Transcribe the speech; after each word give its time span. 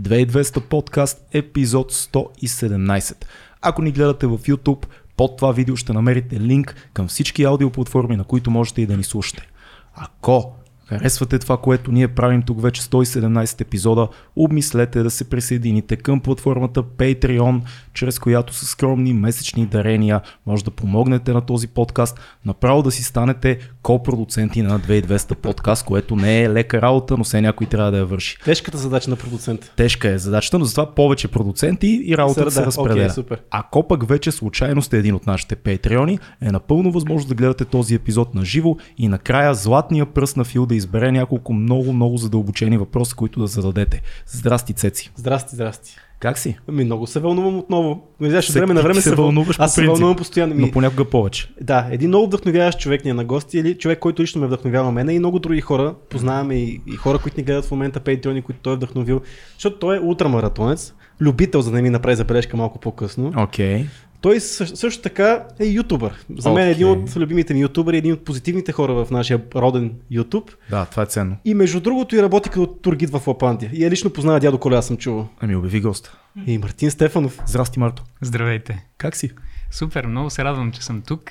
2200 0.00 0.60
подкаст, 0.60 1.26
епизод 1.32 1.92
117. 1.92 3.24
Ако 3.62 3.82
ни 3.82 3.92
гледате 3.92 4.26
в 4.26 4.38
YouTube, 4.38 4.86
под 5.16 5.36
това 5.36 5.52
видео 5.52 5.76
ще 5.76 5.92
намерите 5.92 6.40
линк 6.40 6.90
към 6.92 7.08
всички 7.08 7.44
аудиоплатформи, 7.44 8.16
на 8.16 8.24
които 8.24 8.50
можете 8.50 8.82
и 8.82 8.86
да 8.86 8.96
ни 8.96 9.04
слушате. 9.04 9.48
Ако 9.94 10.54
харесвате 10.98 11.38
това, 11.38 11.56
което 11.56 11.92
ние 11.92 12.08
правим 12.08 12.42
тук 12.42 12.62
вече 12.62 12.82
117 12.82 13.60
епизода, 13.60 14.08
обмислете 14.36 15.02
да 15.02 15.10
се 15.10 15.30
присъедините 15.30 15.96
към 15.96 16.20
платформата 16.20 16.82
Patreon, 16.82 17.60
чрез 17.94 18.18
която 18.18 18.54
с 18.54 18.66
скромни 18.66 19.12
месечни 19.12 19.66
дарения 19.66 20.20
може 20.46 20.64
да 20.64 20.70
помогнете 20.70 21.32
на 21.32 21.40
този 21.40 21.68
подкаст, 21.68 22.20
направо 22.44 22.82
да 22.82 22.90
си 22.90 23.04
станете 23.04 23.58
ко-продуценти 23.82 24.62
на 24.62 24.80
2200 24.80 25.34
подкаст, 25.34 25.84
което 25.84 26.16
не 26.16 26.42
е 26.42 26.50
лека 26.50 26.82
работа, 26.82 27.16
но 27.18 27.24
все 27.24 27.40
някой 27.40 27.66
трябва 27.66 27.90
да 27.90 27.98
я 27.98 28.04
върши. 28.04 28.36
Тежката 28.44 28.78
задача 28.78 29.10
на 29.10 29.16
продуцент. 29.16 29.72
Тежка 29.76 30.08
е 30.08 30.18
задачата, 30.18 30.58
но 30.58 30.64
затова 30.64 30.94
повече 30.94 31.28
продуценти 31.28 32.02
и 32.04 32.16
работата 32.16 32.50
се 32.50 32.60
да, 32.60 32.66
разпределя. 32.66 33.04
окей, 33.04 33.10
супер. 33.10 33.40
Ако 33.50 33.88
пък 33.88 34.08
вече 34.08 34.32
случайно 34.32 34.82
сте 34.82 34.98
един 34.98 35.14
от 35.14 35.26
нашите 35.26 35.56
патреони, 35.56 36.18
е 36.40 36.52
напълно 36.52 36.92
възможно 36.92 37.28
да 37.28 37.34
гледате 37.34 37.64
този 37.64 37.94
епизод 37.94 38.34
на 38.34 38.44
живо 38.44 38.76
и 38.98 39.08
накрая 39.08 39.54
златния 39.54 40.06
пръст 40.06 40.36
на 40.36 40.44
Фил 40.44 40.66
да 40.66 40.74
избере 40.80 41.12
няколко 41.12 41.52
много, 41.52 41.92
много 41.92 42.16
задълбочени 42.16 42.78
въпроса, 42.78 43.16
които 43.16 43.40
да 43.40 43.46
зададете. 43.46 44.02
Здрасти, 44.26 44.72
Цеци. 44.72 45.10
Здрасти, 45.16 45.54
здрасти. 45.54 45.96
Как 46.20 46.38
си? 46.38 46.58
Ами 46.68 46.84
много 46.84 47.06
се 47.06 47.20
вълнувам 47.20 47.58
отново. 47.58 48.02
Не 48.20 48.28
знаеш, 48.30 48.48
от 48.48 48.54
време 48.54 48.74
на 48.74 48.82
време 48.82 49.00
се 49.00 49.10
въл- 49.10 49.16
вълнуваш 49.16 49.56
Аз 49.60 49.74
се 49.74 49.86
вълнувам 49.86 50.16
постоянно. 50.16 50.54
Но 50.54 50.70
понякога 50.70 51.04
повече. 51.04 51.50
Да, 51.60 51.88
един 51.90 52.08
много 52.08 52.26
вдъхновяващ 52.26 52.78
човек 52.78 53.04
ни 53.04 53.10
е 53.10 53.14
на 53.14 53.24
гости, 53.24 53.58
или 53.58 53.74
човек, 53.74 53.98
който 53.98 54.22
лично 54.22 54.40
ме 54.40 54.46
вдъхновява 54.46 54.92
мене 54.92 55.12
и 55.12 55.18
много 55.18 55.38
други 55.38 55.60
хора. 55.60 55.94
Познаваме 56.10 56.54
и, 56.54 56.80
и 56.86 56.96
хора, 56.96 57.18
които 57.18 57.40
ни 57.40 57.44
гледат 57.44 57.64
в 57.64 57.70
момента, 57.70 58.00
патреони, 58.00 58.42
които 58.42 58.60
той 58.60 58.72
е 58.72 58.76
вдъхновил. 58.76 59.20
Защото 59.54 59.78
той 59.78 59.96
е 59.96 60.00
ултрамаратонец, 60.00 60.94
любител, 61.20 61.60
за 61.60 61.70
да 61.70 61.82
ми 61.82 61.90
направи 61.90 62.16
забележка 62.16 62.56
малко 62.56 62.78
по-късно. 62.78 63.32
Окей. 63.36 63.86
Той 64.20 64.40
също, 64.40 65.02
така 65.02 65.44
е 65.58 65.64
ютубър. 65.64 66.24
За 66.38 66.52
мен 66.52 66.68
е 66.68 66.70
един 66.70 66.88
от 66.88 67.16
любимите 67.16 67.54
ми 67.54 67.60
ютубъри, 67.60 67.96
един 67.96 68.12
от 68.12 68.24
позитивните 68.24 68.72
хора 68.72 69.04
в 69.04 69.10
нашия 69.10 69.42
роден 69.54 69.92
ютуб. 70.10 70.50
Да, 70.70 70.84
това 70.84 71.02
е 71.02 71.06
ценно. 71.06 71.36
И 71.44 71.54
между 71.54 71.80
другото 71.80 72.16
и 72.16 72.22
работи 72.22 72.50
като 72.50 72.66
тургид 72.66 73.10
в 73.10 73.26
Лапландия. 73.26 73.70
И 73.74 73.84
е 73.84 73.90
лично 73.90 74.10
познава 74.10 74.40
дядо 74.40 74.58
Коля, 74.58 74.76
аз 74.76 74.86
съм 74.86 74.96
чувал. 74.96 75.28
Ами 75.40 75.56
обяви 75.56 75.80
гост. 75.80 76.16
И 76.46 76.58
Мартин 76.58 76.90
Стефанов. 76.90 77.38
Здрасти, 77.46 77.78
Марто. 77.78 78.04
Здравейте. 78.20 78.86
Как 78.98 79.16
си? 79.16 79.30
Супер, 79.70 80.06
много 80.06 80.30
се 80.30 80.44
радвам, 80.44 80.72
че 80.72 80.84
съм 80.84 81.02
тук. 81.02 81.30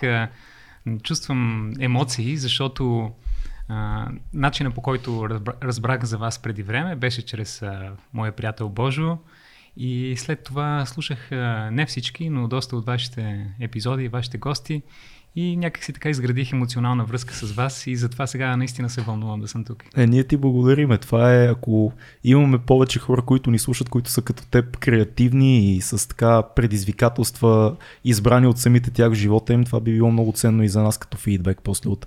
Чувствам 1.04 1.74
емоции, 1.80 2.38
защото 2.38 3.12
а, 3.70 4.08
начина 4.34 4.72
по 4.72 4.82
който 4.82 5.30
разбра, 5.30 5.54
разбрах 5.64 6.04
за 6.04 6.18
вас 6.18 6.40
преди 6.40 6.64
време 6.64 6.96
беше 6.96 7.26
чрез 7.26 7.62
а, 7.62 7.92
моя 8.14 8.32
приятел 8.32 8.70
Божо. 8.70 9.18
И 9.82 10.16
след 10.18 10.44
това 10.44 10.86
слушах 10.86 11.32
не 11.72 11.86
всички, 11.86 12.30
но 12.30 12.48
доста 12.48 12.76
от 12.76 12.86
вашите 12.86 13.46
епизоди 13.60 14.04
и 14.04 14.08
вашите 14.08 14.38
гости. 14.38 14.82
И 15.36 15.58
някак 15.58 15.84
си 15.84 15.94
така 15.94 16.10
изградих 16.10 16.52
емоционална 16.52 17.06
връзка 17.06 17.34
с 17.34 17.52
вас 17.52 17.88
и 17.88 17.96
затова 17.96 18.28
сега 18.28 18.58
наистина 18.58 18.90
се 18.90 19.02
вълнувам 19.02 19.40
да 19.42 19.48
съм 19.48 19.66
тук. 19.66 19.84
Е, 19.98 20.08
ние 20.08 20.24
ти 20.24 20.38
благодариме. 20.38 20.98
Това 20.98 21.36
е, 21.36 21.48
ако 21.48 21.94
имаме 22.24 22.58
повече 22.58 23.00
хора, 23.00 23.22
които 23.22 23.52
ни 23.52 23.60
слушат, 23.60 23.90
които 23.90 24.10
са 24.10 24.22
като 24.22 24.48
теб 24.48 24.78
креативни 24.78 25.76
и 25.76 25.82
с 25.82 26.08
така 26.08 26.44
предизвикателства, 26.56 27.76
избрани 28.04 28.48
от 28.48 28.58
самите 28.58 28.92
тях 28.92 29.12
в 29.12 29.16
живота 29.16 29.54
им, 29.54 29.64
това 29.64 29.80
би 29.80 29.94
било 29.94 30.12
много 30.12 30.32
ценно 30.32 30.64
и 30.64 30.70
за 30.70 30.84
нас 30.84 30.98
като 30.98 31.18
фидбек 31.18 31.60
после 31.64 31.90
от 31.90 32.06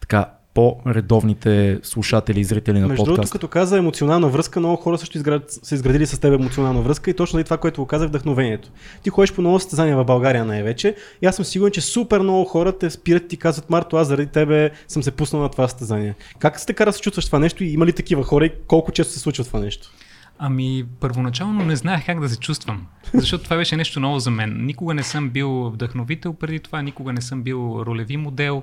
така 0.00 0.37
по-редовните 0.54 1.80
слушатели 1.82 2.40
и 2.40 2.44
зрители 2.44 2.80
на 2.80 2.88
Между 2.88 3.04
другото, 3.04 3.16
подкаста. 3.16 3.32
като 3.32 3.48
каза 3.48 3.78
емоционална 3.78 4.28
връзка, 4.28 4.60
много 4.60 4.76
хора 4.76 4.98
също 4.98 5.16
изград... 5.16 5.42
са 5.48 5.74
изградили 5.74 6.06
с 6.06 6.20
теб 6.20 6.34
емоционална 6.34 6.80
връзка 6.80 7.10
и 7.10 7.14
точно 7.14 7.40
и 7.40 7.44
това, 7.44 7.56
което 7.56 7.80
го 7.80 7.86
каза, 7.86 8.04
е 8.04 8.08
вдъхновението. 8.08 8.70
Ти 9.02 9.10
ходиш 9.10 9.32
по 9.32 9.40
много 9.40 9.60
състезания 9.60 9.96
в 9.96 10.04
България 10.04 10.44
най-вече 10.44 10.96
и 11.22 11.26
аз 11.26 11.36
съм 11.36 11.44
сигурен, 11.44 11.72
че 11.72 11.80
супер 11.80 12.20
много 12.20 12.44
хора 12.44 12.78
те 12.78 12.90
спират 12.90 13.24
и 13.24 13.28
ти 13.28 13.36
казват, 13.36 13.70
Марто, 13.70 13.96
аз 13.96 14.08
заради 14.08 14.26
тебе 14.26 14.70
съм 14.88 15.02
се 15.02 15.10
пуснал 15.10 15.42
на 15.42 15.48
това 15.48 15.68
състезание. 15.68 16.14
Как 16.38 16.60
се 16.60 16.66
така 16.66 16.84
да 16.84 16.92
се 16.92 17.00
чувстваш 17.00 17.26
това 17.26 17.38
нещо 17.38 17.64
и 17.64 17.68
има 17.68 17.86
ли 17.86 17.92
такива 17.92 18.24
хора 18.24 18.46
и 18.46 18.52
колко 18.66 18.92
често 18.92 19.12
се 19.12 19.18
случва 19.18 19.44
това 19.44 19.60
нещо? 19.60 19.90
Ами, 20.38 20.84
първоначално 21.00 21.64
не 21.64 21.76
знаех 21.76 22.06
как 22.06 22.20
да 22.20 22.28
се 22.28 22.38
чувствам, 22.38 22.86
защото 23.14 23.44
това 23.44 23.56
беше 23.56 23.76
нещо 23.76 24.00
ново 24.00 24.18
за 24.18 24.30
мен. 24.30 24.66
Никога 24.66 24.94
не 24.94 25.02
съм 25.02 25.30
бил 25.30 25.70
вдъхновител 25.74 26.32
преди 26.32 26.60
това, 26.60 26.82
никога 26.82 27.12
не 27.12 27.20
съм 27.20 27.42
бил 27.42 27.82
ролеви 27.86 28.16
модел, 28.16 28.62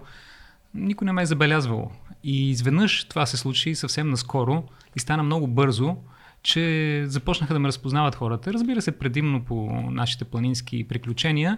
никой 0.75 1.05
не 1.05 1.13
ме 1.13 1.21
е 1.21 1.25
забелязвал. 1.25 1.91
И 2.23 2.49
изведнъж 2.49 3.03
това 3.03 3.25
се 3.25 3.37
случи 3.37 3.75
съвсем 3.75 4.09
наскоро 4.09 4.63
и 4.95 4.99
стана 4.99 5.23
много 5.23 5.47
бързо, 5.47 5.97
че 6.43 7.03
започнаха 7.07 7.53
да 7.53 7.59
ме 7.59 7.67
разпознават 7.67 8.15
хората. 8.15 8.53
Разбира 8.53 8.81
се, 8.81 8.99
предимно 8.99 9.43
по 9.43 9.81
нашите 9.91 10.25
планински 10.25 10.87
приключения, 10.87 11.57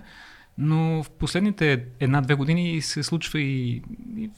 но 0.57 1.03
в 1.03 1.09
последните 1.09 1.85
една-две 2.00 2.35
години 2.35 2.81
се 2.81 3.03
случва 3.03 3.39
и, 3.39 3.83
и 4.17 4.29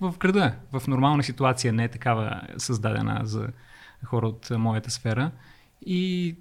в 0.00 0.14
града, 0.18 0.54
в 0.72 0.86
нормална 0.86 1.22
ситуация, 1.22 1.72
не 1.72 1.84
е 1.84 1.88
такава 1.88 2.40
създадена 2.56 3.20
за 3.24 3.48
хора 4.04 4.26
от 4.26 4.50
моята 4.50 4.90
сфера. 4.90 5.30
И 5.86 6.34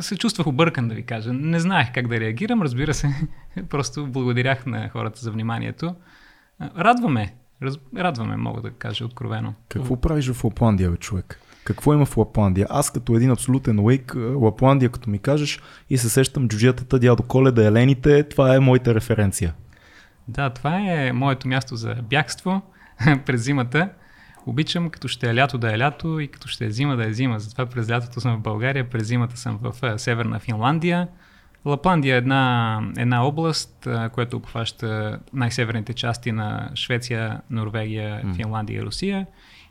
се 0.00 0.16
чувствах 0.16 0.46
объркан, 0.46 0.88
да 0.88 0.94
ви 0.94 1.02
кажа. 1.02 1.32
Не 1.32 1.60
знаех 1.60 1.92
как 1.92 2.08
да 2.08 2.20
реагирам, 2.20 2.62
разбира 2.62 2.94
се. 2.94 3.08
Просто 3.68 4.06
благодарях 4.06 4.66
на 4.66 4.88
хората 4.88 5.20
за 5.20 5.30
вниманието. 5.30 5.94
Радваме. 6.78 7.34
Раз... 7.62 7.74
Радваме, 7.96 8.36
мога 8.36 8.60
да 8.60 8.70
кажа 8.70 9.04
откровено. 9.04 9.54
Какво 9.68 10.00
правиш 10.00 10.30
в 10.30 10.44
Лапландия, 10.44 10.90
бе, 10.90 10.96
човек? 10.96 11.40
Какво 11.64 11.94
има 11.94 12.04
в 12.04 12.16
Лапландия? 12.16 12.66
Аз 12.70 12.90
като 12.90 13.16
един 13.16 13.30
абсолютен 13.30 13.86
лейк, 13.86 14.16
Лапландия, 14.34 14.90
като 14.90 15.10
ми 15.10 15.18
кажеш 15.18 15.60
и 15.90 15.98
се 15.98 16.08
сещам 16.08 16.48
джуджетата, 16.48 16.98
дядо 16.98 17.22
Коледа, 17.22 17.64
елените, 17.64 18.22
това 18.22 18.54
е 18.54 18.60
моята 18.60 18.94
референция. 18.94 19.54
Да, 20.28 20.50
това 20.50 20.78
е 20.78 21.12
моето 21.12 21.48
място 21.48 21.76
за 21.76 21.94
бягство 21.94 22.62
през 23.26 23.42
зимата. 23.42 23.88
Обичам 24.46 24.90
като 24.90 25.08
ще 25.08 25.30
е 25.30 25.34
лято 25.34 25.58
да 25.58 25.74
е 25.74 25.78
лято 25.78 26.20
и 26.20 26.28
като 26.28 26.48
ще 26.48 26.66
е 26.66 26.70
зима 26.70 26.96
да 26.96 27.08
е 27.08 27.12
зима. 27.12 27.40
Затова 27.40 27.66
през 27.66 27.90
лятото 27.90 28.20
съм 28.20 28.36
в 28.36 28.40
България, 28.40 28.90
през 28.90 29.06
зимата 29.06 29.36
съм 29.36 29.58
в 29.62 29.74
а, 29.82 29.98
северна 29.98 30.38
Финландия. 30.38 31.08
Лапландия 31.66 32.14
е 32.14 32.18
една, 32.18 32.80
една 32.96 33.26
област, 33.26 33.88
която 34.12 34.36
обхваща 34.36 35.18
най-северните 35.32 35.94
части 35.94 36.32
на 36.32 36.70
Швеция, 36.74 37.40
Норвегия, 37.50 38.22
Финландия 38.36 38.78
и 38.78 38.82
Русия. 38.82 39.26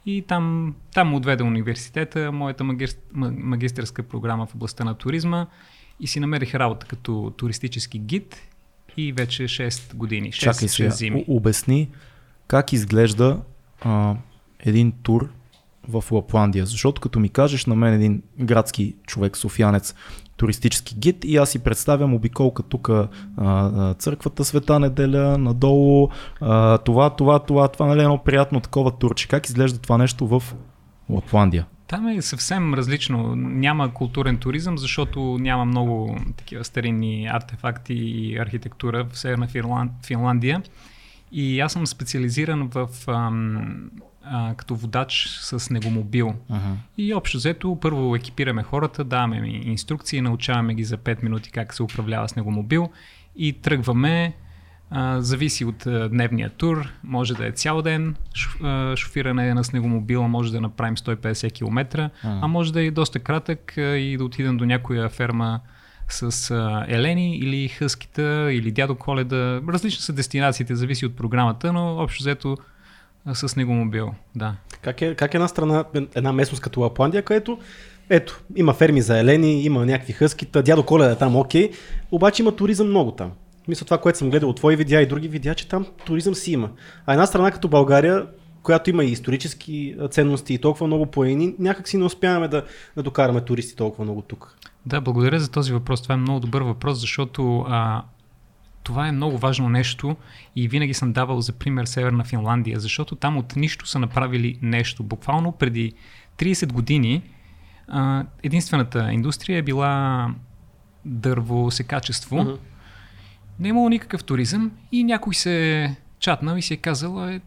И 0.05 0.21
там, 0.21 0.75
там 0.93 1.13
отведе 1.13 1.43
университета, 1.43 2.31
моята 2.31 2.63
магистр, 2.63 2.99
магистърска 3.13 4.03
програма 4.03 4.45
в 4.47 4.55
областта 4.55 4.83
на 4.83 4.93
туризма 4.93 5.47
и 5.99 6.07
си 6.07 6.19
намерих 6.19 6.55
работа 6.55 6.85
като 6.87 7.33
туристически 7.37 7.99
гид 7.99 8.35
и 8.97 9.11
вече 9.13 9.43
6 9.43 9.95
години, 9.95 10.31
6, 10.31 10.39
Чакай 10.39 10.67
6 10.67 10.71
сега, 10.71 10.89
зими. 10.89 11.25
о- 11.27 11.35
обясни 11.35 11.89
как 12.47 12.73
изглежда 12.73 13.41
а, 13.81 14.15
един 14.59 14.91
тур 14.91 15.29
в 15.91 16.03
Лапландия. 16.11 16.65
Защото 16.65 17.01
като 17.01 17.19
ми 17.19 17.29
кажеш 17.29 17.65
на 17.65 17.75
мен 17.75 17.93
един 17.93 18.21
градски 18.39 18.95
човек, 19.07 19.37
софиянец, 19.37 19.95
туристически 20.37 20.95
гид 20.95 21.25
и 21.25 21.37
аз 21.37 21.49
си 21.49 21.59
представям 21.59 22.13
обиколка 22.13 22.63
тук 22.63 22.89
църквата 23.97 24.45
Света 24.45 24.79
неделя, 24.79 25.37
надолу, 25.37 26.09
а, 26.41 26.77
това, 26.77 27.09
това, 27.09 27.39
това, 27.39 27.67
това, 27.67 27.85
нали 27.85 28.01
едно 28.01 28.17
приятно 28.17 28.59
такова 28.59 28.91
турче. 28.91 29.27
Как 29.27 29.45
изглежда 29.45 29.79
това 29.79 29.97
нещо 29.97 30.27
в 30.27 30.43
Лапландия? 31.09 31.65
Там 31.87 32.07
е 32.07 32.21
съвсем 32.21 32.73
различно. 32.73 33.35
Няма 33.35 33.93
културен 33.93 34.37
туризъм, 34.37 34.77
защото 34.77 35.37
няма 35.39 35.65
много 35.65 36.17
такива 36.37 36.63
старинни 36.63 37.27
артефакти 37.27 37.93
и 37.93 38.37
архитектура 38.37 39.05
в 39.11 39.17
Северна 39.17 39.47
Финланд... 39.47 39.91
Финландия. 40.05 40.61
И 41.31 41.59
аз 41.59 41.73
съм 41.73 41.87
специализиран 41.87 42.69
в 42.73 42.89
ам, 43.07 43.91
а, 44.23 44.53
като 44.55 44.75
водач 44.75 45.27
с 45.27 45.59
снегомобил. 45.59 46.33
Uh-huh. 46.51 46.75
И 46.97 47.13
общо 47.13 47.37
взето, 47.37 47.77
първо 47.81 48.15
екипираме 48.15 48.63
хората, 48.63 49.03
даваме 49.03 49.37
им 49.37 49.71
инструкции, 49.71 50.21
научаваме 50.21 50.73
ги 50.73 50.83
за 50.83 50.97
5 50.97 51.23
минути 51.23 51.51
как 51.51 51.73
се 51.73 51.83
управлява 51.83 52.29
снегомобил 52.29 52.89
и 53.35 53.53
тръгваме. 53.53 54.33
А, 54.93 55.21
зависи 55.21 55.65
от 55.65 55.85
а, 55.85 56.09
дневния 56.09 56.49
тур, 56.49 56.89
може 57.03 57.33
да 57.33 57.47
е 57.47 57.51
цял 57.51 57.81
ден 57.81 58.15
а, 58.63 58.95
шофиране 58.95 59.53
на 59.53 59.63
снегомобила, 59.63 60.27
може 60.27 60.51
да 60.51 60.61
направим 60.61 60.95
150 60.95 61.53
км, 61.53 62.09
а 62.23 62.47
може 62.47 62.73
да 62.73 62.81
е 62.81 62.91
доста 62.91 63.19
кратък 63.19 63.77
а, 63.77 63.81
и 63.81 64.17
да 64.17 64.25
отидем 64.25 64.57
до 64.57 64.65
някоя 64.65 65.09
ферма 65.09 65.59
с 66.09 66.51
а, 66.51 66.85
елени 66.87 67.37
или 67.37 67.67
хъскита 67.67 68.53
или 68.53 68.71
дядо 68.71 68.95
Коледа. 68.95 69.61
Различни 69.67 70.01
са 70.01 70.13
дестинациите, 70.13 70.75
зависи 70.75 71.05
от 71.05 71.15
програмата, 71.15 71.73
но 71.73 71.97
общо 71.97 72.23
взето 72.23 72.57
а, 73.25 73.35
с 73.35 73.49
снегомобил, 73.49 74.11
да. 74.35 74.55
Как 74.81 75.01
е, 75.01 75.15
как 75.15 75.33
е 75.33 75.37
една 75.37 75.47
страна, 75.47 75.85
една 76.15 76.33
местност 76.33 76.63
като 76.63 76.81
Лапландия, 76.81 77.23
където 77.23 77.59
ето, 78.09 78.41
има 78.55 78.73
ферми 78.73 79.01
за 79.01 79.19
елени, 79.19 79.63
има 79.63 79.85
някакви 79.85 80.13
хъскита, 80.13 80.63
дядо 80.63 80.83
Коледа 80.83 81.11
е 81.11 81.17
там, 81.17 81.35
окей, 81.35 81.71
обаче 82.11 82.41
има 82.41 82.55
туризъм 82.55 82.87
много 82.87 83.11
там. 83.11 83.31
Мисля 83.67 83.85
това, 83.85 83.97
което 83.97 84.17
съм 84.17 84.29
гледал 84.29 84.49
от 84.49 84.55
твои 84.55 84.75
видеа 84.75 85.01
и 85.01 85.05
други 85.05 85.27
видеа, 85.27 85.55
че 85.55 85.67
там 85.67 85.85
туризъм 86.05 86.35
си 86.35 86.51
има. 86.51 86.69
А 87.05 87.13
една 87.13 87.25
страна 87.25 87.51
като 87.51 87.67
България, 87.67 88.25
която 88.63 88.89
има 88.89 89.03
и 89.03 89.11
исторически 89.11 89.95
ценности 90.11 90.53
и 90.53 90.57
толкова 90.57 90.87
много 90.87 91.05
планини, 91.05 91.55
някак 91.59 91.87
си 91.87 91.97
не 91.97 92.03
успяваме 92.03 92.47
да, 92.47 92.63
да 92.95 93.03
докараме 93.03 93.41
туристи 93.41 93.75
толкова 93.75 94.03
много 94.03 94.21
тук. 94.21 94.57
Да, 94.85 95.01
благодаря 95.01 95.39
за 95.39 95.51
този 95.51 95.73
въпрос. 95.73 96.01
Това 96.01 96.15
е 96.15 96.17
много 96.17 96.39
добър 96.39 96.61
въпрос, 96.61 96.99
защото 96.99 97.65
а, 97.67 98.03
това 98.83 99.07
е 99.07 99.11
много 99.11 99.37
важно 99.37 99.69
нещо 99.69 100.15
и 100.55 100.67
винаги 100.67 100.93
съм 100.93 101.13
давал 101.13 101.41
за 101.41 101.53
пример 101.53 101.85
Северна 101.85 102.23
Финландия, 102.23 102.79
защото 102.79 103.15
там 103.15 103.37
от 103.37 103.55
нищо 103.55 103.87
са 103.87 103.99
направили 103.99 104.59
нещо. 104.61 105.03
Буквално 105.03 105.51
преди 105.51 105.93
30 106.37 106.71
години 106.73 107.21
а, 107.87 108.25
единствената 108.43 109.13
индустрия 109.13 109.57
е 109.57 109.61
била 109.61 110.27
дървосекачество. 111.05 112.37
Мгм. 112.37 112.51
Не 113.59 113.67
е 113.67 113.69
имало 113.69 113.89
никакъв 113.89 114.23
туризъм 114.23 114.71
и 114.91 115.03
някой 115.03 115.33
се 115.33 115.83
е 115.83 115.95
чатнал 116.19 116.57
и 116.57 116.61
си 116.61 116.73
е 116.73 116.77
казал, 116.77 117.29
е, 117.29 117.41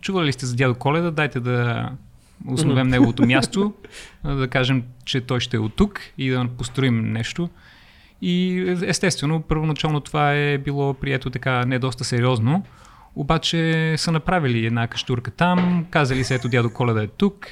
чували 0.00 0.26
ли 0.26 0.32
сте 0.32 0.46
за 0.46 0.56
дядо 0.56 0.74
Коледа, 0.74 1.10
дайте 1.10 1.40
да 1.40 1.88
основем 2.46 2.88
неговото 2.88 3.26
място, 3.26 3.74
да 4.24 4.48
кажем, 4.48 4.84
че 5.04 5.20
той 5.20 5.40
ще 5.40 5.56
е 5.56 5.60
от 5.60 5.76
тук 5.76 6.00
и 6.18 6.30
да 6.30 6.48
построим 6.58 7.12
нещо. 7.12 7.48
И 8.22 8.66
естествено, 8.86 9.42
първоначално 9.42 10.00
това 10.00 10.34
е 10.34 10.58
било 10.58 10.94
прието 10.94 11.30
така 11.30 11.64
не 11.66 11.78
доста 11.78 12.04
сериозно, 12.04 12.64
обаче 13.16 13.94
са 13.96 14.12
направили 14.12 14.66
една 14.66 14.86
каштурка 14.86 15.30
там, 15.30 15.86
казали 15.90 16.24
се 16.24 16.34
ето 16.34 16.48
дядо 16.48 16.72
Коледа 16.72 17.02
е 17.02 17.06
тук 17.06 17.46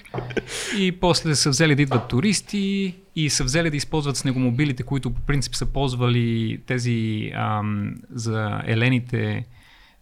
и 0.78 0.93
после 0.93 1.34
са 1.34 1.50
взели 1.50 1.75
да 1.75 1.82
идват 1.82 2.08
туристи 2.08 2.94
и 3.17 3.31
са 3.31 3.44
взели 3.44 3.70
да 3.70 3.76
използват 3.76 4.17
снегомобилите, 4.17 4.82
които 4.82 5.11
по 5.11 5.20
принцип 5.20 5.55
са 5.55 5.67
ползвали 5.67 6.61
тези 6.67 7.31
ам, 7.34 7.94
за 8.11 8.62
елените, 8.66 9.44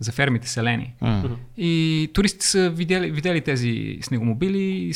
за 0.01 0.13
фермите 0.13 0.49
селени. 0.49 0.95
М. 1.01 1.37
И 1.57 2.11
туристите 2.15 2.47
са 2.47 2.71
видели, 2.71 3.11
видели 3.11 3.41
тези 3.41 3.99
снегомобили 4.03 4.63
и 4.63 4.93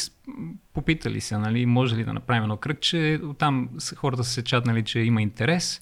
попитали 0.74 1.20
се, 1.20 1.38
нали, 1.38 1.66
може 1.66 1.96
ли 1.96 2.04
да 2.04 2.12
направим 2.12 2.42
едно 2.42 2.56
кръгче. 2.56 3.20
Там 3.38 3.68
хората 3.96 4.24
са 4.24 4.30
се 4.30 4.44
чатнали, 4.44 4.82
че 4.82 5.00
има 5.00 5.22
интерес. 5.22 5.80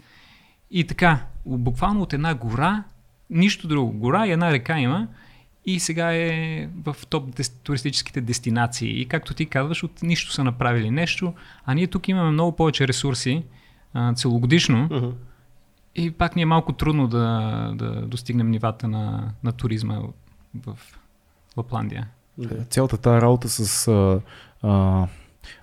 И 0.70 0.84
така, 0.84 1.26
буквално 1.46 2.02
от 2.02 2.12
една 2.12 2.34
гора, 2.34 2.84
нищо 3.30 3.68
друго, 3.68 3.92
гора 3.92 4.26
и 4.26 4.30
една 4.30 4.52
река 4.52 4.78
има. 4.78 5.08
И 5.64 5.80
сега 5.80 6.14
е 6.14 6.68
в 6.84 6.96
топ 7.08 7.34
туристическите 7.62 8.20
дестинации. 8.20 9.00
И 9.00 9.06
както 9.06 9.34
ти 9.34 9.46
казваш, 9.46 9.82
от 9.82 10.02
нищо 10.02 10.32
са 10.32 10.44
направили 10.44 10.90
нещо, 10.90 11.34
а 11.64 11.74
ние 11.74 11.86
тук 11.86 12.08
имаме 12.08 12.30
много 12.30 12.56
повече 12.56 12.88
ресурси 12.88 13.42
а, 13.94 14.14
целогодишно. 14.14 14.88
Мгм. 14.90 15.08
И 15.94 16.10
пак 16.10 16.36
ни 16.36 16.42
е 16.42 16.46
малко 16.46 16.72
трудно 16.72 17.08
да, 17.08 17.72
да 17.74 18.06
достигнем 18.06 18.50
нивата 18.50 18.88
на, 18.88 19.32
на 19.44 19.52
туризма 19.52 19.98
в 20.66 20.78
Лапландия. 21.56 22.08
Цялата 22.70 22.96
тази 22.96 23.22
работа 23.22 23.48
с 23.48 23.88
а, 23.88 24.20
а, 24.62 25.06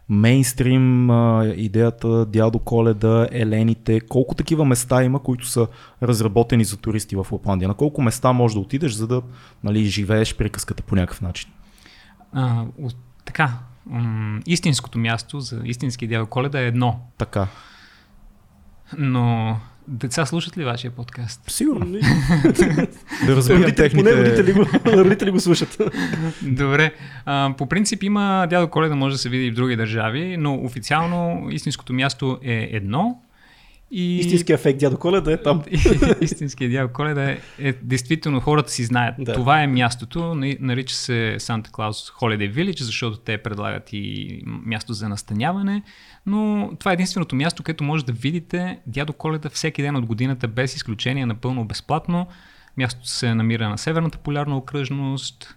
мейнстрим 0.09 1.09
а, 1.09 1.45
идеята 1.45 2.25
Дядо 2.25 2.59
Коледа, 2.59 3.27
Елените, 3.31 4.00
колко 4.00 4.35
такива 4.35 4.65
места 4.65 5.03
има, 5.03 5.24
които 5.24 5.47
са 5.47 5.68
разработени 6.03 6.63
за 6.63 6.77
туристи 6.77 7.15
в 7.15 7.27
Лапландия? 7.31 7.68
На 7.68 7.73
колко 7.73 8.01
места 8.01 8.33
можеш 8.33 8.53
да 8.53 8.59
отидеш, 8.59 8.91
за 8.91 9.07
да 9.07 9.21
нали, 9.63 9.85
живееш 9.85 10.35
приказката 10.35 10.83
по 10.83 10.95
някакъв 10.95 11.21
начин? 11.21 11.51
А, 12.33 12.65
от, 12.81 12.95
така, 13.25 13.53
м- 13.85 14.39
истинското 14.45 15.00
място 15.00 15.39
за 15.39 15.62
истински 15.65 16.07
дядо 16.07 16.25
Коледа 16.25 16.59
е 16.62 16.68
едно. 16.68 17.00
Така. 17.18 17.47
Но 18.97 19.57
деца 19.88 20.25
слушат 20.25 20.57
ли 20.57 20.63
вашия 20.63 20.92
подкаст? 20.92 21.42
Сигурно. 21.48 21.86
да 23.25 23.36
разбирам 23.36 23.63
Родители, 23.63 23.89
поне 23.89 24.04
техните... 24.04 24.16
родители 24.16 24.54
го, 24.54 24.66
родители 25.04 25.31
го 25.31 25.39
слушат. 25.39 25.81
Добре. 26.42 26.94
А, 27.25 27.54
по 27.57 27.66
принцип 27.69 28.04
има 28.04 28.48
дядо 28.50 28.68
Коледа, 28.68 28.95
може 28.95 29.16
да 29.16 29.19
се 29.19 29.30
види 29.30 29.45
и 29.45 29.51
в 29.51 29.56
други 29.56 29.75
държави, 29.75 30.38
но 30.38 30.56
официално 30.56 31.48
истинското 31.51 31.94
място 31.94 32.39
е 32.44 32.69
едно. 32.72 33.22
И... 33.92 34.18
Истинския 34.18 34.57
фейк 34.57 34.78
дядо 34.78 34.98
Коледа 34.98 35.31
е 35.31 35.42
там. 35.42 35.63
Истинският 36.22 36.72
дядо 36.72 36.94
Коледа 36.94 37.31
е, 37.31 37.39
е 37.60 37.74
действително 37.74 38.39
хората 38.39 38.72
си 38.72 38.84
знаят. 38.84 39.16
Да. 39.19 39.34
Това 39.34 39.62
е 39.62 39.68
мястото, 39.68 40.36
на- 40.36 40.56
нарича 40.60 40.95
се 40.95 41.36
Санта 41.39 41.72
Клаус 41.72 42.12
Holiday 42.12 42.54
Village, 42.54 42.81
защото 42.81 43.18
те 43.18 43.38
предлагат 43.38 43.89
и 43.94 44.42
място 44.45 44.94
за 44.94 45.10
настаняване, 45.10 45.84
но 46.25 46.72
това 46.80 46.92
е 46.92 46.94
единственото 46.94 47.36
място, 47.36 47.63
където 47.63 47.84
може 47.84 48.06
да 48.06 48.12
видите 48.12 48.80
дядо 48.88 49.13
Коледа 49.13 49.50
всеки 49.50 49.81
ден 49.81 49.95
от 49.95 50.06
годината 50.06 50.48
без 50.48 50.75
изключение, 50.75 51.25
напълно 51.25 51.66
безплатно. 51.66 52.28
Мястото 52.78 53.07
се 53.07 53.36
намира 53.36 53.69
на 53.69 53.78
Северната 53.78 54.18
полярна 54.18 54.57
окръжност 54.57 55.56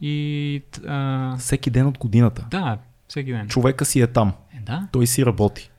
и 0.00 0.62
а, 0.86 1.36
Всеки 1.36 1.70
ден 1.70 1.86
от 1.86 1.98
годината. 1.98 2.46
да, 2.50 2.78
всеки 3.08 3.32
ден. 3.32 3.48
Човека 3.48 3.84
си 3.84 4.00
е 4.00 4.06
там. 4.06 4.32
Е, 4.56 4.60
да, 4.60 4.88
Той 4.92 5.06
си 5.06 5.26
работи. 5.26 5.70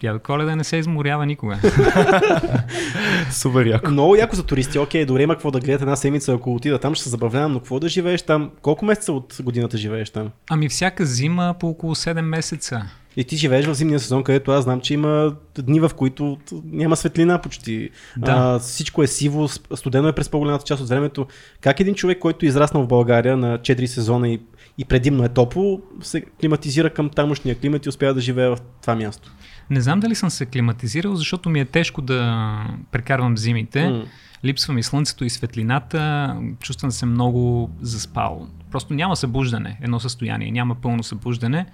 Дядо 0.00 0.18
Коледа 0.18 0.56
не 0.56 0.64
се 0.64 0.76
изморява 0.76 1.26
никога. 1.26 1.58
Супер 3.30 3.66
яко. 3.66 3.90
Много 3.90 4.16
яко 4.16 4.36
за 4.36 4.42
туристи. 4.42 4.78
Окей, 4.78 5.06
добре, 5.06 5.22
има 5.22 5.34
какво 5.34 5.50
да 5.50 5.60
гледат 5.60 5.80
една 5.80 5.96
седмица, 5.96 6.32
ако 6.32 6.54
отида 6.54 6.78
там, 6.78 6.94
ще 6.94 7.04
се 7.04 7.10
забавлявам, 7.10 7.52
но 7.52 7.58
какво 7.58 7.80
да 7.80 7.88
живееш 7.88 8.22
там? 8.22 8.50
Колко 8.62 8.84
месеца 8.84 9.12
от 9.12 9.36
годината 9.42 9.78
живееш 9.78 10.10
там? 10.10 10.30
Ами 10.50 10.68
всяка 10.68 11.06
зима 11.06 11.54
по 11.60 11.68
около 11.68 11.94
7 11.94 12.20
месеца. 12.20 12.82
И 13.16 13.24
ти 13.24 13.36
живееш 13.36 13.66
в 13.66 13.74
зимния 13.74 14.00
сезон, 14.00 14.24
където 14.24 14.50
аз 14.50 14.64
знам, 14.64 14.80
че 14.80 14.94
има 14.94 15.34
дни, 15.58 15.80
в 15.80 15.90
които 15.96 16.38
няма 16.64 16.96
светлина 16.96 17.38
почти. 17.38 17.90
Да. 18.16 18.32
А, 18.32 18.58
всичко 18.58 19.02
е 19.02 19.06
сиво, 19.06 19.48
студено 19.48 20.08
е 20.08 20.12
през 20.12 20.28
по-голямата 20.28 20.64
част 20.64 20.82
от 20.82 20.88
времето. 20.88 21.26
Как 21.60 21.80
един 21.80 21.94
човек, 21.94 22.18
който 22.18 22.46
е 22.46 22.48
израснал 22.48 22.82
в 22.82 22.88
България 22.88 23.36
на 23.36 23.58
4 23.58 23.86
сезона 23.86 24.28
и, 24.28 24.40
и 24.78 24.84
предимно 24.84 25.24
е 25.24 25.28
топло, 25.28 25.80
се 26.02 26.20
климатизира 26.40 26.90
към 26.90 27.10
тамошния 27.10 27.58
климат 27.58 27.86
и 27.86 27.88
успява 27.88 28.14
да 28.14 28.20
живее 28.20 28.48
в 28.48 28.58
това 28.80 28.94
място? 28.94 29.32
Не 29.70 29.80
знам 29.80 30.00
дали 30.00 30.14
съм 30.14 30.30
се 30.30 30.46
климатизирал, 30.46 31.16
защото 31.16 31.50
ми 31.50 31.60
е 31.60 31.64
тежко 31.64 32.02
да 32.02 32.64
прекарвам 32.90 33.38
зимите. 33.38 33.88
М. 33.88 34.04
Липсва 34.44 34.74
ми 34.74 34.82
слънцето 34.82 35.24
и 35.24 35.30
светлината, 35.30 36.36
чувствам 36.60 36.90
се 36.90 37.06
много 37.06 37.70
заспал. 37.80 38.48
Просто 38.70 38.94
няма 38.94 39.16
събуждане, 39.16 39.78
едно 39.82 40.00
състояние, 40.00 40.50
няма 40.50 40.74
пълно 40.74 41.02
събуждане. 41.02 41.66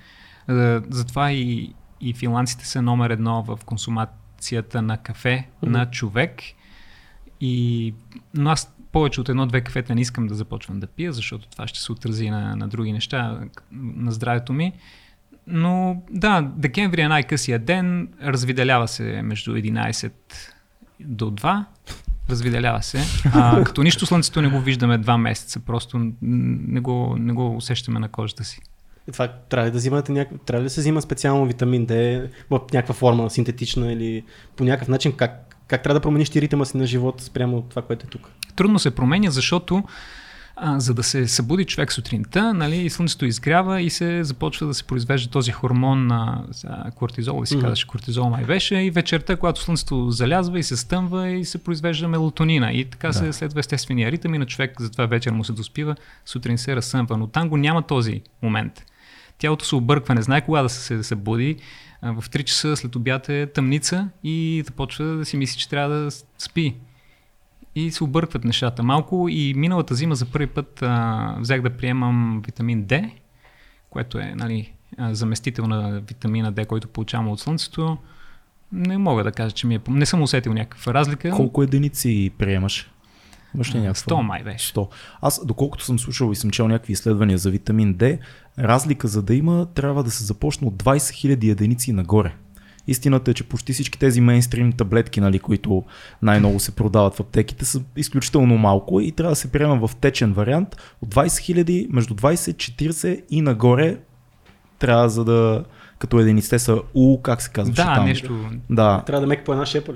Е, 0.49 0.79
Затова 0.91 1.33
и, 1.33 1.75
и 2.01 2.15
финландците 2.15 2.67
са 2.67 2.83
номер 2.83 3.11
едно 3.11 3.43
в 3.43 3.59
консумацията 3.65 4.83
на 4.83 4.97
кафе 4.97 5.49
Мгм. 5.63 5.73
на 5.73 5.91
човек. 5.91 6.43
И, 7.41 7.95
но 8.35 8.51
аз 8.51 8.77
повече 8.93 9.21
от 9.21 9.29
едно-две 9.29 9.61
кафета 9.61 9.95
не 9.95 10.01
искам 10.01 10.27
да 10.27 10.35
започвам 10.35 10.81
да 10.81 10.87
пия, 10.87 11.13
защото 11.13 11.49
това 11.49 11.67
ще 11.67 11.81
се 11.81 11.93
отрази 11.93 12.31
на, 12.31 12.57
на 12.57 12.69
други 12.69 12.93
неща, 12.93 13.41
на 13.73 14.13
здравето 14.13 14.53
ми. 14.53 14.73
Но 15.47 16.03
да, 16.11 16.51
декември 16.57 17.01
е 17.01 17.09
най-късия 17.09 17.59
ден, 17.59 18.09
развиделява 18.23 18.89
се 18.89 19.23
между 19.23 19.53
11 19.53 20.13
до 21.01 21.31
2. 21.31 21.65
Развиделява 22.31 22.83
се. 22.83 22.99
А, 23.35 23.65
като 23.65 23.83
нищо 23.83 24.07
слънцето 24.07 24.43
не 24.43 24.49
го 24.49 24.61
виждаме 24.61 24.99
два 24.99 25.19
месеца, 25.19 25.61
просто 25.61 26.13
не 26.23 26.81
го, 26.81 27.17
не 27.19 27.33
го 27.33 27.57
усещаме 27.57 28.01
на 28.01 28.09
кожата 28.09 28.45
си. 28.45 28.61
И 29.09 29.13
това 29.13 29.29
трябва 29.29 29.71
да 29.71 29.79
взимате 29.79 30.13
някакъв, 30.13 30.41
трябва 30.47 30.63
да 30.63 30.71
се 30.71 30.81
взима 30.81 31.03
специално 31.03 31.47
витамин 31.47 31.87
D 31.87 32.23
в 32.51 32.61
някаква 32.73 32.95
форма, 32.95 33.31
синтетична 33.31 33.93
или 33.93 34.25
по 34.57 34.65
някакъв 34.65 34.89
начин, 34.89 35.13
как, 35.13 35.57
как 35.69 35.83
трябва 35.83 36.01
да 36.01 36.03
промениш 36.03 36.31
ти 36.31 36.41
ритъма 36.41 36.65
си 36.65 36.77
на 36.77 36.87
живот 36.87 37.21
спрямо 37.21 37.63
това, 37.63 37.83
което 37.83 38.07
е 38.07 38.11
тук? 38.11 38.31
Трудно 38.57 38.79
се 38.79 38.91
променя, 38.91 39.31
защото 39.31 39.85
а, 40.59 40.81
за 40.81 40.95
да 40.95 41.03
се 41.03 41.29
събуди 41.29 41.65
човек 41.65 41.93
сутринта, 41.93 42.55
нали, 42.55 42.91
слънцето 42.91 43.27
изгрява 43.27 43.83
и 43.83 43.91
се 43.91 44.25
започва 44.25 44.67
да 44.67 44.75
се 44.75 44.85
произвежда 44.85 45.31
този 45.31 45.53
хормон 45.53 46.07
на 46.07 46.45
а, 46.67 46.91
кортизол, 46.91 47.45
си 47.45 47.57
Мгм. 47.57 47.63
казваш 47.63 47.85
кортизол 47.85 48.31
май 48.31 48.45
беше, 48.45 48.77
и 48.77 48.91
вечерта, 48.91 49.37
когато 49.37 49.61
слънцето 49.61 50.11
залязва 50.11 50.59
и 50.59 50.63
се 50.63 50.77
стъмва 50.77 51.29
и 51.29 51.45
се 51.45 51.59
произвежда 51.59 52.09
мелатонина. 52.09 52.73
И 52.73 52.85
така 52.85 53.09
Да. 53.09 53.15
се 53.15 53.33
следва 53.33 53.61
естествения 53.61 54.13
ритъм 54.13 54.35
и 54.35 54.39
на 54.39 54.47
човек 54.47 54.81
затова 54.81 55.07
вечер 55.07 55.31
му 55.31 55.45
се 55.45 55.53
доспива, 55.53 55.97
сутрин 56.27 56.59
се 56.59 56.77
разсъмва. 56.77 57.17
Но 57.17 57.27
там 57.27 57.49
го 57.49 57.57
няма 57.57 57.83
този 57.83 58.21
момент. 58.43 58.85
Тялото 59.39 59.65
се 59.65 59.77
обърква, 59.77 60.15
не 60.15 60.23
знае 60.23 60.41
кога 60.41 60.63
да 60.63 60.69
се 60.69 61.03
събуди. 61.03 61.57
В 62.03 62.25
3 62.31 62.45
часа 62.45 62.77
след 62.77 62.97
обяд 62.97 63.29
е 63.29 63.47
тъмница 63.47 64.09
и 64.25 64.63
започва 64.67 65.05
да 65.05 65.25
си 65.25 65.37
мисли, 65.37 65.59
че 65.61 65.69
трябва 65.69 65.95
да 65.95 66.11
спи 66.39 66.75
и 67.77 67.91
се 67.91 68.05
объркват 68.05 68.45
нещата 68.45 68.83
малко. 68.83 69.29
И 69.31 69.55
миналата 69.55 69.95
зима 69.95 70.15
за 70.15 70.27
първи 70.27 70.47
път 70.47 70.83
а, 70.83 71.37
взех 71.41 71.63
да 71.63 71.71
приемам 71.71 72.43
витамин 72.47 72.85
D, 72.85 73.11
което 73.91 74.19
е 74.19 74.35
нали, 74.37 74.73
заместител 74.99 75.67
на 75.67 76.01
витамина 76.01 76.53
D, 76.53 76.67
който 76.67 76.89
получавам 76.89 77.29
от 77.29 77.41
слънцето. 77.41 77.99
Не 78.73 78.99
мога 78.99 79.25
да 79.25 79.33
кажа, 79.33 79.55
че 79.55 79.67
ми 79.67 79.75
е... 79.75 79.81
Не 79.89 80.07
съм 80.07 80.23
усетил 80.23 80.55
някаква 80.55 80.95
разлика. 80.95 81.31
Колко 81.31 81.63
единици 81.63 82.31
приемаш? 82.39 82.91
Имаш 83.55 83.75
ли 83.75 83.81
някаква? 83.81 84.17
100 84.17 84.21
май 84.21 84.43
беше. 84.43 84.75
100. 84.75 84.89
Аз, 85.21 85.47
доколкото 85.47 85.85
съм 85.85 85.99
слушал 85.99 86.33
и 86.33 86.37
съм 86.37 86.51
чел 86.51 86.69
някакви 86.69 86.93
изследвания 86.93 87.39
за 87.39 87.51
витамин 87.51 87.95
D, 87.95 88.19
разлика 88.59 89.09
за 89.09 89.23
да 89.23 89.35
има, 89.35 89.67
трябва 89.75 90.05
да 90.05 90.11
се 90.11 90.25
започне 90.25 90.69
от 90.69 90.75
20 90.75 90.97
000 90.97 91.51
единици 91.51 91.93
нагоре. 91.93 92.35
Истината 92.87 93.31
е, 93.31 93.35
че 93.35 93.45
почти 93.45 93.73
всички 93.73 93.99
тези 93.99 94.21
мейнстрим 94.21 94.73
таблетки, 94.73 95.21
нали, 95.21 95.39
които 95.39 95.85
най-много 96.23 96.61
се 96.61 96.75
продават 96.75 97.15
в 97.15 97.21
аптеките, 97.21 97.65
са 97.65 97.81
изключително 97.97 98.59
малко 98.59 99.01
и 99.01 99.13
трябва 99.13 99.33
да 99.33 99.37
се 99.37 99.53
приема 99.53 99.89
в 99.89 99.97
течен 99.97 100.33
вариант 100.33 100.77
от 101.03 101.15
20 101.15 101.27
000, 101.65 101.87
между 101.91 102.15
20, 102.15 102.35
40 102.91 103.23
и 103.31 103.41
нагоре 103.43 103.97
трябва 104.79 105.09
за 105.09 105.25
да 105.25 105.65
като 105.99 106.19
единиците 106.19 106.59
са 106.59 106.81
У, 106.95 107.23
как 107.23 107.43
се 107.43 107.51
казва? 107.51 107.75
Да, 107.75 107.95
там? 107.95 108.05
нещо. 108.05 108.51
Да, 108.71 109.03
Трябва 109.07 109.21
да 109.21 109.27
мек 109.27 109.45
по 109.45 109.53
една 109.53 109.67
шепа. 109.67 109.93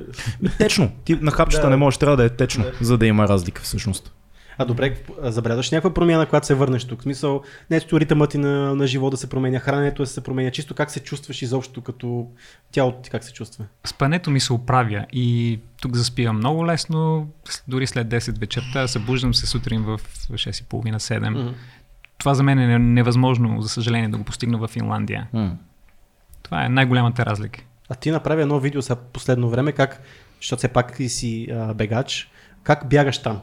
течно. 0.59 0.91
Ти 1.05 1.15
на 1.15 1.31
хапчета 1.31 1.63
Да. 1.63 1.71
не 1.71 1.77
можеш, 1.77 1.99
трябва 1.99 2.17
да 2.17 2.25
е 2.25 2.29
течно, 2.29 2.65
за 2.81 2.99
да 2.99 3.07
има 3.07 3.29
разлика 3.29 3.63
всъщност. 3.63 4.13
А 4.61 4.65
добре, 4.65 4.97
а 5.23 5.31
забелязваш 5.31 5.71
някаква 5.71 5.95
промяна, 5.95 6.27
когато 6.27 6.47
се 6.47 6.55
върнеш 6.55 6.85
тук? 6.85 7.01
В 7.01 7.03
смисъл, 7.03 7.43
нещо 7.71 8.01
ритъмът 8.01 8.31
ти 8.31 8.39
на, 8.39 8.75
на 8.75 8.87
живота 8.87 9.11
да 9.11 9.17
се 9.17 9.29
променя, 9.29 9.59
храненето 9.59 10.03
да 10.03 10.07
се 10.07 10.21
променя, 10.21 10.51
чисто 10.51 10.75
как 10.75 10.91
се 10.91 11.01
чувстваш 11.01 11.43
изобщо 11.43 11.81
като 11.81 12.27
тялото 12.73 13.01
ти 13.03 13.11
как 13.11 13.25
се 13.25 13.33
чувства? 13.33 13.65
Спането 13.87 14.31
ми 14.31 14.41
се 14.41 14.53
оправя 14.53 15.07
и 15.13 15.61
тук 15.83 15.97
заспивам 15.97 16.37
много 16.37 16.67
лесно, 16.67 17.29
дори 17.69 17.87
след 17.87 18.09
10 18.09 18.41
вечерта, 18.41 18.89
събуждам 18.89 19.35
се 19.35 19.47
сутрин 19.47 19.83
в 19.83 20.01
6.30-7. 20.31 21.29
Мгм. 21.31 21.55
Това 22.19 22.35
за 22.35 22.43
мен 22.43 22.59
е 22.59 22.67
не- 22.67 22.79
невъзможно, 22.79 23.63
за 23.63 23.69
съжаление, 23.69 24.09
да 24.09 24.19
го 24.19 24.25
постигна 24.25 24.59
в 24.59 24.69
Финландия. 24.69 25.29
М. 25.33 25.57
Това 26.43 26.65
е 26.65 26.69
най-голямата 26.69 27.27
разлика. 27.27 27.61
А 27.89 27.95
ти 27.95 28.11
направи 28.11 28.43
едно 28.43 28.61
видео 28.61 28.83
сега 28.83 28.97
последно 29.13 29.51
време, 29.51 29.73
как, 29.73 30.03
защото 30.41 30.59
все 30.59 30.69
пак 30.69 30.97
и 30.99 31.09
си 31.09 31.49
а, 31.53 31.75
бегач, 31.75 32.31
как 32.63 32.89
бягаш 32.89 33.19
там? 33.19 33.41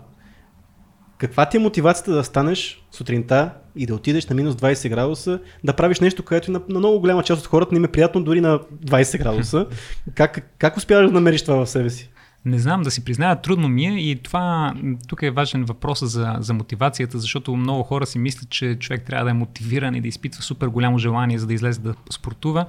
Каква 1.18 1.46
ти 1.46 1.58
е 1.58 1.60
мотивацията 1.60 2.12
да 2.12 2.24
станеш 2.24 2.84
сутринта 2.92 3.52
и 3.76 3.86
да 3.86 3.96
отидеш 3.96 4.28
на 4.28 4.36
минус 4.36 4.56
20 4.56 4.90
градуса, 4.90 5.40
да 5.64 5.74
правиш 5.74 6.00
нещо, 6.00 6.26
което 6.26 6.52
на, 6.52 6.62
на 6.70 6.80
много 6.80 7.00
голяма 7.00 7.24
част 7.24 7.42
от 7.42 7.48
хората 7.48 7.74
не 7.74 7.78
им 7.78 7.86
е 7.86 7.92
приятно 7.92 8.24
дори 8.24 8.42
на 8.42 8.60
20 8.60 9.18
градуса? 9.18 9.68
как, 10.16 10.56
как 10.58 10.78
успяваш 10.78 11.08
да 11.08 11.14
намериш 11.14 11.44
това 11.44 11.66
в 11.66 11.70
себе 11.70 11.90
си? 11.90 12.10
Не 12.46 12.60
знам, 12.60 12.82
да 12.82 12.92
си 12.92 13.06
призная, 13.06 13.42
трудно 13.42 13.68
ми 13.68 13.86
е 13.86 14.12
и 14.12 14.16
това, 14.16 14.74
тук 15.08 15.24
е 15.24 15.32
важен 15.32 15.66
въпрос 15.66 16.00
за, 16.04 16.36
за 16.40 16.54
мотивацията, 16.54 17.20
защото 17.20 17.56
много 17.56 17.84
хора 17.84 18.06
си 18.06 18.20
мислят, 18.20 18.50
че 18.50 18.76
човек 18.80 19.04
трябва 19.06 19.26
да 19.26 19.32
е 19.32 19.34
мотивиран 19.34 19.96
и 19.96 20.02
да 20.02 20.08
изпитва 20.08 20.42
супер 20.42 20.68
голямо 20.68 20.98
желание, 20.98 21.40
за 21.40 21.48
да 21.48 21.54
излезе 21.54 21.82
да 21.82 21.94
спортува. 22.12 22.66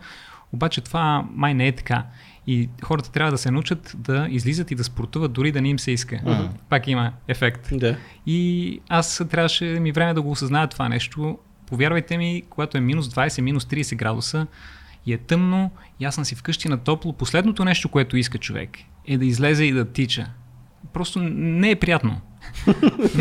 Обаче 0.52 0.81
това 0.81 1.25
май 1.35 1.55
не 1.55 1.69
е 1.69 1.73
така. 1.73 2.05
И 2.50 2.69
хората 2.83 3.12
трябва 3.12 3.33
да 3.33 3.38
се 3.38 3.50
научат 3.50 3.95
да 3.99 4.26
излизат 4.31 4.71
и 4.71 4.75
да 4.75 4.85
спортуват, 4.85 5.33
дори 5.33 5.52
да 5.52 5.61
не 5.61 5.69
им 5.69 5.78
се 5.78 5.90
иска. 5.90 6.21
Мгм. 6.25 6.47
Пак 6.69 6.88
има 6.88 7.12
ефект. 7.28 7.69
Да. 7.73 7.97
И 8.26 8.81
аз 8.88 9.23
трябваше 9.31 9.64
ми 9.64 9.93
време 9.93 10.14
да 10.14 10.23
го 10.23 10.31
осъзная 10.31 10.67
това 10.67 10.88
нещо. 10.88 11.38
Повярвайте 11.67 12.17
ми, 12.17 12.43
когато 12.50 12.78
е 12.78 12.81
минус 12.81 13.09
20, 13.09 13.40
минус 13.40 13.64
30 13.64 13.97
градуса 13.97 14.47
и 15.07 15.12
е 15.12 15.19
тъмно, 15.19 15.71
и 16.00 16.05
аз 16.05 16.14
съм 16.14 16.25
си 16.25 16.35
вкъщи 16.35 16.69
на 16.69 16.78
топло, 16.78 17.12
последното 17.12 17.64
нещо, 17.64 17.88
което 17.88 18.17
иска 18.17 18.38
човек 18.38 18.71
е 19.07 19.19
да 19.19 19.25
излезе 19.25 19.64
и 19.64 19.73
да 19.73 19.85
тича. 19.85 20.26
Просто 20.93 21.19
не 21.23 21.71
е 21.71 21.76
приятно. 21.76 22.21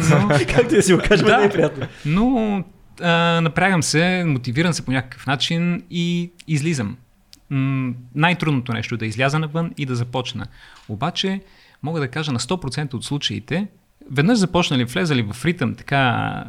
Но, 0.10 0.28
как 0.28 0.68
ти 0.68 0.76
да 0.76 0.82
си 0.84 0.94
го 0.94 1.02
кажем, 1.08 1.28
Да. 1.28 1.38
не 1.38 1.46
е 1.46 1.50
приятно. 1.50 1.88
но 2.06 2.64
а, 3.02 3.42
напрягам 3.42 3.84
се, 3.84 4.24
мотивирам 4.28 4.74
се 4.74 4.86
по 4.86 4.92
някакъв 4.92 5.28
начин 5.28 5.84
и 5.90 6.32
излизам. 6.48 6.98
М- 7.50 7.94
най-трудното 8.16 8.74
нещо 8.74 8.96
е 8.96 8.98
да 8.98 9.06
изляза 9.06 9.40
навън 9.40 9.72
и 9.78 9.86
да 9.86 9.96
започна. 9.96 10.46
Обаче, 10.90 11.42
мога 11.84 12.00
да 12.00 12.08
кажа 12.08 12.32
на 12.32 12.40
100% 12.40 12.94
от 12.94 13.06
случаите, 13.06 13.68
веднъж 14.12 14.38
започнали, 14.38 14.86
влезали 14.86 15.22
в 15.34 15.46
ритъм, 15.46 15.76
така 15.76 16.44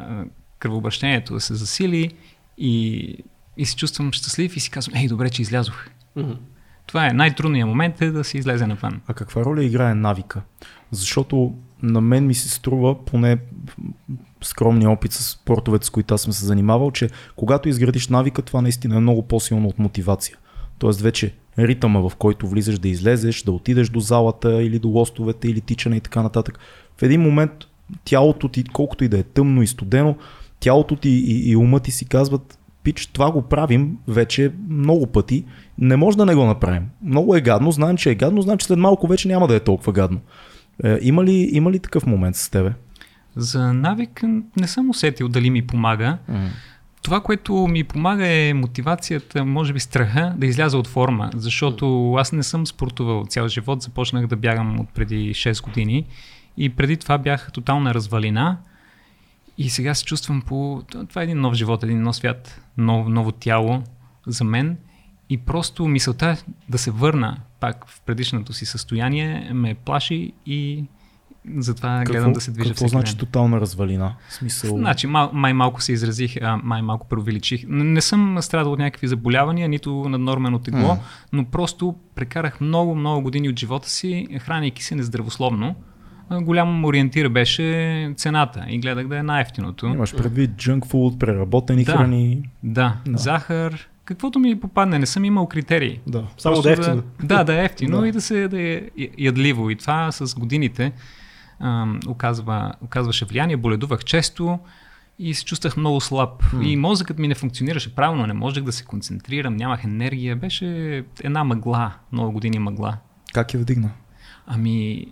кръвообращението 0.59 1.33
да 1.33 1.39
се 1.39 1.55
засили 1.55 2.11
и, 2.57 3.15
и 3.57 3.65
се 3.65 3.75
чувствам 3.75 4.13
щастлив 4.13 4.57
и 4.57 4.59
си 4.59 4.69
казвам, 4.69 4.95
ей, 5.01 5.07
добре, 5.07 5.29
че 5.29 5.41
излязох. 5.41 5.87
Мгм. 6.15 6.31
Това 6.85 7.07
е 7.07 7.13
най-трудният 7.13 7.69
момент 7.69 8.01
е 8.01 8.11
да 8.11 8.23
се 8.23 8.37
излезе 8.37 8.67
навън. 8.67 9.01
А 9.07 9.13
каква 9.13 9.45
роля 9.45 9.63
играе 9.63 9.93
навика? 9.93 10.41
Защото 10.91 11.53
на 11.83 12.01
мен 12.01 12.27
ми 12.27 12.33
се 12.33 12.49
струва, 12.49 13.05
поне 13.05 13.37
скромния 14.41 14.89
опит 14.89 15.11
с 15.11 15.23
спортовете, 15.23 15.85
с 15.85 15.89
които 15.89 16.13
аз 16.13 16.21
съм 16.21 16.33
се 16.33 16.45
занимавал, 16.45 16.91
че 16.91 17.09
когато 17.35 17.69
изградиш 17.69 18.07
навика, 18.07 18.41
това 18.41 18.61
наистина 18.61 18.95
е 18.95 18.99
много 18.99 19.27
по-силно 19.27 19.67
от 19.67 19.79
мотивация. 19.79 20.37
Тоест 20.79 21.01
вече 21.01 21.33
ритъма, 21.59 21.99
в 21.99 22.15
който 22.15 22.47
влизаш 22.47 22.79
да 22.79 22.87
излезеш, 22.87 23.43
да 23.43 23.51
отидеш 23.51 23.89
до 23.89 23.99
залата 23.99 24.63
или 24.63 24.79
до 24.79 24.87
лостовете 24.87 25.47
или 25.47 25.61
тичане 25.61 25.95
и 25.95 26.01
така 26.01 26.23
нататък. 26.23 26.59
В 26.97 27.03
един 27.03 27.21
момент 27.21 27.51
тялото 28.05 28.47
ти, 28.47 28.63
колкото 28.63 29.03
и 29.03 29.07
да 29.07 29.19
е 29.19 29.23
тъмно 29.23 29.61
и 29.61 29.67
студено, 29.67 30.15
тялото 30.59 30.95
ти 30.95 31.09
и, 31.09 31.51
и 31.51 31.55
умът 31.55 31.83
ти 31.83 31.91
си 31.91 32.05
казват, 32.05 32.59
пич, 32.83 33.07
това 33.07 33.31
го 33.31 33.41
правим 33.41 33.97
вече 34.07 34.51
много 34.69 35.07
пъти, 35.07 35.45
не 35.77 35.95
може 35.95 36.17
да 36.17 36.25
не 36.25 36.35
го 36.35 36.45
направим. 36.45 36.83
Много 37.03 37.35
е 37.35 37.41
гадно, 37.41 37.71
знаем, 37.71 37.97
че 37.97 38.11
е 38.11 38.15
гадно, 38.15 38.41
знам, 38.41 38.57
че 38.57 38.65
след 38.65 38.79
малко 38.79 39.07
вече 39.07 39.27
няма 39.27 39.47
да 39.47 39.55
е 39.55 39.59
толкова 39.59 39.93
гадно. 39.93 40.19
Е, 40.83 40.97
има, 41.01 41.23
ли, 41.23 41.49
има 41.51 41.71
ли 41.71 41.79
такъв 41.79 42.05
момент 42.05 42.35
с 42.35 42.49
тебе? 42.49 42.73
За 43.35 43.73
навик 43.73 44.23
не 44.57 44.67
съм 44.67 44.89
усетил 44.89 45.29
дали 45.29 45.49
ми 45.49 45.67
помага. 45.67 46.17
Това, 47.01 47.21
което 47.21 47.53
ми 47.53 47.83
помага 47.83 48.27
е 48.27 48.53
мотивацията, 48.53 49.45
може 49.45 49.73
би 49.73 49.79
страха 49.79 50.33
да 50.37 50.45
изляза 50.45 50.77
от 50.77 50.87
форма, 50.87 51.29
защото 51.35 52.13
аз 52.13 52.31
не 52.31 52.43
съм 52.43 52.67
спортувал 52.67 53.25
цял 53.25 53.47
живот, 53.47 53.81
започнах 53.81 54.27
да 54.27 54.35
бягам 54.35 54.79
от 54.79 54.89
преди 54.89 55.33
6 55.33 55.63
години. 55.63 56.05
И 56.57 56.69
преди 56.69 56.97
това 56.97 57.17
бях 57.17 57.51
тотална 57.51 57.93
развалина. 57.93 58.57
И 59.57 59.69
сега 59.69 59.93
се 59.95 60.05
чувствам 60.05 60.41
по... 60.41 60.83
Това 61.09 61.21
е 61.21 61.23
един 61.23 61.41
нов 61.41 61.53
живот, 61.53 61.83
един 61.83 62.01
нов 62.01 62.15
свят, 62.15 62.61
нов, 62.77 63.07
ново 63.07 63.31
тяло 63.31 63.83
за 64.27 64.43
мен. 64.43 64.77
И 65.29 65.37
просто 65.37 65.87
мисълта 65.87 66.43
да 66.69 66.77
се 66.77 66.91
върна 66.91 67.37
пак 67.59 67.87
в 67.87 68.01
предишното 68.01 68.53
си 68.53 68.65
състояние 68.65 69.51
ме 69.53 69.73
плаши 69.73 70.31
и 70.45 70.83
затова 71.57 72.03
гледам 72.05 72.33
да 72.33 72.41
се 72.41 72.51
движа 72.51 72.69
какво 72.69 72.87
значи 72.87 73.13
ден. 73.13 73.19
тотална 73.19 73.61
развалина? 73.61 74.15
В 74.29 74.33
смисъл... 74.33 74.77
Значи, 74.77 75.07
мал, 75.07 75.29
май 75.33 75.53
малко 75.53 75.81
се 75.81 75.93
изразих, 75.93 76.37
а, 76.37 76.59
май 76.63 76.81
малко 76.81 77.07
преувеличих. 77.07 77.63
Не, 77.67 78.01
съм 78.01 78.37
страдал 78.41 78.71
от 78.73 78.79
някакви 78.79 79.07
заболявания, 79.07 79.69
нито 79.69 80.09
наднормено 80.09 80.59
тегло, 80.59 80.87
М. 80.87 80.97
но 81.33 81.45
просто 81.45 81.95
прекарах 82.15 82.61
много, 82.61 82.95
много 82.95 83.21
години 83.21 83.49
от 83.49 83.59
живота 83.59 83.89
си, 83.89 84.27
хранейки 84.39 84.83
се 84.83 84.95
нездравословно. 84.95 85.75
Голям 86.31 86.85
ориентир 86.85 87.29
беше 87.29 88.13
цената 88.17 88.65
и 88.69 88.79
гледах 88.79 89.07
да 89.07 89.17
е 89.17 89.23
най-ефтиното. 89.23 89.85
Имаш 89.85 90.15
предвид 90.15 90.51
junk 90.51 90.79
food, 90.81 91.17
преработени 91.17 91.83
Да. 91.83 91.91
храни. 91.91 92.41
Да, 92.63 92.95
Да. 93.05 93.17
захар, 93.17 93.77
каквото 94.05 94.39
ми 94.39 94.59
попадне, 94.59 94.99
не 94.99 95.05
съм 95.05 95.25
имал 95.25 95.47
критерии. 95.47 95.99
Да. 96.07 96.23
Само 96.37 96.53
Просто 96.53 96.61
да 96.63 96.69
е 96.69 96.73
ефтино. 96.73 97.03
Да, 97.23 97.43
да 97.43 97.61
е 97.61 97.65
ефтино 97.65 97.97
Да. 98.01 98.07
и 98.07 98.11
да, 98.11 98.21
се, 98.21 98.47
да 98.47 98.61
е 98.61 98.81
ядливо. 99.17 99.69
И 99.69 99.75
това 99.75 100.11
с 100.11 100.35
годините 100.35 100.91
оказва, 102.07 102.73
оказваше 102.81 103.25
влияние. 103.25 103.57
Боледувах 103.57 104.03
често 104.03 104.59
и 105.19 105.33
се 105.33 105.45
чувствах 105.45 105.77
много 105.77 106.01
слаб. 106.01 106.53
М. 106.53 106.63
И 106.63 106.75
мозъкът 106.75 107.19
ми 107.19 107.27
не 107.27 107.35
функционираше 107.35 107.95
правилно, 107.95 108.27
не 108.27 108.33
можех 108.33 108.63
да 108.63 108.71
се 108.71 108.85
концентрирам, 108.85 109.55
нямах 109.55 109.83
енергия. 109.83 110.35
Беше 110.35 111.03
една 111.23 111.43
мъгла, 111.43 111.93
много 112.11 112.31
години 112.31 112.59
мъгла. 112.59 112.97
Как 113.33 113.53
я 113.53 113.59
вдигна? 113.59 113.91
Ами, 114.47 115.05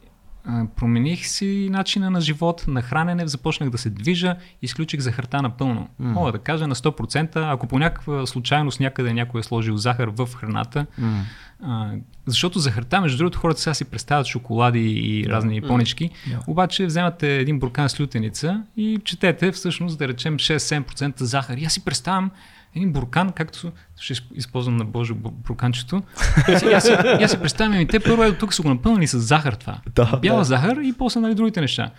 промених 0.76 1.28
си 1.28 1.68
начина 1.72 2.10
на 2.10 2.22
живот, 2.22 2.64
на 2.68 2.82
хранене, 2.82 3.28
започнах 3.28 3.70
да 3.70 3.78
се 3.78 3.90
движа, 3.90 4.36
изключих 4.62 5.00
захарта 5.00 5.42
напълно. 5.42 5.90
М. 6.00 6.12
Мога 6.12 6.32
да 6.32 6.40
кажа 6.40 6.68
на 6.68 6.76
100%, 6.76 7.54
ако 7.54 7.68
по 7.68 7.80
някаква 7.80 8.26
случайност 8.26 8.80
някъде 8.80 9.14
някой 9.14 9.40
е 9.40 9.44
сложил 9.44 9.78
захар 9.78 10.08
в 10.08 10.30
храната, 10.36 10.86
М. 10.98 11.24
а, 11.64 11.92
защото 12.26 12.60
захарта, 12.60 13.02
между 13.02 13.18
другото, 13.18 13.40
хората 13.40 13.62
сега 13.62 13.74
си 13.74 13.86
представят 13.86 14.28
шоколади 14.28 14.80
и 14.80 15.26
разни 15.30 15.62
понички, 15.62 16.10
Да. 16.30 16.40
обаче 16.48 16.86
вземате 16.86 17.38
един 17.38 17.60
буркан 17.60 17.90
с 17.90 18.00
лютеница 18.00 18.64
и 18.78 19.00
четете 19.04 19.52
всъщност, 19.52 19.98
да 19.98 20.08
речем, 20.08 20.38
6-7% 20.38 21.24
захар. 21.24 21.58
И 21.58 21.66
аз 21.66 21.74
си 21.74 21.86
представям 21.86 22.32
един 22.76 22.92
буркан, 22.92 23.32
както 23.32 23.72
ще 24.00 24.16
изп- 24.16 24.34
използвам 24.36 24.78
на 24.78 24.86
Божо 24.86 25.16
бу- 25.16 25.32
бурканчето. 25.32 26.02
Аз, 26.48 26.60
си- 26.60 26.80
си- 27.28 27.36
и 27.38 27.42
представям, 27.42 27.74
ами 27.74 27.88
те 27.88 28.00
първо 28.00 28.24
ето 28.24 28.38
тук 28.40 28.54
са 28.54 28.62
го 28.62 28.70
напълнили 28.70 29.08
с 29.08 29.20
захар 29.20 29.54
това. 29.54 29.82
Да, 29.96 30.18
Бяла 30.22 30.38
да. 30.38 30.44
захар 30.44 30.78
и 30.78 30.94
после 30.98 31.20
нали, 31.20 31.36
другите 31.36 31.62
неща. 31.62 31.92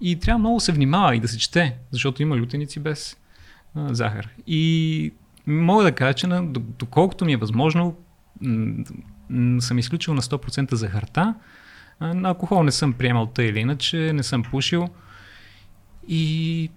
И 0.00 0.18
трябва 0.18 0.38
много 0.38 0.60
се 0.60 0.72
внимава 0.72 1.16
и 1.16 1.20
да 1.20 1.28
се 1.28 1.38
чете, 1.38 1.76
защото 1.90 2.22
има 2.22 2.36
лютеници 2.36 2.80
без 2.80 3.16
а, 3.74 3.94
захар. 3.94 4.28
И 4.46 5.12
мога 5.46 5.84
да 5.84 5.92
кажа, 5.92 6.14
че 6.14 6.26
на, 6.26 6.46
доколкото 6.78 7.24
ми 7.24 7.32
е 7.32 7.36
възможно, 7.36 7.96
м, 8.40 8.84
м, 9.30 9.60
съм 9.60 9.78
изключил 9.78 10.14
на 10.14 10.22
100% 10.22 10.74
захарта. 10.74 11.34
А, 12.00 12.14
На 12.14 12.28
алкохол 12.28 12.62
не 12.62 12.72
съм 12.72 12.92
приемал 12.92 13.26
тъй 13.26 13.46
или 13.46 13.58
иначе, 13.58 14.12
не 14.12 14.22
съм 14.22 14.42
пушил. 14.42 14.88
И 16.08 16.64
е, 16.64 16.68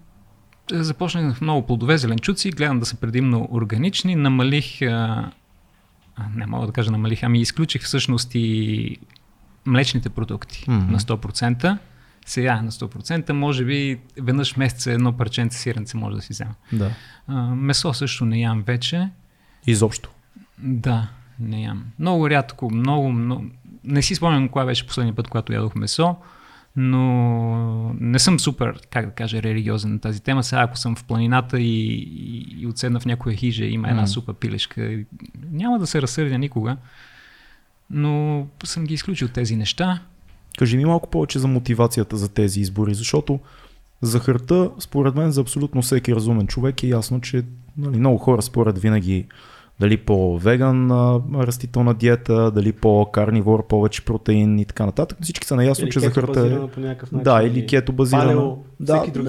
започнах 0.70 1.40
много 1.40 1.66
плодове, 1.66 1.98
зеленчуци, 1.98 2.50
гледам 2.50 2.80
да 2.80 2.86
са 2.86 2.96
предимно 2.96 3.48
органични, 3.52 4.14
намалих, 4.14 4.82
а, 4.82 5.30
не 6.34 6.46
мога 6.46 6.66
да 6.66 6.72
кажа 6.72 6.90
намалих, 6.90 7.22
ами 7.22 7.40
изключих 7.40 7.82
всъщност 7.82 8.30
и 8.34 8.96
млечните 9.66 10.08
продукти 10.08 10.64
Мгм. 10.68 10.92
на 10.92 11.00
100%. 11.00 11.78
Сега 12.26 12.62
на 12.62 12.70
100%, 12.70 13.32
може 13.32 13.64
би 13.64 13.98
веднъж 14.20 14.56
месеца 14.56 14.92
едно 14.92 15.12
парченце 15.12 15.58
сиренце 15.58 15.96
може 15.96 16.16
да 16.16 16.22
си 16.22 16.32
взема. 16.32 16.54
Да. 16.72 16.90
А, 17.28 17.42
месо 17.42 17.94
също 17.94 18.24
не 18.24 18.40
ям 18.40 18.62
вече. 18.62 19.08
Изобщо. 19.66 20.10
Да. 20.58 21.08
Не 21.38 21.62
ям. 21.62 21.84
Много 21.98 22.30
рядко, 22.30 22.70
много, 22.74 23.12
много... 23.12 23.44
Не 23.84 24.02
си 24.02 24.14
спомням 24.14 24.48
кога 24.48 24.64
беше 24.64 24.86
последния 24.86 25.14
път, 25.14 25.28
когато 25.28 25.52
ядох 25.52 25.74
месо, 25.74 26.16
но 26.76 27.94
не 28.00 28.18
съм 28.18 28.40
супер, 28.40 28.80
как 28.90 29.06
да 29.06 29.12
кажа, 29.12 29.42
религиозен 29.42 29.92
на 29.92 29.98
тази 29.98 30.22
тема. 30.22 30.42
Сега 30.42 30.62
ако 30.62 30.78
съм 30.78 30.96
в 30.96 31.04
планината 31.04 31.60
и, 31.60 31.92
и, 31.94 32.60
и 32.60 32.66
отседна 32.66 33.00
в 33.00 33.06
някоя 33.06 33.36
хижа, 33.36 33.64
има 33.64 33.88
една 33.88 34.02
Мгм. 34.02 34.08
супа 34.08 34.34
пилешка, 34.34 34.98
няма 35.52 35.78
да 35.78 35.86
се 35.86 36.02
разсърдя 36.02 36.38
никога, 36.38 36.76
но 37.90 38.46
съм 38.64 38.84
ги 38.84 38.94
изключил 38.94 39.28
тези 39.28 39.56
неща. 39.56 40.02
Кажи 40.58 40.76
ми 40.76 40.84
малко 40.84 41.10
повече 41.10 41.38
за 41.38 41.48
мотивацията 41.48 42.16
за 42.16 42.28
тези 42.28 42.60
избори, 42.60 42.94
защото 42.94 43.40
захарта, 44.02 44.70
според 44.78 45.14
мен, 45.14 45.30
за 45.32 45.40
абсолютно 45.40 45.82
всеки 45.82 46.14
разумен 46.14 46.46
човек 46.46 46.82
е 46.82 46.86
ясно, 46.86 47.20
че 47.20 47.42
нали, 47.76 47.98
много 47.98 48.18
хора 48.18 48.42
според 48.42 48.78
винаги 48.78 49.26
дали 49.80 49.96
по-веган 49.96 50.90
растителна 51.34 51.94
диета, 51.94 52.50
дали 52.50 52.72
по-карнивор, 52.72 53.66
повече 53.66 54.04
протеин 54.04 54.58
и 54.58 54.64
така 54.64 54.86
нататък. 54.86 55.18
Всички 55.22 55.46
са 55.46 55.56
наясно, 55.56 55.84
Или 55.84 55.92
че 55.92 56.00
кето 56.00 56.20
захарта 56.20 56.40
е... 56.40 56.68
по 56.68 56.80
начин. 56.80 57.08
Да, 57.12 57.42
или 57.42 57.66
кето 57.66 57.92
базирана. 57.92 58.32
Палео, 58.32 58.56
да, 58.80 59.04
друг. 59.14 59.28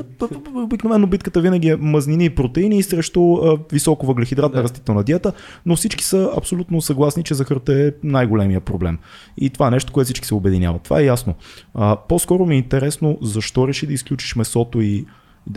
обикновено 0.56 1.08
битката 1.08 1.42
винаги 1.42 1.70
е 1.70 1.76
мазнини 1.76 2.26
и 2.26 2.30
протеини 2.30 2.84
срещу 2.84 3.34
а, 3.34 3.58
високо 3.72 4.06
въглехидратна 4.06 4.58
Да. 4.58 4.64
растителна 4.64 5.04
диета, 5.04 5.34
но 5.66 5.76
всички 5.76 6.04
са 6.04 6.32
абсолютно 6.38 6.82
съгласни, 6.82 7.24
че 7.24 7.34
захарта 7.34 7.74
е 7.74 7.92
най-големия 8.04 8.62
проблем. 8.62 9.00
И 9.38 9.50
това 9.50 9.68
е 9.68 9.72
нещо, 9.72 9.94
което 9.94 10.06
всички 10.06 10.28
се 10.28 10.36
обединяват. 10.36 10.82
Това 10.82 11.00
е 11.00 11.06
ясно. 11.06 11.36
А, 11.74 11.96
по-скоро 12.10 12.46
ми 12.46 12.56
е 12.56 12.58
интересно 12.58 13.18
защо 13.22 13.68
реши 13.68 13.88
да 13.88 13.94
изключиш 13.94 14.36
месото 14.36 14.82
и, 14.82 15.06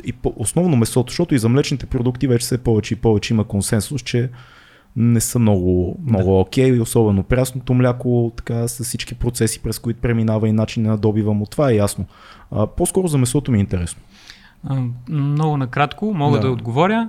и 0.04 0.12
основно 0.37 0.76
месото, 0.76 1.11
защото 1.11 1.35
и 1.35 1.38
за 1.38 1.49
млечните 1.49 1.87
продукти 1.87 2.26
вече 2.26 2.44
все 2.44 2.59
повече 2.59 2.94
и 2.94 2.97
повече 2.97 3.35
има 3.35 3.44
консенсус, 3.44 4.02
че 4.02 4.30
не 5.00 5.21
са 5.21 5.38
много, 5.38 5.97
много 6.07 6.40
окей, 6.40 6.73
okay, 6.73 6.80
особено 6.80 7.23
прясното 7.23 7.75
мляко, 7.75 8.33
така 8.37 8.69
с 8.69 8.85
всички 8.85 9.14
процеси, 9.14 9.62
през 9.62 9.78
които 9.78 10.00
преминава 10.00 10.49
и 10.49 10.52
начин 10.52 10.83
на 10.83 10.99
добива 10.99 11.35
му. 11.35 11.47
Това 11.47 11.71
е 11.71 11.75
ясно. 11.75 12.07
А, 12.50 12.66
по-скоро 12.66 13.09
за 13.09 13.19
месото 13.19 13.52
ми 13.52 13.59
е 13.59 13.61
интересно. 13.61 14.02
А, 14.64 14.83
много 15.09 15.57
накратко 15.57 16.14
мога 16.14 16.37
Да. 16.37 16.40
да, 16.40 16.47
да 16.47 16.52
отговоря. 16.52 17.09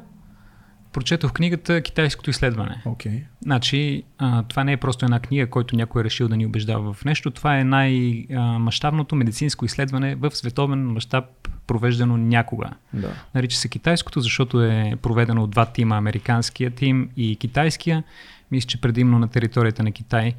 Прочетох 0.93 1.33
книгата 1.33 1.81
Китайското 1.81 2.29
изследване. 2.29 2.81
Okay. 2.86 3.24
Значи, 3.41 4.03
а, 4.17 4.43
това 4.43 4.63
не 4.63 4.71
е 4.71 4.77
просто 4.77 5.05
една 5.05 5.19
книга, 5.19 5.50
който 5.50 5.75
някой 5.75 6.01
е 6.01 6.05
решил 6.05 6.27
да 6.27 6.38
ни 6.38 6.45
убеждава 6.45 6.93
в 6.93 7.05
нещо. 7.05 7.31
Това 7.31 7.60
е 7.60 7.63
най-мащабното 7.63 9.15
медицинско 9.15 9.65
изследване 9.65 10.15
в 10.15 10.31
световен 10.31 10.91
мащаб, 10.91 11.25
провеждано 11.67 12.17
някога. 12.17 12.69
Да. 12.93 13.13
Нарича 13.36 13.57
се 13.57 13.69
китайското, 13.69 14.21
защото 14.21 14.63
е 14.63 14.93
проведено 15.01 15.43
от 15.43 15.50
два 15.50 15.65
тима, 15.65 15.98
американския 15.98 16.71
тим 16.71 17.10
и 17.17 17.36
китайския. 17.36 18.03
Мисля, 18.51 18.67
че 18.67 18.81
предимно 18.81 19.19
на 19.19 19.27
територията 19.27 19.83
на 19.83 19.91
Китай 19.91 20.36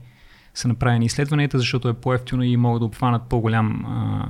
са 0.54 0.68
направени 0.68 1.06
изследванията, 1.06 1.58
защото 1.58 1.88
е 1.88 1.94
по-ефтино 1.94 2.42
и 2.42 2.56
могат 2.56 2.80
да 2.80 2.86
обхванат 2.86 3.22
по-голям 3.22 3.84
а, 3.86 4.26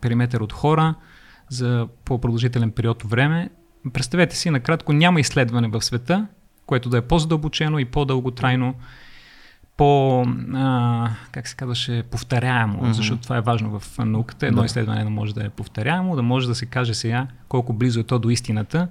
периметър 0.00 0.40
от 0.40 0.52
хора 0.52 0.94
за 1.48 1.88
по-продължителен 2.04 2.70
период 2.70 3.04
от 3.04 3.10
време. 3.10 3.50
Представете 3.92 4.36
си, 4.36 4.50
накратко, 4.50 4.92
няма 4.92 5.20
изследване 5.20 5.68
в 5.68 5.82
света, 5.82 6.26
което 6.66 6.88
да 6.88 6.96
е 6.96 7.02
по-задълбочено 7.02 7.78
и 7.78 7.84
по-дълготрайно, 7.84 8.74
по, 9.76 10.22
а, 10.54 11.10
как 11.32 11.48
се 11.48 11.56
казваше, 11.56 12.02
повторяемо, 12.10 12.82
mm-hmm. 12.82 12.90
защото 12.90 13.22
това 13.22 13.36
е 13.36 13.40
важно 13.40 13.80
в 13.80 13.98
науката. 13.98 14.46
Едно 14.46 14.60
да. 14.60 14.66
изследване 14.66 15.04
да 15.04 15.10
може 15.10 15.34
да 15.34 15.44
е 15.44 15.48
повторяемо, 15.48 16.16
да 16.16 16.22
може 16.22 16.48
да 16.48 16.54
се 16.54 16.66
каже 16.66 16.94
сега 16.94 17.26
колко 17.48 17.72
близо 17.72 18.00
е 18.00 18.04
то 18.04 18.18
до 18.18 18.30
истината. 18.30 18.88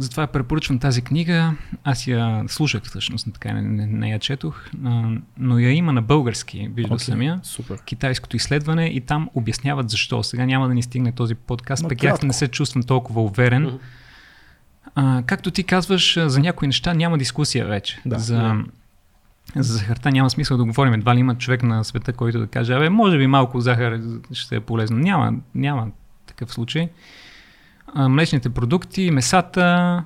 Затова 0.00 0.26
препоръчвам 0.26 0.78
тази 0.78 1.02
книга. 1.02 1.54
Аз 1.84 2.06
я 2.06 2.44
слушах 2.48 2.82
всъщност, 2.82 3.28
така 3.32 3.52
не, 3.52 3.62
не, 3.62 3.86
не 3.86 4.10
я 4.10 4.18
четох, 4.18 4.70
а, 4.84 5.10
но 5.38 5.58
я 5.58 5.70
има 5.70 5.92
на 5.92 6.02
български, 6.02 6.70
виждал 6.74 6.94
Окей, 6.94 7.06
okay. 7.06 7.10
съм 7.10 7.22
я. 7.22 7.40
Супер. 7.42 7.78
Китайското 7.84 8.36
изследване 8.36 8.86
и 8.86 9.00
там 9.00 9.30
обясняват 9.34 9.90
защо. 9.90 10.22
Сега 10.22 10.46
няма 10.46 10.68
да 10.68 10.74
ни 10.74 10.82
стигне 10.82 11.12
този 11.12 11.34
подкаст, 11.34 11.88
пък 11.88 12.04
аз 12.04 12.22
не 12.22 12.32
се 12.32 12.48
чувствам 12.48 12.82
толкова 12.82 13.22
уверен. 13.22 13.62
Мгм. 13.62 13.76
А, 14.94 15.22
както 15.26 15.50
ти 15.50 15.64
казваш, 15.64 16.18
за 16.26 16.40
някои 16.40 16.68
неща 16.68 16.94
няма 16.94 17.18
дискусия 17.18 17.66
вече. 17.66 18.00
Да. 18.06 18.18
за, 18.18 18.64
Да. 19.56 19.62
за 19.62 19.72
захарта 19.72 20.10
няма 20.10 20.30
смисъл 20.30 20.56
да 20.56 20.64
говорим. 20.64 20.94
Едва 20.94 21.14
ли 21.14 21.18
има 21.20 21.34
човек 21.34 21.62
на 21.62 21.84
света, 21.84 22.12
който 22.12 22.38
да 22.38 22.46
каже, 22.46 22.74
абе, 22.74 22.88
може 22.88 23.18
би 23.18 23.26
малко 23.26 23.60
захар 23.60 24.00
ще 24.32 24.56
е 24.56 24.60
полезно. 24.60 24.98
Няма, 24.98 25.34
няма 25.54 25.88
такъв 26.26 26.52
случай. 26.52 26.88
Млечните 27.98 28.48
продукти, 28.50 29.10
месата, 29.10 30.04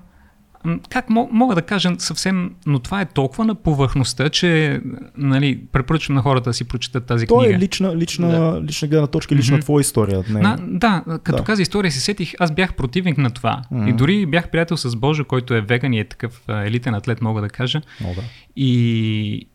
как 0.88 1.08
мо- 1.08 1.28
мога 1.30 1.54
да 1.54 1.62
кажа 1.62 1.92
съвсем, 1.98 2.50
но 2.66 2.78
това 2.78 3.00
е 3.00 3.04
толкова 3.04 3.44
на 3.44 3.54
повърхността, 3.54 4.28
че 4.28 4.80
нали, 5.16 5.60
препоръчвам 5.72 6.14
на 6.14 6.22
хората 6.22 6.50
да 6.50 6.54
си 6.54 6.64
прочитат 6.64 7.06
тази 7.06 7.26
То 7.26 7.36
книга. 7.36 7.54
е 7.54 7.58
лична, 7.58 7.96
лична, 7.96 8.28
да. 8.30 8.62
лична 8.62 8.88
гледна 8.88 9.06
точка, 9.06 9.34
лична 9.34 9.56
Мгм. 9.56 9.62
твоя 9.62 9.80
история. 9.80 10.22
Не. 10.30 10.40
На, 10.40 10.58
да, 10.60 11.02
като 11.18 11.38
Да. 11.38 11.44
каза 11.44 11.62
история 11.62 11.92
си 11.92 12.00
сетих, 12.00 12.32
аз 12.38 12.52
бях 12.52 12.74
противник 12.74 13.18
на 13.18 13.30
това. 13.30 13.62
Мгм. 13.70 13.88
И 13.88 13.92
дори 13.92 14.26
бях 14.26 14.50
приятел 14.50 14.76
с 14.76 14.96
Божо, 14.96 15.24
който 15.24 15.54
е 15.54 15.60
веган 15.60 15.92
и 15.92 16.00
е 16.00 16.04
такъв 16.04 16.42
елитен 16.48 16.94
атлет, 16.94 17.22
мога 17.22 17.40
да 17.40 17.48
кажа. 17.48 17.80
О, 18.04 18.14
да. 18.14 18.22
И, 18.56 19.46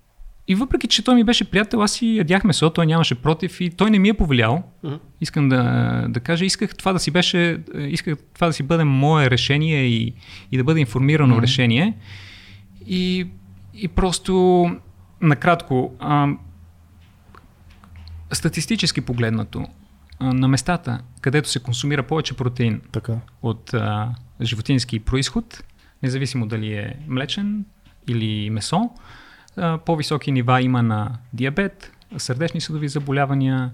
и 0.50 0.56
въпреки, 0.56 0.88
че 0.88 1.04
той 1.04 1.16
ми 1.16 1.24
беше 1.24 1.52
приятел, 1.52 1.82
аз 1.82 1.92
си 1.92 2.16
ядях 2.18 2.44
месо, 2.44 2.70
той 2.70 2.86
нямаше 2.86 3.16
против 3.16 3.62
и 3.62 3.70
той 3.70 3.92
не 3.92 4.00
ми 4.00 4.10
е 4.10 4.14
повлиял. 4.14 4.64
Мгм. 4.84 4.96
Искам 5.22 5.50
да, 5.50 6.06
да 6.10 6.20
кажа, 6.20 6.46
исках 6.46 6.76
това 6.76 6.94
да 6.94 7.00
си 7.00 7.12
беше, 7.12 7.60
исках 7.78 8.18
това 8.34 8.48
да 8.48 8.54
си 8.54 8.64
бъде 8.64 8.84
мое 8.84 9.30
решение 9.30 9.84
и, 9.86 10.14
и 10.52 10.58
да 10.58 10.64
бъде 10.64 10.80
информирано 10.80 11.34
Мгм. 11.36 11.44
решение. 11.44 11.98
И, 12.88 13.28
и 13.74 13.88
просто 13.88 14.66
накратко, 15.22 15.96
а, 16.00 16.28
статистически 18.32 19.02
погледнато, 19.02 19.66
а, 20.20 20.34
на 20.34 20.48
местата, 20.48 21.00
където 21.22 21.50
се 21.50 21.60
консумира 21.60 22.04
повече 22.04 22.34
протеин 22.34 22.82
Така. 22.92 23.18
от 23.42 23.74
а, 23.74 24.16
животински 24.42 25.00
происход, 25.00 25.64
независимо 26.04 26.48
дали 26.48 26.74
е 26.74 26.96
млечен 27.08 27.66
или 28.08 28.50
месо, 28.50 28.90
по-високи 29.86 30.32
нива 30.32 30.62
има 30.62 30.82
на 30.84 31.12
диабет, 31.34 31.92
сърдечни 32.18 32.62
съдови 32.62 32.88
заболявания. 32.90 33.72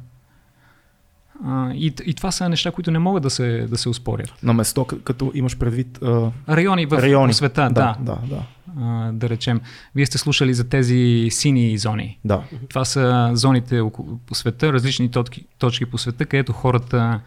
А, 1.46 1.72
и, 1.74 1.94
и 2.06 2.14
това 2.14 2.32
са 2.32 2.50
неща, 2.50 2.72
които 2.72 2.92
не 2.92 3.00
могат 3.00 3.24
да 3.24 3.30
се, 3.30 3.68
да 3.70 3.78
се 3.78 3.90
успорят. 3.90 4.34
На 4.44 4.54
место, 4.54 4.86
като 4.86 5.32
имаш 5.34 5.58
предвид 5.58 6.00
а, 6.04 6.32
Райони 6.50 6.86
в 6.86 6.92
райони. 7.02 7.34
света, 7.34 7.70
да, 7.72 7.96
да, 8.00 8.16
да, 8.16 8.36
да. 8.36 8.44
а, 8.82 9.12
да 9.12 9.30
речем. 9.30 9.62
Вие 9.96 10.06
сте 10.06 10.18
слушали 10.18 10.54
за 10.54 10.70
тези 10.70 11.28
сини 11.32 11.78
зони. 11.78 12.20
да. 12.26 12.44
Това 12.70 12.86
са 12.86 13.32
зоните 13.34 13.80
около- 13.80 14.18
по 14.26 14.36
света, 14.36 14.74
различни 14.74 15.12
точки, 15.12 15.46
точки 15.58 15.86
по 15.86 15.98
света, 15.98 16.26
където 16.26 16.54
хората 16.54 17.20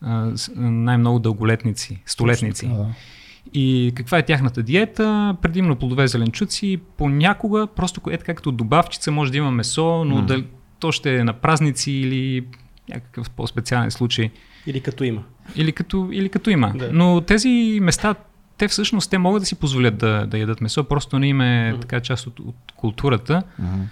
а, 0.00 0.32
най-много 0.56 1.18
дълголетници, 1.18 2.02
столетници. 2.06 2.70
А, 2.72 2.86
И 3.54 3.92
каква 3.94 4.18
е 4.18 4.22
тяхната 4.24 4.62
диета? 4.62 5.36
Предимно 5.42 5.76
плодове, 5.76 6.08
зеленчуци. 6.08 6.80
Понякога, 6.96 7.66
просто 7.66 8.00
е 8.10 8.18
така 8.18 8.34
като 8.34 8.52
добавчица, 8.52 9.10
може 9.10 9.32
да 9.32 9.38
има 9.38 9.50
месо, 9.50 10.04
но 10.04 10.14
М. 10.16 10.26
да, 10.26 10.42
то 10.80 10.92
ще 10.92 11.16
е 11.16 11.24
на 11.24 11.32
празници 11.32 11.92
или 11.92 12.44
някакъв 12.88 13.30
по-специален 13.30 13.90
случай. 13.90 14.30
Или 14.66 14.80
като 14.80 15.04
има. 15.04 15.22
Или 15.56 15.72
като, 15.72 16.08
или 16.12 16.28
като 16.28 16.50
има. 16.50 16.72
Да. 16.76 16.90
Но 16.92 17.20
тези 17.20 17.78
места, 17.82 18.14
те 18.58 18.68
всъщност 18.68 19.10
те 19.10 19.18
могат 19.18 19.42
да 19.42 19.46
си 19.46 19.54
позволят 19.54 19.98
да, 19.98 20.26
да 20.26 20.38
ядат 20.38 20.60
месо, 20.60 20.84
просто 20.84 21.18
не 21.18 21.28
им 21.28 21.40
е 21.40 21.70
Мгм. 21.72 21.80
така 21.80 22.00
част 22.00 22.26
от, 22.26 22.40
от 22.40 22.56
културата. 22.76 23.42
мгм. 23.58 23.82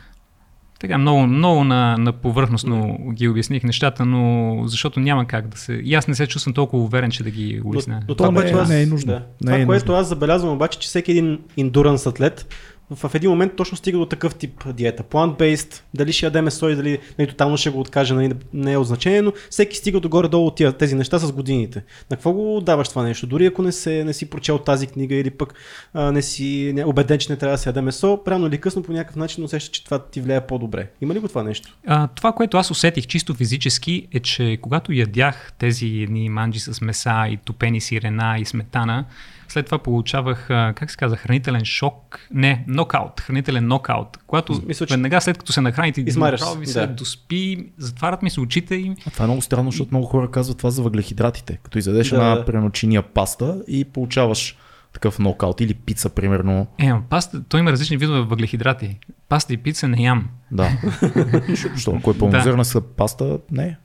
Така, 0.78 0.98
много, 0.98 1.26
много 1.26 1.64
на, 1.64 1.96
на 1.98 2.12
повърхностно 2.12 2.98
ги 3.12 3.28
обясних 3.28 3.62
нещата, 3.62 4.04
но 4.04 4.54
защото 4.64 5.00
няма 5.00 5.26
как 5.26 5.48
да 5.48 5.56
се... 5.58 5.72
И 5.72 5.94
аз 5.94 6.08
не 6.08 6.14
се 6.14 6.26
чувствам 6.26 6.54
толкова 6.54 6.82
уверен, 6.84 7.10
че 7.10 7.22
да 7.22 7.30
ги 7.30 7.60
Но, 7.64 7.68
обясня. 7.70 8.00
но 8.00 8.06
То 8.06 8.14
това, 8.14 8.30
не 8.30 8.34
което 8.34 8.58
е- 8.58 8.60
аз, 8.60 8.68
не 8.68 8.82
е 8.82 8.86
нужно. 8.86 9.12
Да. 9.12 9.18
Не 9.18 9.24
това, 9.40 9.56
е 9.56 9.66
което 9.66 9.84
нужно. 9.86 10.00
аз 10.00 10.08
забелязвам 10.08 10.52
обаче, 10.52 10.78
че 10.78 10.88
всеки 10.88 11.10
един 11.10 11.38
индуранс 11.56 12.06
атлет 12.06 12.54
в 12.90 13.11
един 13.14 13.31
момент 13.31 13.57
точно 13.57 13.77
стига 13.77 13.98
до 13.98 14.07
такъв 14.07 14.35
тип 14.35 14.74
диета. 14.74 15.03
Plant-based, 15.03 15.81
дали 15.94 16.12
ще 16.12 16.27
яде 16.27 16.40
месо 16.40 16.68
и 16.68 16.77
дали 16.77 16.98
нали, 17.18 17.29
тотално 17.29 17.57
ще 17.57 17.70
го 17.70 17.81
откаже, 17.81 18.14
нали, 18.14 18.33
не 18.53 18.72
е 18.72 18.77
от 18.77 19.07
но 19.07 19.33
всеки 19.51 19.77
стига 19.77 20.01
до 20.01 20.09
горе-долу 20.09 20.46
от 20.46 20.79
тези 20.79 20.94
неща 20.94 21.18
с 21.18 21.33
годините. 21.33 21.85
На 22.11 22.16
какво 22.16 22.33
го 22.33 22.61
даваш 22.61 22.88
това 22.88 23.03
нещо? 23.03 23.27
Дори 23.27 23.46
ако 23.46 23.62
не, 23.62 23.72
се, 23.72 24.05
не 24.05 24.12
си 24.12 24.31
прочел 24.31 24.59
тази 24.59 24.87
книга 24.87 25.14
или 25.14 25.31
пък 25.31 25.55
а, 25.94 26.12
не 26.12 26.22
си 26.22 26.72
не, 26.74 26.85
убеден, 26.85 27.18
че 27.18 27.33
не 27.33 27.38
трябва 27.38 27.55
да 27.55 27.59
се 27.59 27.68
яде 27.68 27.81
месо, 27.81 28.20
рано 28.29 28.46
или 28.46 28.59
късно 28.59 28.83
по 28.83 28.92
някакъв 28.92 29.16
начин 29.16 29.44
усещаш, 29.44 29.70
че 29.70 29.85
това 29.85 29.98
ти 29.98 30.20
влияе 30.20 30.46
по-добре. 30.46 30.88
Има 31.01 31.14
ли 31.14 31.18
го 31.18 31.29
това 31.29 31.42
нещо? 31.42 31.77
А, 31.87 32.07
това, 32.07 32.33
което 32.33 32.57
аз 32.57 32.70
усетих 32.70 33.07
чисто 33.07 33.35
физически 33.35 34.09
е, 34.12 34.20
че 34.20 34.59
когато 34.62 34.92
ядях 34.92 35.53
тези 35.59 35.87
едни 35.87 36.29
манджи 36.29 36.61
с 36.61 36.81
меса 36.81 37.27
и 37.31 37.37
топени 37.37 37.81
сирена 37.81 38.37
и 38.38 38.44
сметана, 38.44 39.05
след 39.48 39.66
това 39.66 39.78
получавах, 39.78 40.50
а, 40.50 40.72
как 40.76 40.90
се 40.90 40.96
казва, 40.96 41.16
хранителен 41.16 41.64
шок, 41.64 42.20
не, 42.30 42.64
нокаут, 42.68 43.20
хранителен 43.20 43.66
нокаут, 43.66 44.18
когато 44.26 44.61
Мисля, 44.66 44.87
че- 44.87 44.94
веднага 44.94 45.20
след 45.20 45.38
като 45.38 45.52
се 45.52 45.61
нахраните, 45.61 46.00
Измаряш 46.00 46.40
направо 46.40 46.58
ви 46.58 46.66
се 46.66 46.80
да. 46.80 46.87
доспи, 46.87 47.66
затварят 47.78 48.22
ми 48.22 48.30
се 48.30 48.40
очите 48.40 48.74
и 48.74 48.94
А 49.06 49.11
това 49.11 49.24
е 49.24 49.28
много 49.28 49.42
странно, 49.42 49.70
защото 49.70 49.88
много 49.90 50.06
хора 50.06 50.30
казват 50.30 50.58
това 50.58 50.70
за 50.70 50.82
въглехидратите. 50.82 51.58
Като 51.62 51.78
изядеш 51.78 52.08
Да, 52.08 52.16
една 52.16 52.34
да. 52.34 52.44
преночиния 52.44 53.02
паста 53.04 53.62
и 53.68 53.84
получаваш 53.84 54.56
такъв 54.92 55.18
нокаут 55.18 55.61
или 55.61 55.74
пица, 55.74 56.11
примерно. 56.11 56.66
Е, 56.78 56.92
паста, 57.11 57.42
той 57.44 57.61
има 57.61 57.72
различни 57.72 57.96
видове 57.96 58.20
въглехидрати. 58.20 58.98
Паста 59.28 59.52
и 59.52 59.56
пица 59.56 59.88
не 59.88 60.02
ям. 60.02 60.28
Да. 60.50 60.70
Що, 61.76 61.96
ако 61.96 62.11
е 62.11 62.18
пълнозърнеста 62.18 62.80
паста, 62.80 63.38
не. 63.50 63.76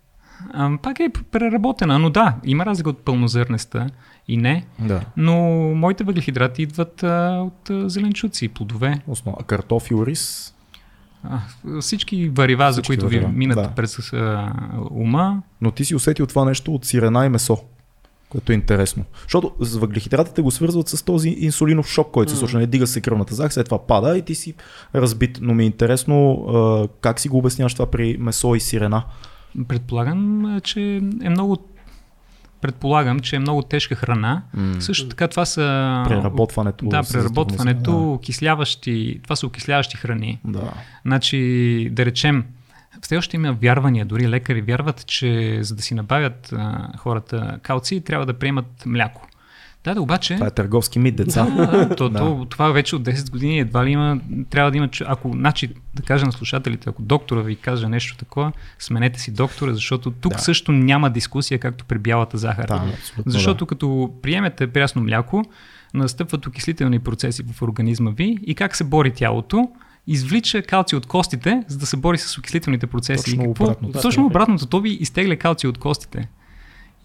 Пак 0.81 0.99
е 0.99 1.09
преработена, 1.31 1.99
но 1.99 2.09
да, 2.09 2.35
има 2.43 2.65
разлика 2.65 2.89
от 2.89 2.99
пълнозърнеста 2.99 3.87
и 4.27 4.37
не. 4.37 4.65
Да. 4.79 5.01
Но 5.17 5.35
моите 5.75 6.03
въглехидрати 6.03 6.61
идват 6.61 7.03
а, 7.03 7.41
от 7.45 7.69
а, 7.69 7.89
зеленчуци, 7.89 8.47
плодове. 8.47 9.01
Основа. 9.07 9.37
А 9.41 9.43
картофил, 9.43 10.03
рис, 10.07 10.53
А, 11.23 11.39
всички 11.81 12.29
варива, 12.29 12.71
за 12.71 12.71
Всички 12.71 12.87
които 12.87 13.07
ви 13.07 13.15
варива, 13.15 13.31
минат 13.31 13.55
да. 13.55 13.69
през 13.69 14.13
а, 14.13 14.53
ума, 14.91 15.41
но 15.61 15.71
ти 15.71 15.85
си 15.85 15.95
усетил 15.95 16.25
това 16.25 16.45
нещо 16.45 16.75
от 16.75 16.85
сирена 16.85 17.25
и 17.25 17.29
месо, 17.29 17.57
което 18.29 18.51
е 18.51 18.55
интересно. 18.55 19.03
Защото 19.23 19.51
с 19.59 19.75
въглехидратите 19.75 20.41
го 20.41 20.51
свързват 20.51 20.87
с 20.87 21.03
този 21.03 21.29
инсулинов 21.29 21.87
шок, 21.87 22.11
който 22.11 22.31
се 22.31 22.37
случва. 22.37 22.59
Не 22.59 22.67
дига 22.67 22.87
се 22.87 23.01
кръвната 23.01 23.35
захар, 23.35 23.51
след 23.51 23.65
това 23.65 23.87
пада 23.87 24.17
и 24.17 24.21
ти 24.21 24.35
си 24.35 24.53
разбит. 24.95 25.39
Но 25.41 25.53
ми 25.53 25.63
е 25.63 25.65
интересно 25.65 26.31
а, 26.33 26.87
как 27.01 27.19
си 27.19 27.29
го 27.29 27.37
обясняваш 27.37 27.73
това 27.73 27.85
при 27.85 28.17
месо 28.19 28.55
и 28.55 28.59
сирена. 28.59 29.03
Предполагам, 29.67 30.59
че 30.63 31.01
е 31.23 31.29
много 31.29 31.57
предполагам, 32.61 33.19
че 33.19 33.35
е 33.35 33.39
много 33.39 33.61
тежка 33.61 33.95
храна. 33.95 34.41
М. 34.53 34.81
Също 34.81 35.09
така 35.09 35.27
това 35.27 35.45
са... 35.45 35.61
Преработването. 36.07 36.85
Да, 36.85 37.03
преработването, 37.11 37.91
затрудни. 37.91 38.13
окисляващи, 38.13 39.19
това 39.23 39.35
са 39.35 39.47
окисляващи 39.47 39.97
храни. 39.97 40.39
Да. 40.45 40.59
да. 40.59 40.73
Значи, 41.05 41.89
да 41.91 42.05
речем, 42.05 42.45
все 43.01 43.17
още 43.17 43.35
има 43.35 43.53
вярвания, 43.53 44.05
дори 44.05 44.29
лекари 44.29 44.61
вярват, 44.61 45.05
че 45.05 45.59
за 45.63 45.75
да 45.75 45.81
си 45.81 45.95
набавят 45.95 46.53
а, 46.53 46.89
хората 46.97 47.59
калци, 47.61 48.01
трябва 48.01 48.25
да 48.25 48.33
приемат 48.33 48.83
мляко. 48.85 49.27
Да, 49.83 49.93
да, 49.93 50.01
обаче... 50.01 50.35
Това 50.35 50.47
е 50.47 50.51
търговски 50.51 50.99
мит, 50.99 51.15
деца. 51.15 51.45
Да, 51.45 51.65
да, 51.65 51.95
то, 51.95 52.09
Да. 52.09 52.19
То, 52.19 52.45
това 52.49 52.71
вече 52.71 52.95
от 52.95 53.03
10 53.03 53.31
години 53.31 53.59
едва 53.59 53.85
ли 53.85 53.89
има, 53.89 54.19
трябва 54.49 54.71
да 54.71 54.77
има, 54.77 54.89
ако, 55.05 55.31
значи, 55.31 55.69
да 55.95 56.03
кажа 56.03 56.25
на 56.25 56.31
слушателите, 56.31 56.89
ако 56.89 57.01
доктора 57.01 57.41
ви 57.41 57.55
каже 57.55 57.89
нещо 57.89 58.17
такова, 58.17 58.51
сменете 58.79 59.19
си 59.19 59.31
доктора, 59.31 59.73
защото 59.73 60.11
тук 60.11 60.33
Да. 60.33 60.39
също 60.39 60.71
няма 60.71 61.09
дискусия, 61.09 61.59
както 61.59 61.85
при 61.85 61.97
бялата 61.97 62.37
захар. 62.37 62.67
Да, 62.67 62.83
Защото 63.25 63.65
като 63.65 64.13
приемете 64.21 64.67
прясно 64.67 65.01
мляко, 65.01 65.43
настъпват 65.93 66.47
окислителни 66.47 66.99
процеси 66.99 67.43
в 67.53 67.61
организма 67.61 68.11
ви 68.11 68.37
и 68.45 68.55
как 68.55 68.75
се 68.75 68.83
бори 68.83 69.11
тялото, 69.11 69.69
извлича 70.07 70.61
калци 70.61 70.95
от 70.95 71.05
костите, 71.05 71.63
за 71.67 71.77
да 71.77 71.85
се 71.85 71.97
бори 71.97 72.17
с 72.17 72.37
окислителните 72.37 72.87
процеси. 72.87 73.23
Точно 73.23 73.43
И 73.43 73.47
какво? 73.47 73.63
обратното. 73.63 74.01
Точно 74.01 74.25
обратното. 74.25 74.65
То 74.65 74.79
ви 74.79 74.89
изтегля 74.89 75.35
калци 75.35 75.67
от 75.67 75.77
костите. 75.77 76.29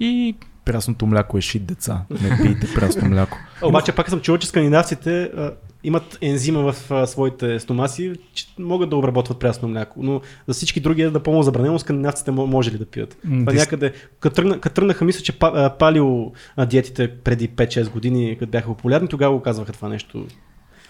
И 0.00 0.34
Прясното 0.68 1.06
мляко 1.06 1.38
е 1.38 1.42
шит, 1.42 1.66
деца. 1.66 2.00
Не 2.12 2.38
пийте 2.42 2.74
прясно 2.74 3.08
мляко. 3.08 3.38
Обаче 3.62 3.92
пак 3.92 4.10
съм 4.10 4.20
чувал, 4.20 4.38
че 4.38 4.46
скандинавците 4.48 5.22
а, 5.22 5.52
имат 5.84 6.18
ензима 6.20 6.72
в 6.72 6.90
а, 6.90 7.06
своите 7.06 7.60
стомаси, 7.60 8.12
че 8.34 8.46
могат 8.58 8.90
да 8.90 8.96
обработват 8.96 9.38
прясно 9.38 9.68
мляко. 9.68 10.02
Но 10.02 10.20
за 10.46 10.54
всички 10.54 10.80
други 10.80 11.02
е 11.02 11.10
напълно 11.10 11.42
забранено, 11.42 11.78
скандинавците 11.78 12.30
мо- 12.30 12.46
може 12.46 12.72
ли 12.72 12.78
да 12.78 12.86
пият? 12.86 13.16
М, 13.24 13.40
Това 13.40 13.52
дис- 13.52 13.58
някъде, 13.58 13.92
като, 14.20 14.36
тръгна, 14.36 14.60
като 14.60 14.74
тръгнаха, 14.74 15.04
мисля, 15.04 15.22
че 15.22 15.38
палио 15.78 16.32
диетите 16.60 17.14
преди 17.14 17.48
5-6 17.48 17.90
години, 17.90 18.36
като 18.38 18.50
бяха 18.50 18.66
популярни, 18.66 19.08
тогава 19.08 19.34
го 19.34 19.42
казваха 19.42 19.72
това 19.72 19.88
нещо. 19.88 20.26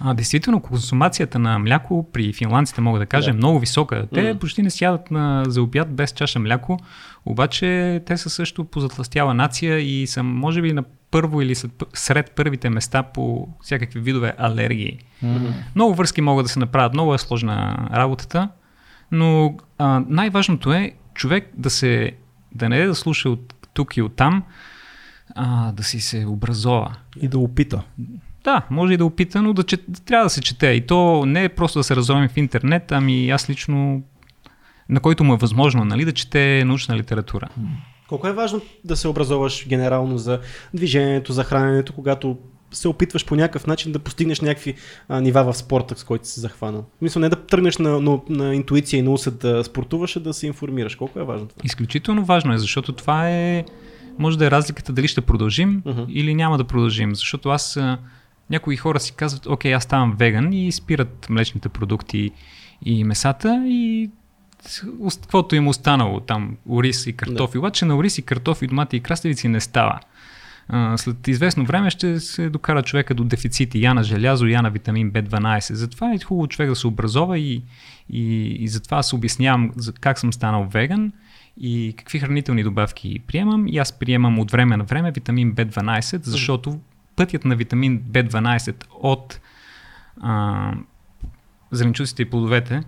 А, 0.01 0.15
действително, 0.15 0.61
консумацията 0.61 1.39
на 1.39 1.59
мляко 1.59 2.07
при 2.13 2.33
финландците, 2.33 2.81
мога 2.81 2.99
да 2.99 3.07
кажа, 3.07 3.25
Да. 3.25 3.31
е 3.31 3.37
много 3.37 3.59
висока. 3.59 4.07
Те 4.15 4.33
М. 4.33 4.39
почти 4.39 4.63
не 4.63 4.71
сядат 4.71 5.11
на, 5.11 5.45
за 5.47 5.63
обяд 5.63 5.95
без 5.95 6.13
чаша 6.13 6.39
мляко, 6.39 6.79
обаче 7.27 8.03
те 8.07 8.17
са 8.17 8.31
също 8.31 8.65
позатластяла 8.65 9.35
нация 9.35 9.79
и 9.79 10.07
са, 10.07 10.23
може 10.23 10.63
би, 10.63 10.73
на 10.73 10.83
първо 11.11 11.43
или 11.43 11.55
сред 11.95 12.31
първите 12.31 12.71
места 12.71 13.03
по 13.03 13.49
всякакви 13.63 14.01
видове 14.01 14.35
алергии. 14.39 14.99
Много 15.75 15.95
връзки 15.95 16.21
могат 16.21 16.45
да 16.45 16.49
се 16.49 16.59
направят, 16.59 16.93
много 16.95 17.15
е 17.15 17.19
сложна 17.19 17.89
работата, 17.93 18.49
но 19.13 19.57
а, 19.79 20.03
най-важното 20.09 20.73
е 20.73 20.93
човек 21.15 21.51
да 21.57 21.71
се 21.71 22.13
да 22.55 22.69
не 22.69 22.79
е 22.79 22.87
да 22.87 22.95
слуша 22.95 23.31
от 23.31 23.55
тук 23.75 23.97
и 23.97 24.03
от 24.03 24.17
там, 24.17 24.43
а, 25.35 25.73
да 25.73 25.83
си 25.85 26.01
се 26.01 26.27
образова. 26.27 26.95
И 27.21 27.29
да 27.29 27.39
опита. 27.39 27.83
Да, 28.49 28.63
може 28.71 28.95
и 28.95 28.97
да 28.97 29.05
опита, 29.05 29.43
но 29.43 29.53
да, 29.53 29.63
чет, 29.63 29.81
трябва 30.07 30.27
да 30.27 30.31
се 30.31 30.41
чете. 30.41 30.67
И 30.67 30.87
то 30.87 31.27
не 31.27 31.45
е 31.45 31.49
просто 31.49 31.79
да 31.79 31.85
се 31.85 31.97
разровим 31.97 32.29
в 32.29 32.37
интернет, 32.37 32.93
ами 32.93 33.31
аз 33.31 33.51
лично, 33.51 34.03
на 34.89 35.01
който 35.01 35.25
му 35.25 35.35
е 35.35 35.37
възможно, 35.37 35.85
нали, 35.85 36.05
да 36.05 36.13
чете 36.13 36.65
научна 36.67 36.97
литература. 36.97 37.49
Колко 38.09 38.27
е 38.27 38.33
важно 38.33 38.61
да 38.85 38.97
се 38.97 39.09
образоваш 39.09 39.69
генерално 39.69 40.19
за 40.19 40.41
движението, 40.75 41.33
за 41.33 41.45
храненето, 41.45 41.93
когато 41.93 42.37
се 42.71 42.89
опитваш 42.89 43.27
по 43.27 43.37
някакъв 43.37 43.67
начин 43.67 43.93
да 43.93 43.99
постигнеш 43.99 44.41
някакви 44.41 44.75
а, 45.09 45.21
нива 45.21 45.53
в 45.53 45.57
спорта, 45.57 45.99
с 45.99 46.05
който 46.05 46.29
си 46.29 46.41
захванал. 46.41 46.85
Мисля, 47.03 47.21
не 47.21 47.29
да 47.29 47.37
тръгнеш 47.37 47.79
на, 47.79 48.01
на, 48.01 48.19
на 48.29 48.55
интуиция 48.55 48.99
и 48.99 49.03
на 49.03 49.11
усет 49.11 49.39
да 49.39 49.65
спортуваш, 49.65 50.17
а 50.17 50.21
да 50.21 50.35
се 50.35 50.47
информираш. 50.47 50.97
Колко 50.97 51.21
е 51.21 51.25
важно 51.25 51.47
това? 51.47 51.61
Изключително 51.65 52.25
важно 52.25 52.55
е, 52.55 52.59
защото 52.59 52.93
това 52.93 53.31
е, 53.31 53.65
може 54.19 54.39
да 54.39 54.47
е 54.47 54.51
разликата 54.51 54.93
дали 54.93 55.09
ще 55.09 55.21
продължим 55.21 55.83
Мгм. 55.85 56.03
или 56.09 56.35
няма 56.35 56.59
да 56.59 56.65
продължим. 56.65 57.15
Защото 57.15 57.49
аз, 57.49 57.79
някои 58.51 58.77
хора 58.77 59.01
си 59.01 59.13
казват, 59.17 59.47
окей, 59.47 59.75
аз 59.75 59.85
ставам 59.85 60.17
веган 60.19 60.53
и 60.53 60.73
спират 60.73 61.27
млечните 61.31 61.69
продукти 61.69 62.31
и 62.85 63.05
месата 63.05 63.65
и 63.67 64.11
каквото 65.23 65.57
им 65.57 65.69
останало 65.69 66.21
там, 66.21 66.57
ориз 66.69 67.07
и 67.07 67.13
картофи. 67.13 67.59
Обаче 67.59 67.85
на 67.85 67.97
ориз 67.97 68.19
и 68.19 68.23
картофи, 68.23 68.67
домати 68.67 68.97
и 68.97 69.01
краставици 69.01 69.49
не 69.49 69.61
става. 69.61 70.01
А, 70.69 70.99
след 70.99 71.29
известно 71.29 71.65
време 71.65 71.91
ще 71.91 72.21
се 72.21 72.51
докара 72.51 72.83
човека 72.83 73.15
до 73.15 73.25
дефицити 73.25 73.83
я 73.83 73.95
на 73.95 74.03
желязо, 74.03 74.47
я 74.47 74.63
на 74.63 74.71
витамин 74.71 75.13
B12. 75.13 75.73
Затова 75.73 76.13
е 76.13 76.19
хубаво 76.19 76.49
човек 76.49 76.71
да 76.71 76.77
се 76.77 76.87
образова 76.87 77.39
и, 77.39 77.63
и, 78.11 78.57
и 78.61 78.69
затова 78.69 78.97
аз 78.97 79.13
обяснявам 79.13 79.73
за 79.77 79.93
как 79.93 80.19
съм 80.19 80.33
станал 80.33 80.65
веган 80.65 81.13
и 81.61 81.95
какви 81.97 82.19
хранителни 82.19 82.63
добавки 82.63 83.19
приемам. 83.27 83.67
И 83.69 83.79
аз 83.79 83.99
приемам 83.99 84.39
от 84.39 84.51
време 84.51 84.77
на 84.77 84.85
време 84.85 85.13
витамин 85.13 85.55
B12, 85.55 86.21
защото 86.25 86.81
пътят 87.19 87.45
на 87.45 87.57
витамин 87.57 88.03
B12 88.03 88.85
от 88.91 89.41
а, 90.21 90.73
зеленчуците 91.73 92.23
и 92.23 92.31
плодовете 92.31 92.83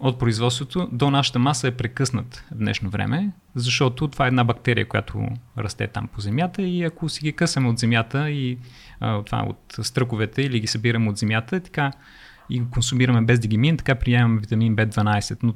от 0.00 0.18
производството 0.18 0.88
до 0.92 1.10
нашата 1.10 1.38
маса 1.38 1.68
е 1.68 1.70
прекъснат 1.70 2.44
в 2.50 2.58
днешно 2.58 2.90
време, 2.90 3.30
защото 3.54 4.08
това 4.08 4.24
е 4.24 4.28
една 4.28 4.44
бактерия, 4.44 4.88
която 4.88 5.28
расте 5.58 5.86
там 5.86 6.08
по 6.08 6.20
земята 6.20 6.62
и 6.62 6.84
ако 6.84 7.08
си 7.08 7.20
ги 7.24 7.32
късаме 7.32 7.68
от 7.68 7.78
земята 7.78 8.30
и 8.30 8.58
а, 9.00 9.22
това, 9.22 9.46
от 9.48 9.86
стръковете 9.86 10.42
или 10.42 10.60
ги 10.60 10.66
събираме 10.66 11.10
от 11.10 11.18
земята, 11.18 11.60
така 11.60 11.92
и 12.50 12.60
го 12.60 12.70
консумираме 12.70 13.22
без 13.22 13.40
да 13.40 13.48
ги 13.48 13.76
така 13.76 13.94
приемаме 13.94 14.40
витамин 14.40 14.76
B12. 14.76 15.38
Но 15.42 15.54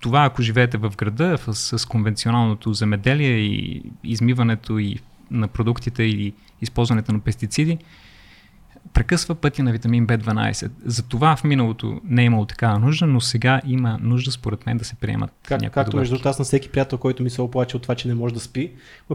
това, 0.00 0.24
ако 0.24 0.42
живеете 0.42 0.78
в 0.78 0.92
града 0.96 1.38
в- 1.38 1.54
с 1.56 1.88
конвенционалното 1.88 2.72
земеделие 2.72 3.36
и 3.36 3.82
измиването 4.04 4.78
и 4.78 4.98
на 5.34 5.48
продуктите 5.48 6.02
и 6.02 6.34
използването 6.62 7.12
на 7.12 7.20
пестициди, 7.20 7.78
прекъсва 8.92 9.34
пътя 9.34 9.62
на 9.62 9.72
витамин 9.72 10.06
B12. 10.06 10.70
За 10.84 11.02
това 11.02 11.36
в 11.36 11.44
миналото 11.44 12.00
не 12.04 12.22
е 12.22 12.24
имало 12.24 12.46
такава 12.46 12.78
нужда, 12.78 13.06
но 13.06 13.20
сега 13.20 13.60
има 13.66 13.98
нужда 14.02 14.30
според 14.30 14.66
мен 14.66 14.76
да 14.78 14.84
се 14.84 14.94
приемат 14.94 15.30
Как, 15.42 15.60
някои 15.60 15.74
както 15.74 15.90
добавки. 15.90 16.00
между 16.00 16.14
другото 16.14 16.28
аз 16.28 16.38
на 16.38 16.44
всеки 16.44 16.68
приятел, 16.68 16.98
който 16.98 17.22
ми 17.22 17.30
се 17.30 17.42
оплаче 17.42 17.76
от 17.76 17.82
това, 17.82 17.94
че 17.94 18.08
не 18.08 18.14
може 18.14 18.34
да 18.34 18.40
спи, 18.40 18.72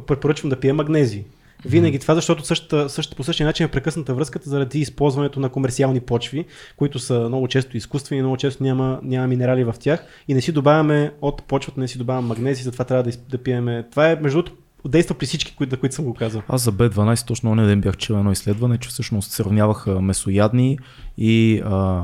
препоръчвам 0.07 0.49
да 0.49 0.59
пие 0.59 0.73
магнези. 0.73 1.23
Винаги 1.65 1.99
това, 1.99 2.15
защото 2.15 2.45
същата, 2.45 2.89
същата, 2.89 3.15
по 3.15 3.23
същия 3.23 3.47
начин 3.47 3.65
е 3.65 3.69
прекъсната 3.69 4.13
връзката 4.13 4.49
заради 4.49 4.79
използването 4.79 5.39
на 5.39 5.49
комерциални 5.49 5.99
почви, 5.99 6.45
които 6.77 6.99
са 6.99 7.19
много 7.19 7.47
често 7.47 7.77
изкуствени, 7.77 8.21
много 8.21 8.37
често 8.37 8.63
няма, 8.63 8.99
няма 9.03 9.27
минерали 9.27 9.63
в 9.63 9.75
тях 9.79 10.05
и 10.27 10.33
не 10.33 10.41
си 10.41 10.51
добавяме 10.51 11.11
от 11.21 11.43
почвата, 11.43 11.79
не 11.79 11.87
си 11.87 11.97
добавяме 11.97 12.27
магнези, 12.27 12.63
затова 12.63 12.85
трябва 12.85 13.03
да, 13.03 13.11
да 13.29 13.37
пиеме. 13.37 13.85
Това 13.91 14.11
е 14.11 14.15
между 14.15 14.41
другото 14.41 14.61
действа 14.87 15.15
при 15.15 15.25
всички, 15.25 15.55
които, 15.55 15.75
на 15.75 15.79
които 15.79 15.95
съм 15.95 16.05
го 16.05 16.13
казал. 16.13 16.41
Аз 16.47 16.61
за 16.61 16.71
B12 16.71 17.27
точно 17.27 17.51
оня 17.51 17.65
ден 17.65 17.81
бях 17.81 17.97
чел 17.97 18.13
едно 18.13 18.31
изследване, 18.31 18.77
че 18.77 18.89
всъщност 18.89 19.31
сравняваха 19.31 20.01
месоядни 20.01 20.77
и 21.17 21.61
а, 21.65 22.03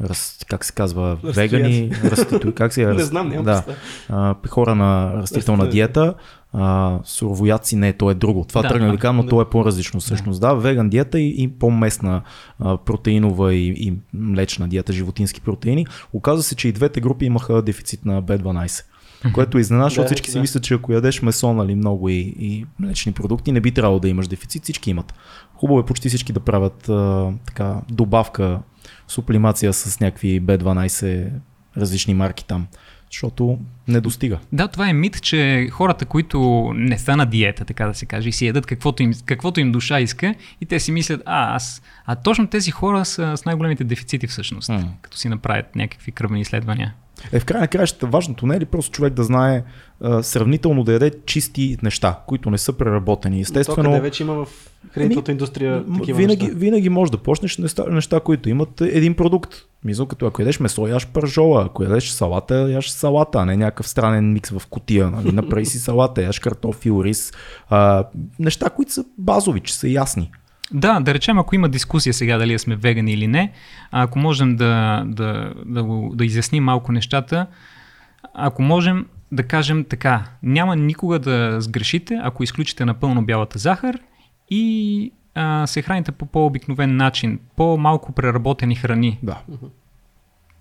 раз, 0.00 0.38
как 0.48 0.64
се 0.64 0.72
казва, 0.72 1.18
вегани, 1.22 1.90
раститу, 2.04 2.54
как 2.54 2.72
се 2.72 2.86
Не 2.94 3.04
знам, 3.04 3.28
нямам 3.28 3.44
да, 3.44 3.64
а, 4.08 4.34
хора 4.48 4.74
на 4.74 5.12
растителна 5.14 5.22
Растителна. 5.22 5.68
диета, 5.68 6.14
а, 6.52 6.98
суровоядци 7.04 7.76
не, 7.76 7.92
то 7.92 8.10
е 8.10 8.14
друго. 8.14 8.44
Това 8.48 8.62
Да, 8.62 8.68
тръгна 8.68 8.86
да 8.86 8.92
да, 8.92 8.98
кажа, 8.98 9.12
но 9.12 9.22
да. 9.22 9.28
то 9.28 9.40
е 9.40 9.50
по-различно 9.50 10.00
всъщност. 10.00 10.40
Да, 10.40 10.54
веган 10.54 10.88
диета 10.88 11.20
и, 11.20 11.42
и 11.42 11.48
по-местна 11.48 12.22
а, 12.58 12.76
протеинова 12.76 13.54
и, 13.54 13.66
и 13.68 13.94
млечна 14.14 14.68
диета, 14.68 14.92
животински 14.92 15.40
протеини. 15.40 15.86
Оказва 16.12 16.42
се, 16.42 16.54
че 16.54 16.68
и 16.68 16.72
двете 16.72 17.00
групи 17.00 17.24
имаха 17.24 17.62
дефицит 17.62 18.04
на 18.04 18.22
B12. 18.22 18.84
Което 19.32 19.58
изненада, 19.58 19.84
защото 19.88 20.02
Да, 20.02 20.06
всички 20.06 20.30
си 20.30 20.40
мислят, 20.40 20.62
че 20.62 20.74
ако 20.74 20.92
ядеш 20.92 21.22
месо, 21.22 21.52
нали, 21.52 21.74
много 21.74 22.08
и, 22.08 22.34
и 22.38 22.66
млечни 22.78 23.12
продукти, 23.12 23.52
не 23.52 23.60
би 23.60 23.70
трябвало 23.72 23.98
да 23.98 24.08
имаш 24.08 24.28
дефицит, 24.28 24.62
всички 24.62 24.90
имат. 24.90 25.14
Хубаво 25.54 25.80
е 25.80 25.86
почти 25.86 26.08
всички 26.08 26.32
да 26.32 26.40
правят 26.40 26.88
а, 26.88 27.32
така 27.46 27.80
добавка, 27.90 28.60
сублимация 29.08 29.72
с 29.72 30.00
някакви 30.00 30.42
B12 30.42 31.28
различни 31.76 32.14
марки 32.14 32.44
там. 32.44 32.66
защото 33.10 33.58
не 33.88 34.00
достига. 34.00 34.38
Да, 34.52 34.68
това 34.68 34.88
е 34.88 34.92
мит, 34.92 35.22
че 35.22 35.68
хората, 35.72 36.04
които 36.04 36.70
не 36.74 36.98
са 36.98 37.16
на 37.16 37.26
диета, 37.26 37.64
така 37.64 37.86
да 37.86 37.94
се 37.94 38.06
каже, 38.06 38.28
и 38.28 38.32
си 38.32 38.46
ядат 38.46 38.66
каквото 38.66 39.02
им, 39.02 39.12
каквото 39.24 39.60
им 39.60 39.72
душа 39.72 40.00
иска, 40.00 40.34
и 40.60 40.66
те 40.66 40.80
си 40.80 40.92
мислят, 40.92 41.22
а, 41.26 41.54
аз. 41.54 41.82
А 42.06 42.14
точно 42.14 42.46
тези 42.46 42.70
хора 42.70 43.04
са 43.04 43.36
с 43.36 43.44
най-големите 43.44 43.84
дефицити 43.84 44.26
всъщност, 44.26 44.68
М. 44.68 44.84
като 45.02 45.16
си 45.16 45.28
направят 45.28 45.76
някакви 45.76 46.12
кръвни 46.12 46.40
изследвания. 46.40 46.94
Е, 47.32 47.40
в 47.40 47.44
край 47.44 47.60
на 47.60 47.68
краищата 47.68 48.06
важното 48.06 48.46
не 48.46 48.56
е 48.56 48.60
ли 48.60 48.64
просто 48.64 48.92
човек 48.92 49.14
да 49.14 49.24
знае 49.24 49.62
а, 50.00 50.22
сравнително 50.22 50.84
да 50.84 50.92
яде 50.92 51.10
чисти 51.26 51.76
неща, 51.82 52.18
които 52.26 52.50
не 52.50 52.58
са 52.58 52.72
преработени. 52.72 53.40
Естествено. 53.40 53.72
Естествено, 53.72 54.02
вече 54.02 54.22
има 54.22 54.34
в 54.34 54.48
хранителната 54.90 55.32
индустрия 55.32 55.84
м- 55.86 55.98
такива 55.98 56.16
винаги, 56.18 56.44
неща. 56.44 56.58
винаги 56.58 56.88
можеш 56.88 57.10
да 57.10 57.18
почнеш 57.18 57.58
неща, 57.58 57.84
неща, 57.90 58.20
които 58.20 58.48
имат 58.48 58.80
един 58.80 59.14
продукт. 59.14 59.54
Мисъл, 59.84 60.06
като 60.06 60.26
ако 60.26 60.42
ядеш 60.42 60.60
месо, 60.60 60.86
яш 60.86 61.06
пържола, 61.06 61.64
ако 61.66 61.82
ядеш 61.82 62.08
салата, 62.08 62.70
яш 62.70 62.90
салата, 62.90 63.38
а 63.38 63.44
не 63.44 63.56
някакъв 63.56 63.88
странен 63.88 64.32
микс 64.32 64.50
в 64.50 64.62
кутия. 64.70 65.10
Нали? 65.10 65.32
Направи 65.32 65.66
си 65.66 65.78
салата, 65.78 66.22
яш 66.22 66.38
картофил, 66.38 67.02
рис. 67.04 67.32
А, 67.68 68.04
неща, 68.38 68.70
които 68.70 68.92
са 68.92 69.04
базови, 69.18 69.60
че 69.60 69.74
са 69.74 69.88
ясни. 69.88 70.30
Да, 70.72 71.00
да 71.00 71.14
речем, 71.14 71.38
ако 71.38 71.54
има 71.54 71.68
дискусия 71.68 72.14
сега 72.14 72.38
дали 72.38 72.58
сме 72.58 72.76
вегани 72.76 73.12
или 73.12 73.26
не, 73.26 73.52
ако 73.90 74.18
можем 74.18 74.56
да, 74.56 75.02
да, 75.06 75.54
да, 75.66 75.84
го- 75.84 76.12
да 76.14 76.24
изясним 76.24 76.64
малко 76.64 76.92
нещата, 76.92 77.46
ако 78.34 78.62
можем 78.62 79.06
да 79.32 79.42
кажем 79.42 79.84
така, 79.84 80.24
няма 80.42 80.76
никога 80.76 81.18
да 81.18 81.60
сгрешите, 81.60 82.20
ако 82.22 82.42
изключите 82.42 82.84
напълно 82.84 83.24
бялата 83.24 83.58
захар 83.58 83.98
и 84.50 85.12
а, 85.34 85.66
се 85.66 85.82
храните 85.82 86.12
по 86.12 86.26
по-обикновен 86.26 86.96
начин, 86.96 87.40
по-малко 87.56 88.12
преработени 88.12 88.74
храни. 88.74 89.18
Да. 89.22 89.38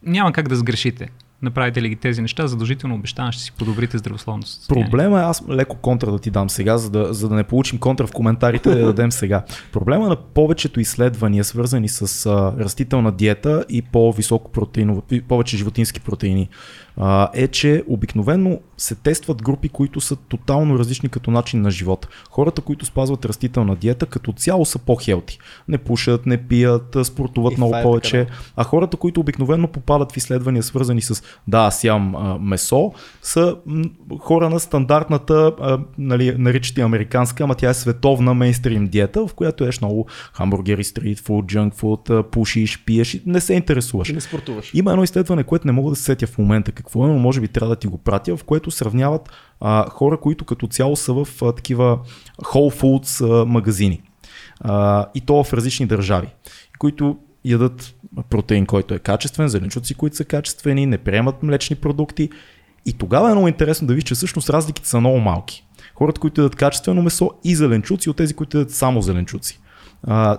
Няма 0.04 0.32
как 0.34 0.48
да 0.48 0.56
сгрешите. 0.56 1.10
Направите 1.46 1.82
ли 1.82 1.90
ги 1.90 1.96
тези 1.96 2.22
неща, 2.22 2.48
задължително 2.48 2.96
обещавам, 2.96 3.32
ще 3.32 3.44
си 3.44 3.52
подобрите 3.52 3.98
здравословното 3.98 4.50
състояние. 4.50 4.90
Проблема 4.90 5.20
е, 5.20 5.24
аз 5.24 5.44
леко 5.50 5.78
контра 5.78 6.12
да 6.12 6.20
ти 6.20 6.32
дам 6.32 6.50
сега, 6.50 6.78
за 6.78 6.90
да, 6.90 7.14
за 7.14 7.30
да 7.30 7.36
не 7.36 7.44
получим 7.44 7.80
контра 7.80 8.08
в 8.08 8.12
коментарите, 8.12 8.70
да 8.70 8.80
я 8.80 8.86
дадем 8.86 9.12
сега. 9.12 9.44
Проблема 9.72 10.10
на 10.10 10.16
повечето 10.16 10.80
изследвания, 10.80 11.44
свързани 11.44 11.90
с 11.90 12.26
а, 12.26 12.54
растителна 12.60 13.12
диета 13.12 13.66
и 13.70 13.82
по-високо 13.82 14.52
протеиново, 14.52 15.04
и 15.12 15.22
повече 15.22 15.58
животински 15.58 16.00
протеини, 16.00 16.50
а, 16.98 17.30
е, 17.34 17.48
че 17.48 17.84
обикновено 17.88 18.60
се 18.78 18.96
тестват 18.96 19.44
групи, 19.44 19.70
които 19.70 20.02
са 20.02 20.16
тотално 20.16 20.80
различни 20.80 21.10
като 21.10 21.32
начин 21.32 21.62
на 21.62 21.72
живот. 21.72 22.08
Хората, 22.30 22.62
които 22.62 22.86
спазват 22.86 23.26
растителна 23.26 23.76
диета, 23.76 24.06
като 24.06 24.32
цяло 24.32 24.66
са 24.66 24.80
по-хелти. 24.80 25.40
Не 25.68 25.78
пушат, 25.78 26.26
не 26.26 26.38
пият, 26.38 26.98
спортуват 27.04 27.54
И 27.54 27.58
много 27.58 27.76
е 27.76 27.84
повече. 27.84 28.26
така, 28.26 28.38
А 28.56 28.64
хората, 28.64 28.98
които 28.98 29.20
обикновено 29.20 29.68
попадат 29.68 30.12
в 30.12 30.18
изследвания, 30.18 30.64
свързани 30.64 31.02
с 31.02 31.24
да, 31.48 31.58
аз 31.58 31.84
ям 31.84 32.16
а, 32.16 32.38
месо, 32.40 32.94
са 33.22 33.56
м, 33.66 33.84
хора 34.20 34.50
на 34.50 34.60
стандартната, 34.60 35.52
а, 35.62 35.80
нали, 35.98 36.36
наричате 36.38 36.82
американска, 36.82 37.44
ама 37.44 37.56
тя 37.56 37.70
е 37.70 37.74
световна 37.74 38.34
мейнстрим 38.34 38.88
диета, 38.88 39.28
в 39.28 39.34
която 39.34 39.66
еш 39.66 39.82
много 39.82 40.08
хамбургери, 40.34 40.84
стритфуд, 40.84 41.46
джанкфуд, 41.46 42.10
а, 42.10 42.24
пушиш, 42.24 42.84
пиеш 42.86 43.14
и 43.14 43.22
не 43.26 43.42
се 43.42 43.54
интересуваш. 43.54 44.10
И 44.10 44.14
не 44.14 44.22
спортуваш. 44.22 44.72
Има 44.74 44.92
едно 44.92 45.04
изследване, 45.04 45.44
което 45.44 45.68
не 45.68 45.74
мога 45.74 45.90
да 45.90 45.96
се 45.96 46.04
сетя 46.04 46.28
в 46.28 46.38
момента 46.38 46.72
какво 46.72 47.06
е, 47.06 47.08
но 47.08 47.20
може 47.20 47.42
би 47.42 47.48
трябва 47.48 47.76
да 47.76 47.80
ти 47.80 47.88
го 47.88 47.98
пратя, 47.98 48.38
в 48.38 48.44
което 48.44 48.72
сравняват 48.72 49.30
а, 49.62 49.90
хора, 49.90 50.18
които 50.18 50.46
като 50.46 50.68
цяло 50.68 50.96
са 50.96 51.14
в 51.14 51.28
а, 51.42 51.52
такива 51.52 52.00
Whole 52.42 52.82
Foods 52.82 53.42
а, 53.42 53.46
магазини. 53.46 54.02
А, 54.60 55.06
и 55.16 55.22
то 55.22 55.44
в 55.44 55.54
различни 55.54 55.86
държави, 55.86 56.28
които 56.80 57.18
ядат 57.46 57.96
протеин, 58.30 58.66
който 58.66 58.94
е 58.94 59.00
качествен, 59.00 59.48
зеленчуци, 59.48 59.96
които 59.96 60.16
са 60.16 60.26
качествени, 60.26 60.86
не 60.86 60.98
приемат 60.98 61.44
млечни 61.44 61.76
продукти. 61.76 62.30
И 62.86 62.94
тогава 62.94 63.30
е 63.30 63.32
много 63.32 63.48
интересно 63.48 63.88
да 63.88 63.94
видиш, 63.94 64.04
че 64.04 64.16
всъщност 64.16 64.50
разликите 64.50 64.90
са 64.90 65.00
много 65.00 65.20
малки. 65.20 65.66
Хората, 65.96 66.22
които 66.22 66.42
ядат 66.42 66.56
качествено 66.56 67.02
месо 67.02 67.32
и 67.44 67.56
зеленчуци, 67.56 68.10
от 68.10 68.18
тези, 68.18 68.34
които 68.34 68.58
ядат 68.58 68.72
само 68.72 69.02
зеленчуци. 69.02 69.60
А, 70.04 70.38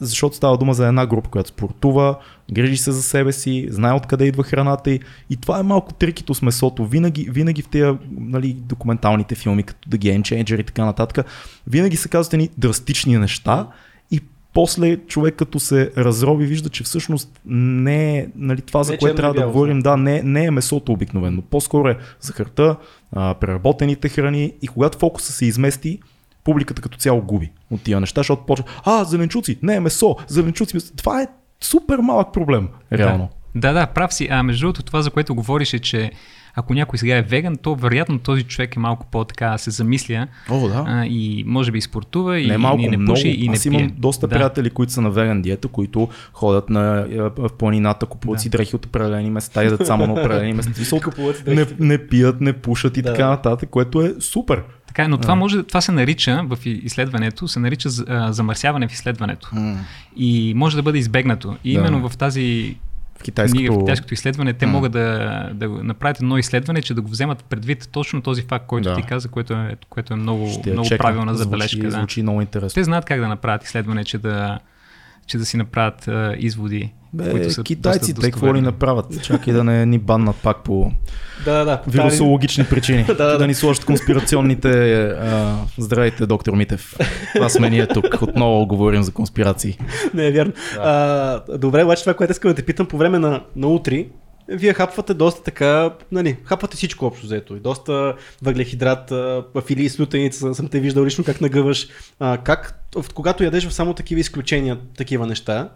защото 0.00 0.36
става 0.36 0.58
дума 0.58 0.74
за 0.74 0.86
една 0.86 1.06
група, 1.06 1.30
която 1.30 1.48
спортува, 1.48 2.18
грижи 2.52 2.76
се 2.76 2.92
за 2.92 3.02
себе 3.02 3.32
си, 3.32 3.66
знае 3.70 3.92
откъде 3.92 4.24
идва 4.24 4.42
храната 4.42 4.90
й. 4.90 5.00
И 5.30 5.36
това 5.36 5.58
е 5.58 5.62
малко 5.62 5.94
трикито 5.94 6.34
с 6.34 6.42
месото. 6.42 6.86
Винаги, 6.86 7.28
винаги 7.30 7.62
в 7.62 7.68
тези 7.68 7.98
нали, 8.10 8.52
документалните 8.52 9.34
филми, 9.34 9.62
като 9.62 9.88
The 9.90 9.98
Game 9.98 10.20
Changer 10.20 10.60
и 10.60 10.64
така 10.64 10.84
нататък, 10.84 11.26
винаги 11.66 11.96
се 11.96 12.08
казват 12.08 12.34
едни 12.34 12.50
драстични 12.58 13.18
неща 13.18 13.66
и 13.66 13.70
после 14.52 14.96
човек 14.96 15.34
като 15.34 15.60
се 15.60 15.92
разроби 15.96 16.46
вижда, 16.46 16.68
че 16.68 16.84
всъщност 16.84 17.40
не 17.46 18.18
е 18.18 18.26
нали, 18.36 18.60
това, 18.60 18.82
за 18.82 18.92
Не 18.92 18.96
е 18.96 18.98
което 18.98 19.16
трябва 19.16 19.34
да 19.34 19.46
говорим, 19.46 19.80
да, 19.80 19.96
не, 19.96 20.22
не 20.22 20.44
е 20.44 20.50
месото 20.50 20.92
обикновено. 20.92 21.42
По-скоро 21.42 21.88
е 21.88 21.98
захарта, 22.20 22.76
а, 23.12 23.34
преработените 23.34 24.08
храни 24.08 24.52
и 24.62 24.68
когато 24.68 24.98
фокуса 24.98 25.32
се 25.32 25.46
измести, 25.46 25.98
публиката 26.44 26.82
като 26.82 26.98
цяло 26.98 27.22
губи 27.22 27.50
от 27.70 27.82
тия 27.82 28.00
неща, 28.00 28.20
защото 28.20 28.46
почва, 28.46 28.64
а, 28.84 29.04
зеленчуци, 29.04 29.58
не, 29.62 29.80
месо, 29.80 30.16
зеленчуци, 30.28 30.76
месо. 30.76 30.92
Това 30.96 31.22
е 31.22 31.26
супер 31.60 31.98
малък 31.98 32.32
проблем, 32.32 32.68
реално. 32.92 33.28
Да, 33.32 33.39
да, 33.54 33.86
прав 33.86 34.14
си. 34.14 34.28
А 34.30 34.42
между 34.42 34.62
другото, 34.62 34.82
това, 34.82 35.02
за 35.02 35.10
което 35.10 35.34
говориш 35.34 35.74
е, 35.74 35.78
че 35.78 36.10
ако 36.54 36.74
някой 36.74 36.98
сега 36.98 37.16
е 37.16 37.22
веган, 37.22 37.56
то 37.56 37.74
вероятно 37.74 38.18
този 38.18 38.42
човек 38.42 38.76
е 38.76 38.80
малко 38.80 39.06
по-така 39.06 39.58
се 39.58 39.70
замисля 39.70 40.26
О, 40.48 40.68
да. 40.68 40.84
а, 40.88 41.06
и 41.06 41.44
може 41.46 41.72
би 41.72 41.78
и 41.78 41.82
спортува 41.82 42.40
и, 42.40 42.46
не 42.46 42.58
малко, 42.58 42.80
и 42.82 42.88
не 42.88 42.96
много. 42.96 43.14
пуши 43.14 43.28
и 43.28 43.48
не 43.48 43.54
Аз 43.54 43.62
пие. 43.62 43.72
имам 43.72 43.92
доста 43.98 44.26
да. 44.28 44.34
приятели, 44.34 44.70
които 44.70 44.92
са 44.92 45.00
на 45.00 45.10
веган 45.10 45.42
диета, 45.42 45.68
които 45.68 46.08
ходят 46.32 46.70
на, 46.70 47.06
е, 47.10 47.16
в 47.18 47.50
планината, 47.58 48.06
купуват 48.06 48.36
Да. 48.36 48.42
си 48.42 48.48
дрехи 48.48 48.76
от 48.76 48.86
определени 48.86 49.30
места, 49.30 49.62
ядат 49.62 49.86
само 49.86 50.06
на 50.06 50.12
определени 50.12 50.52
места. 50.52 50.72
Си 50.84 50.94
не, 51.46 51.66
не 51.80 51.98
пият, 51.98 52.40
не 52.40 52.52
пушат 52.52 52.96
и 52.96 53.02
Да, 53.02 53.08
така 53.08 53.24
да. 53.24 53.30
нататък, 53.30 53.68
което 53.70 54.02
е 54.02 54.14
супер. 54.20 54.62
Така 54.86 55.04
е, 55.04 55.08
но 55.08 55.18
това, 55.18 55.34
може, 55.34 55.62
това 55.62 55.80
се 55.80 55.92
нарича 55.92 56.42
в 56.44 56.58
и- 56.66 56.70
изследването, 56.70 57.48
се 57.48 57.60
нарича 57.60 57.88
а, 58.08 58.32
замърсяване 58.32 58.88
в 58.88 58.92
изследването. 58.92 59.50
И 60.16 60.52
може 60.56 60.76
да 60.76 60.82
бъде 60.82 60.98
избегнато. 60.98 61.56
И 61.64 61.72
Да. 61.72 61.78
именно 61.80 62.08
в 62.08 62.16
тази 62.16 62.76
В 63.20 63.22
китайското... 63.22 63.72
в 63.74 63.78
китайското 63.78 64.14
изследване, 64.14 64.52
те 64.52 64.66
М. 64.66 64.72
могат 64.72 64.92
да, 64.92 65.50
да 65.54 65.68
направят 65.68 66.16
едно 66.18 66.38
изследване, 66.38 66.82
че 66.82 66.94
да 66.94 67.00
го 67.00 67.08
вземат 67.10 67.44
предвид 67.44 67.88
точно 67.92 68.22
този 68.22 68.42
факт, 68.42 68.66
който 68.66 68.88
Да. 68.88 68.96
ти 68.96 69.02
каза, 69.02 69.28
което 69.28 69.52
е, 69.52 69.76
което 69.88 70.12
е 70.12 70.16
много, 70.16 70.46
Ще 70.48 70.72
много 70.72 70.88
чекна. 70.88 71.02
правилна 71.02 71.34
звучи, 71.34 71.44
забележка. 71.44 71.82
Да. 71.82 71.90
Звучи 71.90 72.22
много 72.22 72.40
интересно. 72.40 72.74
Те 72.74 72.84
знаят 72.84 73.04
как 73.04 73.20
да 73.20 73.28
направят 73.28 73.64
изследване, 73.64 74.04
че 74.04 74.18
да, 74.18 74.58
че 75.30 75.38
да 75.38 75.44
си 75.44 75.56
направят 75.56 76.08
а, 76.08 76.34
изводи, 76.38 76.92
Бе, 77.12 77.30
които 77.30 77.50
са 77.50 77.62
китайците, 77.62 78.30
какво 78.30 78.54
ли 78.54 78.60
направят? 78.60 79.22
Чакай 79.22 79.54
да 79.54 79.64
не 79.64 79.86
ни 79.86 79.98
баннат 79.98 80.36
пак 80.42 80.64
по 80.64 80.92
Да, 81.44 81.58
да, 81.58 81.64
да. 81.64 81.82
вирусологични 81.86 82.64
причини. 82.64 83.04
Да, 83.06 83.14
да, 83.14 83.26
да, 83.26 83.38
да. 83.38 83.46
ни 83.46 83.54
сложат 83.54 83.84
конспирационните... 83.84 84.70
А, 85.08 85.56
здравейте, 85.78 86.26
доктор 86.26 86.54
Митев. 86.54 86.96
Това 87.34 87.48
сме 87.48 87.70
ние 87.70 87.86
тук. 87.86 88.22
Отново 88.22 88.66
говорим 88.66 89.02
за 89.02 89.12
конспирации. 89.12 89.78
Не 90.14 90.26
е 90.26 90.32
вярно. 90.32 90.52
А, 90.78 91.58
добре, 91.58 91.84
обаче 91.84 92.02
това, 92.02 92.14
което 92.14 92.30
искам 92.30 92.50
да 92.50 92.54
те 92.54 92.62
питам 92.62 92.86
по 92.86 92.96
време 92.96 93.18
на, 93.18 93.42
на 93.56 93.66
утри, 93.66 94.08
вие 94.50 94.74
хапвате 94.74 95.14
доста 95.14 95.42
така, 95.42 95.94
нали, 96.12 96.36
хапвате 96.44 96.76
всичко 96.76 97.06
общо 97.06 97.26
взето. 97.26 97.56
И 97.56 97.60
доста 97.60 98.14
въглехидрат, 98.42 99.12
филии 99.66 99.88
с 99.88 100.00
лютеница, 100.00 100.54
съм 100.54 100.68
те 100.68 100.80
виждал 100.80 101.04
лично 101.04 101.24
как 101.24 101.40
нагъваш. 101.40 101.88
А, 102.18 102.38
как, 102.38 102.84
когато 103.14 103.44
ядеш 103.44 103.66
в 103.66 103.74
само 103.74 103.94
такива 103.94 104.20
изключения, 104.20 104.78
такива 104.96 105.26
неща, 105.26 105.68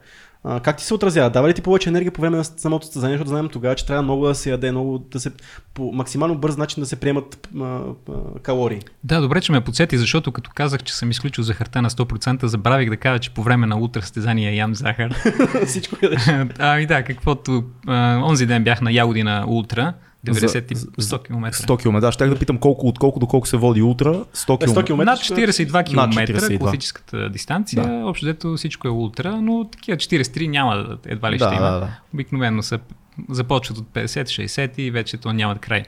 а, 0.44 0.60
как 0.60 0.76
ти 0.76 0.84
се 0.84 0.94
отразява? 0.94 1.30
Дава 1.30 1.48
ли 1.48 1.54
ти 1.54 1.62
повече 1.62 1.88
енергия 1.88 2.12
по 2.12 2.20
време 2.20 2.36
на 2.36 2.44
самото 2.44 2.86
състезание, 2.86 3.16
защото 3.16 3.28
знаем 3.28 3.48
тогава, 3.48 3.74
че 3.74 3.86
трябва 3.86 4.02
много 4.02 4.26
да 4.26 4.34
се 4.34 4.50
яде, 4.50 4.70
много 4.70 4.98
да 4.98 5.20
се, 5.20 5.32
по 5.74 5.92
максимално 5.92 6.38
бърз 6.38 6.56
начин 6.56 6.82
да 6.82 6.86
се 6.86 6.96
приемат 6.96 7.48
а, 7.60 7.64
а, 7.64 7.82
калории. 8.42 8.80
Да, 9.04 9.20
добре, 9.20 9.40
че 9.40 9.52
ме 9.52 9.60
подсети, 9.60 9.98
защото 9.98 10.32
като 10.32 10.50
казах, 10.54 10.82
че 10.82 10.94
съм 10.94 11.10
изключил 11.10 11.44
захарта 11.44 11.82
на 11.82 11.90
100%, 11.90 12.44
забравих 12.44 12.90
да 12.90 12.96
кажа, 12.96 13.18
че 13.18 13.30
по 13.30 13.42
време 13.42 13.66
на 13.66 13.76
утре 13.76 14.02
състезание 14.02 14.56
ям 14.56 14.74
захар. 14.74 15.14
Всичко 15.66 15.96
ядеш. 16.02 16.28
ами 16.58 16.86
да, 16.86 17.02
каквото... 17.02 17.64
А, 17.86 18.20
онзи 18.24 18.46
ден 18.46 18.64
бях 18.64 18.80
на 18.80 18.92
ягоди 18.92 19.22
на 19.22 19.44
ултра, 19.48 19.94
90 20.24 20.72
и 20.72 20.74
За- 20.74 20.86
100 20.98 21.22
км. 21.22 21.52
100 21.52 21.76
км. 21.78 22.00
Да, 22.00 22.12
щях 22.12 22.28
да 22.30 22.38
питам 22.38 22.58
колко, 22.58 22.86
от 22.86 22.98
колко 22.98 23.20
до 23.20 23.26
колко 23.26 23.48
се 23.48 23.56
води 23.56 23.82
утра. 23.82 24.24
100 24.34 24.58
Бе, 24.60 24.66
100 24.66 24.74
км. 24.74 24.84
км. 24.86 25.04
Над 25.04 25.18
42 25.18 25.84
км 25.84 25.96
Над 25.96 26.12
42. 26.28 26.58
класическата 26.58 27.30
дистанция, 27.30 27.82
Да. 27.82 28.06
общо 28.06 28.26
дето 28.26 28.54
всичко 28.56 28.88
е 28.88 28.90
ултра, 28.90 29.40
но 29.42 29.64
такива 29.64 29.96
43 29.96 30.48
няма, 30.48 30.98
едва 31.06 31.32
ли 31.32 31.38
Да, 31.38 31.46
ще 31.46 31.54
има. 31.56 31.64
да, 31.64 31.80
да. 31.80 31.88
Обикновено 32.14 32.62
са, 32.62 32.78
започват 33.30 33.78
от 33.78 33.86
50-60 33.86 34.78
и 34.78 34.90
вече 34.90 35.16
то 35.16 35.32
нямат 35.32 35.58
край 35.58 35.84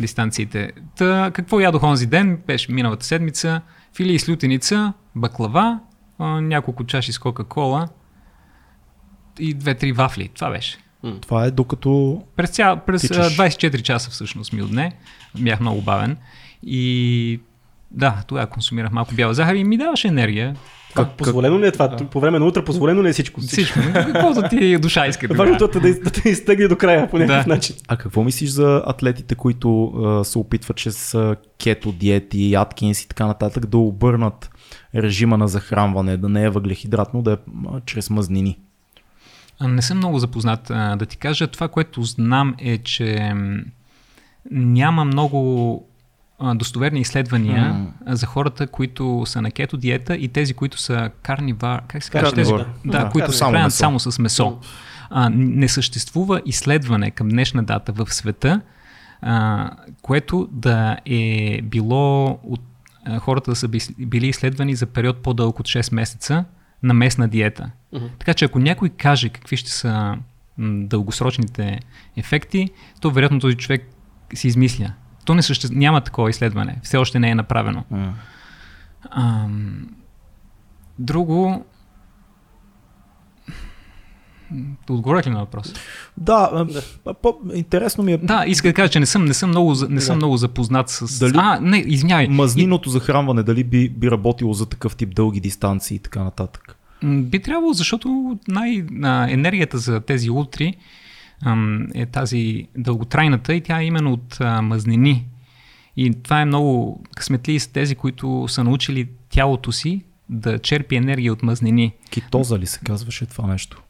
дистанциите. 0.00 0.72
Та, 0.96 1.30
какво 1.34 1.60
ядох 1.60 1.82
онзи 1.82 2.06
ден? 2.06 2.42
Беше 2.46 2.72
миналата 2.72 3.06
седмица. 3.06 3.60
Филии 3.96 4.18
с 4.18 4.28
лютеница, 4.28 4.92
баклава, 5.16 5.78
няколко 6.20 6.84
чаши 6.86 7.12
с 7.12 7.18
Кока-Кола 7.18 7.88
и 9.38 9.54
две-три 9.54 9.92
вафли. 9.92 10.28
Това 10.34 10.50
беше. 10.50 10.78
Това 11.20 11.44
е 11.44 11.50
докато... 11.50 12.22
През, 12.36 12.50
цял, 12.50 12.80
през 12.86 13.00
Тичаш. 13.02 13.36
24 13.38 13.82
часа 13.82 14.10
всъщност 14.10 14.52
ми 14.52 14.62
отне. 14.62 14.92
Бях 15.38 15.60
много 15.60 15.80
бавен. 15.80 16.16
И 16.62 17.40
да, 17.90 18.22
тогава 18.26 18.46
консумирах 18.46 18.92
малко 18.92 19.14
бяла 19.14 19.34
захар 19.34 19.54
и 19.54 19.64
ми 19.64 19.76
даваше 19.76 20.08
енергия. 20.08 20.56
Как, 20.94 21.08
Как- 21.08 21.16
позволено 21.16 21.60
ли 21.60 21.66
е 21.66 21.72
това? 21.72 21.96
По 21.96 22.20
време 22.20 22.38
на 22.38 22.44
утре 22.44 22.64
позволено 22.64 23.02
ли 23.02 23.08
е 23.08 23.12
всичко? 23.12 23.40
Всичко. 23.40 23.78
Каквото 23.94 24.48
ти 24.48 24.78
душа 24.78 25.06
иска. 25.06 25.28
Важното 25.28 25.68
тогава. 25.68 25.88
е 25.88 25.92
да, 25.92 26.00
да 26.00 26.10
те 26.10 26.28
изтегли 26.28 26.68
до 26.68 26.76
края 26.76 27.10
по 27.10 27.18
някакъв 27.18 27.46
Да. 27.46 27.54
начин. 27.54 27.76
А 27.88 27.96
какво 27.96 28.24
мислиш 28.24 28.50
за 28.50 28.82
атлетите, 28.86 29.34
които 29.34 29.84
а, 29.84 30.24
се 30.24 30.38
опитват 30.38 30.76
чрез 30.76 31.14
а, 31.14 31.36
кето 31.58 31.92
диети, 31.92 32.54
Аткинс 32.54 33.02
и 33.02 33.08
така 33.08 33.26
нататък 33.26 33.66
да 33.66 33.78
обърнат 33.78 34.50
режима 34.94 35.38
на 35.38 35.48
захранване, 35.48 36.16
да 36.16 36.28
не 36.28 36.44
е 36.44 36.50
въглехидратно, 36.50 37.22
да 37.22 37.32
е 37.32 37.36
а, 37.68 37.80
чрез 37.86 38.10
мазнини? 38.10 38.58
Не 39.60 39.82
съм 39.82 39.96
много 39.96 40.18
запознат. 40.18 40.62
Да 40.68 41.06
ти 41.08 41.16
кажа, 41.16 41.46
това, 41.46 41.68
което 41.68 42.02
знам 42.02 42.54
е, 42.58 42.78
че 42.78 43.32
няма 44.50 45.04
много 45.04 45.86
достоверни 46.54 47.00
изследвания 47.00 47.86
а, 48.06 48.16
за 48.16 48.26
хората, 48.26 48.66
които 48.66 49.22
са 49.26 49.42
на 49.42 49.50
кето 49.50 49.76
диета 49.76 50.16
и 50.16 50.28
тези, 50.28 50.54
които 50.54 50.78
са 50.78 51.10
карнивар, 51.22 51.82
как 51.88 52.04
се 52.04 52.10
казва? 52.10 52.32
Тези, 52.32 52.52
да, 52.52 52.66
Да, 52.84 53.08
които 53.08 53.32
се 53.32 53.38
само 53.38 53.50
хранят 53.52 53.66
месо. 53.66 53.76
само 53.76 54.00
с 54.00 54.18
месо. 54.18 54.58
А, 55.10 55.30
не 55.30 55.68
съществува 55.68 56.42
изследване 56.46 57.10
към 57.10 57.28
днешна 57.28 57.62
дата 57.62 57.92
в 57.94 58.14
света, 58.14 58.60
а, 59.22 59.70
което 60.02 60.48
да 60.52 60.96
е 61.06 61.62
било 61.62 62.38
от 62.42 62.60
а, 63.04 63.18
хората 63.18 63.50
да 63.50 63.56
са 63.56 63.68
би- 63.68 63.80
били 63.98 64.26
изследвани 64.26 64.74
за 64.74 64.86
период 64.86 65.16
по-дълъг 65.18 65.60
от 65.60 65.66
6 65.66 65.94
месеца 65.94 66.44
на 66.82 66.94
местна 66.94 67.28
диета. 67.28 67.70
Мгм. 67.92 68.06
Така 68.18 68.34
че 68.34 68.44
ако 68.44 68.58
някой 68.58 68.88
каже 68.88 69.28
какви 69.28 69.56
ще 69.56 69.70
са 69.70 70.16
дългосрочните 70.58 71.80
ефекти, 72.16 72.68
то 73.00 73.10
вероятно 73.10 73.40
този 73.40 73.56
човек 73.56 73.88
си 74.34 74.48
измисля. 74.48 74.92
То 75.24 75.34
не 75.34 75.42
съще... 75.42 75.68
няма 75.70 76.00
такова 76.00 76.30
изследване. 76.30 76.78
Все 76.82 76.96
още 76.96 77.18
не 77.18 77.30
е 77.30 77.34
направено. 77.34 77.84
М. 77.90 78.14
Ам, 79.10 79.88
друго... 80.98 81.64
Отговоря 84.90 85.22
ли 85.26 85.30
на 85.30 85.38
въпрос? 85.38 85.74
Да, 86.16 86.66
по- 87.22 87.38
интересно 87.54 88.04
ми 88.04 88.12
е 88.12 88.16
Да, 88.16 88.44
иска 88.46 88.68
да 88.68 88.74
кажа, 88.74 88.88
че 88.88 89.00
не 89.00 89.06
съм, 89.06 89.24
не 89.24 89.34
съм, 89.34 89.50
много, 89.50 89.74
не 89.88 90.00
съм 90.00 90.12
Да. 90.12 90.16
много 90.16 90.36
запознат 90.36 90.88
с... 90.88 91.18
Дали- 91.18 91.32
А, 91.36 91.60
не, 91.60 91.78
извинявай. 91.78 92.28
мазниното 92.28 92.90
захранване, 92.90 93.42
дали 93.42 93.64
би, 93.64 93.88
би 93.88 94.10
работило 94.10 94.52
за 94.52 94.66
такъв 94.66 94.96
тип 94.96 95.14
дълги 95.14 95.40
дистанции 95.40 95.94
и 95.94 95.98
така 95.98 96.24
нататък. 96.24 96.76
Би 97.04 97.38
трябвало, 97.38 97.72
защото 97.72 98.38
най- 98.48 98.84
енергията 99.28 99.78
за 99.78 100.00
тези 100.00 100.30
ултри 100.30 100.74
ам, 101.44 101.86
е 101.94 102.06
тази 102.06 102.66
дълготрайната 102.76 103.54
и 103.54 103.60
тя 103.60 103.80
е 103.80 103.84
именно 103.84 104.12
от 104.12 104.38
мазнини. 104.62 105.26
И 105.96 106.22
това 106.22 106.40
е 106.40 106.44
много 106.44 107.02
късметли 107.16 107.58
с 107.60 107.66
тези, 107.66 107.94
които 107.94 108.46
са 108.48 108.64
научили 108.64 109.08
тялото 109.28 109.72
си 109.72 110.02
да 110.28 110.58
черпи 110.58 110.96
енергия 110.96 111.32
от 111.32 111.42
мазнини. 111.42 111.92
Кетоза 112.10 112.58
ли 112.58 112.66
се 112.66 112.80
казваше 112.84 113.26
това 113.26 113.46
нещо? 113.46 113.82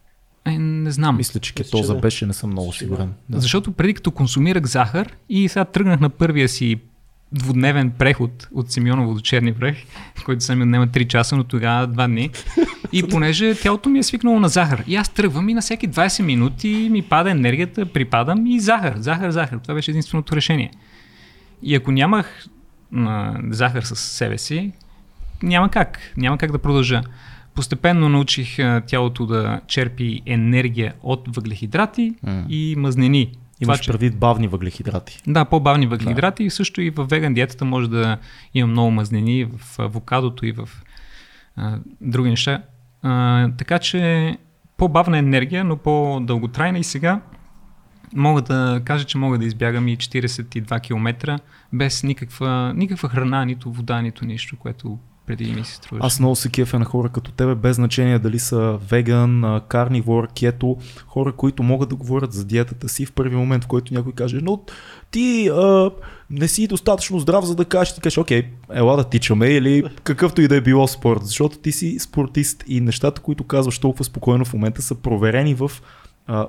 Е, 0.47 0.59
не 0.59 0.91
знам. 0.91 1.17
Мисля, 1.17 1.41
че 1.41 1.53
Мисля, 1.59 1.65
кетоза 1.65 1.95
да. 1.95 2.01
беше, 2.01 2.27
не 2.27 2.33
съм 2.33 2.51
много 2.51 2.73
сигурен. 2.73 3.13
Да. 3.29 3.41
Защото 3.41 3.73
преди 3.73 3.95
като 3.95 4.11
консумирах 4.11 4.67
захар 4.67 5.17
и 5.29 5.49
сега 5.49 5.65
тръгнах 5.65 6.01
на 6.01 6.11
първия 6.11 6.49
си 6.49 6.81
двудневен 7.33 7.91
преход 7.91 8.49
от 8.55 8.73
Симеоново 8.73 9.15
до 9.15 9.21
Черни 9.21 9.53
връх, 9.53 9.77
който 10.25 10.45
са 10.45 10.57
ми 10.57 10.63
отнема 10.63 10.89
3 10.89 11.07
часа, 11.07 11.37
но 11.37 11.45
тогава 11.45 11.89
2 11.89 12.07
дни. 12.07 12.31
И 12.93 13.03
понеже 13.03 13.55
тялото 13.55 13.89
ми 13.89 13.99
е 13.99 14.03
свикнало 14.03 14.41
на 14.41 14.49
захар. 14.49 14.85
И 14.87 14.97
аз 14.97 15.09
тръгвам 15.09 15.49
и 15.49 15.55
на 15.55 15.61
всеки 15.61 15.89
20 15.89 16.23
минути 16.23 16.89
ми 16.91 17.03
пада 17.03 17.31
енергията, 17.31 17.87
припадам 17.87 18.47
и 18.47 18.61
захар, 18.61 18.95
захар, 18.97 19.31
захар. 19.31 19.59
Това 19.59 19.75
беше 19.75 19.91
единственото 19.91 20.37
решение. 20.37 20.71
И 21.63 21.75
ако 21.75 21.93
нямах 21.93 22.47
а, 22.97 23.37
захар 23.51 23.83
със 23.83 24.01
себе 24.01 24.39
си, 24.39 24.73
няма 25.43 25.71
как. 25.71 25.99
Няма 26.17 26.39
как 26.39 26.53
да 26.53 26.59
продължа. 26.59 27.03
Постепенно 27.55 28.09
научих 28.09 28.59
а, 28.59 28.81
тялото 28.81 29.27
да 29.27 29.61
черпи 29.67 30.21
енергия 30.27 30.95
от 31.03 31.37
въглехидрати 31.37 32.15
М. 32.23 32.45
и 32.49 32.75
мазнини. 32.79 33.27
Това, 33.27 33.39
Имаш 33.65 33.81
че- 33.81 33.91
предвид 33.91 34.19
бавни 34.19 34.49
въглехидрати. 34.49 35.19
да, 35.27 35.45
по-бавни 35.45 35.87
въглехидрати 35.87 36.45
и 36.45 36.51
също 36.51 36.81
и 36.81 36.91
в 36.91 37.05
веган 37.05 37.35
диетата 37.35 37.65
може 37.65 37.91
да 37.91 38.19
има 38.55 38.67
много 38.69 38.91
мазнини 38.91 39.45
в 39.47 39.79
авокадото 39.79 40.47
и 40.47 40.53
в 40.53 40.69
а, 41.57 41.79
други 42.01 42.31
неща. 42.31 42.63
А, 43.03 43.49
така 43.51 43.79
че 43.79 44.37
по-бавна 44.77 45.19
енергия, 45.19 45.65
но 45.65 45.77
по-дълготрайна 45.77 46.79
и 46.79 46.85
сега 46.85 47.21
мога 48.15 48.43
да 48.43 48.83
кажа, 48.85 49.05
че 49.05 49.19
мога 49.19 49.39
да 49.39 49.45
избягам 49.45 49.89
и 49.89 49.97
42 49.97 50.81
км 50.81 51.39
без 51.73 52.03
никаква, 52.03 52.73
никаква 52.77 53.09
храна, 53.09 53.45
нито 53.45 53.73
вода, 53.73 54.03
нито 54.03 54.25
нищо, 54.25 54.57
което 54.57 54.99
преди 55.37 55.53
ми 55.53 55.65
се 55.65 55.75
струваше. 55.75 56.07
Аз 56.07 56.21
много 56.21 56.37
се 56.37 56.49
кефя 56.49 56.79
на 56.79 56.85
хора 56.85 57.09
като 57.09 57.31
тебе, 57.33 57.55
без 57.55 57.77
значение 57.77 58.19
дали 58.19 58.39
са 58.39 58.79
веган, 58.91 59.61
карнивор, 59.69 60.29
кето, 60.35 60.77
хора, 61.07 61.33
които 61.33 61.63
могат 61.63 61.89
да 61.89 61.97
говорят 61.97 62.33
за 62.33 62.45
диетата 62.45 62.89
си 62.89 63.07
в 63.07 63.13
първи 63.13 63.37
момент, 63.37 63.65
в 63.65 63.67
който 63.67 63.95
някой 63.95 64.13
каже, 64.13 64.39
но 64.43 64.61
ти 65.11 65.49
а, 65.49 65.91
не 66.31 66.49
си 66.49 66.67
достатъчно 66.67 67.19
здрав, 67.19 67.45
за 67.45 67.55
да 67.55 67.65
кажеш, 67.65 67.95
ти 67.95 68.01
кажеш, 68.01 68.19
окей, 68.19 68.43
ела 68.73 68.97
да 68.97 69.05
тичаме 69.05 69.47
или 69.47 69.85
какъвто 70.03 70.43
и 70.43 70.49
да 70.49 70.57
е 70.57 70.61
било 70.61 70.89
спорт, 70.89 71.21
защото 71.25 71.59
ти 71.59 71.73
си 71.73 71.99
спортист 71.99 72.65
и 72.67 72.81
нещата, 72.81 73.21
които 73.21 73.45
казваш 73.45 73.79
толкова 73.79 74.05
спокойно 74.05 74.45
в 74.45 74.53
момента 74.53 74.83
са 74.83 74.95
проверени 74.95 75.55
в 75.55 75.71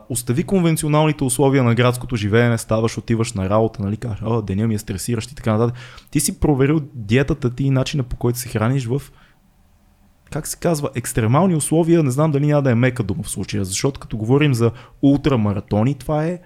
остави 0.10 0.44
конвенционалните 0.44 1.24
условия 1.24 1.64
на 1.64 1.76
градското 1.76 2.16
живеене, 2.16 2.58
ставаш, 2.58 2.98
отиваш 2.98 3.34
на 3.34 3.50
работа, 3.50 3.84
нали, 3.84 3.98
кажеш, 3.98 4.20
а, 4.26 4.42
деня 4.42 4.68
ми 4.68 4.76
е 4.76 4.80
стресиращ 4.80 5.32
и 5.32 5.36
така 5.36 5.52
нататък. 5.52 5.76
Ти 6.12 6.20
си 6.20 6.40
проверил 6.40 6.82
диетата 6.94 7.56
ти 7.56 7.64
и 7.64 7.70
начина 7.70 8.04
по 8.04 8.16
който 8.16 8.40
се 8.40 8.50
храниш 8.50 8.86
в 8.86 9.02
как 10.32 10.48
се 10.48 10.58
казва, 10.58 10.90
екстремални 10.96 11.56
условия, 11.56 12.04
не 12.04 12.12
знам 12.12 12.32
дали 12.32 12.48
няма 12.48 12.62
да 12.62 12.72
е 12.72 12.76
мека 12.76 13.04
дума 13.04 13.24
в 13.24 13.30
случая, 13.30 13.66
защото 13.66 14.00
като 14.00 14.18
говорим 14.18 14.54
за 14.54 14.72
ултрамаратони, 15.02 15.96
това 15.96 16.26
е 16.26 16.40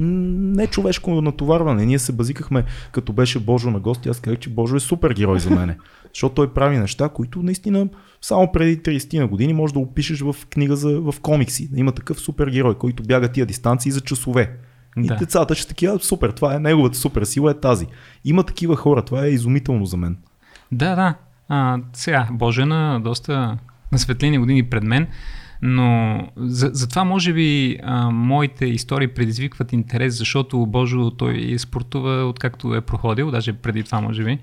не 0.00 0.66
човешко 0.66 1.22
натоварване. 1.22 1.86
Ние 1.86 1.98
се 1.98 2.12
базикахме, 2.12 2.64
като 2.92 3.12
беше 3.12 3.40
Божо 3.40 3.70
на 3.70 3.80
гости, 3.80 4.08
аз 4.08 4.20
казах, 4.20 4.38
че 4.38 4.50
Божо 4.50 4.76
е 4.76 4.80
супер 4.80 5.10
герой 5.10 5.40
за 5.40 5.50
мене. 5.50 5.76
Защото 6.14 6.34
той 6.34 6.52
прави 6.52 6.78
неща, 6.78 7.08
които 7.08 7.42
наистина 7.42 7.88
само 8.22 8.52
преди 8.52 8.78
30 8.78 9.18
на 9.18 9.26
години 9.26 9.52
може 9.52 9.72
да 9.72 9.78
опишеш 9.78 10.20
в 10.20 10.36
книга 10.50 10.76
за, 10.76 11.00
в 11.00 11.14
комикси. 11.22 11.68
Да 11.72 11.80
има 11.80 11.92
такъв 11.92 12.20
супер 12.20 12.46
герой, 12.50 12.74
който 12.74 13.02
бяга 13.02 13.28
тия 13.28 13.46
дистанции 13.46 13.92
за 13.92 14.00
часове. 14.00 14.56
И 14.96 15.06
Да. 15.06 15.16
децата 15.16 15.54
ще 15.54 15.68
такива, 15.68 15.98
супер, 15.98 16.30
това 16.30 16.54
е 16.54 16.58
неговата 16.58 16.98
супер 16.98 17.24
сила, 17.24 17.50
е 17.50 17.54
тази. 17.54 17.86
Има 18.24 18.42
такива 18.42 18.76
хора, 18.76 19.02
това 19.02 19.24
е 19.24 19.28
изумително 19.28 19.86
за 19.86 19.96
мен. 19.96 20.16
Да, 20.72 20.94
да. 20.94 21.14
А, 21.48 21.78
сега, 21.92 22.28
Боже, 22.32 22.64
на 22.64 23.00
доста 23.00 23.58
на 23.92 23.98
светлини 23.98 24.38
години 24.38 24.62
пред 24.70 24.82
мен, 24.82 25.06
но 25.62 26.20
за, 26.36 26.70
затова 26.72 27.04
може 27.04 27.32
би 27.32 27.78
а, 27.82 28.10
моите 28.10 28.66
истории 28.66 29.08
предизвикват 29.08 29.72
интерес, 29.72 30.18
защото 30.18 30.66
Божо 30.66 31.10
той 31.10 31.54
спортува 31.58 32.24
откакто 32.24 32.74
е 32.74 32.80
проходил, 32.80 33.30
даже 33.30 33.52
преди 33.52 33.82
това 33.82 34.00
може 34.00 34.24
би. 34.24 34.38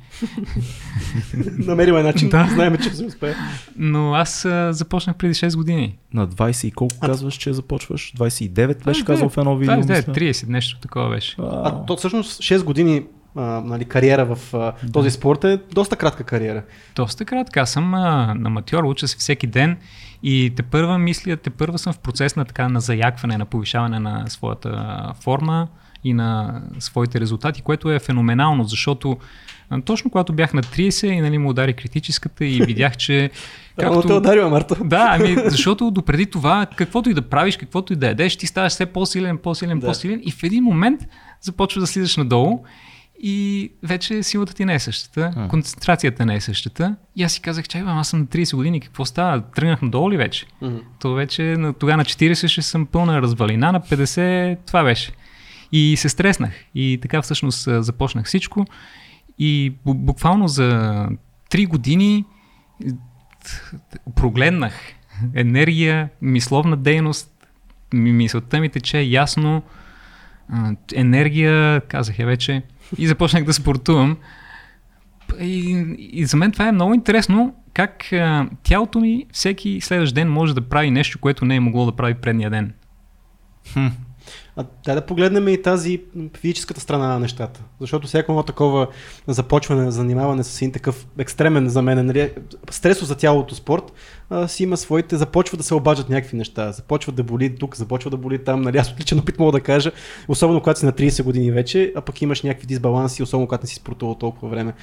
Намерил 1.57 1.93
е 1.93 2.03
начин, 2.03 2.29
Да. 2.29 2.49
знаем, 2.53 2.77
че 2.77 2.89
се 2.89 3.05
успее. 3.05 3.33
Но 3.77 4.13
аз 4.13 4.45
а, 4.45 4.73
започнах 4.73 5.15
преди 5.15 5.33
6 5.33 5.55
години. 5.55 5.97
На 6.13 6.27
20 6.27 6.67
и 6.67 6.71
колко 6.71 6.99
казваш, 6.99 7.33
че 7.33 7.53
започваш? 7.53 8.13
29 8.17 8.85
беше 8.85 9.01
29, 9.01 9.05
казал 9.05 9.29
в 9.29 9.37
едно 9.37 9.57
видео. 9.57 9.75
29, 9.75 10.07
мисля. 10.07 10.13
30, 10.13 10.49
нещо 10.49 10.79
такова 10.79 11.09
беше. 11.09 11.35
А 11.39 11.85
то 11.85 11.97
всъщност 11.97 12.41
6 12.41 12.63
години 12.63 13.03
а, 13.35 13.41
нали, 13.65 13.85
кариера 13.85 14.35
в 14.35 14.53
а, 14.53 14.73
този 14.93 15.11
спорт 15.11 15.43
е 15.43 15.59
доста 15.73 15.95
кратка 15.95 16.23
кариера. 16.23 16.63
Доста 16.95 17.25
кратка. 17.25 17.59
Аз 17.59 17.71
съм 17.71 17.93
а, 17.93 18.35
аматьор, 18.45 18.83
уча 18.83 19.07
се 19.07 19.17
всеки 19.17 19.47
ден 19.47 19.77
и 20.23 20.53
те 20.55 20.63
първа 20.63 20.97
мисля, 20.97 21.37
те 21.37 21.49
първа 21.49 21.77
съм 21.77 21.93
в 21.93 21.99
процес 21.99 22.35
на 22.35 22.45
така 22.45 22.69
на 22.69 22.79
заякване, 22.79 23.37
на 23.37 23.45
повишаване 23.45 23.99
на 23.99 24.23
своята 24.27 24.95
форма 25.21 25.67
и 26.03 26.13
на 26.13 26.61
своите 26.79 27.19
резултати, 27.19 27.61
което 27.61 27.91
е 27.91 27.99
феноменално, 27.99 28.63
защото 28.63 29.17
точно 29.85 30.11
когато 30.11 30.33
бях 30.33 30.53
на 30.53 30.63
30 30.63 31.07
и 31.07 31.21
нали, 31.21 31.37
му 31.37 31.49
удари 31.49 31.73
критическата 31.73 32.45
и 32.45 32.61
видях, 32.65 32.97
че 32.97 33.29
Рано 33.79 34.01
те 34.01 34.13
ударила, 34.13 34.49
Марто. 34.49 34.75
да, 34.83 35.09
ами 35.11 35.35
защото 35.45 35.91
допреди 35.91 36.25
това, 36.25 36.65
каквото 36.75 37.09
и 37.09 37.13
да 37.13 37.21
правиш, 37.21 37.57
каквото 37.57 37.93
и 37.93 37.95
да 37.95 38.07
ядеш, 38.07 38.35
ти 38.35 38.47
ставаш 38.47 38.73
все 38.73 38.85
по-силен, 38.85 39.37
по-силен, 39.37 39.79
Да. 39.79 39.87
по-силен 39.87 40.21
и 40.23 40.31
в 40.31 40.43
един 40.43 40.63
момент 40.63 41.01
започва 41.41 41.81
да 41.81 41.87
слизаш 41.87 42.17
надолу 42.17 42.63
и 43.19 43.71
вече 43.83 44.23
силата 44.23 44.53
ти 44.53 44.65
не 44.65 44.73
е 44.73 44.79
същата, 44.79 45.33
А. 45.35 45.47
концентрацията 45.47 46.25
не 46.25 46.35
е 46.35 46.41
същата. 46.41 46.95
И 47.15 47.23
аз 47.23 47.31
си 47.31 47.41
казах, 47.41 47.67
чай, 47.67 47.83
бе, 47.83 47.89
аз 47.89 48.07
съм 48.07 48.19
на 48.19 48.25
30 48.25 48.55
години, 48.55 48.79
какво 48.79 49.05
става? 49.05 49.41
Тръгнах 49.41 49.81
надолу 49.81 50.11
ли 50.11 50.17
вече? 50.17 50.45
Мгм. 50.61 50.77
То 50.99 51.13
вече 51.13 51.43
на- 51.43 51.73
тогава 51.73 51.97
на 51.97 52.05
40 52.05 52.47
ще 52.47 52.61
съм 52.61 52.85
пълна 52.85 53.21
развалина, 53.21 53.71
на 53.71 53.81
50 53.81 54.57
това 54.57 54.83
беше. 54.83 55.11
И 55.71 55.97
се 55.97 56.09
стреснах. 56.09 56.53
И 56.75 56.99
така 57.01 57.21
всъщност 57.21 57.67
започнах 57.77 58.25
всичко. 58.25 58.65
И 59.39 59.73
бу- 59.85 59.93
буквално 59.95 60.47
за 60.47 60.69
3 61.49 61.67
години 61.67 62.25
прогледнах 64.15 64.73
енергия, 65.33 66.09
мисловна 66.21 66.77
дейност, 66.77 67.47
ми- 67.93 68.11
мисълта 68.13 68.59
ми 68.59 68.69
тече 68.69 68.99
ясно, 68.99 69.61
енергия, 70.95 71.81
казах 71.81 72.19
я 72.19 72.25
вече, 72.25 72.61
и 72.97 73.07
започнах 73.07 73.43
да 73.43 73.53
спортувам. 73.53 74.17
И, 75.39 75.85
и 75.99 76.25
за 76.25 76.37
мен 76.37 76.51
това 76.51 76.67
е 76.67 76.71
много 76.71 76.93
интересно, 76.93 77.55
как 77.73 78.13
а, 78.13 78.49
тялото 78.63 78.99
ми 78.99 79.25
всеки 79.31 79.81
следващ 79.81 80.15
ден 80.15 80.31
може 80.31 80.55
да 80.55 80.69
прави 80.69 80.91
нещо, 80.91 81.19
което 81.19 81.45
не 81.45 81.55
е 81.55 81.59
могло 81.59 81.85
да 81.85 81.95
прави 81.95 82.13
предния 82.13 82.49
ден. 82.49 82.73
Хм. 83.73 83.87
А 84.55 84.65
дай 84.85 84.95
да 84.95 85.05
погледнем 85.05 85.47
и 85.47 85.61
тази 85.61 86.01
физическата 86.37 86.81
страна 86.81 87.07
на 87.07 87.19
нещата. 87.19 87.61
Защото 87.79 88.07
всяко 88.07 88.31
едно 88.31 88.43
такова 88.43 88.87
започване, 89.27 89.91
занимаване 89.91 90.43
с 90.43 90.61
един 90.61 90.71
такъв 90.71 91.07
екстремен 91.17 91.69
за 91.69 91.81
мен, 91.81 92.05
нали, 92.05 92.31
стресо 92.69 93.05
за 93.05 93.15
тялото 93.15 93.55
спорт, 93.55 93.93
а, 94.29 94.47
си 94.47 94.63
има 94.63 94.77
своите, 94.77 95.17
започва 95.17 95.57
да 95.57 95.63
се 95.63 95.73
обаждат 95.73 96.09
някакви 96.09 96.37
неща. 96.37 96.71
Започва 96.71 97.11
да 97.11 97.23
боли 97.23 97.55
тук, 97.55 97.75
започва 97.75 98.11
да 98.11 98.17
боли 98.17 98.43
там. 98.43 98.61
Нали, 98.61 98.77
аз 98.77 98.91
отличен 98.91 99.19
опит 99.19 99.39
мога 99.39 99.51
да 99.51 99.59
кажа, 99.59 99.91
особено 100.27 100.61
когато 100.61 100.79
си 100.79 100.85
на 100.85 100.93
30 100.93 101.23
години 101.23 101.51
вече, 101.51 101.93
а 101.95 102.01
пък 102.01 102.21
имаш 102.21 102.41
някакви 102.41 102.67
дисбаланси, 102.67 103.23
особено 103.23 103.47
когато 103.47 103.63
не 103.63 103.67
си 103.67 103.75
спортувал 103.75 104.15
толкова 104.15 104.49
време. 104.49 104.73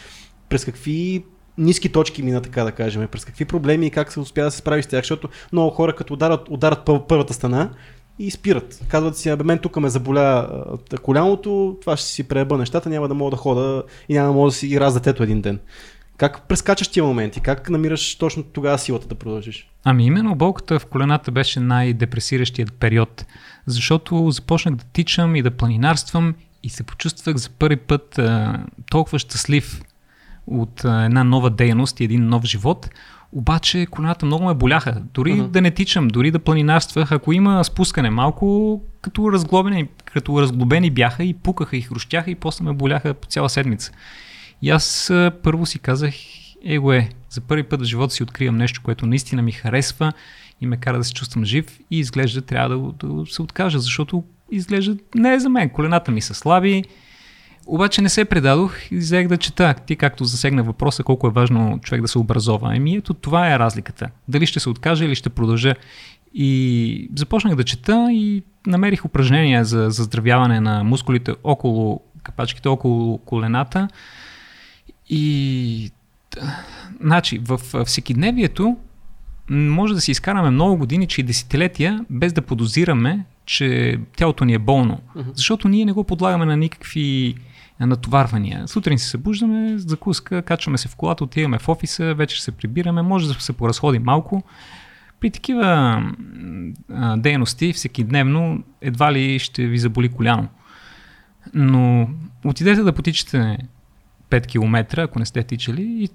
През 0.49 0.65
какви 0.65 1.25
ниски 1.59 1.89
точки 1.89 2.23
мина, 2.23 2.41
така 2.41 2.65
да 2.65 2.73
кажем, 2.73 3.09
през 3.09 3.25
какви 3.25 3.45
проблеми 3.45 3.87
и 3.87 3.91
как 3.91 4.13
се 4.13 4.21
успя 4.21 4.45
да 4.45 4.51
се 4.51 4.59
справиш 4.59 4.85
с 4.85 4.89
тях, 4.89 5.01
защото 5.01 5.29
много 5.53 5.71
хора 5.71 5.97
като 5.97 6.15
ударат, 6.15 6.49
ударат 6.51 6.91
първата 7.09 7.35
стена, 7.35 7.71
и 8.19 8.31
спират. 8.31 8.85
Казват 8.89 9.17
си, 9.17 9.29
абе 9.29 9.45
мен 9.45 9.59
тук 9.59 9.77
ме 9.77 9.89
заболя 9.89 10.49
коляното, 11.03 11.77
това 11.81 11.97
ще 11.97 12.07
си 12.07 12.29
преба 12.29 12.59
нещата, 12.59 12.89
няма 12.89 13.09
да 13.09 13.15
мога 13.15 13.31
да 13.31 13.37
хода 13.37 13.83
и 14.09 14.15
няма 14.15 14.29
да 14.29 14.33
мога 14.35 14.51
да 14.51 14.55
си 14.55 14.69
и 14.69 14.81
раз 14.81 14.95
детето 14.95 15.23
един 15.23 15.41
ден. 15.41 15.59
Как 16.17 16.49
прескачаш 16.49 16.89
тия 16.89 17.05
моменти? 17.05 17.41
Как 17.41 17.71
намираш 17.71 18.19
точно 18.19 18.43
тогава 18.43 18.79
силата 18.79 19.09
да 19.09 19.15
продължиш? 19.15 19.71
Ами 19.85 20.07
именно 20.07 20.35
болката 20.35 20.79
в 20.79 20.87
колената 20.87 21.31
беше 21.31 21.61
най-депресиращият 21.61 22.73
период, 22.73 23.27
защото 23.67 24.31
започнах 24.31 24.75
да 24.75 24.85
тичам 24.85 25.37
и 25.37 25.43
да 25.43 25.51
планинарствам 25.51 26.35
и 26.63 26.69
се 26.69 26.83
почувствах 26.83 27.37
за 27.37 27.51
първи 27.51 27.77
път 27.77 28.19
а, 28.19 28.61
толкова 28.91 29.19
щастлив 29.19 29.83
от 30.47 30.85
а, 30.85 31.05
една 31.05 31.25
нова 31.25 31.51
дейност 31.51 32.01
и 32.01 32.05
един 32.05 32.29
нов 32.29 32.45
живот, 32.45 32.91
обаче 33.33 33.87
колената 33.87 34.27
много 34.27 34.45
ме 34.45 34.55
боляха. 34.55 35.03
Дори 35.15 35.33
uh-huh. 35.33 35.49
да 35.49 35.61
не 35.61 35.71
тичам, 35.71 36.09
дори 36.09 36.31
да 36.31 36.39
планинарствах, 36.39 37.13
ако 37.13 37.33
има 37.33 37.65
спускане 37.65 38.11
малко, 38.11 38.81
като 39.01 39.33
разглобени, 39.33 39.89
като 40.05 40.43
разглобени 40.43 40.91
бяха 40.91 41.25
и 41.25 41.35
пукаха 41.35 41.77
и 41.77 41.81
хрущяха 41.81 42.31
и 42.31 42.35
после 42.35 42.65
ме 42.65 42.73
боляха 42.73 43.15
по 43.15 43.29
цяла 43.29 43.49
седмица. 43.49 43.93
И 44.63 44.71
аз 44.71 45.13
първо 45.43 45.67
си 45.67 45.79
казах, 45.79 46.15
его 46.65 46.93
е, 46.93 47.09
за 47.31 47.41
първи 47.41 47.63
път 47.63 47.81
в 47.81 47.85
живота 47.85 48.15
си 48.15 48.23
откривам 48.23 48.57
нещо, 48.57 48.81
което 48.85 49.07
наистина 49.07 49.43
ми 49.43 49.53
харесва 49.53 50.13
и 50.61 50.67
ме 50.67 50.77
кара 50.77 50.99
да 50.99 51.05
се 51.05 51.15
чувствам 51.15 51.45
жив 51.45 51.79
и 51.91 51.99
изглежда 51.99 52.43
трябва 52.43 52.93
да, 52.93 53.07
да 53.07 53.27
се 53.27 53.43
откажа, 53.43 53.79
защото 53.79 54.25
изглежда 54.51 54.97
не 55.15 55.35
е 55.35 55.41
за 55.41 55.49
мен. 55.49 55.71
Колената 55.71 56.11
ми 56.11 56.21
са 56.21 56.35
слаби, 56.35 56.85
обаче 57.67 58.03
не 58.03 58.09
се 58.09 58.25
предадох 58.25 58.91
и 58.91 58.97
взех 58.97 59.29
да 59.29 59.37
чета. 59.37 59.75
Ти 59.87 59.97
както 59.97 60.25
засегна 60.25 60.63
въпроса 60.63 61.03
колко 61.03 61.27
е 61.27 61.31
важно 61.31 61.79
човек 61.83 62.03
да 62.03 62.09
се 62.09 62.19
образова. 62.19 62.77
Еми 62.77 62.97
ето 62.97 63.15
това 63.15 63.53
е 63.53 63.59
разликата. 63.59 64.11
Дали 64.29 64.47
ще 64.47 64.61
се 64.61 64.69
откажа 64.69 65.05
или 65.05 65.15
ще 65.15 65.31
продължа. 65.31 65.75
И 66.35 67.11
започнах 67.15 67.55
да 67.55 67.65
чета 67.65 68.09
и 68.11 68.43
намерих 68.67 69.05
упражнения 69.05 69.65
за 69.65 69.91
заздравяване 69.91 70.61
на 70.61 70.85
мускулите 70.85 71.35
около 71.45 72.01
капачките, 72.23 72.69
около 72.69 73.19
колената. 73.19 73.89
И 75.09 75.91
значи, 77.01 77.39
в 77.39 77.85
всекидневието 77.85 78.77
може 79.51 79.95
да 79.95 80.01
си 80.01 80.11
изкараме 80.11 80.51
много 80.51 80.77
години, 80.77 81.07
че 81.07 81.21
и 81.21 81.25
десетилетия, 81.25 82.05
без 82.11 82.33
да 82.33 82.43
подозираме, 82.43 83.25
че 83.47 83.99
тялото 84.17 84.45
ни 84.45 84.55
е 84.55 84.59
болно. 84.59 85.01
Защото 85.35 85.69
ние 85.69 85.85
не 85.85 85.93
го 85.93 86.05
подлагаме 86.05 86.45
на 86.45 86.57
никакви 86.57 87.35
натоварвания. 87.87 88.69
Сутрин 88.69 88.99
се 88.99 89.09
събуждаме, 89.09 89.79
закуска, 89.79 90.43
качваме 90.43 90.79
се 90.79 90.89
в 90.89 90.97
колата, 90.97 91.25
отиваме 91.25 91.59
в 91.59 91.69
офиса, 91.69 92.15
вече 92.15 92.43
се 92.43 92.53
прибираме, 92.53 93.03
може 93.03 93.29
да 93.29 93.35
се 93.35 93.53
поразходим 93.53 94.03
малко. 94.03 94.43
При 95.21 95.31
такива 95.31 96.03
дейности 97.17 97.73
всеки 97.73 98.05
дневно 98.05 98.63
едва 98.81 99.13
ли 99.13 99.39
ще 99.39 99.67
ви 99.67 99.79
заболи 99.79 100.09
коляно. 100.09 100.49
Но 101.55 102.09
отидете 102.45 102.83
да 102.83 102.93
потичате 102.93 103.59
5 104.31 104.47
км, 104.47 104.99
ако 104.99 105.19
не 105.19 105.27
сте 105.27 105.43
тичали, 105.43 105.83
и 105.83 106.09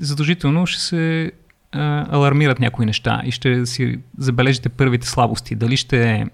задължително 0.00 0.66
ще 0.66 0.80
се 0.80 1.32
а, 1.72 2.06
алармират 2.16 2.60
някои 2.60 2.86
неща 2.86 3.22
и 3.24 3.30
ще 3.30 3.66
си 3.66 3.98
забележите 4.18 4.68
първите 4.68 5.06
слабости. 5.06 5.54
Дали 5.54 5.76
ще 5.76 6.10
е 6.10 6.26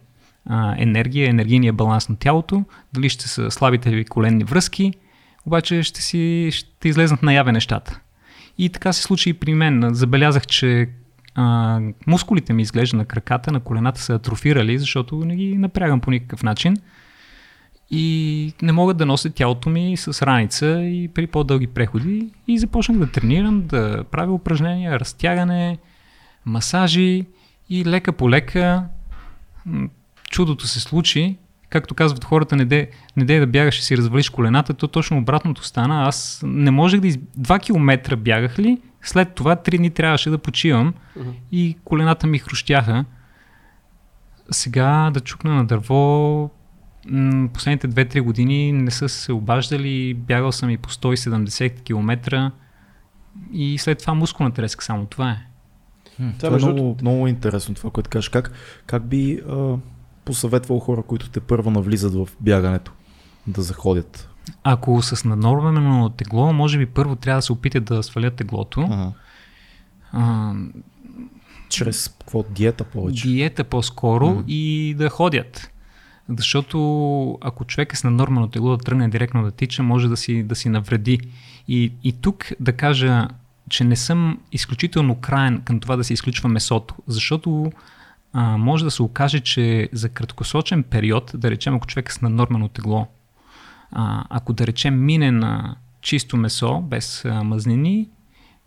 енергия, 0.77 1.31
енергийния 1.31 1.73
баланс 1.73 2.09
на 2.09 2.17
тялото, 2.17 2.65
дали 2.93 3.09
ще 3.09 3.29
са 3.29 3.51
слабите 3.51 3.91
ви 3.91 4.05
коленни 4.05 4.45
връзки, 4.45 4.93
обаче 5.47 5.83
ще, 5.83 6.03
си, 6.03 6.51
ще 6.53 6.89
излезнат 6.89 7.23
наяве 7.23 7.53
нещата. 7.53 8.01
И 8.59 8.69
така 8.69 8.93
се 8.93 9.03
случи 9.03 9.31
и 9.31 9.35
при 9.35 9.55
мен. 9.55 9.95
Забелязах, 9.95 10.47
че 10.47 10.89
а, 11.35 11.81
мускулите 12.07 12.53
ми 12.53 12.63
изглежда 12.63 12.97
на 12.97 13.05
краката, 13.05 13.53
на 13.53 13.61
колената 13.61 14.01
са 14.01 14.15
атрофирали, 14.15 14.79
защото 14.79 15.17
не 15.17 15.37
ги 15.37 15.57
напрягам 15.57 16.01
по 16.01 16.11
никакъв 16.11 16.43
начин. 16.43 16.77
И 17.91 18.53
не 18.63 18.73
могат 18.73 18.97
да 18.97 19.07
носят 19.07 19.35
тялото 19.35 19.71
ми 19.71 19.97
с 19.97 20.27
раница 20.27 20.83
и 20.83 21.09
при 21.09 21.27
по-дълги 21.27 21.67
преходи. 21.67 22.31
И 22.49 22.59
започнах 22.59 22.99
да 22.99 23.11
тренирам, 23.11 23.67
да 23.67 24.05
правя 24.11 24.33
упражнения, 24.33 25.01
разтягане, 25.01 25.79
масажи 26.47 27.25
и 27.71 27.85
лека 27.85 28.13
по 28.13 28.31
лека 28.31 28.85
чудото 30.31 30.66
се 30.66 30.81
случи, 30.81 31.37
както 31.70 31.95
казват 31.95 32.24
хората, 32.24 32.57
не 32.57 32.64
де, 32.64 32.91
не 33.16 33.24
де 33.24 33.41
да 33.41 33.47
бягаш 33.47 33.79
и 33.79 33.83
си 33.83 33.97
развалиш 33.97 34.31
колената, 34.31 34.74
то 34.74 34.89
точно 34.89 35.18
обратното 35.18 35.64
стана. 35.64 36.09
Аз 36.09 36.41
не 36.45 36.70
можех 36.70 37.01
да 37.01 37.07
из... 37.07 37.18
Два 37.37 37.59
километра 37.59 38.16
бягах 38.16 38.59
ли, 38.59 38.79
след 39.03 39.35
това 39.35 39.57
три 39.57 39.79
дни 39.79 39.91
трябваше 39.91 40.31
да 40.31 40.39
почивам 40.39 40.95
uh-huh. 41.18 41.33
и 41.53 41.77
колената 41.85 42.27
ми 42.27 42.39
хрущяха. 42.39 43.05
Сега 44.51 45.11
да 45.14 45.20
чукна 45.20 45.55
на 45.55 45.66
дърво, 45.66 46.51
последните 47.53 47.89
2-3 47.89 48.20
години 48.20 48.72
не 48.72 48.91
са 48.91 49.09
се 49.09 49.33
обаждали, 49.33 50.14
бягал 50.14 50.53
съм 50.53 50.70
и 50.70 50.77
по 50.77 50.91
170 50.91 51.83
км 51.83 52.53
и 53.53 53.79
след 53.79 53.99
това 53.99 54.14
мускулна 54.14 54.53
треска 54.53 54.85
само. 54.85 55.07
Това 55.07 55.31
е. 55.31 55.47
Хм, 56.16 56.29
това, 56.39 56.59
това 56.59 56.70
е 56.70 56.72
много, 56.72 56.97
много 57.03 57.27
интересно 57.27 57.74
това, 57.74 57.91
което 57.91 58.11
кажеш. 58.11 58.29
Как, 58.29 58.53
как 58.87 59.07
би 59.09 59.41
а, 59.51 59.77
посъветвал 60.27 60.79
хора, 60.79 61.03
които 61.03 61.31
те 61.31 61.41
първо 61.41 61.70
навлизат 61.70 62.14
в 62.14 62.29
бягането, 62.41 62.93
да 63.47 63.62
заходят? 63.62 64.29
Ако 64.64 65.03
с 65.03 65.24
наднормено 65.24 66.09
тегло, 66.09 66.53
може 66.53 66.79
би 66.79 66.87
първо 66.87 67.16
трябва 67.16 67.39
да 67.39 67.43
се 67.43 67.53
опитат 67.53 67.85
да 67.85 68.03
свалят 68.03 68.35
теглото. 68.35 68.81
Ага. 68.81 69.12
А, 70.12 70.55
Чрез 71.68 72.09
какво? 72.09 72.45
Диета 72.51 72.85
повече? 72.85 73.29
Диета 73.29 73.64
по-скоро 73.64 74.29
ага. 74.29 74.45
и 74.49 74.95
да 74.99 75.09
ходят. 75.09 75.70
Защото 76.39 77.39
ако 77.41 77.64
човек 77.64 77.93
е 77.93 77.97
с 77.97 78.05
наднормено 78.05 78.49
тегло 78.49 78.77
да 78.77 78.85
тръгне 78.85 79.09
директно 79.09 79.43
да 79.43 79.51
тича, 79.51 79.83
може 79.83 80.09
да 80.09 80.16
си, 80.16 80.43
да 80.43 80.55
си 80.55 80.68
навреди. 80.68 81.20
И, 81.68 81.93
и 82.05 82.12
тук 82.12 82.53
да 82.61 82.72
кажа, 82.72 83.29
че 83.70 83.85
не 83.85 83.97
съм 83.97 84.39
изключително 84.53 85.14
краен 85.14 85.62
към 85.64 85.81
това 85.81 85.97
да 85.97 86.05
се 86.05 86.12
изключва 86.12 86.49
месото, 86.49 86.95
защото 87.07 87.72
а, 88.39 88.57
може 88.57 88.84
да 88.84 88.91
се 88.91 89.03
окаже, 89.03 89.41
че 89.41 89.89
за 89.93 90.09
краткосрочен 90.09 90.82
период, 90.82 91.30
да 91.34 91.51
речем, 91.51 91.74
ако 91.74 91.87
човек 91.87 92.09
е 92.09 92.12
с 92.12 92.20
наднормено 92.20 92.68
тегло, 92.68 93.07
а, 93.93 94.24
ако 94.30 94.53
да 94.53 94.66
речем 94.66 95.05
мине 95.05 95.30
на 95.30 95.76
чисто 96.01 96.37
месо, 96.37 96.80
без 96.80 97.24
а, 97.24 97.43
мазнини, 97.45 98.09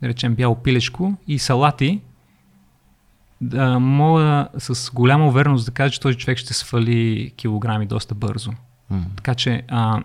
да 0.02 0.08
речем 0.08 0.34
бяло 0.34 0.62
пилешко 0.62 1.14
и 1.26 1.38
салати, 1.38 2.00
да 3.40 3.78
мога 3.78 4.48
с 4.58 4.90
голяма 4.94 5.26
увереност 5.26 5.66
да 5.66 5.72
кажа, 5.72 5.92
че 5.92 6.00
този 6.00 6.18
човек 6.18 6.38
ще 6.38 6.54
свали 6.54 7.32
килограми 7.36 7.86
доста 7.86 8.14
бързо. 8.14 8.50
Mm. 8.92 9.02
Така 9.16 9.34
че 9.34 9.62
а, 9.68 10.02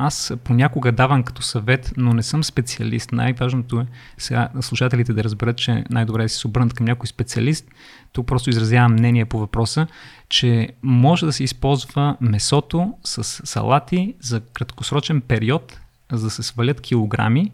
аз 0.00 0.32
понякога 0.44 0.92
давам 0.92 1.22
като 1.22 1.42
съвет, 1.42 1.92
но 1.96 2.12
не 2.12 2.22
съм 2.22 2.44
специалист. 2.44 3.12
Най-важното 3.12 3.80
е 3.80 3.86
сега 4.18 4.48
слушателите 4.60 5.12
да 5.12 5.24
разберат, 5.24 5.56
че 5.56 5.84
най-добре 5.90 6.22
е 6.22 6.24
да 6.24 6.28
си 6.28 6.36
се 6.36 6.46
обърнат 6.46 6.74
към 6.74 6.86
някой 6.86 7.06
специалист. 7.06 7.68
Тук 8.12 8.26
просто 8.26 8.50
изразявам 8.50 8.92
мнение 8.92 9.24
по 9.24 9.38
въпроса, 9.38 9.86
че 10.28 10.68
може 10.82 11.26
да 11.26 11.32
се 11.32 11.44
използва 11.44 12.16
месото 12.20 12.94
с 13.04 13.24
салати 13.24 14.14
за 14.20 14.40
краткосрочен 14.40 15.20
период, 15.20 15.80
за 16.12 16.24
да 16.24 16.30
се 16.30 16.42
свалят 16.42 16.80
килограми, 16.80 17.50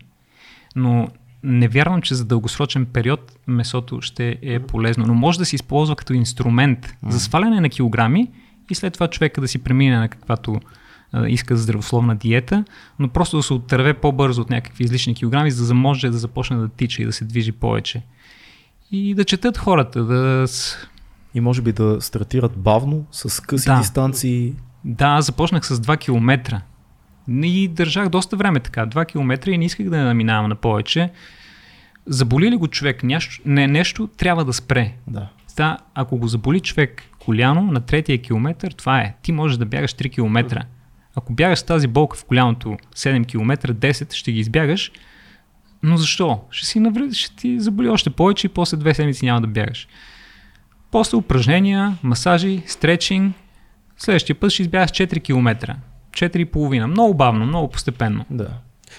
но 0.77 1.09
не 1.43 1.69
вярвам, 1.69 2.03
че 2.03 2.15
за 2.15 2.25
дългосрочен 2.25 2.87
период 2.87 3.39
месото 3.47 4.01
ще 4.01 4.39
е 4.43 4.61
полезно, 4.61 5.07
но 5.07 5.15
може 5.15 5.39
да 5.39 5.45
се 5.45 5.57
използва 5.57 5.97
като 5.97 6.13
инструмент 6.13 6.97
за 7.09 7.21
сваляне 7.21 7.61
на 7.61 7.69
килограми 7.69 8.31
и 8.71 8.75
след 8.75 8.93
това 8.93 9.09
човека 9.09 9.41
да 9.41 9.49
си 9.49 9.59
премине 9.59 9.99
на 9.99 10.09
каквато 10.09 10.61
иска 11.29 11.57
здравословна 11.57 12.17
диета, 12.17 12.65
но 12.99 13.09
просто 13.09 13.37
да 13.37 13.43
се 13.43 13.55
отърве 13.55 13.95
по-бързо 13.95 14.43
от 14.43 14.51
някакви 14.51 14.85
излишни 14.85 15.15
килограми, 15.15 15.51
за 15.51 15.67
да 15.67 15.75
може 15.75 16.11
да 16.11 16.19
започне 16.19 16.57
да 16.57 16.69
тича 16.69 17.03
и 17.03 17.07
да 17.07 17.13
се 17.13 17.25
движи 17.25 17.53
повече. 17.53 18.03
И 18.93 19.15
да 19.15 19.25
четат 19.25 19.59
хората, 19.59 20.05
да... 20.05 20.47
И 21.35 21.41
може 21.41 21.63
би 21.63 21.73
да 21.73 22.01
стартират 22.01 22.57
бавно, 22.57 23.07
с 23.13 23.43
къси 23.43 23.67
да. 23.67 23.79
дистанции. 23.79 24.55
Да, 24.85 25.21
започнах 25.21 25.67
с 25.67 25.77
2 25.77 25.99
км. 25.99 26.63
И 27.43 27.69
държах 27.69 28.09
доста 28.09 28.37
време 28.37 28.61
така, 28.61 28.87
2 28.87 29.07
км 29.07 29.51
и 29.51 29.59
не 29.59 29.65
исках 29.65 29.91
да 29.91 29.97
наминавам 29.97 30.49
на 30.49 30.55
повече. 30.55 31.11
Заболи 32.07 32.51
ли 32.51 32.57
го 32.57 32.69
човек 32.69 33.03
нещо, 33.03 33.43
не, 33.47 33.67
нещо, 33.67 34.07
трябва 34.17 34.45
да 34.45 34.53
спре. 34.53 34.93
Да. 35.07 35.29
Та, 35.57 35.79
ако 35.95 36.17
го 36.17 36.29
заболи 36.29 36.61
човек 36.61 37.03
коляно 37.19 37.63
на 37.63 37.81
третия 37.81 38.23
километър, 38.23 38.73
това 38.73 39.01
е. 39.01 39.17
Ти 39.23 39.33
можеш 39.33 39.59
да 39.59 39.67
бягаш 39.67 39.95
3 39.95 40.13
км. 40.13 40.67
Ако 41.17 41.33
бягаш 41.33 41.59
с 41.59 41.63
тази 41.63 41.87
болка 41.87 42.17
в 42.17 42.25
коляното 42.25 42.77
7 42.97 43.27
км, 43.27 43.75
10 43.75 44.13
ще 44.13 44.33
ги 44.33 44.41
избягаш, 44.41 44.93
но 45.83 45.97
защо? 45.97 46.45
Ще 46.51 46.67
си 46.67 46.81
навред, 46.81 47.13
ще 47.13 47.37
ти 47.37 47.61
заболи 47.61 47.89
още 47.89 48.11
повече 48.11 48.47
и 48.47 48.51
после 48.51 48.77
две 48.77 48.95
седмици 48.95 49.25
няма 49.25 49.41
да 49.41 49.47
бягаш. 49.47 49.89
После 50.91 51.17
упражнения, 51.17 51.99
масажи, 52.03 52.63
стречинг. 52.67 53.37
Следващия 53.97 54.37
път 54.37 54.51
ще 54.51 54.63
избягаш 54.63 54.91
4 54.91 55.23
км. 55.23 55.77
4,5. 56.11 56.87
Много 56.87 57.15
бавно, 57.15 57.47
много 57.47 57.71
постепенно. 57.71 58.25
Да. 58.31 58.49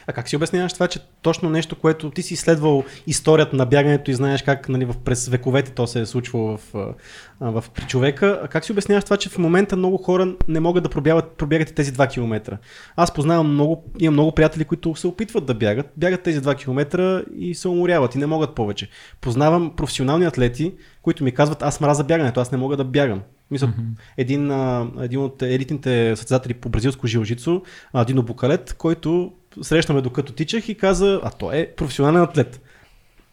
А 0.07 0.13
как 0.13 0.29
си 0.29 0.35
обясняваш 0.35 0.73
това, 0.73 0.87
че 0.87 0.99
точно 1.21 1.49
нещо, 1.49 1.75
което 1.75 2.09
ти 2.09 2.21
си 2.21 2.33
изследвал 2.33 2.83
историята 3.07 3.55
на 3.55 3.65
бягането 3.65 4.11
и 4.11 4.13
знаеш 4.13 4.41
как 4.41 4.69
нали, 4.69 4.85
в, 4.85 4.95
през 5.05 5.27
вековете 5.27 5.71
то 5.71 5.87
се 5.87 6.01
е 6.01 6.05
случвало 6.05 6.57
в, 6.57 6.93
в, 7.41 7.63
при 7.73 7.85
човека, 7.85 8.39
а 8.43 8.47
как 8.47 8.65
си 8.65 8.71
обясняваш 8.71 9.03
това, 9.03 9.17
че 9.17 9.29
в 9.29 9.37
момента 9.37 9.75
много 9.75 9.97
хора 9.97 10.35
не 10.47 10.59
могат 10.59 10.83
да 10.83 10.89
пробягат, 10.89 11.31
пробягат 11.31 11.75
тези 11.75 11.93
2 11.93 12.09
км? 12.09 12.57
Аз 12.95 13.13
познавам 13.13 13.53
много, 13.53 13.83
имам 13.99 14.13
много 14.13 14.31
приятели, 14.31 14.65
които 14.65 14.95
се 14.95 15.07
опитват 15.07 15.45
да 15.45 15.53
бягат, 15.53 15.91
бягат 15.97 16.23
тези 16.23 16.41
2 16.41 16.57
км 16.57 17.23
и 17.37 17.55
се 17.55 17.67
уморяват 17.67 18.15
и 18.15 18.17
не 18.17 18.25
могат 18.25 18.55
повече. 18.55 18.89
Познавам 19.21 19.73
професионални 19.75 20.25
атлети, 20.25 20.73
които 21.01 21.23
ми 21.23 21.31
казват, 21.31 21.61
аз 21.61 21.81
мраза 21.81 22.03
бягането, 22.03 22.39
аз 22.39 22.51
не 22.51 22.57
мога 22.57 22.77
да 22.77 22.83
бягам. 22.83 23.21
Мисля, 23.51 23.67
mm-hmm. 23.67 23.99
един, 24.17 24.51
а, 24.51 24.87
един 24.99 25.19
от 25.19 25.41
елитните 25.41 26.15
състезатели 26.15 26.53
по 26.53 26.69
бразилско 26.69 27.07
жилжицо, 27.07 27.61
Дино 28.07 28.23
Букалет, 28.23 28.75
който 28.77 29.33
срещаме 29.61 30.01
докато 30.01 30.33
тичах 30.33 30.69
и 30.69 30.77
каза, 30.77 31.21
а 31.23 31.29
той 31.29 31.57
е 31.57 31.75
професионален 31.75 32.21
атлет. 32.21 32.61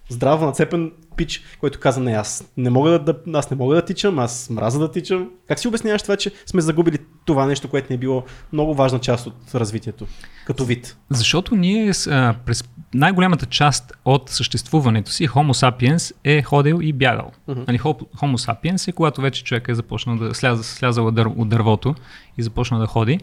Здраво 0.08 0.46
нацепен 0.46 0.92
пич, 1.16 1.42
който 1.60 1.80
каза, 1.80 2.00
не, 2.00 2.12
аз 2.12 2.52
не 2.56 2.70
мога 2.70 2.98
да, 2.98 3.14
аз 3.34 3.50
не 3.50 3.56
мога 3.56 3.74
да 3.74 3.84
тичам, 3.84 4.18
аз 4.18 4.50
мраза 4.50 4.78
да 4.78 4.90
тичам. 4.90 5.30
Как 5.48 5.58
си 5.58 5.68
обясняваш 5.68 6.02
това, 6.02 6.16
че 6.16 6.30
сме 6.46 6.60
загубили 6.60 6.98
това 7.24 7.46
нещо, 7.46 7.68
което 7.68 7.86
не 7.90 7.94
е 7.94 7.98
било 7.98 8.24
много 8.52 8.74
важна 8.74 8.98
част 8.98 9.26
от 9.26 9.34
развитието, 9.54 10.06
като 10.46 10.64
вид? 10.64 10.96
Защото 11.10 11.56
ние 11.56 11.92
а, 12.10 12.34
през 12.46 12.64
най-голямата 12.94 13.46
част 13.46 13.92
от 14.04 14.30
съществуването 14.30 15.10
си, 15.10 15.28
Homo 15.28 15.52
sapiens 15.52 16.14
е 16.24 16.42
ходил 16.42 16.78
и 16.82 16.92
бягал. 16.92 17.30
Uh-huh. 17.48 17.66
Нали, 17.66 17.78
Homo 17.78 18.36
sapiens 18.36 18.88
е 18.88 18.92
когато 18.92 19.20
вече 19.20 19.44
човек 19.44 19.68
е 19.68 19.74
започнал 19.74 20.16
да 20.16 20.34
сляза, 20.34 20.64
слязал 20.64 21.06
от 21.36 21.48
дървото 21.48 21.94
и 22.38 22.42
започнал 22.42 22.80
да 22.80 22.86
ходи. 22.86 23.20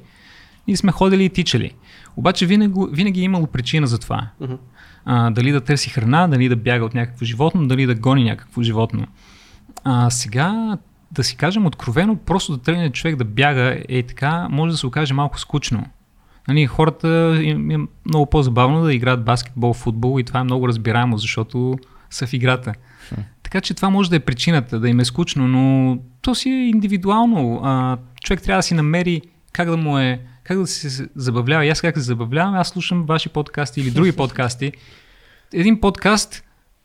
И 0.68 0.78
сме 0.78 0.92
ходили 0.92 1.26
и 1.26 1.30
тичали. 1.30 1.72
Обаче 2.16 2.46
винаги, 2.46 2.74
винаги 2.92 3.22
е 3.22 3.24
имало 3.24 3.48
причина 3.48 3.88
за 3.88 4.00
това. 4.00 4.28
Uh-huh. 4.42 4.58
А, 5.06 5.30
дали 5.30 5.52
да 5.52 5.62
търси 5.62 5.90
храна, 5.90 6.28
дали 6.28 6.50
да 6.50 6.56
бяга 6.56 6.86
от 6.86 6.94
някакво 6.94 7.26
животно, 7.26 7.68
дали 7.68 7.86
да 7.86 7.96
гони 7.96 8.24
някакво 8.24 8.62
животно. 8.62 9.08
А 9.84 10.10
сега, 10.10 10.78
да 11.12 11.24
си 11.24 11.38
кажем 11.38 11.66
откровено, 11.66 12.16
просто 12.16 12.58
да 12.58 12.64
тръгне 12.64 12.92
човек 12.92 13.16
да 13.16 13.26
бяга 13.26 13.84
е 13.90 14.04
така, 14.04 14.48
може 14.50 14.72
да 14.72 14.78
се 14.78 14.88
окаже 14.88 15.14
малко 15.14 15.40
скучно. 15.40 15.86
Нали, 16.48 16.66
хората 16.66 17.40
им 17.44 17.72
е 17.72 17.78
много 18.06 18.26
по-забавно 18.26 18.84
да 18.84 18.94
играят 18.94 19.26
баскетбол, 19.26 19.74
футбол 19.74 20.20
и 20.20 20.24
това 20.24 20.40
е 20.40 20.44
много 20.44 20.68
разбираемо, 20.68 21.18
защото 21.18 21.78
са 22.10 22.28
в 22.28 22.34
играта. 22.34 22.74
Така 23.44 23.62
че 23.62 23.74
това 23.74 23.90
може 23.90 24.10
да 24.10 24.16
е 24.16 24.20
причината 24.20 24.80
да 24.80 24.90
им 24.90 25.00
е 25.00 25.06
скучно, 25.06 25.48
но 25.48 25.98
то 26.22 26.36
си 26.36 26.50
е 26.50 26.68
индивидуално. 26.68 27.62
А, 27.64 27.98
човек 28.24 28.42
трябва 28.42 28.60
да 28.60 28.64
си 28.64 28.74
намери 28.74 29.22
как 29.54 29.70
да 29.70 29.78
му 29.78 30.00
е 30.00 30.22
как 30.44 30.58
да 30.58 30.68
се 30.68 31.10
забавлява. 31.16 31.66
И 31.66 31.70
аз 31.70 31.82
как 31.82 31.96
се 31.96 32.02
забавлявам, 32.02 32.56
аз 32.56 32.70
слушам 32.70 33.06
ваши 33.06 33.30
подкасти 33.30 33.82
или 33.82 33.92
други 33.92 34.12
подкасти. 34.16 34.72
Един 35.54 35.82
подкаст, 35.82 36.44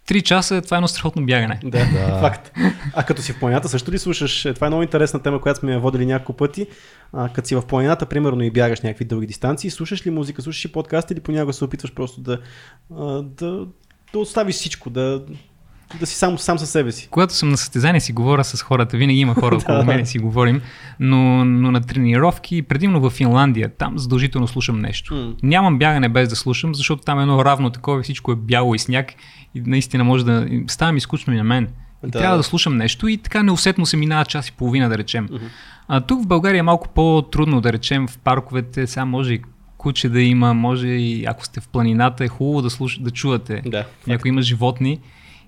3 0.08 0.22
часа, 0.22 0.62
това 0.62 0.76
е 0.76 0.78
едно 0.78 0.88
страхотно 0.88 1.26
бягане. 1.26 1.60
Да, 1.64 1.78
да. 1.92 2.20
факт. 2.20 2.52
А 2.94 3.02
като 3.02 3.22
си 3.22 3.32
в 3.32 3.38
планината, 3.38 3.68
също 3.68 3.92
ли 3.92 3.98
слушаш? 3.98 4.44
Е, 4.44 4.54
това 4.54 4.66
е 4.66 4.70
много 4.70 4.82
интересна 4.82 5.22
тема, 5.22 5.40
която 5.40 5.60
сме 5.60 5.72
я 5.72 5.80
водили 5.80 6.06
няколко 6.06 6.32
пъти. 6.32 6.66
А, 7.12 7.28
като 7.28 7.48
си 7.48 7.54
в 7.54 7.62
планината, 7.62 8.06
примерно, 8.06 8.42
и 8.42 8.50
бягаш 8.50 8.80
някакви 8.80 9.04
дълги 9.04 9.26
дистанции, 9.26 9.70
слушаш 9.70 10.06
ли 10.06 10.10
музика, 10.10 10.42
слушаш 10.42 10.64
ли 10.64 10.72
подкаст 10.72 11.10
или 11.10 11.20
понякога 11.20 11.52
се 11.52 11.64
опитваш 11.64 11.92
просто 11.92 12.20
да, 12.20 12.40
да, 13.22 13.66
да 14.12 14.18
оставиш 14.18 14.54
всичко, 14.54 14.90
да, 14.90 15.24
да 16.00 16.06
си 16.06 16.16
сам, 16.16 16.38
сам 16.38 16.58
със 16.58 16.70
себе 16.70 16.92
си. 16.92 17.08
Когато 17.10 17.34
съм 17.34 17.48
на 17.48 17.56
състезание 17.56 18.00
си 18.00 18.12
говоря 18.12 18.44
с 18.44 18.62
хората, 18.62 18.96
винаги 18.96 19.18
има 19.18 19.34
хора 19.34 19.56
около 19.62 19.84
мен 19.84 20.06
си 20.06 20.18
говорим, 20.18 20.60
но, 21.00 21.44
но 21.44 21.70
на 21.70 21.80
тренировки, 21.80 22.62
предимно 22.62 23.00
в 23.00 23.10
Финландия, 23.10 23.68
там 23.78 23.98
задължително 23.98 24.46
слушам 24.48 24.78
нещо. 24.78 25.14
Mm. 25.14 25.34
Нямам 25.42 25.78
бягане 25.78 26.08
без 26.08 26.28
да 26.28 26.36
слушам, 26.36 26.74
защото 26.74 27.02
там 27.02 27.18
е 27.18 27.22
едно 27.22 27.44
равно 27.44 27.70
такова, 27.70 28.02
всичко 28.02 28.32
е 28.32 28.36
бяло 28.36 28.74
и 28.74 28.78
сняг 28.78 29.12
и 29.54 29.60
наистина 29.66 30.04
може 30.04 30.24
да... 30.24 30.48
Става 30.66 30.92
ми 30.92 31.00
скучно 31.00 31.32
и 31.32 31.36
на 31.36 31.44
мен. 31.44 31.68
И 32.06 32.10
да. 32.10 32.18
трябва 32.18 32.36
да 32.36 32.42
слушам 32.42 32.76
нещо 32.76 33.08
и 33.08 33.16
така 33.16 33.42
неусетно 33.42 33.86
се 33.86 33.96
минава 33.96 34.24
час 34.24 34.48
и 34.48 34.52
половина, 34.52 34.88
да 34.88 34.98
речем. 34.98 35.28
Mm-hmm. 35.28 35.48
А 35.88 36.00
тук 36.00 36.22
в 36.22 36.26
България 36.26 36.58
е 36.58 36.62
малко 36.62 36.88
по-трудно, 36.88 37.60
да 37.60 37.72
речем, 37.72 38.08
в 38.08 38.18
парковете, 38.18 38.86
сега 38.86 39.04
може 39.04 39.34
и 39.34 39.42
куче 39.78 40.08
да 40.08 40.20
има, 40.20 40.54
може 40.54 40.88
и 40.88 41.24
ако 41.24 41.44
сте 41.44 41.60
в 41.60 41.68
планината, 41.68 42.24
е 42.24 42.28
хубаво 42.28 42.62
да, 42.62 42.70
слуш... 42.70 42.98
да 42.98 43.10
чувате. 43.10 43.62
Да, 43.66 43.84
Някой 44.06 44.28
има 44.28 44.42
животни. 44.42 45.00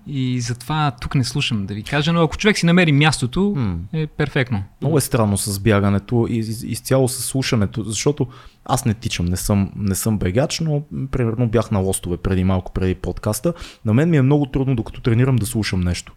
И 0.07 0.41
затова 0.41 0.91
тук 1.01 1.15
не 1.15 1.23
слушам 1.23 1.65
да 1.65 1.73
ви 1.73 1.83
кажа, 1.83 2.13
но 2.13 2.21
ако 2.21 2.37
човек 2.37 2.57
си 2.57 2.65
намери 2.65 2.91
мястото, 2.91 3.39
mm. 3.39 3.77
е 3.93 4.07
перфектно. 4.07 4.63
Много 4.81 4.97
е 4.97 5.01
странно 5.01 5.37
с 5.37 5.59
бягането 5.59 6.27
и 6.29 6.37
изцяло 6.63 7.07
с 7.07 7.23
слушането, 7.23 7.83
защото 7.83 8.27
аз 8.65 8.85
не 8.85 8.93
тичам, 8.93 9.25
не 9.25 9.37
съм, 9.37 9.71
не 9.75 9.95
съм 9.95 10.17
бегач, 10.17 10.59
но 10.59 10.83
примерно 11.11 11.47
бях 11.47 11.71
на 11.71 11.79
лостове 11.79 12.17
преди 12.17 12.43
малко, 12.43 12.73
преди 12.73 12.95
подкаста. 12.95 13.53
На 13.85 13.93
мен 13.93 14.09
ми 14.09 14.17
е 14.17 14.21
много 14.21 14.45
трудно, 14.45 14.75
докато 14.75 15.01
тренирам, 15.01 15.35
да 15.35 15.45
слушам 15.45 15.81
нещо. 15.81 16.13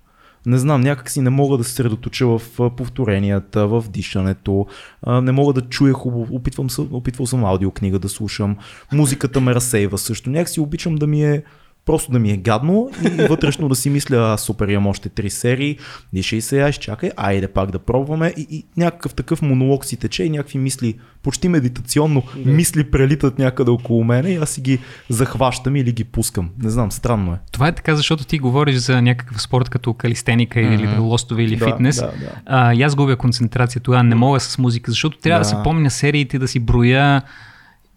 Не 0.47 0.59
знам, 0.59 0.81
някак 0.81 1.11
си 1.11 1.21
не 1.21 1.31
мога 1.31 1.59
да 1.59 1.65
се 1.65 1.73
средоточа 1.73 2.27
в 2.27 2.41
повторенията, 2.77 3.67
в 3.67 3.85
дишането, 3.89 4.67
не 5.07 5.33
мога 5.33 5.53
да 5.53 5.61
чуя 5.61 5.93
хубаво, 5.93 6.35
опитвам, 6.35 6.69
опитвал 6.91 7.27
съм 7.27 7.45
аудиокнига 7.45 7.99
да 7.99 8.09
слушам, 8.09 8.57
музиката 8.93 9.41
ме 9.41 9.55
разсейва 9.55 9.99
също, 9.99 10.31
някак 10.31 10.49
си 10.49 10.61
обичам 10.61 10.97
да 10.97 11.07
ми 11.07 11.25
е 11.25 11.43
Просто 11.87 12.13
да 12.13 12.19
ми 12.19 12.31
е 12.31 12.37
гадно 12.37 12.91
и 13.05 13.09
вътрешно 13.29 13.69
да 13.69 13.75
си 13.75 13.91
мисля, 13.91 14.39
супер, 14.39 14.69
имам 14.69 14.87
още 14.87 15.09
три 15.09 15.31
серии, 15.31 15.79
дишай 16.13 16.41
сега, 16.41 16.69
изчакай, 16.69 17.11
айде 17.17 17.49
пак 17.49 17.71
да 17.71 17.79
пробваме 17.79 18.35
и, 18.37 18.47
и 18.51 18.65
някакъв 18.77 19.15
такъв 19.15 19.43
монолог 19.43 19.85
си 19.85 19.97
тече 19.97 20.25
и 20.25 20.31
някакви 20.31 20.59
мисли, 20.59 20.95
почти 21.23 21.49
медитационно, 21.49 22.23
да. 22.37 22.51
мисли 22.51 22.91
прелитат 22.91 23.39
някъде 23.39 23.71
около 23.71 24.05
мене 24.05 24.31
и 24.31 24.37
аз 24.37 24.51
си 24.51 24.61
ги 24.61 24.79
захващам 25.09 25.77
или 25.77 25.93
ги 25.93 26.05
пускам. 26.05 26.51
Не 26.59 26.71
знам, 26.71 26.93
странно 26.93 27.33
е. 27.33 27.39
Това 27.53 27.69
е 27.69 27.75
така, 27.75 27.97
защото 27.97 28.25
ти 28.25 28.39
говориш 28.39 28.77
за 28.77 29.03
някакъв 29.03 29.43
спорт 29.43 29.69
като 29.69 29.95
калистеника 29.95 30.59
mm-hmm. 30.59 30.75
или 30.75 30.99
лостове 30.99 31.43
или 31.43 31.57
да, 31.57 31.67
фитнес. 31.67 31.97
Да, 31.97 32.07
да. 32.07 32.33
А, 32.47 32.75
и 32.75 32.83
аз 32.83 32.95
губя 32.95 33.17
концентрация, 33.17 33.83
тогава 33.83 34.05
не 34.05 34.15
мога 34.15 34.41
с 34.41 34.59
музика, 34.59 34.91
защото 34.91 35.19
трябва 35.19 35.39
да, 35.39 35.45
да 35.45 35.49
си 35.49 35.57
помня 35.65 35.91
сериите, 35.91 36.39
да 36.39 36.49
си 36.49 36.61
броя 36.61 37.23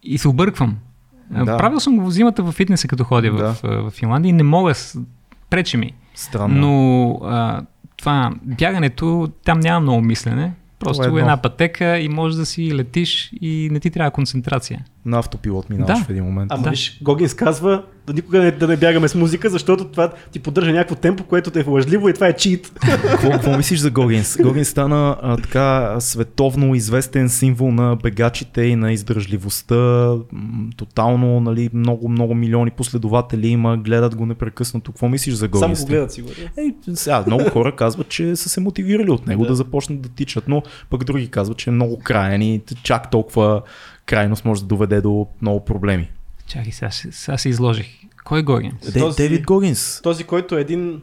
и 0.03 0.17
се 0.17 0.27
обърквам. 0.27 0.77
Да. 1.31 1.57
Правил 1.57 1.79
съм 1.79 1.97
го 1.97 2.11
зимата 2.11 2.43
в 2.43 2.51
фитнеса, 2.51 2.87
като 2.87 3.03
ходя 3.03 3.31
да. 3.31 3.53
в, 3.53 3.61
в 3.63 3.91
Финландия 3.91 4.29
и 4.29 4.33
не 4.33 4.43
мога, 4.43 4.73
пречи 5.49 5.77
ми. 5.77 5.93
Странно. 6.15 6.55
Но 6.55 7.19
а, 7.23 7.61
това 7.97 8.31
бягането, 8.43 9.29
там 9.43 9.59
няма 9.59 9.79
много 9.79 10.01
мислене. 10.01 10.53
Просто 10.79 11.17
е 11.17 11.19
една 11.19 11.37
пътека 11.37 11.99
и 11.99 12.09
можеш 12.09 12.37
да 12.37 12.45
си 12.45 12.75
летиш 12.75 13.31
и 13.41 13.69
не 13.71 13.79
ти 13.79 13.89
трябва 13.89 14.11
концентрация. 14.11 14.85
На 15.05 15.19
автопилот 15.19 15.69
минаваш 15.69 15.99
да. 15.99 16.05
в 16.05 16.09
един 16.09 16.23
момент. 16.23 16.51
Ама 16.51 16.63
да. 16.63 16.69
виж, 16.69 16.99
Гогинс 17.01 17.33
казва 17.33 17.83
да 18.07 18.13
никога 18.13 18.39
не, 18.39 18.51
да 18.51 18.67
не 18.67 18.77
бягаме 18.77 19.07
с 19.07 19.15
музика, 19.15 19.49
защото 19.49 19.85
това 19.85 20.11
ти 20.31 20.39
поддържа 20.39 20.71
някакво 20.71 20.95
темпо, 20.95 21.23
което 21.23 21.59
е 21.59 21.63
лъжливо 21.67 22.09
и 22.09 22.13
това 22.13 22.27
е 22.27 22.33
чит. 22.33 22.71
Какво 23.21 23.57
мислиш 23.57 23.79
за 23.79 23.91
Гогинс? 23.91 24.37
Гогинс 24.41 24.67
стана 24.67 25.17
а, 25.21 25.37
така 25.37 25.95
световно 25.99 26.75
известен 26.75 27.29
символ 27.29 27.71
на 27.71 27.95
бегачите 27.95 28.61
и 28.61 28.75
на 28.75 28.93
издържливостта. 28.93 30.11
Тотално, 30.77 31.39
нали, 31.39 31.69
много, 31.73 32.09
много 32.09 32.35
милиони 32.35 32.71
последователи 32.71 33.47
има, 33.47 33.77
гледат 33.77 34.15
го 34.15 34.25
непрекъснато. 34.25 34.91
Какво 34.91 35.09
мислиш 35.09 35.33
за 35.33 35.47
Гогинс? 35.47 35.79
Само 35.79 35.85
го 35.85 35.91
гледат 35.91 36.11
сигурно. 36.11 36.35
Ей, 36.57 36.75
сега, 36.93 37.23
много 37.27 37.49
хора 37.49 37.75
казват, 37.75 38.09
че 38.09 38.35
са 38.35 38.49
се 38.49 38.59
мотивирали 38.59 39.09
от 39.11 39.27
него 39.27 39.43
да. 39.43 39.49
да 39.49 39.55
започнат 39.55 40.01
да 40.01 40.09
тичат, 40.09 40.47
но 40.47 40.63
пък 40.89 41.03
други 41.03 41.27
казват, 41.27 41.57
че 41.57 41.69
е 41.69 41.73
много 41.73 41.99
краен 41.99 42.41
и 42.41 42.61
чак 42.83 43.11
толкова 43.11 43.61
крайност 44.05 44.45
може 44.45 44.61
да 44.61 44.67
доведе 44.67 45.01
до 45.01 45.27
много 45.41 45.65
проблеми. 45.65 46.11
Чакай, 46.47 46.71
сега, 46.71 46.91
сега 46.91 47.37
се 47.37 47.49
изложих. 47.49 47.87
Кой 48.23 48.39
е 48.39 48.43
Гогинс? 48.43 48.91
Де, 48.91 48.99
този, 48.99 49.17
Дейвид 49.17 49.45
Гогинс. 49.45 50.01
Този, 50.01 50.23
който 50.23 50.57
е 50.57 50.61
един... 50.61 51.01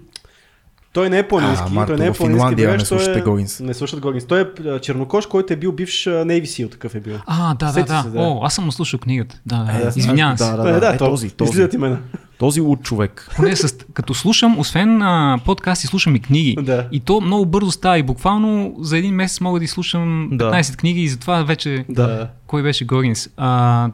Той 0.93 1.11
не 1.11 1.18
е 1.18 1.28
планински, 1.28 1.72
а, 1.76 1.86
той 1.86 1.97
не 1.97 2.07
е 2.07 2.12
планински 2.12 2.55
бегач, 2.55 2.80
не 2.80 2.86
слушате 2.86 3.18
е... 3.18 3.22
Гогинс. 3.22 3.61
Не 3.61 3.74
слушат 3.74 4.01
Гогинс. 4.01 4.26
Той 4.26 4.40
е 4.40 4.78
чернокош, 4.80 5.26
който 5.26 5.53
е 5.53 5.57
бил 5.57 5.72
бивш 5.72 6.05
Navy 6.05 6.43
SEAL, 6.43 6.70
такъв 6.70 6.95
е 6.95 7.01
бил. 7.01 7.16
А, 7.26 7.55
да, 7.55 7.72
да, 7.72 7.84
да. 7.84 8.03
да. 8.03 8.20
О, 8.20 8.40
аз 8.43 8.55
съм 8.55 8.72
слушал 8.72 9.01
книгата. 9.01 9.40
Да, 9.47 9.64
да, 9.64 9.86
е, 9.86 9.93
извинявам 9.97 10.38
се. 10.38 10.45
Да, 10.45 10.57
да, 10.57 10.62
да, 10.62 10.80
да, 10.80 10.95
е, 10.95 10.97
този, 10.97 11.30
този. 11.30 11.51
Излизат 11.51 11.74
имена. 11.74 11.99
Този 12.38 12.61
луд 12.61 12.82
човек. 12.82 13.28
Поне 13.36 13.57
с, 13.57 13.74
като 13.95 14.14
слушам, 14.14 14.59
освен 14.59 15.03
а, 15.03 15.38
подкасти, 15.45 15.86
слушам 15.86 16.16
и 16.16 16.20
книги. 16.20 16.57
Да. 16.62 16.88
И 16.93 17.01
то 17.01 17.20
много 17.20 17.47
бързо 17.47 17.70
става 17.70 17.99
и 17.99 18.03
буквално 18.03 18.74
за 18.80 18.99
един 18.99 19.14
месец 19.14 19.40
мога 19.40 19.59
да 19.59 19.64
изслушам 19.64 20.28
Да. 20.32 20.51
15 20.53 20.76
книги 20.76 21.03
и 21.03 21.09
затова 21.09 21.43
вече 21.43 21.84
Да. 21.88 22.28
кой 22.47 22.62
беше 22.62 22.84
Горинс. 22.84 23.28
А, 23.36 23.90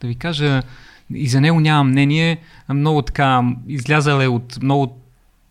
да 0.00 0.08
ви 0.08 0.14
кажа, 0.14 0.62
и 1.14 1.28
за 1.28 1.40
него 1.40 1.60
нямам 1.60 1.88
мнение. 1.88 2.38
Много 2.68 3.02
така, 3.02 3.42
излязал 3.68 4.20
е 4.20 4.28
от 4.28 4.58
много 4.62 4.98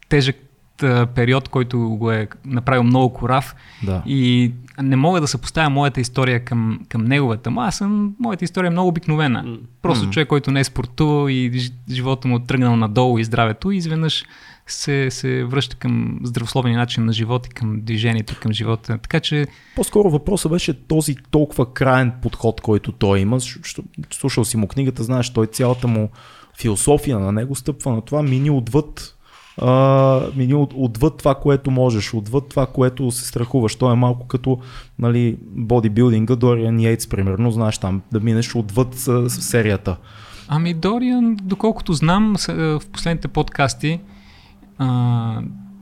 тежък 0.09 0.35
период, 1.15 1.49
който 1.49 1.79
го 1.79 2.11
е 2.11 2.27
направил 2.45 2.83
много 2.83 3.13
корав. 3.13 3.55
Да. 3.83 4.03
И 4.05 4.51
не 4.81 4.95
мога 4.95 5.21
да 5.21 5.27
съпоставя 5.27 5.69
моята 5.69 6.01
история 6.01 6.45
към, 6.45 6.79
към 6.89 7.03
неговата. 7.05 7.51
Ма 7.51 7.65
аз 7.65 7.77
съм, 7.77 8.15
моята 8.19 8.45
история 8.45 8.67
е 8.67 8.71
много 8.71 8.89
обикновена. 8.89 9.57
Просто 9.81 10.05
М. 10.05 10.11
човек, 10.11 10.27
който 10.27 10.51
не 10.51 10.59
е 10.59 10.63
спортувал 10.63 11.29
и 11.29 11.51
жи- 11.51 11.73
живота 11.91 12.27
му 12.27 12.35
е 12.35 12.43
тръгнал 12.47 12.75
надолу 12.75 13.17
и 13.19 13.23
здравето, 13.23 13.71
и 13.71 13.77
изведнъж 13.77 14.23
се, 14.67 15.11
се 15.11 15.43
връща 15.43 15.75
към 15.75 16.19
здравословния 16.23 16.77
начин 16.77 17.05
на 17.05 17.13
живот 17.13 17.47
и 17.47 17.49
към 17.49 17.81
движението, 17.81 18.35
към 18.41 18.53
живота. 18.53 18.97
Така 18.97 19.19
че 19.19 19.47
По-скоро 19.75 20.09
въпросът 20.09 20.51
беше 20.51 20.87
този 20.87 21.15
толкова 21.31 21.73
краен 21.73 22.13
подход, 22.21 22.61
който 22.61 22.91
той 22.91 23.19
има. 23.19 23.37
Слушал 24.13 24.45
си 24.45 24.57
му 24.57 24.67
книгата, 24.67 25.03
знаеш, 25.03 25.33
той 25.33 25.47
цялата 25.47 25.87
му 25.87 26.09
философия 26.61 27.19
на 27.19 27.31
него 27.31 27.55
стъпва 27.55 27.91
на 27.91 28.01
това 28.01 28.23
мини 28.23 28.49
отвъд 28.49 29.17
мини 30.35 30.53
от, 30.53 30.73
отвъд 30.75 31.17
това, 31.17 31.35
което 31.35 31.71
можеш, 31.71 32.13
отвъд 32.13 32.49
това, 32.49 32.65
което 32.65 33.11
се 33.11 33.27
страхуваш. 33.27 33.75
Той 33.75 33.93
е 33.93 33.95
малко 33.95 34.27
като 34.27 34.59
нали, 34.99 35.37
бодибилдинга, 35.41 36.35
Дориан 36.35 36.79
Йейтс, 36.79 37.07
примерно, 37.07 37.51
знаеш 37.51 37.77
там, 37.77 38.01
да 38.11 38.19
минеш 38.19 38.55
отвъд 38.55 38.95
с, 38.95 39.29
с 39.29 39.41
серията. 39.41 39.97
Ами 40.47 40.73
Дориан, 40.73 41.37
доколкото 41.43 41.93
знам 41.93 42.35
в 42.47 42.81
последните 42.91 43.27
подкасти, 43.27 43.99
а, 44.77 45.41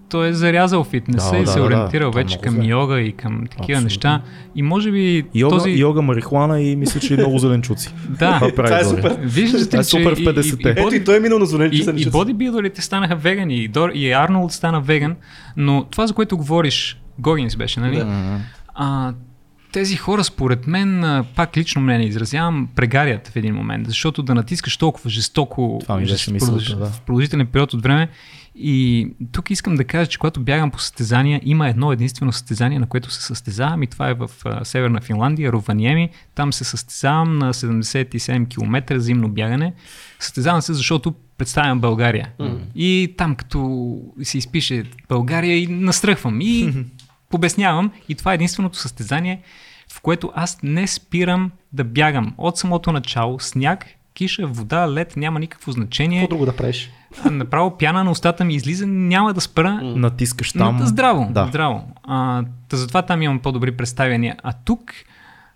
той 0.10 0.28
е 0.28 0.34
зарязал 0.34 0.84
фитнеса 0.84 1.32
Да, 1.32 1.38
и 1.38 1.42
да, 1.42 1.48
се 1.48 1.62
ориентирал 1.62 2.12
да. 2.12 2.16
Вече 2.16 2.38
към 2.38 2.56
зле. 2.56 2.66
йога 2.66 3.02
и 3.02 3.12
към 3.12 3.40
такива 3.42 3.62
Абсолютно. 3.64 3.84
неща. 3.84 4.22
И 4.56 4.62
може 4.62 4.92
би 4.92 5.26
Йога, 5.36 5.56
този... 5.56 5.70
йога 5.72 6.02
марихуана 6.02 6.62
и 6.62 6.76
мисля, 6.76 7.00
че 7.00 7.14
и 7.14 7.18
много 7.18 7.38
зеленчуци. 7.38 7.94
Да, 8.10 8.40
Това 8.40 8.52
Това 8.52 8.80
е 8.80 8.84
супер. 8.86 9.18
виждате, 9.20 9.66
Това 9.66 9.80
е 9.80 9.84
супер 9.84 10.16
в 10.16 10.20
и- 10.20 10.24
и- 10.24 10.26
50-те. 10.26 10.70
и 10.70 10.72
Ето 10.72 10.82
боди- 10.82 10.96
и 10.96 11.04
той 11.04 11.18
е 11.18 11.20
минал 11.20 11.40
на 11.40 11.46
зонечки 11.46 11.92
И, 11.92 12.02
и 12.02 12.06
бодибилдерите 12.06 12.82
станаха 12.82 13.16
вегани, 13.16 13.56
и, 13.56 13.68
Дор, 13.68 13.90
и 13.90 14.12
Арнолд 14.12 14.52
стана 14.52 14.82
веган, 14.82 15.16
но 15.58 15.84
това, 15.84 16.08
за 16.08 16.14
което 16.14 16.38
говориш, 16.38 17.02
Гогинс 17.20 17.56
беше, 17.56 17.80
нали? 17.80 17.96
Да. 17.96 18.38
А, 18.76 19.14
тези 19.72 19.96
хора, 19.96 20.24
според 20.24 20.68
мен, 20.68 21.04
пак 21.36 21.58
лично 21.58 21.82
мнение 21.82 22.08
изразявам, 22.08 22.68
прегарят 22.76 23.28
в 23.28 23.36
един 23.36 23.56
момент, 23.56 23.88
защото 23.88 24.24
да 24.24 24.36
натискаш 24.36 24.78
толкова 24.78 25.10
жестоко 25.10 25.80
Това 25.82 25.98
ми 25.98 26.06
беше 26.06 26.34
мисълта, 26.34 26.76
да. 26.76 26.86
в 26.86 27.02
продължителен 27.02 27.48
период 27.48 27.74
от 27.74 27.82
време. 27.84 28.10
И 28.56 29.08
тук 29.32 29.50
искам 29.50 29.76
да 29.76 29.84
кажа, 29.84 30.10
че 30.10 30.18
когато 30.18 30.40
бягам 30.40 30.72
по 30.72 30.80
състезания, 30.80 31.42
има 31.44 31.70
едно 31.70 31.92
единствено 31.92 32.32
състезание, 32.32 32.80
на 32.80 32.88
което 32.88 33.12
се 33.12 33.22
състезавам 33.22 33.84
и 33.84 33.88
това 33.88 34.10
е 34.10 34.14
в 34.14 34.32
а, 34.46 34.66
Северна 34.66 35.02
Финландия, 35.02 35.52
Рованиеми. 35.52 36.10
Там 36.36 36.54
се 36.54 36.64
състезавам 36.64 37.38
на 37.38 37.54
77 37.54 38.50
км 38.50 39.00
зимно 39.00 39.30
бягане. 39.30 39.74
Състезавам 40.20 40.62
се, 40.62 40.74
защото 40.74 41.14
представям 41.38 41.80
България. 41.80 42.30
И 42.76 43.14
там 43.18 43.36
като 43.36 43.98
се 44.24 44.38
изпише 44.38 44.84
България 45.10 45.58
и 45.58 45.68
настръхвам 45.68 46.42
и 46.42 46.74
побеснявам. 47.30 47.92
И 48.10 48.16
това 48.16 48.32
е 48.32 48.36
единственото 48.36 48.78
състезание, 48.78 49.42
в 49.94 50.02
което 50.02 50.32
аз 50.36 50.58
не 50.64 50.88
спирам 50.88 51.52
да 51.74 51.84
бягам. 51.84 52.34
От 52.38 52.58
самото 52.58 52.92
начало, 52.92 53.40
сняг, 53.40 53.86
киша, 54.14 54.48
вода, 54.48 54.92
лед, 54.92 55.18
няма 55.18 55.40
никакво 55.40 55.72
значение. 55.72 56.20
Какво 56.22 56.36
друго 56.36 56.46
да 56.46 56.56
правиш? 56.56 56.92
Направо 57.32 57.78
пяна 57.78 58.04
на 58.04 58.12
устата 58.12 58.46
ми 58.46 58.56
излиза, 58.56 58.88
няма 58.88 59.34
да 59.34 59.42
спра. 59.42 59.74
Натискаш 59.84 60.54
Там, 60.54 60.78
там. 60.78 60.88
здраво, 60.88 61.28
Да. 61.32 61.46
здраво. 61.50 61.84
А, 62.04 62.44
та 62.70 62.78
затова 62.78 63.02
там 63.02 63.22
имам 63.22 63.40
по-добри 63.40 63.72
представяния. 63.78 64.36
А 64.44 64.54
тук 64.66 64.92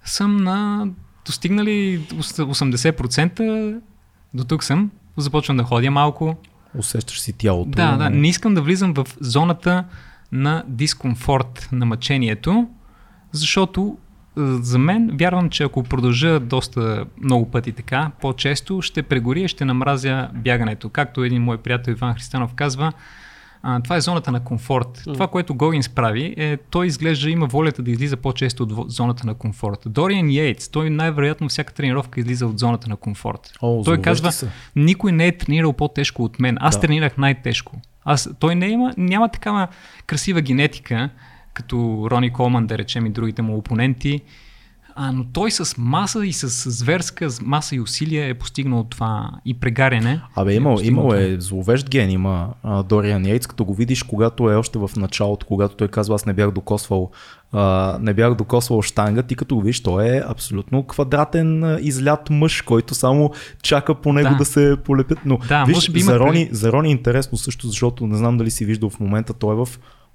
съм 0.05 0.37
на 0.37 0.87
достигнали 1.25 1.99
80%, 1.99 3.79
до 4.33 4.43
тук 4.43 4.63
съм, 4.63 4.91
започвам 5.17 5.57
да 5.57 5.63
ходя 5.63 5.91
малко. 5.91 6.35
Усещаш 6.77 7.21
си 7.21 7.33
тялото. 7.33 7.69
Да, 7.69 7.97
да, 7.97 8.09
не 8.09 8.27
искам 8.27 8.53
да 8.53 8.61
влизам 8.61 8.93
в 8.93 9.07
зоната 9.19 9.83
на 10.31 10.63
дискомфорт, 10.67 11.69
на 11.71 11.85
мъчението, 11.85 12.67
защото 13.31 13.97
за 14.37 14.77
мен 14.79 15.11
вярвам, 15.19 15.49
че 15.49 15.63
ако 15.63 15.83
продължа 15.83 16.39
доста 16.39 17.05
много 17.23 17.51
пъти 17.51 17.71
така, 17.71 18.11
по-често 18.21 18.81
ще 18.81 19.03
прегоря 19.03 19.39
и 19.39 19.47
ще 19.47 19.65
намразя 19.65 20.29
бягането. 20.33 20.89
Както 20.89 21.23
един 21.23 21.43
мой 21.43 21.57
приятел 21.57 21.91
Иван 21.91 22.13
Христанов 22.13 22.53
казва, 22.53 22.93
а, 23.65 23.79
това 23.79 23.95
е 23.95 24.01
зоната 24.01 24.31
на 24.31 24.43
комфорт. 24.43 25.01
Това, 25.13 25.27
което 25.27 25.55
Гогинс 25.55 25.89
прави, 25.89 26.33
е 26.37 26.57
той 26.57 26.87
изглежда 26.87 27.29
има 27.29 27.45
волята 27.45 27.81
да 27.81 27.91
излиза 27.91 28.17
по-често 28.17 28.63
от 28.63 28.91
зоната 28.91 29.27
на 29.27 29.33
комфорт. 29.33 29.79
Дориан 29.85 30.29
Йейтс, 30.29 30.69
той 30.69 30.89
най-вероятно 30.89 31.49
всяка 31.49 31.73
тренировка 31.73 32.19
излиза 32.19 32.47
от 32.47 32.59
зоната 32.59 32.89
на 32.89 32.95
комфорт. 32.95 33.53
О, 33.61 33.83
той 33.83 34.01
казва, 34.01 34.31
са. 34.31 34.47
никой 34.75 35.11
не 35.11 35.27
е 35.27 35.37
тренирал 35.37 35.73
по-тежко 35.73 36.23
от 36.23 36.39
мен. 36.39 36.57
Аз 36.59 36.75
Да. 36.75 36.81
тренирах 36.81 37.17
най-тежко. 37.17 37.81
Аз, 38.05 38.29
той 38.39 38.55
не 38.55 38.67
има, 38.67 38.93
няма 38.97 39.29
такава 39.29 39.67
красива 40.05 40.41
генетика, 40.41 41.09
като 41.53 42.07
Рони 42.11 42.33
Колман, 42.33 42.67
да 42.67 42.77
речем, 42.77 43.05
и 43.05 43.09
другите 43.09 43.41
му 43.41 43.57
опоненти. 43.57 44.21
А, 44.95 45.11
но 45.11 45.25
той 45.33 45.51
с 45.51 45.75
маса 45.77 46.25
и 46.25 46.33
с 46.33 46.69
зверска 46.71 47.27
маса 47.41 47.75
и 47.75 47.79
усилия 47.79 48.29
е 48.29 48.33
постигнал 48.33 48.83
това 48.83 49.31
и 49.45 49.53
прегаряне. 49.53 50.21
Абе, 50.35 50.51
е 50.53 50.55
имал, 50.55 50.73
постигнал 50.73 51.03
имал 51.03 51.15
е 51.15 51.41
зловещ 51.41 51.89
ген, 51.89 52.09
има 52.09 52.49
а, 52.63 52.83
Дориан 52.83 53.25
Йейтс, 53.25 53.47
като 53.47 53.65
го 53.65 53.73
видиш, 53.73 54.03
когато 54.03 54.51
е 54.51 54.55
още 54.55 54.79
в 54.79 54.89
началото, 54.97 55.45
когато 55.45 55.75
той 55.75 55.87
казва, 55.87 56.15
аз 56.15 56.25
не 56.25 56.33
бях 56.33 56.51
докосвал, 56.51 57.11
а, 57.51 57.97
не 58.01 58.13
бях 58.13 58.35
докосвал 58.35 58.81
штанга, 58.81 59.23
ти 59.23 59.35
като 59.35 59.55
го 59.55 59.61
видиш, 59.61 59.83
той 59.83 60.05
е 60.07 60.23
абсолютно 60.27 60.83
квадратен 60.83 61.77
излят 61.81 62.29
мъж, 62.29 62.61
който 62.61 62.95
само 62.95 63.31
чака 63.61 63.95
по 63.95 64.13
него 64.13 64.29
Да. 64.29 64.35
да, 64.35 64.45
се 64.45 64.77
полепят. 64.85 65.19
Но 65.25 65.37
Да, 65.47 65.63
виж, 65.63 65.91
за, 65.91 66.19
Рони, 66.19 66.31
предвид- 66.31 66.53
за 66.53 66.71
Рони 66.71 66.87
е 66.87 66.91
интересно 66.91 67.37
също, 67.37 67.67
защото 67.67 68.07
не 68.07 68.17
знам 68.17 68.37
дали 68.37 68.51
си 68.51 68.65
виждал 68.65 68.89
в 68.89 68.99
момента, 68.99 69.33
той 69.33 69.53
е 69.53 69.65
в 69.65 69.67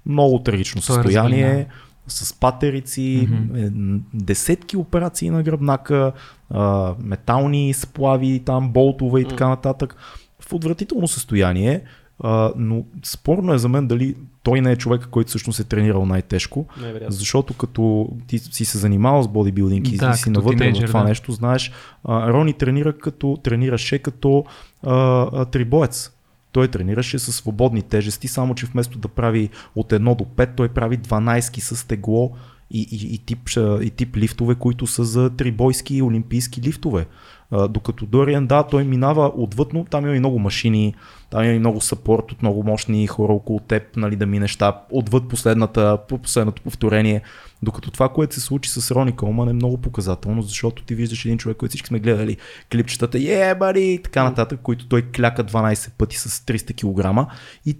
много 0.05 0.39
трагично 0.39 0.81
Той 0.81 0.95
е 0.95 0.95
състояние. 0.95 1.45
развален, 1.45 1.65
с 2.07 2.33
патерици, 2.33 3.27
е, 3.55 3.69
н- 3.69 3.99
десетки 4.13 4.77
операции 4.77 5.29
на 5.29 5.43
гръбнака, 5.43 6.11
а, 6.49 6.93
метални 6.99 7.73
сплави, 7.73 8.39
там 8.39 8.69
болтове 8.69 9.21
и 9.21 9.25
така 9.25 9.47
нататък. 9.47 9.95
В 10.39 10.53
отвратително 10.53 11.07
състояние, 11.07 11.81
а, 12.19 12.51
но 12.57 12.83
спорно 13.03 13.53
е 13.53 13.57
за 13.57 13.69
мен 13.69 13.87
дали 13.87 14.15
той 14.43 14.61
не 14.61 14.71
е 14.71 14.75
човек, 14.75 15.07
който 15.07 15.29
всъщност 15.29 15.59
е 15.59 15.63
тренирал 15.63 16.05
най-тежко, 16.05 16.65
Най-вероятно. 16.77 17.11
защото 17.11 17.53
като 17.53 18.09
ти 18.27 18.39
си 18.39 18.65
се 18.65 18.77
занимавал 18.77 19.23
с 19.23 19.27
бодибилдинг 19.27 19.87
и 19.87 19.97
Да, 19.97 20.13
си 20.13 20.29
навътре 20.29 20.57
тинейджър, 20.57 20.83
в 20.83 20.87
това 20.87 21.01
да. 21.01 21.07
нещо, 21.07 21.31
знаеш, 21.31 21.71
а, 22.03 22.33
Рони 22.33 22.53
тренира 22.53 22.93
като, 22.93 23.37
тренираше 23.43 23.99
като 23.99 24.45
а, 24.83 24.93
а, 25.33 25.45
трибоец. 25.45 26.11
Той 26.51 26.67
тренираше 26.67 27.19
с 27.19 27.31
свободни 27.31 27.81
тежести, 27.81 28.27
само 28.27 28.55
че 28.55 28.65
вместо 28.65 28.97
да 28.97 29.07
прави 29.07 29.49
от 29.75 29.89
1 29.89 30.15
до 30.15 30.23
5, 30.23 30.55
той 30.55 30.69
прави 30.69 30.97
12 30.97 31.59
с 31.59 31.87
тегло 31.87 32.31
и, 32.71 32.87
и, 32.91 33.13
и, 33.13 33.17
тип, 33.17 33.39
и 33.81 33.89
тип 33.89 34.17
лифтове, 34.17 34.55
които 34.55 34.87
са 34.87 35.03
за 35.03 35.29
трибойски 35.29 35.95
и 35.95 36.01
олимпийски 36.01 36.61
лифтове. 36.61 37.05
А, 37.51 37.67
докато 37.67 38.05
Дориан, 38.05 38.47
да, 38.47 38.63
той 38.63 38.83
минава 38.83 39.31
отвъд, 39.35 39.73
но 39.73 39.85
там 39.85 40.05
има 40.05 40.15
и 40.15 40.19
много 40.19 40.39
машини, 40.39 40.95
там 41.29 41.43
има 41.43 41.53
и 41.53 41.59
много 41.59 41.81
съпорт 41.81 42.31
от 42.31 42.41
много 42.41 42.63
мощни 42.63 43.07
хора 43.07 43.33
около 43.33 43.59
теб, 43.59 43.83
нали, 43.95 44.15
да 44.15 44.25
минеш 44.25 44.55
там 44.55 44.73
отвъд 44.91 45.27
последната, 45.27 45.97
по- 46.09 46.17
последното 46.17 46.61
повторение. 46.61 47.21
Докато 47.63 47.91
това, 47.91 48.09
което 48.09 48.35
се 48.35 48.41
случи 48.41 48.69
с 48.69 48.91
Рони 48.91 49.11
Колман 49.11 49.49
е 49.49 49.53
много 49.53 49.77
показателно, 49.77 50.41
защото 50.41 50.83
ти 50.83 50.95
виждаш 50.95 51.25
един 51.25 51.37
човек, 51.37 51.57
който 51.57 51.69
всички 51.69 51.87
сме 51.87 51.99
гледали 51.99 52.37
клипчетата, 52.71 53.17
е, 53.17 53.55
бари, 53.55 53.93
и 53.93 54.01
така 54.03 54.23
нататък, 54.23 54.59
които 54.63 54.87
той 54.87 55.01
кляка 55.01 55.43
12 55.43 55.91
пъти 55.91 56.17
с 56.17 56.39
300 56.39 57.25
кг 57.25 57.31
и 57.65 57.77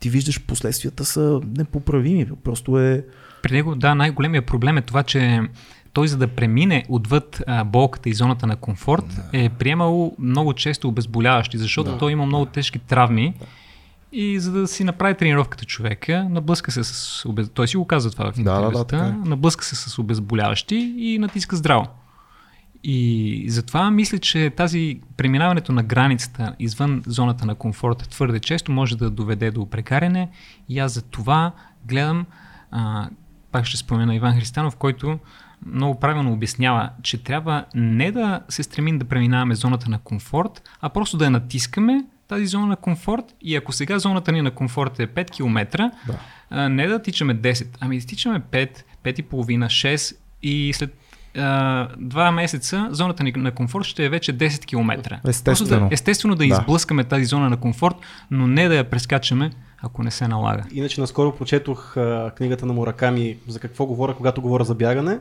ти 0.00 0.10
виждаш 0.10 0.46
последствията 0.46 1.04
са 1.04 1.40
непоправими. 1.56 2.26
Просто 2.44 2.78
е... 2.78 3.04
При 3.42 3.52
него, 3.52 3.74
да, 3.74 3.94
най-големият 3.94 4.46
проблем 4.46 4.78
е 4.78 4.82
това, 4.82 5.02
че 5.02 5.40
той 5.92 6.08
за 6.08 6.16
да 6.16 6.28
премине 6.28 6.84
отвъд 6.88 7.42
а, 7.46 7.64
болката 7.64 8.08
и 8.08 8.14
зоната 8.14 8.46
на 8.46 8.56
комфорт 8.56 9.06
да. 9.32 9.38
е 9.38 9.48
приемал 9.48 10.14
много 10.18 10.54
често 10.54 10.88
обезболяващи, 10.88 11.58
защото 11.58 11.90
да. 11.90 11.98
той 11.98 12.12
има 12.12 12.26
много 12.26 12.46
тежки 12.46 12.78
травми 12.78 13.34
и 14.12 14.40
за 14.40 14.52
да 14.52 14.68
си 14.68 14.84
направи 14.84 15.14
тренировката 15.14 15.64
човека, 15.64 16.26
наблъска 16.30 16.70
се 16.70 16.84
с... 16.84 17.24
Обез... 17.28 17.48
Той 17.48 17.68
си 17.68 17.76
го 17.76 17.86
каза 17.86 18.10
това 18.10 18.32
в 18.32 18.34
Да, 18.36 18.42
да, 18.42 18.50
да, 18.50 18.66
интервюта, 18.66 18.84
така 18.84 19.06
е. 19.06 19.28
наблъска 19.28 19.64
се 19.64 19.76
с 19.76 19.98
обезболяващи 19.98 20.94
и 20.98 21.18
натиска 21.18 21.56
здраво. 21.56 21.86
И 22.84 23.44
затова 23.48 23.90
мисля, 23.90 24.18
че 24.18 24.50
тази 24.50 25.00
преминаването 25.16 25.72
на 25.72 25.82
границата 25.82 26.54
извън 26.58 27.02
зоната 27.06 27.46
на 27.46 27.54
комфорт 27.54 28.08
твърде 28.08 28.40
често 28.40 28.72
може 28.72 28.96
да 28.96 29.10
доведе 29.10 29.50
до 29.50 29.66
прекарене 29.66 30.28
и 30.68 30.78
аз 30.78 30.92
за 30.92 31.02
това 31.02 31.52
гледам, 31.84 32.26
а, 32.70 33.08
пак 33.58 33.66
ще 33.66 33.76
спомена 33.76 34.14
Иван 34.14 34.34
Христанов, 34.36 34.76
който 34.76 35.18
много 35.66 36.00
правилно 36.00 36.32
обяснява, 36.32 36.90
че 37.02 37.22
трябва 37.22 37.64
не 37.74 38.12
да 38.12 38.40
се 38.48 38.62
стремим 38.62 38.98
да 38.98 39.04
преминаваме 39.04 39.54
зоната 39.54 39.90
на 39.90 39.98
комфорт, 39.98 40.62
а 40.80 40.88
просто 40.88 41.16
да 41.16 41.24
я 41.24 41.30
натискаме, 41.30 42.04
тази 42.28 42.46
зона 42.46 42.66
на 42.66 42.76
комфорт 42.76 43.24
и 43.40 43.56
ако 43.56 43.72
сега 43.72 43.98
зоната 43.98 44.32
ни 44.32 44.42
на 44.42 44.50
комфорт 44.50 45.00
е 45.00 45.06
5 45.06 45.30
км, 45.30 45.90
Да. 46.06 46.18
а, 46.50 46.68
не 46.68 46.86
да 46.86 47.02
тичаме 47.02 47.36
10, 47.36 47.66
ами 47.80 47.98
да 48.00 48.06
тичаме 48.06 48.40
5, 48.40 48.82
5,5, 49.04 49.66
6 49.66 50.16
и 50.42 50.72
след 50.72 50.96
а, 51.36 51.88
два 51.98 52.30
месеца 52.30 52.88
зоната 52.90 53.24
ни 53.24 53.32
на 53.36 53.50
комфорт 53.52 53.84
ще 53.84 54.04
е 54.04 54.08
вече 54.08 54.38
10 54.38 54.66
км. 54.66 55.20
Естествено. 55.28 55.88
да, 55.88 55.94
естествено 55.94 56.34
да, 56.34 56.38
Да. 56.38 56.44
изблъскаме 56.44 57.04
тази 57.04 57.24
зона 57.24 57.50
на 57.50 57.56
комфорт, 57.56 57.96
но 58.30 58.46
не 58.46 58.68
да 58.68 58.74
я 58.74 58.90
прескачаме, 58.90 59.50
ако 59.82 60.02
не 60.02 60.10
се 60.10 60.28
налага. 60.28 60.64
Иначе 60.72 61.00
наскоро 61.00 61.32
прочетох 61.32 61.96
а, 61.96 62.32
книгата 62.36 62.66
на 62.66 62.72
Мураками 62.72 63.38
за 63.48 63.60
какво 63.60 63.86
говоря, 63.86 64.14
когато 64.14 64.42
говоря 64.42 64.64
за 64.64 64.74
бягане. 64.74 65.18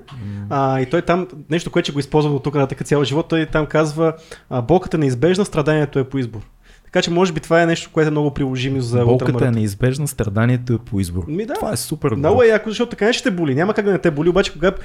А, 0.50 0.80
и 0.80 0.90
той 0.90 1.02
там, 1.02 1.28
нещо, 1.50 1.72
което 1.72 1.86
ще 1.86 1.94
го 1.94 2.00
използва 2.00 2.36
от 2.36 2.44
тук 2.44 2.56
на 2.56 2.68
така 2.68 2.84
цял 2.84 3.04
живот, 3.04 3.28
той 3.30 3.46
там 3.46 3.66
казва, 3.66 4.14
а, 4.50 4.62
болката 4.62 4.98
е 4.98 5.00
неизбежна, 5.00 5.46
страданието 5.46 6.00
е 6.00 6.10
по 6.10 6.18
избор. 6.18 6.42
Така 6.86 7.02
че 7.02 7.12
може 7.12 7.34
би 7.34 7.40
това 7.40 7.62
е 7.62 7.66
нещо, 7.66 7.90
което 7.94 8.08
е 8.08 8.12
много 8.12 8.34
приложимо 8.34 8.82
за 8.82 9.06
Болката 9.06 9.46
е 9.46 9.52
неизбежна, 9.52 10.08
страданието 10.08 10.74
е 10.74 10.78
по 10.78 11.00
избор. 11.00 11.26
Ми 11.28 11.46
да. 11.46 11.54
Това 11.54 11.72
е 11.72 11.78
супер. 11.78 12.12
Много 12.12 12.44
е 12.44 12.48
яко, 12.48 12.70
защото 12.70 12.90
така 12.90 13.06
не 13.06 13.14
ще 13.14 13.24
те 13.24 13.36
боли. 13.36 13.56
Няма 13.56 13.74
как 13.74 13.86
да 13.86 13.92
не 13.92 14.00
те 14.00 14.12
боли, 14.12 14.30
обаче 14.30 14.54
когато 14.54 14.82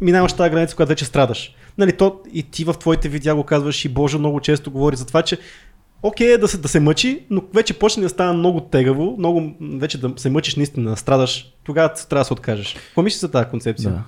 минаваш 0.00 0.32
тази 0.32 0.50
граница, 0.50 0.76
когато 0.76 0.88
вече 0.88 1.04
страдаш. 1.04 1.54
Нали, 1.78 1.92
то 1.92 2.20
и 2.32 2.42
ти 2.42 2.64
в 2.64 2.74
твоите 2.74 3.08
видеа 3.08 3.34
го 3.34 3.44
казваш 3.44 3.84
и 3.84 3.88
Боже 3.88 4.18
много 4.18 4.40
често 4.40 4.70
говори 4.70 4.96
за 4.96 5.06
това, 5.06 5.22
че 5.22 5.38
окей 6.04 6.32
е 6.32 6.38
да 6.38 6.48
се, 6.48 6.58
да 6.58 6.68
се 6.68 6.80
мъчи, 6.80 7.20
но 7.30 7.42
вече 7.54 7.78
почне 7.78 8.02
да 8.02 8.08
става 8.08 8.32
много 8.32 8.60
тегаво, 8.60 9.16
много 9.18 9.54
вече 9.60 10.00
да 10.00 10.12
се 10.16 10.30
мъчиш 10.30 10.56
наистина, 10.56 10.90
да 10.90 10.96
страдаш, 10.96 11.52
тогава 11.64 11.94
трябва 11.94 12.20
да 12.20 12.24
се 12.24 12.32
откажеш. 12.32 12.74
Какво 12.74 13.02
мислиш 13.02 13.20
за 13.20 13.30
тази 13.30 13.48
концепция? 13.48 13.90
Да. 13.90 14.02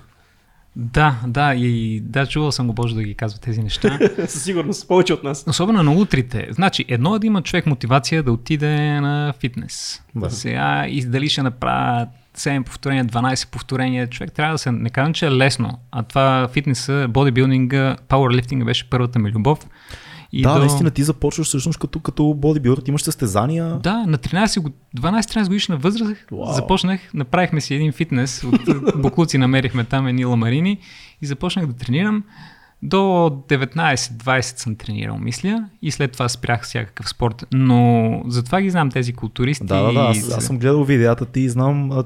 Да, 0.79 1.15
да, 1.27 1.53
и 1.55 1.99
да, 2.01 2.25
чувал 2.25 2.51
съм 2.51 2.67
го 2.67 2.73
Боже 2.73 2.95
да 2.95 3.03
ги 3.03 3.15
казва 3.15 3.39
тези 3.39 3.63
неща. 3.63 3.99
Със 4.27 4.43
сигурност, 4.43 4.87
повече 4.87 5.13
от 5.13 5.23
нас. 5.23 5.45
Особено 5.47 5.83
на 5.83 5.93
утрите. 5.93 6.47
Значи, 6.51 6.85
едно 6.87 7.15
е 7.15 7.19
да 7.19 7.27
има 7.27 7.41
човек 7.41 7.65
мотивация 7.65 8.23
да 8.23 8.31
отиде 8.31 9.01
на 9.01 9.33
фитнес. 9.39 10.03
Да. 10.15 10.29
Сега 10.29 10.85
и 10.87 11.05
дали 11.05 11.29
ще 11.29 11.43
направя 11.43 12.07
7 12.37 12.63
повторения, 12.63 13.05
12 13.05 13.49
повторения, 13.51 14.07
човек 14.07 14.33
трябва 14.33 14.53
да 14.53 14.57
се... 14.57 14.71
Не 14.71 14.89
казвам, 14.89 15.13
че 15.13 15.25
е 15.25 15.31
лесно, 15.31 15.79
а 15.91 16.03
това 16.03 16.47
фитнеса, 16.53 17.07
бодибилдинга, 17.09 17.95
пауърлифтинга 18.07 18.65
беше 18.65 18.89
първата 18.89 19.19
ми 19.19 19.31
любов. 19.31 19.59
И 20.31 20.41
да, 20.41 20.53
до... 20.53 20.59
наистина 20.59 20.91
ти 20.91 21.03
започваш 21.03 21.47
всъщност 21.47 21.79
като, 21.79 21.99
като 21.99 22.33
бодибилдър, 22.33 22.83
имаш 22.87 23.01
състезания. 23.01 23.79
Да, 23.83 24.05
на 24.05 24.17
13, 24.17 24.59
го- 24.59 24.69
12-13 24.97 25.47
годишна 25.47 25.77
възраст 25.77 26.15
Уау. 26.31 26.53
започнах, 26.53 27.13
направихме 27.13 27.61
си 27.61 27.75
един 27.75 27.91
фитнес, 27.91 28.43
от 28.43 28.61
буклуци 29.01 29.37
намерихме 29.37 29.83
там 29.83 30.07
едни 30.07 30.25
ламарини 30.25 30.79
и 31.21 31.25
започнах 31.25 31.65
да 31.65 31.73
тренирам. 31.73 32.23
До 32.83 32.97
19-20 33.49 34.41
съм 34.41 34.75
тренирал, 34.75 35.17
мисля, 35.17 35.65
и 35.81 35.91
след 35.91 36.11
това 36.11 36.29
спрях 36.29 36.63
всякакъв 36.63 37.09
спорт. 37.09 37.45
Но 37.53 38.21
затова 38.27 38.61
ги 38.61 38.69
знам 38.69 38.91
тези 38.91 39.13
културисти. 39.13 39.65
Да, 39.65 39.81
да, 39.81 39.93
да. 39.93 39.99
Аз, 39.99 40.31
аз 40.31 40.45
съм 40.45 40.59
гледал 40.59 40.83
видеята 40.83 41.25
ти 41.25 41.39
и 41.39 41.49
знам 41.49 42.03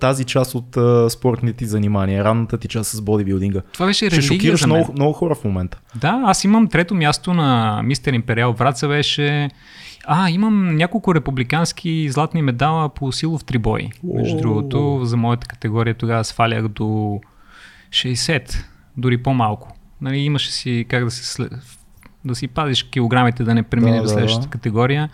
тази 0.00 0.24
част 0.24 0.54
от 0.54 0.76
а, 0.76 1.10
спортните 1.10 1.58
ти 1.58 1.66
занимания, 1.66 2.24
ранната 2.24 2.58
ти 2.58 2.68
част 2.68 2.90
с 2.90 3.00
бодибилдинга. 3.00 3.60
Това 3.72 3.86
беше 3.86 4.06
Ще 4.06 4.16
религия 4.16 4.38
шокираш 4.38 4.60
за 4.60 4.66
мен. 4.66 4.76
много, 4.76 4.92
много 4.92 5.12
хора 5.12 5.34
в 5.34 5.44
момента. 5.44 5.78
Да, 5.94 6.22
аз 6.24 6.44
имам 6.44 6.68
трето 6.68 6.94
място 6.94 7.34
на 7.34 7.80
Мистер 7.84 8.12
Империал. 8.12 8.52
Враца 8.52 8.88
беше... 8.88 9.50
А, 10.06 10.30
имам 10.30 10.76
няколко 10.76 11.14
републикански 11.14 12.08
златни 12.10 12.42
медала 12.42 12.88
по 12.88 13.12
силов 13.12 13.44
трибой. 13.44 13.88
Между 14.14 14.36
О. 14.36 14.40
другото, 14.40 15.00
за 15.04 15.16
моята 15.16 15.46
категория 15.46 15.94
тогава 15.94 16.24
свалях 16.24 16.68
до 16.68 17.20
60, 17.90 18.64
дори 18.96 19.22
по-малко. 19.22 19.77
Нали, 20.00 20.18
имаше 20.18 20.52
си 20.52 20.86
как 20.88 21.04
да 21.04 21.10
се 21.10 21.48
да 22.24 22.34
си 22.34 22.48
пазиш 22.48 22.82
килограмите, 22.82 23.44
да 23.44 23.54
не 23.54 23.62
премине 23.62 23.96
Да, 23.96 23.96
до 23.96 24.02
да, 24.02 24.08
следващата 24.08 24.46
да. 24.46 24.50
категория. 24.50 25.08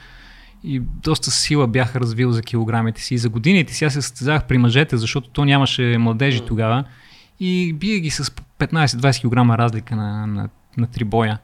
И 0.64 0.80
доста 0.80 1.30
сила 1.30 1.66
бях 1.66 1.97
развил 1.97 2.32
за 2.32 2.43
килограмите 2.43 3.03
си. 3.03 3.14
И 3.14 3.18
за 3.18 3.28
годините 3.28 3.74
сега 3.74 3.91
се 3.91 4.03
състезавах 4.03 4.45
при 4.45 4.59
мъжете, 4.59 4.97
защото 4.97 5.28
то 5.28 5.45
нямаше 5.45 5.99
младежи 5.99 6.41
тогава. 6.41 6.85
И 7.41 7.72
бия 7.72 8.01
ги 8.01 8.11
с 8.11 8.30
по 8.30 8.43
15-20 8.59 9.28
кг 9.28 9.59
разлика 9.59 9.97
на, 9.97 10.26
на, 10.26 10.49
на 10.76 10.87
трибоя. 10.87 11.39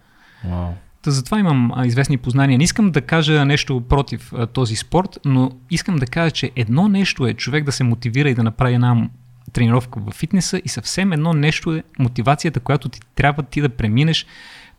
Вау. 0.45 0.73
Та 1.03 1.11
затова 1.11 1.39
имам 1.39 1.73
а, 1.75 1.87
известни 1.87 2.19
познания. 2.19 2.59
Не 2.59 2.65
искам 2.65 2.91
да 2.91 3.01
кажа 3.01 3.45
нещо 3.45 3.81
против 3.81 4.33
а, 4.33 4.47
този 4.47 4.77
спорт, 4.77 5.19
но 5.25 5.51
искам 5.71 5.97
да 5.97 6.07
кажа, 6.07 6.31
че 6.31 6.51
едно 6.57 6.89
нещо 6.89 7.27
е 7.27 7.35
човек 7.35 7.65
да 7.65 7.73
се 7.73 7.85
мотивира 7.85 8.31
и 8.31 8.35
да 8.35 8.43
направи 8.43 8.75
една 8.75 9.09
тренировка 9.53 10.01
в 10.01 10.13
фитнеса 10.13 10.63
и 10.65 10.69
съвсем 10.69 11.13
едно 11.13 11.33
нещо 11.33 11.75
е 11.75 11.83
мотивацията, 11.99 12.61
която 12.61 12.89
ти 12.89 13.01
трябва 13.15 13.43
ти 13.43 13.61
да 13.61 13.69
преминеш 13.69 14.27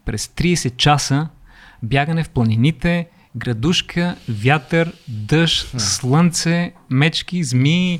през 0.05 0.27
30 0.27 0.75
часа 0.75 1.29
бягане 1.83 2.23
в 2.23 2.29
планините, 2.29 3.07
градушка, 3.35 4.15
вятър, 4.29 4.93
дъжд, 5.07 5.81
слънце, 5.81 6.71
мечки, 6.89 7.43
змии, 7.43 7.99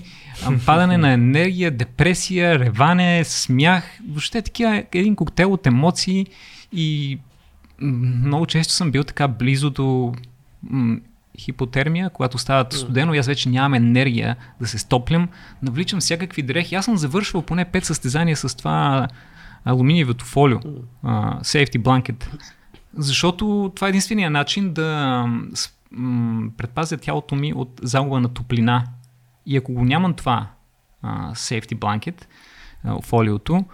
падане 0.66 0.98
на 0.98 1.12
енергия, 1.12 1.72
депресия, 1.72 2.60
реване, 2.60 3.24
смях, 3.24 4.00
въобще 4.10 4.42
такива 4.42 4.84
един 4.94 5.16
коктейл 5.16 5.54
от 5.54 5.68
емоции 5.68 6.26
и 6.72 7.20
много 7.82 8.46
често 8.46 8.74
съм 8.74 8.92
бил 8.92 9.04
така 9.04 9.28
близо 9.28 9.70
до 9.70 10.14
хипотермия, 11.42 12.10
когато 12.10 12.38
става 12.38 12.66
студено 12.72 13.14
и 13.14 13.18
аз 13.18 13.28
вече 13.28 13.50
нямам 13.50 13.74
енергия 13.74 14.36
да 14.60 14.68
се 14.68 14.78
стоплям, 14.78 15.30
навличам 15.62 16.00
всякакви 16.00 16.42
дрехи. 16.42 16.76
Аз 16.76 16.86
съм 16.86 16.98
завършвал 16.98 17.42
поне 17.42 17.66
5 17.66 17.84
състезания 17.84 18.38
с 18.38 18.58
това 18.58 19.08
алуминиевото 19.66 20.26
фолио, 20.26 20.60
а, 21.04 21.40
safety 21.40 21.78
blanket, 21.78 22.28
защото 22.98 23.72
това 23.76 23.88
е 23.88 23.90
единствения 23.90 24.32
начин 24.32 24.74
да 24.74 25.26
предпазя 26.58 26.98
тялото 26.98 27.36
ми 27.36 27.54
от 27.54 27.80
загуба 27.84 28.20
на 28.20 28.30
топлина. 28.30 28.84
И 29.46 29.58
ако 29.58 29.74
го 29.74 29.86
нямам 29.86 30.14
това 30.14 30.48
а, 31.02 31.32
safety 31.34 31.76
blanket, 31.76 32.26
фолиото, 33.04 33.66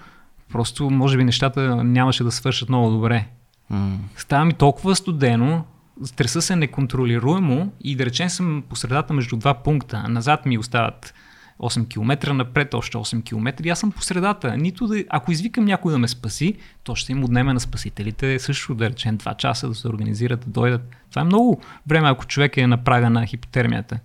просто 0.51 0.89
може 0.89 1.18
би 1.18 1.24
нещата 1.24 1.84
нямаше 1.84 2.24
да 2.24 2.32
свършат 2.32 2.70
много 2.70 2.89
добре. 2.89 3.28
М. 3.70 3.97
Става 4.15 4.45
ми 4.45 4.53
толкова 4.53 4.95
студено, 4.95 5.65
стреса 6.04 6.41
се 6.41 6.56
неконтролируемо 6.56 7.72
и 7.82 7.95
да 7.95 8.06
речем 8.06 8.30
съм 8.30 8.64
по 8.70 8.76
средата 8.76 9.14
между 9.14 9.38
два 9.38 9.54
пункта. 9.54 10.06
Назад 10.10 10.45
ми 10.45 10.58
остават 10.58 11.14
8 11.60 11.88
км, 11.88 12.34
напред 12.34 12.74
още 12.74 12.98
8 12.98 13.24
км 13.24 13.70
аз 13.70 13.80
съм 13.80 13.91
по 13.91 14.02
средата. 14.02 14.58
Нито 14.58 14.88
да, 14.88 15.04
ако 15.10 15.32
извикам 15.32 15.66
някой 15.66 15.91
да 15.91 16.00
ме 16.00 16.08
спаси, 16.08 16.56
то 16.84 16.95
ще 16.95 17.12
им 17.12 17.24
отнеме 17.24 17.54
на 17.54 17.60
спасителите 17.60 18.39
също 18.39 18.76
да 18.76 18.89
речем 18.89 19.18
2 19.18 19.38
часа 19.38 19.68
да 19.68 19.76
се 19.76 19.88
организират, 19.88 20.39
да 20.39 20.52
дойдат. 20.52 20.95
Това 21.10 21.22
е 21.22 21.26
много 21.26 21.62
време, 21.88 22.10
ако 22.10 22.26
човек 22.26 22.58
е 22.58 22.68
на 22.68 22.84
прага 22.84 23.10
на 23.10 23.26
хипотермията. 23.26 24.00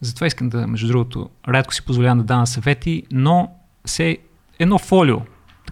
Затова 0.00 0.26
искам 0.26 0.48
да, 0.48 0.66
между 0.66 0.88
другото, 0.88 1.30
рядко 1.48 1.74
си 1.74 1.84
позволявам 1.84 2.18
да 2.18 2.24
дам 2.24 2.46
съвети, 2.46 3.02
но 3.12 3.50
се 3.84 4.18
едно 4.58 4.78
фолио, 4.78 5.20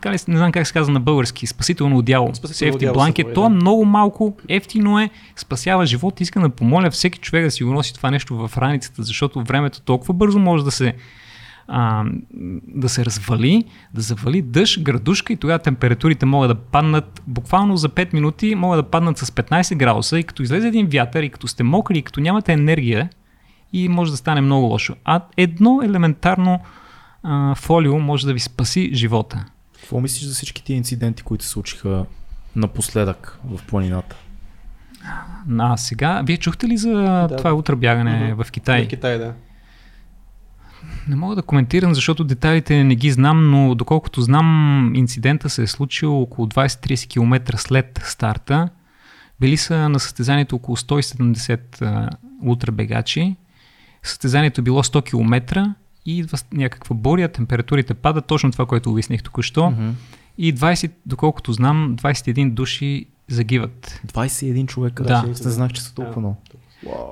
така 0.03 0.15
ли, 0.15 0.19
не 0.29 0.37
знам 0.37 0.53
как 0.53 0.67
се 0.67 0.73
казва 0.73 0.93
на 0.93 1.01
български, 1.01 1.47
спасително 1.47 1.99
одяло, 1.99 2.35
Спасително 2.35 2.79
safety 2.79 2.93
blanket, 2.93 3.23
води, 3.23 3.35
то 3.35 3.47
е 3.47 3.49
много 3.49 3.85
малко, 3.85 4.37
ефтино 4.49 5.01
е, 5.01 5.11
спасява 5.37 5.87
живот. 5.87 6.21
Искам 6.21 6.43
да 6.43 6.49
помоля 6.49 6.91
всеки 6.91 7.19
човек 7.19 7.45
да 7.45 7.51
си 7.51 7.65
го 7.65 7.73
носи 7.73 7.95
това 7.95 8.11
нещо 8.11 8.49
в 8.49 8.59
раницата, 8.59 9.03
защото 9.03 9.43
времето 9.43 9.81
толкова 9.81 10.15
бързо 10.15 10.39
може 10.39 10.65
да 10.65 10.71
се 10.71 10.95
а, 11.69 12.05
да 12.69 12.89
се 12.89 13.05
развали, 13.05 13.65
да 13.95 14.01
завали 14.01 14.43
дъжд, 14.43 14.83
градушка 14.83 15.33
и 15.33 15.37
тогава 15.37 15.59
температурите 15.59 16.27
могат 16.27 16.51
да 16.51 16.55
паднат 16.55 17.23
буквално 17.27 17.77
за 17.77 17.89
5 17.89 18.15
минути, 18.15 18.55
могат 18.55 18.85
да 18.85 18.91
паднат 18.91 19.19
с 19.19 19.31
15 19.31 19.77
градуса 19.77 20.19
и 20.19 20.25
като 20.25 20.43
излезе 20.43 20.69
един 20.69 20.87
вятър 20.87 21.23
и 21.23 21.31
като 21.31 21.49
сте 21.49 21.63
мокри 21.63 21.99
и 21.99 22.03
като 22.03 22.21
нямате 22.21 22.53
енергия 22.53 23.09
и 23.73 23.89
може 23.89 24.11
да 24.11 24.17
стане 24.17 24.41
много 24.41 24.67
лошо. 24.67 24.95
А 25.05 25.21
едно 25.37 25.81
елементарно 25.85 26.61
а, 27.23 27.55
фолио 27.55 27.99
може 27.99 28.27
да 28.27 28.33
ви 28.33 28.41
спаси 28.41 28.91
живота. 28.95 29.45
Какво 29.83 30.01
мислиш 30.01 30.23
за 30.23 30.35
всички 30.35 30.65
тия 30.65 30.77
инциденти, 30.77 31.23
които 31.23 31.45
се 31.45 31.51
случиха 31.51 32.05
напоследък 32.57 33.39
в 33.45 33.61
планината? 33.67 34.17
А 35.59 35.77
сега, 35.77 36.23
вие 36.23 36.37
чухте 36.37 36.69
ли 36.69 36.77
за 36.77 36.93
Да. 37.29 37.37
това 37.37 37.55
ултрабягане 37.55 38.27
Мгм. 38.27 38.43
в 38.45 38.51
Китай? 38.51 38.85
В 38.85 38.89
Китай, 38.89 39.19
да. 39.19 39.35
Не 41.09 41.17
мога 41.17 41.35
да 41.37 41.43
коментирам, 41.43 41.95
защото 41.95 42.25
детайлите 42.25 42.85
не 42.85 42.95
ги 42.95 43.11
знам, 43.11 43.51
но 43.51 43.75
доколкото 43.75 44.21
знам, 44.21 44.47
инцидента 44.95 45.51
се 45.51 45.63
е 45.63 45.67
случил 45.67 46.23
около 46.23 46.49
20-30 46.49 47.09
км 47.09 47.59
след 47.59 48.01
старта. 48.05 48.69
Били 49.41 49.57
са 49.57 49.89
на 49.89 50.01
състезанието 50.01 50.57
около 50.57 50.77
170 50.77 51.83
а, 51.83 52.11
ултрабегачи. 52.43 53.37
Състезанието 54.03 54.61
е 54.61 54.65
било 54.65 54.83
100 54.83 55.05
км 55.05 55.75
и 56.07 56.19
идва 56.19 56.39
някаква 56.53 56.97
буря, 56.97 57.29
температурите 57.29 57.95
падат, 57.95 58.27
точно 58.27 58.53
това, 58.53 58.67
което 58.67 58.91
обясних 58.91 59.23
току-що. 59.23 59.71
Мгм. 59.71 59.91
И 60.39 60.55
20, 60.55 60.91
доколкото 61.07 61.53
знам, 61.53 61.97
21 61.97 62.51
души 62.51 63.07
загиват. 63.29 64.01
21 64.07 64.67
човека. 64.67 65.03
Да. 65.03 65.23
Не 65.23 65.35
знах, 65.35 65.73
че 65.73 65.83
са 65.83 65.95
толкова 65.95 66.15
Да. 66.15 66.21
много. 66.21 66.37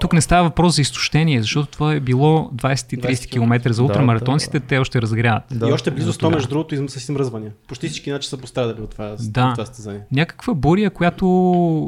Тук 0.01 0.13
не 0.13 0.21
става 0.21 0.43
въпрос 0.45 0.77
за 0.77 0.83
изтощение, 0.83 1.41
защото 1.41 1.69
това 1.69 1.95
е 1.95 2.01
било 2.01 2.51
20-30 2.51 3.29
км 3.29 3.73
за 3.73 3.77
Да, 3.77 3.85
ултрамаратонците, 3.85 4.61
те 4.61 4.79
още 4.79 5.03
разгряват. 5.03 5.43
Да, 5.51 5.69
и 5.69 5.73
още 5.73 5.91
близо 5.91 6.07
да, 6.07 6.13
100, 6.13 6.19
тогава. 6.19 6.35
между 6.35 6.49
другото, 6.49 6.75
изм- 6.75 6.89
с 6.89 6.97
измръзвания. 6.97 7.53
Почти 7.69 7.89
всички 7.89 8.11
иначе 8.11 8.29
са 8.29 8.37
пострадали 8.37 8.81
от 8.81 8.91
това, 8.91 9.05
Да. 9.21 9.47
от 9.47 9.55
това 9.55 9.67
състезание. 9.67 10.01
Някаква 10.13 10.55
буря, 10.55 10.91
която 10.91 11.27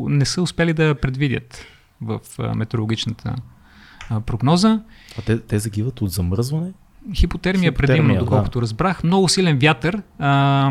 не 0.09 0.25
са 0.25 0.43
успели 0.43 0.73
да 0.73 0.95
предвидят. 0.95 1.65
в 2.05 2.21
а, 2.39 2.55
метеорологичната 2.55 3.35
а, 4.11 4.21
прогноза. 4.21 4.81
А 5.19 5.23
те, 5.23 5.39
те 5.39 5.59
загиват 5.59 6.01
от 6.01 6.11
замръзване? 6.11 6.73
Хипотермия, 7.15 7.73
предимно, 7.73 7.97
Хипотермия, 7.97 8.19
да. 8.19 8.25
доколкото 8.25 8.63
разбрах. 8.63 9.05
Много 9.05 9.29
силен 9.29 9.59
вятър. 9.59 10.03
А, 10.19 10.71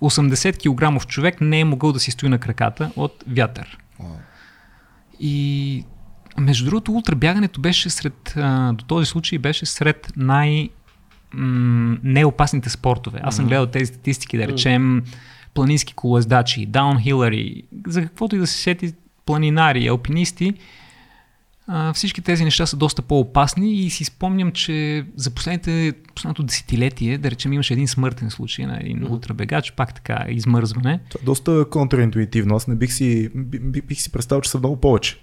80 0.00 0.98
кг 0.98 1.06
човек 1.06 1.40
не 1.40 1.60
е 1.60 1.64
могъл 1.64 1.92
да 1.92 2.00
си 2.00 2.10
стои 2.10 2.28
на 2.28 2.38
краката 2.38 2.90
от 2.96 3.24
вятър. 3.28 3.78
И 5.20 5.84
между 6.38 6.64
другото, 6.64 6.92
ултрабягането 6.92 7.60
беше 7.60 7.90
сред, 7.90 8.34
а, 8.36 8.72
до 8.72 8.84
този 8.84 9.06
случай 9.06 9.38
беше 9.38 9.66
сред 9.66 10.12
най- 10.16 10.68
м- 11.34 11.96
неопасните 12.02 12.70
спортове. 12.70 13.20
Аз 13.22 13.36
съм 13.36 13.46
гледал 13.46 13.66
тези 13.66 13.86
статистики, 13.86 14.38
да 14.38 14.48
речем 14.48 15.02
планински 15.54 15.94
колоездачи, 15.94 16.66
даунхилъри, 16.66 17.62
за 17.86 18.02
каквото 18.02 18.36
и 18.36 18.38
да 18.38 18.46
се 18.46 18.58
сети 18.58 18.92
планинари, 19.26 19.86
алпинисти, 19.86 20.54
а, 21.68 21.92
всички 21.92 22.22
тези 22.22 22.44
неща 22.44 22.66
са 22.66 22.76
доста 22.76 23.02
по-опасни 23.02 23.74
и 23.74 23.90
си 23.90 24.04
спомням, 24.04 24.52
че 24.52 25.04
за 25.16 25.30
последните, 25.30 25.92
последното 26.14 26.42
десетилетие, 26.42 27.18
да 27.18 27.30
речем, 27.30 27.52
имаше 27.52 27.72
един 27.72 27.88
смъртен 27.88 28.30
случай 28.30 28.66
на 28.66 28.78
един 28.80 29.06
ултрабегач, 29.12 29.72
пак 29.72 29.94
така 29.94 30.24
измързване. 30.28 31.00
Това 31.08 31.20
е 31.22 31.24
доста 31.24 31.64
контраинтуитивно. 31.70 32.56
Аз 32.56 32.66
не 32.66 32.74
бих 32.74 32.92
си, 32.92 33.30
би- 33.34 33.58
би- 33.58 33.82
бих 33.82 34.00
си 34.00 34.12
представил, 34.12 34.40
че 34.40 34.50
са 34.50 34.58
много 34.58 34.76
повече. 34.76 35.16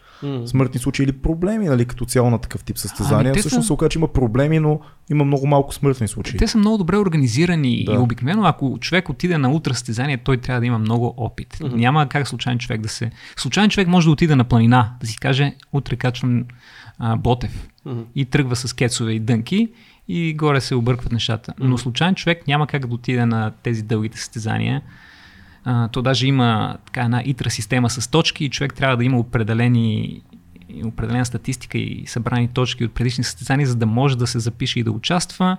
Смъртни 0.46 0.80
случаи 0.80 1.04
или 1.04 1.12
проблеми, 1.12 1.66
нали, 1.66 1.86
като 1.86 2.06
цяло 2.06 2.30
на 2.30 2.40
такъв 2.40 2.64
тип 2.64 2.78
състезания. 2.78 3.32
Ами, 3.32 3.40
Всъщност 3.40 3.64
са- 3.64 3.68
се 3.68 3.74
оказа, 3.74 3.90
че 3.90 4.00
има 4.00 4.08
проблеми, 4.08 4.60
но 4.60 4.80
има 5.12 5.26
много 5.26 5.48
малко 5.48 5.74
смъртни 5.74 6.08
случаи. 6.08 6.38
Те 6.38 6.48
са 6.48 6.58
много 6.58 6.78
добре 6.78 6.98
организирани 6.98 7.84
Да. 7.86 7.94
и 7.94 7.98
обикновено 7.98 8.44
ако 8.46 8.78
човек 8.82 9.10
отиде 9.10 9.38
на 9.38 9.52
утра 9.52 9.74
състезание, 9.74 10.18
той 10.18 10.38
трябва 10.38 10.60
да 10.60 10.66
има 10.66 10.80
много 10.80 11.14
опит. 11.18 11.58
Няма 11.62 12.08
как 12.10 12.28
случайен 12.28 12.60
човек 12.60 12.82
да 12.82 12.90
се... 12.90 13.12
Случайен 13.38 13.70
човек 13.70 13.88
може 13.88 14.08
да 14.08 14.12
отиде 14.12 14.36
на 14.36 14.44
планина, 14.44 14.94
да 15.02 15.08
си 15.08 15.18
каже, 15.18 15.56
утре 15.74 15.96
качвам 15.96 16.44
а, 17.00 17.16
Ботев 17.16 17.68
и 18.16 18.26
тръгва 18.26 18.56
с 18.56 18.74
кецове 18.74 19.12
и 19.12 19.20
дънки 19.20 19.70
и 20.08 20.34
горе 20.34 20.62
се 20.62 20.76
объркват 20.76 21.12
нещата. 21.12 21.54
Но 21.60 21.78
случайен 21.78 22.16
човек 22.16 22.48
няма 22.48 22.68
как 22.68 22.88
да 22.88 22.94
отиде 22.96 23.26
на 23.26 23.52
тези 23.64 23.82
дългите 23.84 24.18
състезания. 24.18 24.82
То 25.92 26.02
даже 26.02 26.28
има 26.28 26.78
така 26.86 27.02
една 27.02 27.22
итра 27.26 27.50
система 27.50 27.90
с 27.90 28.12
точки 28.12 28.46
и 28.46 28.50
човек 28.50 28.74
трябва 28.74 28.98
да 28.98 29.04
има 29.04 29.20
определени 29.20 30.22
определена 30.86 31.26
статистика 31.26 31.78
и 31.78 32.04
събрани 32.08 32.48
точки 32.48 32.86
от 32.86 32.94
предишни 32.94 33.24
състезания, 33.24 33.68
за 33.68 33.76
да 33.76 33.86
може 33.86 34.18
да 34.18 34.28
се 34.28 34.40
запише 34.40 34.80
и 34.80 34.84
да 34.84 34.92
участва. 34.92 35.58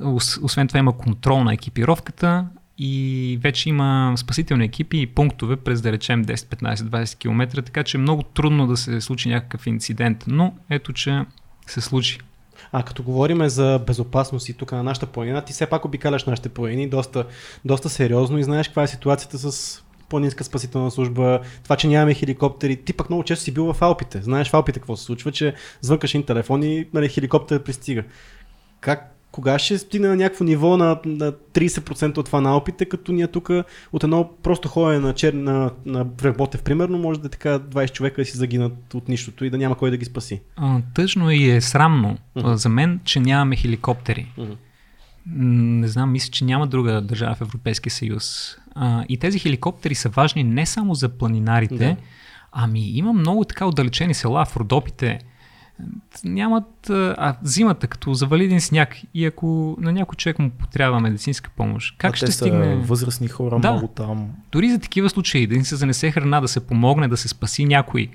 Ос- 0.00 0.44
Освен 0.44 0.68
това 0.68 0.78
има 0.78 0.96
контрол 0.96 1.44
на 1.44 1.52
екипировката 1.52 2.46
и 2.78 3.38
вече 3.42 3.68
има 3.68 4.14
спасителни 4.16 4.64
екипи 4.64 5.00
и 5.00 5.06
пунктове 5.06 5.56
през 5.56 5.80
да 5.80 5.92
речем 5.92 6.24
10, 6.24 6.34
15, 6.34 6.74
20 6.74 7.18
км, 7.18 7.62
така 7.62 7.82
че 7.82 7.96
е 7.96 8.00
много 8.00 8.22
трудно 8.22 8.66
да 8.66 8.76
се 8.76 9.00
случи 9.00 9.28
някакъв 9.28 9.66
инцидент, 9.66 10.24
но 10.26 10.54
ето, 10.70 10.92
че 10.92 11.24
се 11.66 11.80
случи. 11.80 12.18
А 12.72 12.82
като 12.82 13.02
говорим 13.02 13.48
за 13.48 13.80
безопасност 13.86 14.48
и 14.48 14.54
тук 14.54 14.72
на 14.72 14.82
нашата 14.82 15.06
планина, 15.06 15.40
ти 15.44 15.52
все 15.52 15.66
пак 15.66 15.84
обикаляш 15.84 16.24
нашите 16.24 16.48
планини 16.48 16.88
доста, 16.88 17.24
доста 17.64 17.88
сериозно 17.88 18.38
и 18.38 18.44
знаеш 18.44 18.68
каква 18.68 18.82
е 18.82 18.86
ситуацията 18.86 19.38
с 19.38 19.82
планинска 20.08 20.44
спасителна 20.44 20.90
служба, 20.90 21.40
това, 21.64 21.76
че 21.76 21.88
нямаме 21.88 22.14
хеликоптери. 22.14 22.76
Ти 22.76 22.92
пък 22.92 23.10
много 23.10 23.24
често 23.24 23.44
си 23.44 23.54
бил 23.54 23.72
в 23.72 23.82
Алпите. 23.82 24.22
Знаеш 24.22 24.50
в 24.50 24.54
Алпите 24.54 24.80
какво 24.80 24.96
се 24.96 25.04
случва, 25.04 25.32
че 25.32 25.54
звънкаш 25.80 26.14
един 26.14 26.26
телефон 26.26 26.62
и 26.62 26.88
нали, 26.94 27.08
хеликоптер 27.08 27.62
пристига. 27.62 28.04
Как, 28.80 29.17
кога 29.32 29.58
ще 29.58 29.78
стигне 29.78 30.08
на 30.08 30.16
някакво 30.16 30.44
ниво 30.44 30.76
на, 30.76 31.00
на 31.04 31.32
30% 31.32 32.18
от 32.18 32.26
това 32.26 32.40
на 32.40 32.50
Алпите, 32.50 32.84
като 32.84 33.12
ние 33.12 33.26
тук 33.26 33.50
от 33.92 34.04
едно 34.04 34.30
просто 34.42 34.68
ходене 34.68 34.98
на, 34.98 35.14
чер... 35.14 35.32
на, 35.32 35.70
на 35.86 36.04
Вреботев, 36.04 36.62
примерно, 36.62 36.98
може 36.98 37.20
да 37.20 37.28
така 37.28 37.58
20 37.58 37.92
човека 37.92 38.20
да 38.20 38.24
си 38.24 38.36
загинат 38.36 38.94
от 38.94 39.08
нищото 39.08 39.44
и 39.44 39.50
да 39.50 39.58
няма 39.58 39.74
кой 39.76 39.90
да 39.90 39.96
ги 39.96 40.04
спаси. 40.04 40.40
А, 40.56 40.80
тъжно 40.94 41.30
и 41.30 41.50
е 41.50 41.60
срамно 41.60 42.18
а, 42.34 42.56
за 42.56 42.68
мен, 42.68 43.00
че 43.04 43.20
нямаме 43.20 43.56
хеликоптери. 43.56 44.32
М, 44.38 44.46
Не 45.80 45.88
знам, 45.88 46.12
мисля, 46.12 46.30
че 46.30 46.44
няма 46.44 46.66
друга 46.66 47.00
държава 47.00 47.34
в 47.34 47.40
Европейския 47.40 47.90
съюз. 47.92 48.56
А, 48.74 49.04
и 49.08 49.16
тези 49.16 49.38
хеликоптери 49.38 49.94
са 49.94 50.08
важни 50.08 50.44
не 50.44 50.66
само 50.66 50.94
за 50.94 51.08
планинарите, 51.08 51.74
Да. 51.76 51.96
ами 52.52 52.90
има 52.90 53.12
много 53.12 53.44
така 53.44 53.66
отдалечени 53.66 54.14
села 54.14 54.44
в 54.44 54.56
Родопите. 54.56 55.18
Нямат, 56.24 56.90
а, 56.90 57.36
зимата, 57.42 57.86
като 57.86 58.14
завали 58.14 58.44
един 58.44 58.60
сняг 58.60 58.96
и 59.14 59.26
ако 59.26 59.76
на 59.80 59.92
някой 59.92 60.16
човек 60.16 60.38
му 60.38 60.50
потрябва 60.50 61.00
медицинска 61.00 61.50
помощ, 61.56 61.94
как 61.98 62.12
а 62.14 62.16
ще 62.16 62.26
те 62.26 62.32
стигне? 62.32 62.76
възрастни 62.76 63.28
хора 63.28 63.58
Да. 63.60 63.72
много 63.72 63.88
там. 63.88 64.28
Дори 64.52 64.70
за 64.70 64.78
такива 64.78 65.10
случаи, 65.10 65.46
да 65.46 65.56
ни 65.56 65.64
се 65.64 65.76
занесе 65.76 66.10
храна, 66.10 66.40
да 66.40 66.48
се 66.48 66.66
помогне, 66.66 67.08
да 67.08 67.16
се 67.16 67.28
спаси 67.28 67.64
някой. 67.64 68.08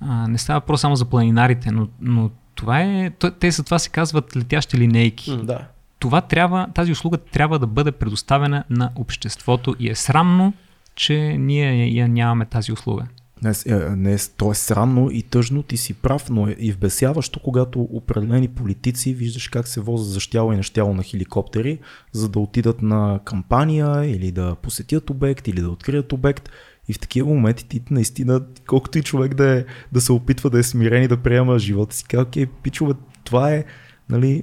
А, 0.00 0.28
не 0.28 0.38
става 0.38 0.60
въпрос 0.60 0.80
само 0.80 0.96
за 0.96 1.04
планинарите, 1.04 1.70
но, 1.70 1.88
но 2.00 2.30
това 2.54 2.80
е, 2.80 3.10
те 3.40 3.50
за 3.50 3.62
това 3.62 3.78
се 3.78 3.90
казват 3.90 4.36
летящи 4.36 4.78
линейки. 4.78 5.30
М. 5.30 5.36
Да. 5.36 5.58
Това 5.98 6.20
трябва, 6.20 6.68
тази 6.74 6.92
услуга 6.92 7.16
трябва 7.16 7.58
да 7.58 7.66
бъде 7.66 7.92
предоставена 7.92 8.64
на 8.70 8.90
обществото 8.96 9.74
и 9.78 9.90
е 9.90 9.94
срамно, 9.94 10.52
че 10.94 11.18
ние 11.38 11.88
я 11.94 12.08
нямаме 12.08 12.44
тази 12.46 12.72
услуга. 12.72 13.06
Не, 13.42 13.52
е, 13.66 13.74
не, 13.74 14.14
е- 14.14 14.18
то 14.36 14.50
е 14.50 14.54
срамно 14.54 15.10
и 15.10 15.22
тъжно, 15.22 15.62
ти 15.62 15.76
си 15.76 15.94
прав, 15.94 16.30
но 16.30 16.48
е 16.48 16.56
и 16.58 16.72
вбесяващо, 16.72 17.40
когато 17.40 17.80
определени 17.80 18.48
политици 18.48 19.14
виждаш 19.14 19.48
как 19.48 19.68
се 19.68 19.80
возят 19.80 20.08
за 20.08 20.20
щяло 20.20 20.52
и 20.52 20.56
нещяло 20.56 20.94
на 20.94 21.02
хеликоптери, 21.02 21.78
за 22.12 22.28
да 22.28 22.38
отидат 22.38 22.82
на 22.82 23.20
кампания 23.24 24.04
или 24.04 24.32
да 24.32 24.54
посетят 24.62 25.10
обект 25.10 25.48
или 25.48 25.60
да 25.60 25.70
открият 25.70 26.12
обект. 26.12 26.50
И 26.88 26.92
в 26.92 26.98
такива 26.98 27.28
моменти 27.28 27.68
ти 27.68 27.82
наистина, 27.90 28.40
колкото 28.66 28.98
и 28.98 29.02
човек 29.02 29.34
да, 29.34 29.58
е, 29.58 29.64
да 29.92 30.00
се 30.00 30.12
опитва 30.12 30.50
да 30.50 30.58
е 30.58 30.62
смирен 30.62 31.02
и 31.02 31.08
да 31.08 31.16
приема 31.16 31.58
живота 31.58 31.96
си, 31.96 32.04
как 32.04 32.28
окей, 32.28 32.46
пичове, 32.46 32.94
това 33.24 33.52
е, 33.52 33.64
нали, 34.08 34.42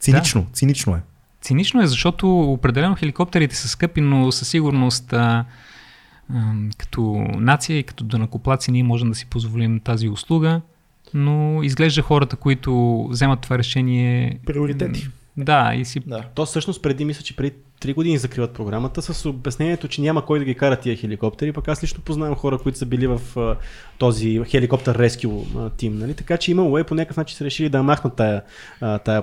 цинично, 0.00 0.46
цинично 0.52 0.96
е. 0.96 1.02
Цинично 1.40 1.82
е, 1.82 1.86
защото 1.86 2.40
определено 2.40 2.94
хеликоптерите 2.94 3.56
са 3.56 3.68
скъпи, 3.68 4.00
но 4.00 4.32
със 4.32 4.48
сигурност 4.48 5.12
а, 5.12 5.44
като 6.78 7.26
нация 7.38 7.78
и 7.78 7.82
като 7.82 8.04
данакоплаци 8.04 8.70
ние 8.70 8.82
можем 8.82 9.08
да 9.08 9.14
си 9.14 9.26
позволим 9.26 9.80
тази 9.80 10.08
услуга, 10.08 10.60
но 11.14 11.62
изглежда 11.62 12.02
хората, 12.02 12.36
които 12.36 13.04
вземат 13.10 13.40
това 13.40 13.58
решение... 13.58 14.40
Приоритети. 14.46 15.08
Да, 15.36 15.74
и 15.74 15.84
си... 15.84 16.00
Да. 16.06 16.28
То 16.34 16.46
всъщност 16.46 16.82
преди, 16.82 17.04
мисля, 17.04 17.22
че 17.22 17.36
преди 17.36 17.56
3 17.82 17.94
години 17.94 18.18
закриват 18.18 18.50
програмата 18.50 19.02
с 19.02 19.26
обяснението, 19.28 19.88
че 19.88 20.00
няма 20.00 20.26
кой 20.26 20.38
да 20.38 20.44
ги 20.44 20.54
кара 20.54 20.76
тия 20.76 20.96
хеликоптери, 20.96 21.52
пък 21.52 21.68
аз 21.68 21.82
лично 21.82 22.02
познавам 22.04 22.34
хора, 22.34 22.58
които 22.58 22.78
са 22.78 22.86
били 22.86 23.06
в 23.06 23.20
а, 23.36 23.56
този 23.98 24.42
хеликоптер 24.46 24.94
рескю 24.94 25.30
тим, 25.76 25.98
нали? 25.98 26.14
така 26.14 26.36
че 26.36 26.50
имало 26.50 26.78
е 26.78 26.84
по 26.84 26.94
някакъв 26.94 27.16
начин 27.16 27.36
са 27.36 27.44
решили 27.44 27.68
да 27.68 27.82
махнат 27.82 28.14
тая, 28.14 28.42
а, 28.80 28.98
тая, 28.98 29.22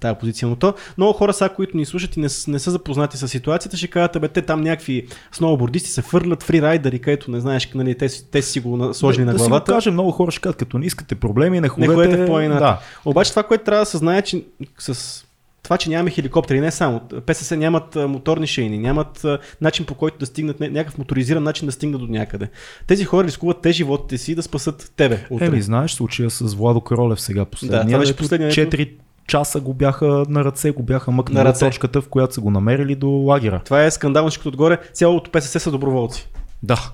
тая 0.00 0.18
позиция. 0.18 0.48
Но 0.48 0.56
то, 0.56 0.74
много 0.98 1.12
хора 1.12 1.32
са, 1.32 1.48
които 1.48 1.76
ни 1.76 1.84
слушат 1.84 2.16
и 2.16 2.20
не, 2.20 2.28
не 2.48 2.58
са 2.58 2.70
запознати 2.70 3.16
с 3.16 3.28
ситуацията, 3.28 3.76
ще 3.76 3.88
кажат, 3.88 4.20
бе, 4.20 4.28
те 4.28 4.42
там 4.42 4.60
някакви 4.60 5.06
сноубордисти 5.32 5.90
се 5.90 6.02
фърлят, 6.02 6.42
фрирайдери, 6.42 6.98
където 6.98 7.30
не 7.30 7.40
знаеш, 7.40 7.70
нали, 7.74 7.98
те, 7.98 8.08
те 8.30 8.42
си 8.42 8.60
го 8.60 8.76
на- 8.76 8.94
сложили 8.94 9.24
да, 9.24 9.26
на 9.26 9.32
да 9.32 9.38
си 9.38 9.42
го 9.42 9.48
главата. 9.48 9.72
кажем, 9.72 9.92
много 9.92 10.10
хора 10.10 10.30
ще 10.30 10.40
кажат, 10.40 10.56
като 10.56 10.78
не 10.78 10.86
искате 10.86 11.14
проблеми, 11.14 11.60
не 11.60 11.68
ходете, 11.68 11.88
Не 11.88 11.94
ходете 11.94 12.24
в 12.24 12.26
планината. 12.26 12.60
Да. 12.60 12.80
Обаче 13.04 13.30
това, 13.30 13.42
което 13.42 13.64
трябва 13.64 13.82
да 13.82 13.86
се 13.86 13.96
знае, 13.96 14.22
че 14.22 14.44
с 14.78 15.24
това, 15.64 15.78
че 15.78 15.90
нямаме 15.90 16.10
хеликоптери, 16.10 16.60
не 16.60 16.70
само. 16.70 17.00
ПСС 17.26 17.56
нямат 17.56 17.96
моторни 17.98 18.46
шейни, 18.46 18.78
нямат 18.78 19.26
начин 19.60 19.86
по 19.86 19.94
който 19.94 20.18
да 20.18 20.26
стигнат, 20.26 20.58
ня- 20.58 20.68
някакъв 20.68 20.98
моторизиран 20.98 21.42
начин 21.42 21.66
да 21.66 21.72
стигнат 21.72 22.00
до 22.00 22.06
някъде. 22.06 22.48
Тези 22.86 23.04
хора 23.04 23.26
рискуват 23.26 23.60
те 23.60 23.72
животите 23.72 24.18
си 24.18 24.34
да 24.34 24.42
спасат 24.42 24.92
тебе 24.96 25.26
утре. 25.30 25.46
Еми, 25.46 25.62
знаеш 25.62 25.92
случая 25.92 26.30
с 26.30 26.54
Владо 26.54 26.80
Кролев 26.80 27.20
сега 27.20 27.44
последния. 27.44 27.80
Да, 27.80 27.86
това 27.86 27.98
беше 27.98 28.12
дето 28.12 28.22
последният, 28.22 28.54
4 28.54 28.90
часа 29.26 29.60
го 29.60 29.74
бяха 29.74 30.24
на 30.28 30.44
ръце, 30.44 30.70
го 30.70 30.82
бяха 30.82 31.10
мъкнали 31.10 31.38
На 31.38 31.44
ръце. 31.44 31.66
точката, 31.66 32.00
в 32.00 32.08
която 32.08 32.34
са 32.34 32.40
го 32.40 32.50
намерили 32.50 32.94
до 32.94 33.08
лагера. 33.08 33.60
Това 33.64 33.84
е 33.84 33.90
скандално, 33.90 34.28
защото 34.28 34.48
отгоре 34.48 34.78
цялото 34.92 35.30
ПСС 35.30 35.60
са 35.60 35.70
доброволци. 35.70 36.28
Да. 36.62 36.90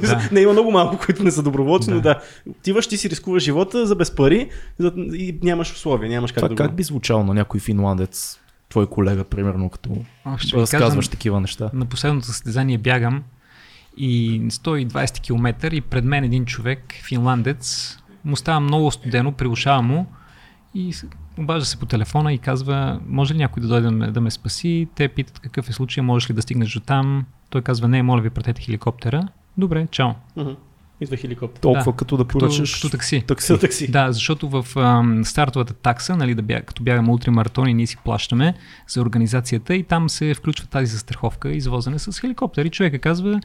Да. 0.00 0.28
не 0.32 0.40
има 0.40 0.52
много 0.52 0.70
малко, 0.70 0.98
които 1.06 1.22
не 1.22 1.30
са 1.30 1.42
доброволци, 1.42 1.88
Да. 1.88 1.94
но 1.94 2.00
да. 2.00 2.20
Отиваш, 2.50 2.86
ти 2.86 2.96
си 2.96 3.10
рискуваш 3.10 3.42
живота 3.42 3.86
за 3.86 3.94
без 3.96 4.14
пари 4.14 4.48
за, 4.78 4.92
и 4.96 5.38
нямаш 5.42 5.72
условия, 5.72 6.10
нямаш 6.10 6.32
как 6.32 6.36
Това 6.36 6.48
да 6.48 6.54
как 6.54 6.74
би 6.74 6.82
звучало 6.82 7.24
на 7.24 7.34
някой 7.34 7.60
финландец, 7.60 8.40
твой 8.68 8.86
колега, 8.86 9.24
примерно, 9.24 9.70
като 9.70 9.90
О, 10.24 10.38
ще 10.38 10.56
разказваш 10.56 11.06
кажа, 11.06 11.10
такива 11.10 11.40
неща? 11.40 11.70
на 11.72 11.86
последното 11.86 12.26
състезание 12.26 12.78
бягам 12.78 13.22
и 13.96 14.40
120 14.48 15.20
км 15.20 15.74
и 15.74 15.80
пред 15.80 16.04
мен 16.04 16.24
един 16.24 16.44
човек, 16.44 16.94
финландец, 17.04 17.98
му 18.24 18.36
става 18.36 18.60
много 18.60 18.90
студено, 18.90 19.32
прилушава 19.32 19.82
му 19.82 20.06
и 20.74 20.94
обажда 21.38 21.64
се 21.66 21.76
по 21.76 21.86
телефона 21.86 22.32
и 22.32 22.38
казва, 22.38 23.00
може 23.06 23.34
ли 23.34 23.38
някой 23.38 23.60
да 23.60 23.68
дойде 23.68 23.86
да 23.86 23.90
ме, 23.90 24.10
да 24.10 24.20
ме 24.20 24.30
спаси? 24.30 24.88
Те 24.94 25.08
питат 25.08 25.38
какъв 25.38 25.68
е 25.68 25.72
случай, 25.72 26.02
можеш 26.02 26.30
ли 26.30 26.34
да 26.34 26.42
стигнеш 26.42 26.72
до 26.72 26.80
там? 26.80 27.24
Той 27.50 27.62
казва, 27.62 27.88
не, 27.88 28.02
моля 28.02 28.20
ви, 28.20 28.30
пратете 28.30 28.62
хеликоптера. 28.62 29.28
Добре, 29.58 29.86
чао. 29.90 30.10
Идва 31.00 31.16
хеликоптер. 31.16 31.60
Толкова 31.60 31.92
Да. 31.92 31.96
като 31.96 32.16
да 32.16 32.24
Като, 32.24 32.38
поръчаш 32.38 32.74
като 32.74 32.88
такси. 32.90 33.22
такси. 33.26 33.46
С 33.56 33.58
такси. 33.58 33.90
Да, 33.90 34.12
защото 34.12 34.48
в 34.48 34.76
ам, 34.76 35.24
стартовата 35.24 35.74
такса, 35.74 36.16
нали, 36.16 36.34
да 36.34 36.42
бяг, 36.42 36.64
като 36.64 36.82
бягаме 36.82 37.10
ултрамаратони, 37.10 37.74
ние 37.74 37.86
си 37.86 37.96
плащаме 38.04 38.54
за 38.88 39.00
организацията 39.00 39.74
и 39.74 39.82
там 39.82 40.08
се 40.08 40.34
включва 40.34 40.66
тази 40.66 40.86
застраховка, 40.86 41.50
извозене 41.50 41.98
с 41.98 42.20
хеликоптер. 42.20 42.64
И 42.64 42.70
човека 42.70 42.98
казва, 42.98 43.40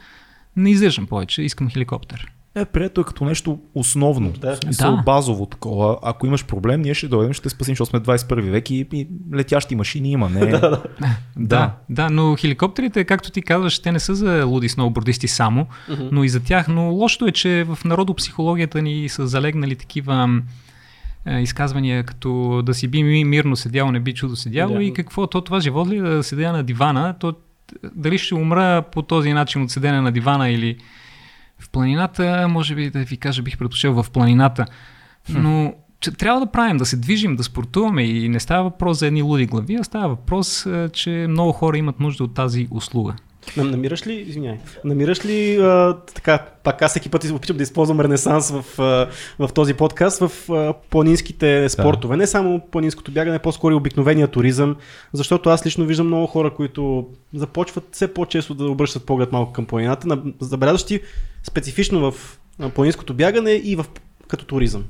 не 0.55 0.71
издържам 0.71 1.07
повече, 1.07 1.41
искам 1.41 1.69
хеликоптер. 1.69 2.31
Е, 2.59 2.65
прието 2.65 3.01
е 3.01 3.03
като 3.03 3.25
нещо 3.25 3.59
основно, 3.75 4.31
Да. 4.31 4.55
смисъл 4.55 4.95
Да. 4.95 5.01
базово 5.03 5.45
такова. 5.45 5.97
Ако 6.03 6.27
имаш 6.27 6.45
проблем, 6.45 6.81
ние 6.81 6.93
ще 6.93 7.07
дойдем, 7.07 7.33
ще 7.33 7.43
те 7.43 7.49
спасим, 7.49 7.71
защото 7.71 7.89
сме 7.89 7.99
21 8.01 8.41
век 8.41 8.69
и, 8.69 8.87
и 8.93 9.07
летящи 9.35 9.75
машини 9.75 10.11
има. 10.11 10.29
Не, 10.29 10.45
да, 10.47 10.81
Да, 11.37 11.73
да, 11.89 12.09
но 12.09 12.35
хеликоптерите, 12.35 13.03
както 13.03 13.31
ти 13.31 13.41
казваш, 13.41 13.79
те 13.79 13.91
не 13.91 13.99
са 13.99 14.15
за 14.15 14.45
луди 14.45 14.69
сноубордисти 14.69 15.27
само, 15.27 15.67
но 16.11 16.23
и 16.23 16.29
за 16.29 16.39
тях. 16.39 16.67
Но 16.67 16.83
лошото 16.83 17.27
е, 17.27 17.31
че 17.31 17.65
в 17.65 17.79
народопсихологията 17.85 18.81
ни 18.81 19.09
са 19.09 19.27
залегнали 19.27 19.75
такива 19.75 20.41
е, 21.25 21.33
изказвания, 21.33 22.03
като 22.03 22.29
да 22.61 22.73
си 22.73 22.87
би 22.87 23.03
ми- 23.03 23.25
мирно 23.25 23.55
седяло, 23.55 23.91
не 23.91 23.99
би 23.99 24.13
чудо 24.13 24.35
седяло 24.35 24.75
Да. 24.75 24.83
и 24.83 24.93
какво, 24.93 25.27
то 25.27 25.41
това 25.41 25.59
живот 25.59 25.89
ли 25.89 25.97
е 25.97 26.01
да 26.01 26.23
седя 26.23 26.51
на 26.51 26.63
дивана, 26.63 27.15
то 27.19 27.33
дали 27.85 28.17
ще 28.17 28.35
умра 28.35 28.81
по 28.83 29.01
този 29.01 29.33
начин 29.33 29.63
от 29.63 29.71
седене 29.71 30.01
на 30.01 30.11
дивана 30.11 30.49
или 30.49 30.77
в 31.59 31.69
планината, 31.69 32.47
може 32.49 32.75
би 32.75 32.89
да 32.89 32.99
ви 32.99 33.17
кажа, 33.17 33.41
бих 33.41 33.57
предпочел 33.57 33.93
в 33.93 34.11
планината. 34.11 34.65
Но 35.29 35.73
че 35.99 36.11
трябва 36.11 36.39
да 36.39 36.45
правим, 36.45 36.77
да 36.77 36.85
се 36.85 36.97
движим, 36.97 37.35
да 37.35 37.43
спортуваме 37.43 38.03
и 38.03 38.29
не 38.29 38.39
става 38.39 38.63
въпрос 38.63 38.99
за 38.99 39.07
едни 39.07 39.21
луди 39.21 39.45
глави, 39.45 39.75
а 39.75 39.83
става 39.83 40.09
въпрос, 40.09 40.67
че 40.93 41.25
много 41.29 41.51
хора 41.51 41.77
имат 41.77 41.99
нужда 41.99 42.23
от 42.23 42.33
тази 42.33 42.67
услуга. 42.71 43.13
Нам- 43.57 43.71
Намираш 43.71 44.07
ли, 44.07 44.13
извиняй, 44.13 44.57
намираш 44.85 45.25
ли 45.25 45.57
а, 45.57 45.97
така, 46.15 46.45
пак 46.63 46.81
аз 46.81 46.91
всеки 46.91 47.09
път 47.09 47.25
опитам 47.25 47.57
да 47.57 47.63
използвам 47.63 47.99
ренесанс 48.01 48.51
в, 48.51 48.79
а, 48.79 49.07
в 49.39 49.53
този 49.53 49.73
подкаст, 49.73 50.19
в 50.19 50.49
а, 50.49 50.73
планинските 50.89 51.69
спортове, 51.69 52.17
не 52.17 52.27
само 52.27 52.61
планинското 52.71 53.11
бягане, 53.11 53.39
по-скоро 53.39 53.73
и 53.73 53.77
обикновения 53.77 54.27
туризъм, 54.27 54.75
защото 55.13 55.49
аз 55.49 55.65
лично 55.65 55.85
виждам 55.85 56.07
много 56.07 56.27
хора, 56.27 56.53
които 56.53 57.07
започват 57.33 57.87
все 57.91 58.13
по-често 58.13 58.53
да 58.53 58.65
обръщат 58.65 59.05
поглед 59.05 59.31
малко 59.31 59.53
към 59.53 59.65
планината, 59.65 60.07
на- 60.07 60.21
забелязващи 60.39 61.01
специфично 61.43 62.11
в 62.11 62.39
планинското 62.75 63.13
бягане 63.13 63.51
и 63.51 63.75
в, 63.75 63.85
като 64.27 64.45
туризъм. 64.45 64.83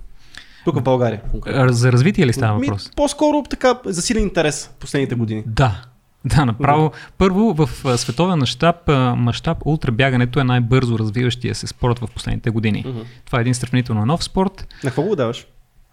Тук 0.66 0.76
в 0.76 0.82
България. 0.82 1.22
конкретно. 1.32 1.74
За 1.74 1.92
развитие 1.92 2.28
ли 2.28 2.34
става 2.34 2.60
Ми, 2.60 2.68
въпрос? 2.68 2.92
По-скоро 2.96 3.44
така 3.50 3.80
засилен 3.86 4.24
интерес 4.24 4.70
последните 4.80 5.16
години. 5.16 5.44
Да. 5.46 5.82
Да, 6.26 6.46
направо. 6.46 6.92
Първо, 7.18 7.54
в 7.54 7.70
световен 7.98 8.40
мащаб, 8.40 8.76
мащаб 9.18 9.58
ултрабягането 9.66 10.40
е 10.40 10.44
най-бързо 10.44 11.00
развиващия 11.00 11.56
се 11.56 11.68
спорт 11.68 12.00
в 12.00 12.08
последните 12.14 12.50
години. 12.50 12.84
Мгм. 12.88 13.00
Това 13.26 13.40
е 13.40 13.42
един 13.42 13.56
сравнително 13.56 14.06
нов 14.06 14.24
спорт. 14.24 14.68
На 14.84 14.90
какво 14.90 15.02
го 15.02 15.16
даваш? 15.16 15.48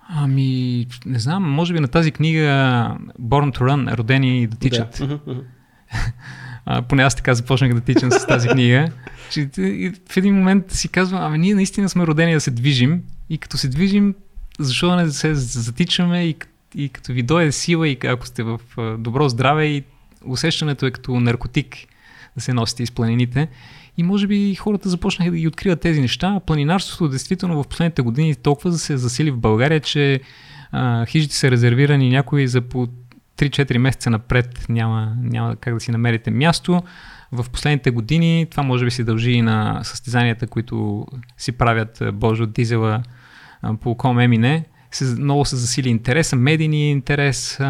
Ами, 0.09 0.87
не 1.07 1.19
знам, 1.19 1.43
може 1.43 1.73
би 1.73 1.81
на 1.81 1.89
тази 1.89 2.13
книга 2.13 2.41
Born 3.21 3.59
to 3.59 3.59
Run, 3.59 3.97
родени 3.97 4.47
да 4.47 4.57
тичат. 4.57 4.97
Да. 4.99 5.19
Мгм. 5.27 5.41
А, 6.67 6.83
поне 6.83 7.03
аз 7.03 7.14
така 7.14 7.35
започнах 7.35 7.75
да 7.75 7.81
тичам 7.81 8.11
с 8.11 8.27
тази 8.27 8.49
книга. 8.49 8.91
Че, 9.31 9.41
и 9.59 9.93
в 10.11 10.17
един 10.17 10.35
момент 10.35 10.64
си 10.73 10.89
казвам, 10.89 11.23
ами 11.23 11.39
ние 11.39 11.55
наистина 11.55 11.89
сме 11.89 12.07
родени 12.07 12.33
да 12.33 12.41
се 12.41 12.51
движим 12.51 13.03
и 13.31 13.39
като 13.39 13.57
се 13.57 13.69
движим, 13.69 14.14
защо 14.59 14.89
да 14.89 14.97
не 14.97 15.11
се 15.11 15.35
затичаме 15.35 16.25
и, 16.25 16.37
и 16.75 16.89
като 16.89 17.12
ви 17.12 17.23
дойде 17.23 17.53
сила 17.53 17.89
и 17.89 17.99
ако 18.05 18.27
сте 18.27 18.43
в 18.43 18.61
добро 18.99 19.29
здраве 19.29 19.67
и 19.67 19.85
усещането 20.25 20.87
е 20.87 20.91
като 20.91 21.21
наркотик 21.21 21.77
да 22.37 22.41
се 22.41 22.53
носите 22.53 22.83
из 22.83 22.91
планините. 22.91 23.49
И 23.99 24.03
може 24.03 24.27
би 24.27 24.55
хората 24.55 24.89
започнаха 24.89 25.31
да 25.31 25.37
ги 25.37 25.49
откриват 25.49 25.81
тези 25.81 26.01
неща. 26.01 26.41
Планинарството 26.47 27.09
действително 27.09 27.62
в 27.62 27.69
последните 27.69 28.03
години 28.03 28.35
толкова 28.35 28.71
да 28.71 28.79
се 28.79 28.97
засили 28.97 29.31
в 29.31 29.39
България, 29.39 29.81
че 29.81 30.21
а, 30.73 31.07
хижите 31.07 31.35
са 31.35 31.51
резервирани 31.51 32.09
някои 32.09 32.49
за 32.49 32.61
по 32.61 32.89
3-4 33.37 33.78
месеца 33.78 34.11
напред 34.11 34.66
няма, 34.68 35.16
няма 35.20 35.57
как 35.57 35.74
да 35.74 35.80
си 35.80 35.91
намерите 35.91 36.30
място. 36.30 36.82
В 37.32 37.51
последните 37.51 37.91
години 37.91 38.47
това 38.51 38.62
може 38.62 38.84
би 38.84 38.91
се 38.91 39.05
дължи 39.05 39.30
и 39.30 39.43
на 39.43 39.80
състезанията, 39.84 40.47
които 40.47 41.07
си 41.39 41.53
правят 41.53 42.03
Божо 42.12 42.47
Дизела 42.47 43.03
по 43.80 43.95
ком 43.95 44.18
Емине. 44.18 44.64
Много 45.18 45.45
се 45.45 45.57
засили 45.57 45.89
интереса, 45.89 46.37
медийния 46.37 46.91
интерес, 46.91 47.61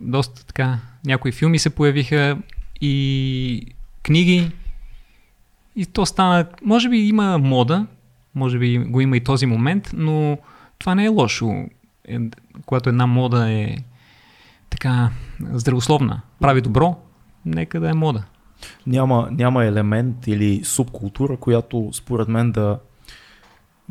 доста 0.00 0.46
така, 0.46 0.78
някои 1.06 1.32
филми 1.32 1.58
се 1.58 1.70
появиха 1.70 2.38
и 2.80 3.66
книги. 4.02 4.50
И 5.76 5.86
то 5.86 6.06
стана, 6.06 6.46
може 6.64 6.88
би 6.88 6.98
има 6.98 7.38
мода, 7.38 7.86
може 8.34 8.58
би 8.58 8.78
го 8.78 9.00
има 9.00 9.16
и 9.16 9.24
този 9.24 9.46
момент, 9.46 9.90
но 9.92 10.38
това 10.78 10.94
не 10.94 11.04
е 11.04 11.08
лошо, 11.08 11.64
е, 12.08 12.18
когато 12.66 12.88
една 12.88 13.06
мода 13.06 13.50
е 13.50 13.76
така 14.80 15.10
здравословна, 15.52 16.20
прави 16.40 16.60
добро, 16.60 16.96
нека 17.44 17.80
да 17.80 17.90
е 17.90 17.94
мода. 17.94 18.24
Няма, 18.86 19.28
няма 19.30 19.64
елемент 19.64 20.26
или 20.26 20.64
субкултура, 20.64 21.36
която 21.36 21.90
според 21.92 22.28
мен 22.28 22.52
да... 22.52 22.78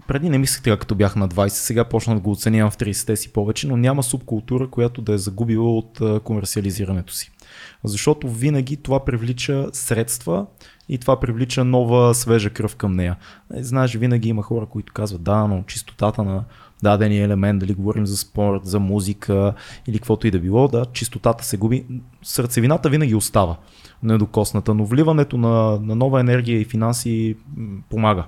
Преди 0.08 0.30
не 0.30 0.38
мислех 0.38 0.64
така, 0.64 0.78
като 0.78 0.96
бях 0.96 1.16
на 1.16 1.30
20, 1.30 1.48
сега 1.48 1.86
почна 1.86 2.16
да 2.16 2.22
го 2.22 2.32
оценявам 2.32 2.72
в 2.72 2.78
30-те 2.78 3.16
си 3.16 3.34
повече, 3.34 3.68
но 3.68 3.78
няма 3.78 4.04
субкултура, 4.04 4.70
която 4.70 5.02
да 5.02 5.14
е 5.14 5.18
загубила 5.18 5.78
от 5.78 6.00
комерциализирането 6.24 7.14
си. 7.14 7.32
Защото 7.84 8.30
винаги 8.30 8.78
това 8.78 9.06
привлича 9.06 9.68
средства 9.74 10.46
и 10.90 10.98
това 10.98 11.20
привлича 11.20 11.64
нова 11.64 12.16
свежа 12.16 12.50
кръв 12.50 12.76
към 12.76 12.96
нея. 12.96 13.16
Е, 13.54 13.64
Знаеш, 13.64 13.96
винаги 13.96 14.30
има 14.30 14.44
хора, 14.44 14.66
които 14.66 14.94
казват, 14.94 15.24
да, 15.24 15.48
но 15.48 15.64
чистотата 15.64 16.24
на 16.24 16.44
дадения 16.86 17.26
елемент, 17.26 17.60
дали 17.60 17.74
говорим 17.74 18.06
за 18.06 18.18
спорт, 18.18 18.66
за 18.66 18.80
музика 18.80 19.54
или 19.88 19.98
каквото 19.98 20.28
и 20.28 20.32
да 20.32 20.40
било, 20.40 20.68
да, 20.68 20.86
чистотата 20.86 21.46
се 21.46 21.58
губи. 21.58 21.86
Сърцевината 22.24 22.90
винаги 22.90 23.16
остава 23.16 23.58
недокосната, 24.04 24.74
но 24.74 24.86
вливането 24.86 25.38
на, 25.38 25.80
на 25.82 25.96
нова 25.96 26.20
енергия 26.20 26.62
и 26.62 26.66
финанси 26.66 27.36
помага. 27.90 28.26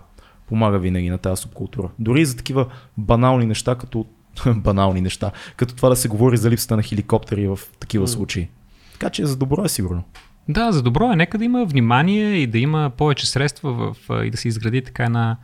Помага 0.48 0.80
винаги 0.80 1.10
на 1.10 1.18
тази 1.18 1.42
субкултура. 1.42 1.90
Дори 2.00 2.22
и 2.22 2.26
за 2.26 2.38
такива 2.38 2.66
банални 2.98 3.46
неща, 3.46 3.76
като 3.76 4.06
банални 4.56 5.02
неща, 5.02 5.32
като 5.56 5.76
това 5.76 5.90
да 5.90 5.96
се 5.96 6.08
говори 6.08 6.38
за 6.38 6.50
липсата 6.50 6.76
на 6.76 6.84
хеликоптери 6.84 7.48
в 7.48 7.60
такива 7.80 8.08
случаи. 8.08 8.50
Така 8.94 9.10
че 9.10 9.26
за 9.26 9.38
добро 9.38 9.66
е 9.66 9.70
сигурно. 9.70 10.04
Да, 10.50 10.72
за 10.72 10.84
добро 10.84 11.12
е. 11.12 11.16
Нека 11.16 11.38
да 11.38 11.46
има 11.46 11.66
внимание 11.66 12.34
и 12.34 12.48
да 12.48 12.58
има 12.58 12.92
повече 12.98 13.28
средства 13.28 13.74
в, 13.74 13.96
и 14.26 14.32
да 14.32 14.38
се 14.38 14.48
изгради 14.48 14.82
така 14.82 15.04
една 15.04 15.38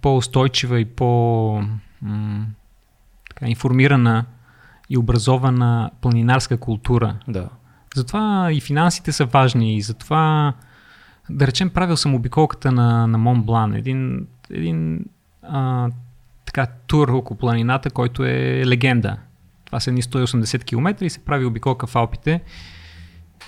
по-устойчива 0.00 0.80
и 0.80 0.84
по 0.84 1.62
м, 2.02 2.46
така, 3.28 3.48
информирана 3.48 4.24
и 4.90 4.96
образована 4.98 5.90
планинарска 6.00 6.56
култура. 6.56 7.16
Да. 7.28 7.48
Затова 7.94 8.52
и 8.52 8.60
финансите 8.60 9.12
са 9.12 9.24
важни 9.24 9.76
и 9.76 9.82
затова, 9.82 10.52
да 11.30 11.46
речем, 11.46 11.70
правил 11.70 11.96
съм 11.96 12.14
обиколката 12.14 12.72
на, 12.72 13.06
на 13.06 13.18
Мон 13.18 13.42
Блан, 13.42 13.74
един, 13.74 14.26
един 14.50 15.04
а, 15.42 15.90
така, 16.46 16.66
тур 16.86 17.08
около 17.08 17.38
планината, 17.38 17.90
който 17.90 18.24
е 18.24 18.62
легенда. 18.66 19.16
Това 19.64 19.80
са 19.80 19.90
едни 19.90 20.02
180 20.02 20.64
км 20.64 21.04
и 21.04 21.10
се 21.10 21.18
прави 21.18 21.44
обиколка 21.44 21.86
в 21.86 21.96
Алпите. 21.96 22.40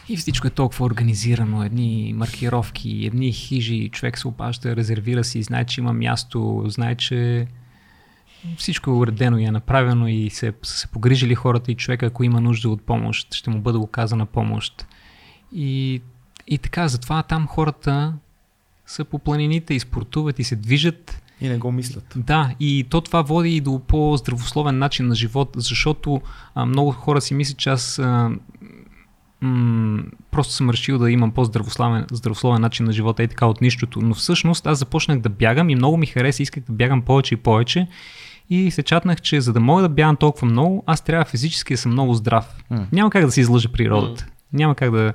И 0.09 0.17
всичко 0.17 0.47
е 0.47 0.51
толкова 0.51 0.87
организирано, 0.87 1.65
едни 1.65 2.15
маркировки, 2.17 3.07
едни 3.07 3.33
хижи, 3.33 3.89
човек 3.89 4.19
се 4.19 4.29
обажда, 4.29 4.77
резервира 4.77 5.25
си, 5.25 5.43
знае, 5.43 5.65
че 5.65 5.81
има 5.81 5.93
място, 5.93 6.65
знае, 6.67 6.95
че 6.95 7.47
всичко 8.57 8.91
е 8.91 8.95
уредено 8.95 9.39
и 9.39 9.45
е 9.45 9.51
направено 9.51 10.09
и 10.09 10.31
се, 10.31 10.53
са 10.63 10.79
се 10.79 10.89
погрижили 10.89 11.35
хората 11.35 11.73
и 11.73 11.75
човека, 11.75 12.07
ако 12.07 12.25
има 12.25 12.41
нужда 12.41 12.69
от 12.69 12.83
помощ, 12.83 13.35
ще 13.35 13.51
му 13.51 13.61
бъде 13.61 13.79
оказана 13.79 14.27
помощ. 14.27 14.87
И, 15.53 16.03
и 16.47 16.59
така, 16.59 16.89
затова 16.89 17.23
там 17.23 17.47
хората 17.47 18.15
са 18.87 19.05
по 19.05 19.19
планините 19.19 19.75
и 19.75 19.81
спортуват 19.81 20.39
и 20.39 20.45
се 20.45 20.57
движат. 20.57 21.23
И 21.41 21.49
не 21.49 21.59
го 21.59 21.73
мислят. 21.73 22.15
Да, 22.17 22.55
и 22.61 22.87
то 22.91 23.01
това 23.01 23.23
води 23.23 23.57
и 23.57 23.61
до 23.61 23.79
по-здравословен 23.79 24.79
начин 24.79 25.07
на 25.07 25.15
живот, 25.15 25.51
защото 25.57 26.21
а, 26.55 26.67
много 26.67 26.91
хора 26.91 27.21
си 27.21 27.35
мислят, 27.35 27.59
че 27.59 27.71
аз 27.71 27.99
а, 27.99 28.31
м- 29.41 30.03
просто 30.31 30.53
съм 30.53 30.71
решил 30.71 30.99
да 30.99 31.11
имам 31.11 31.33
по-здравословен 31.33 32.07
здравословен 32.11 32.61
начин 32.61 32.87
на 32.87 32.93
живота 32.93 33.23
и 33.23 33.29
така 33.29 33.47
от 33.47 33.61
нищото. 33.61 34.01
Но 34.01 34.15
всъщност 34.15 34.67
аз 34.67 34.79
започнах 34.79 35.21
да 35.21 35.29
бягам 35.29 35.71
и 35.71 35.75
много 35.75 35.97
ми 35.97 36.07
хареса, 36.07 36.43
исках 36.43 36.65
да 36.65 36.73
бягам 36.73 37.03
повече 37.03 37.35
и 37.35 37.37
повече. 37.37 37.89
И 38.53 38.71
се 38.71 38.83
чатнах, 38.83 39.21
че 39.21 39.41
за 39.41 39.53
да 39.53 39.61
мога 39.61 39.83
да 39.83 39.89
бягам 39.89 40.17
толкова 40.17 40.47
много, 40.47 40.83
аз 40.87 41.01
трябва 41.01 41.25
физически 41.25 41.75
да 41.75 41.79
съм 41.79 41.93
много 41.93 42.15
здрав. 42.15 42.65
М. 42.71 42.87
Няма 42.93 43.11
как 43.11 43.25
да 43.25 43.33
се 43.33 43.41
излъжа 43.41 43.69
природата. 43.69 44.27
Няма 44.53 44.75
как 44.75 44.91
да... 44.91 45.13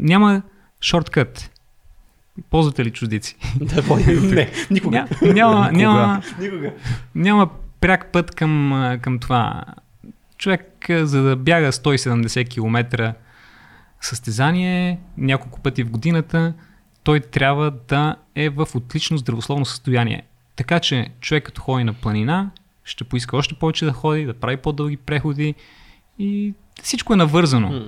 Няма 0.00 0.42
шорткът. 0.82 1.50
Ползвате 2.50 2.84
ли 2.84 2.90
чуждици? 2.90 3.36
Да, 3.60 3.96
не, 4.22 4.50
никога. 4.70 4.96
Ня, 4.96 5.08
няма, 5.22 5.72
няма, 5.72 6.22
Никога. 6.40 6.72
няма 7.14 7.48
пряк 7.80 8.12
път 8.12 8.34
към, 8.34 8.98
към 9.02 9.18
това. 9.18 9.64
Човек, 10.38 10.86
за 10.90 11.22
да 11.22 11.36
бяга 11.36 11.72
170 11.72 12.48
км 12.48 13.14
състезание 14.00 14.98
няколко 15.16 15.60
пъти 15.60 15.82
в 15.82 15.90
годината, 15.90 16.54
той 17.02 17.20
трябва 17.20 17.72
да 17.88 18.16
е 18.34 18.48
в 18.48 18.68
отлично 18.74 19.18
здравословно 19.18 19.64
състояние. 19.64 20.22
Така 20.56 20.80
че 20.80 21.08
човек 21.20 21.44
като 21.44 21.62
ходи 21.62 21.84
на 21.84 21.92
планина, 21.92 22.50
ще 22.90 23.04
поиска 23.04 23.36
още 23.36 23.54
повече 23.54 23.84
да 23.84 23.92
ходи, 23.92 24.24
да 24.24 24.34
прави 24.34 24.56
по-дълги 24.56 24.96
преходи 24.96 25.54
и 26.18 26.54
всичко 26.82 27.12
е 27.12 27.16
навързано. 27.16 27.84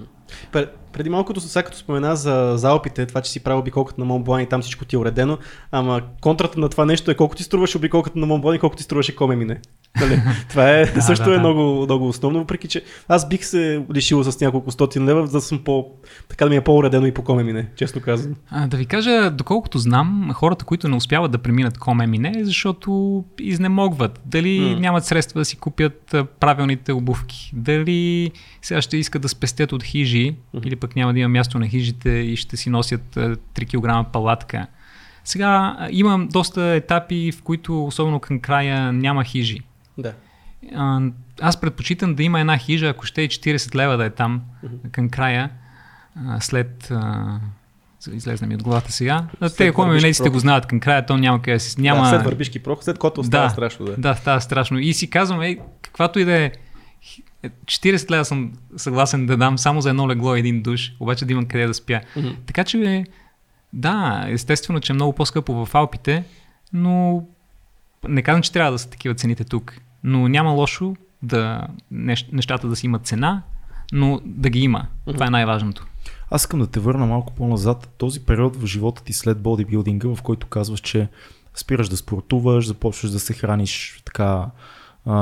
Преди 0.93 1.11
малкото, 1.11 1.41
сега 1.41 1.63
като 1.63 1.79
спомена 1.79 2.17
за, 2.17 2.53
за 2.57 2.69
Алпите, 2.69 3.07
това, 3.07 3.21
че 3.21 3.31
си 3.31 3.41
правил 3.41 3.61
обиколката 3.61 4.01
на 4.01 4.07
Монблан 4.07 4.41
и 4.41 4.49
там 4.49 4.63
всичко 4.63 4.85
ти 4.85 4.97
е 4.97 4.99
уредено, 4.99 5.39
ама 5.71 6.03
контрата 6.21 6.61
на 6.61 6.69
това 6.69 6.85
нещо 6.85 7.11
е 7.11 7.15
колко 7.15 7.37
ти 7.37 7.43
струваше 7.43 7.77
обиколката 7.77 8.19
на 8.19 8.27
Монблан 8.27 8.55
и 8.55 8.59
колко 8.59 8.77
ти 8.77 8.83
струваше 8.83 9.17
Комемине. 9.17 9.61
Нали? 10.01 10.23
Това 10.49 10.71
е, 10.71 10.87
Да, 10.95 11.01
също 11.03 11.25
да, 11.25 11.31
е 11.31 11.35
да. 11.35 11.41
много, 11.41 11.85
много 11.85 12.09
основно, 12.09 12.39
въпреки 12.39 12.69
че 12.69 12.83
аз 13.09 13.29
бих 13.29 13.45
се 13.45 13.85
лишил 13.95 14.25
с 14.25 14.41
няколко 14.41 14.71
стотин 14.71 15.05
лева, 15.05 15.27
за 15.27 15.33
да 15.33 15.41
съм 15.41 15.59
по, 15.59 15.87
така 16.29 16.45
да 16.45 16.51
ми 16.51 16.57
е 16.57 16.61
по-уредено 16.61 17.07
и 17.07 17.15
по 17.15 17.25
Комемине, 17.25 17.69
честно 17.77 18.01
казвам. 18.01 18.35
А, 18.51 18.67
да 18.67 18.77
ви 18.77 18.87
кажа, 18.87 19.31
доколкото 19.31 19.79
знам, 19.79 20.31
хората, 20.35 20.65
които 20.65 20.89
не 20.89 20.97
успяват 20.97 21.33
да 21.33 21.39
преминат 21.39 21.79
Комемине, 21.79 22.33
е 22.37 22.45
защото 22.45 23.25
изнемогват. 23.41 24.21
Дали 24.25 24.61
mm. 24.61 24.81
нямат 24.81 25.05
средства 25.05 25.41
да 25.41 25.45
си 25.45 25.57
купят 25.57 26.15
правилните 26.41 26.93
обувки, 26.93 27.51
дали 27.55 28.31
сега 28.63 28.83
ще 28.83 28.97
искат 28.97 29.23
да 29.23 29.29
спестят 29.29 29.73
от 29.73 29.83
хижи, 29.83 30.37
Мгм. 30.55 30.69
или 30.69 30.77
пък 30.77 30.97
няма 30.97 31.13
да 31.13 31.19
има 31.19 31.29
място 31.29 31.59
на 31.59 31.69
хижите 31.69 32.11
и 32.11 32.37
ще 32.37 32.57
си 32.57 32.71
носят 32.71 33.17
а, 33.17 33.37
3 33.55 34.05
кг 34.05 34.13
палатка. 34.13 34.67
Сега 35.25 35.77
имам 35.91 36.29
доста 36.29 36.63
етапи, 36.63 37.33
в 37.33 37.43
които 37.43 37.85
особено 37.85 38.21
към 38.21 38.41
края 38.41 38.93
няма 38.93 39.25
хижи. 39.25 39.61
Да. 40.03 40.13
А, 40.75 41.01
аз 41.41 41.61
предпочитам 41.61 42.15
да 42.15 42.23
има 42.23 42.41
една 42.41 42.59
хижа, 42.59 42.89
ако 42.89 43.07
ще 43.07 43.23
е 43.23 43.29
40 43.29 43.75
лева 43.75 43.97
да 43.97 44.05
е 44.05 44.11
там 44.11 44.43
Мгм. 44.63 44.75
към 44.93 45.09
края, 45.09 45.51
а, 46.27 46.41
след... 46.41 46.91
А, 46.91 47.41
излезна 48.13 48.47
ми 48.47 48.55
от 48.55 48.63
главата 48.63 48.93
сега. 48.93 49.27
След 49.39 49.57
те, 49.57 49.73
проход. 49.73 50.31
го 50.31 50.39
знаят 50.39 50.67
към 50.67 50.81
края, 50.81 51.07
то 51.07 51.17
няма 51.17 51.43
къде 51.43 51.59
си... 51.59 51.81
Няма... 51.81 52.03
Да, 52.03 52.09
след 52.09 52.23
върбишки 52.23 52.59
прох, 52.59 52.85
след 52.85 52.99
който 52.99 53.25
става 53.25 53.45
Да. 53.45 53.51
страшно. 53.51 53.87
Да. 53.87 53.97
Да, 53.97 54.15
става 54.15 54.41
страшно. 54.41 54.79
И 54.79 54.95
си 54.95 55.11
казвам, 55.11 55.41
ей, 55.41 55.59
каквато 55.83 56.19
и 56.19 56.25
да 56.25 56.33
е, 56.33 56.53
хи- 57.05 57.23
е, 57.43 57.49
40 57.49 58.11
лева 58.11 58.25
съм 58.25 58.53
съгласен 58.77 59.27
да 59.27 59.37
дам 59.37 59.59
само 59.59 59.81
за 59.81 59.91
едно 59.91 60.09
легло 60.09 60.37
и 60.37 60.39
един 60.39 60.63
душ, 60.63 60.93
обаче 61.01 61.25
да 61.25 61.33
имам 61.33 61.47
къде 61.47 61.67
да 61.67 61.75
спя. 61.75 62.01
Мгм. 62.17 62.29
Така 62.47 62.65
че, 62.65 63.05
да, 63.73 64.25
естествено, 64.29 64.81
че 64.81 64.93
е 64.93 64.95
много 64.95 65.13
по-скъпо 65.13 65.67
в 65.67 65.75
Алпите, 65.75 66.25
но 66.73 67.25
не 68.09 68.23
казвам, 68.23 68.43
че 68.43 68.53
трябва 68.53 68.73
да 68.73 68.79
са 68.79 68.91
такива 68.91 69.15
цените 69.15 69.45
тук. 69.45 69.75
Но 70.05 70.29
няма 70.29 70.51
лошо 70.51 70.97
да 71.23 71.67
нещ- 71.93 72.33
нещата 72.33 72.69
да 72.69 72.77
си 72.77 72.87
имат 72.87 73.07
цена, 73.07 73.43
но 73.93 74.21
да 74.25 74.51
ги 74.51 74.61
има. 74.61 74.87
Това 75.13 75.27
е 75.27 75.31
най-важното. 75.31 75.87
Аз 76.31 76.43
искам 76.43 76.61
да 76.61 76.67
те 76.67 76.81
върна 76.81 77.07
малко 77.07 77.35
по-назад. 77.35 77.95
Този 77.99 78.21
период 78.21 78.57
в 78.57 78.67
живота 78.67 79.05
ти 79.05 79.13
след 79.13 79.41
бодибилдинга, 79.41 80.15
в 80.15 80.23
който 80.23 80.47
казваш, 80.47 80.81
че 80.81 81.09
спираш 81.55 81.89
да 81.89 81.97
спортуваш, 81.97 82.67
започваш 82.67 83.11
да 83.11 83.21
се 83.21 83.33
храниш 83.33 84.03
така 84.05 84.47
а, 85.07 85.15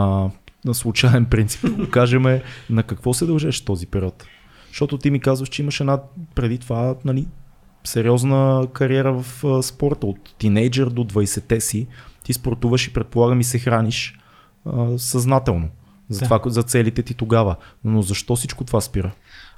на 0.64 0.74
случайен 0.74 1.24
принцип, 1.24 1.62
да 1.62 1.70
го 1.70 1.88
кажем, 1.90 2.40
на 2.70 2.82
какво 2.82 3.14
се 3.14 3.26
дължеше 3.26 3.64
този 3.64 3.86
период? 3.86 4.24
Защото 4.68 4.98
ти 4.98 5.10
ми 5.10 5.20
казваш, 5.20 5.48
че 5.48 5.62
имаш 5.62 5.80
една 5.80 6.00
преди 6.34 6.58
това 6.58 6.94
нали, 7.04 7.26
сериозна 7.84 8.66
кариера 8.72 9.22
в 9.22 9.44
а, 9.44 9.62
спорта. 9.62 10.06
От 10.06 10.34
тинейджър 10.38 10.90
до 10.90 11.04
20-те 11.04 11.60
си 11.60 11.86
ти 12.24 12.32
спортуваш 12.32 12.86
и 12.86 12.92
предполагам 12.92 13.40
и 13.40 13.44
се 13.44 13.58
храниш 13.58 14.19
а, 14.66 14.98
съзнателно 14.98 15.68
за, 16.08 16.18
Да. 16.20 16.24
това, 16.24 16.40
за 16.50 16.62
целите 16.62 17.02
ти 17.02 17.14
тогава. 17.14 17.56
Но 17.84 18.02
защо 18.02 18.36
всичко 18.36 18.64
това 18.64 18.80
спира? 18.80 19.12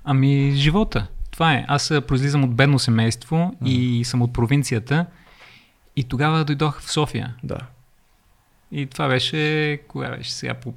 Ами, 0.05 0.53
живота. 0.55 1.07
Това 1.31 1.55
е. 1.55 1.65
Аз 1.69 1.91
а, 1.91 2.01
произлизам 2.01 2.45
от 2.45 2.55
бедно 2.55 2.79
семейство 2.79 3.57
и 3.65 4.05
съм 4.05 4.23
от 4.23 4.33
провинцията. 4.33 5.07
И 5.97 6.05
тогава 6.05 6.45
дойдох 6.45 6.81
в 6.81 6.93
София. 6.93 7.35
Да. 7.45 7.59
И 8.73 8.87
това 8.87 9.09
беше, 9.09 9.81
кога 9.89 10.11
беше 10.17 10.33
сега 10.33 10.55
по 10.55 10.75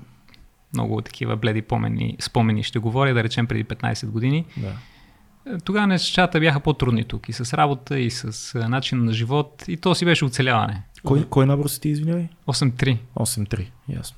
много 0.73 1.01
такива 1.01 1.35
бледи 1.35 1.61
помени, 1.61 2.17
спомени 2.19 2.63
ще 2.63 2.79
говоря, 2.79 3.13
да 3.13 3.23
речем 3.23 3.47
преди 3.47 3.65
15 3.65 4.05
години. 4.07 4.45
да. 4.57 4.73
Тогава 5.63 5.87
нещата 5.87 6.39
бяха 6.39 6.59
по-трудни 6.59 7.03
тук 7.03 7.29
и 7.29 7.33
с 7.33 7.57
работа, 7.57 7.99
и 7.99 8.11
с 8.11 8.55
а, 8.55 8.69
начин 8.69 9.05
на 9.05 9.13
живот, 9.13 9.63
и 9.67 9.77
то 9.77 9.95
си 9.95 10.05
беше 10.05 10.25
оцеляване. 10.25 10.83
Кой, 11.05 11.25
кой 11.29 11.45
набор 11.45 11.67
си 11.67 11.81
ти, 11.81 11.89
извинявай? 11.89 12.27
8-3. 12.47 12.97
8-3, 13.15 13.67
ясно. 13.89 14.17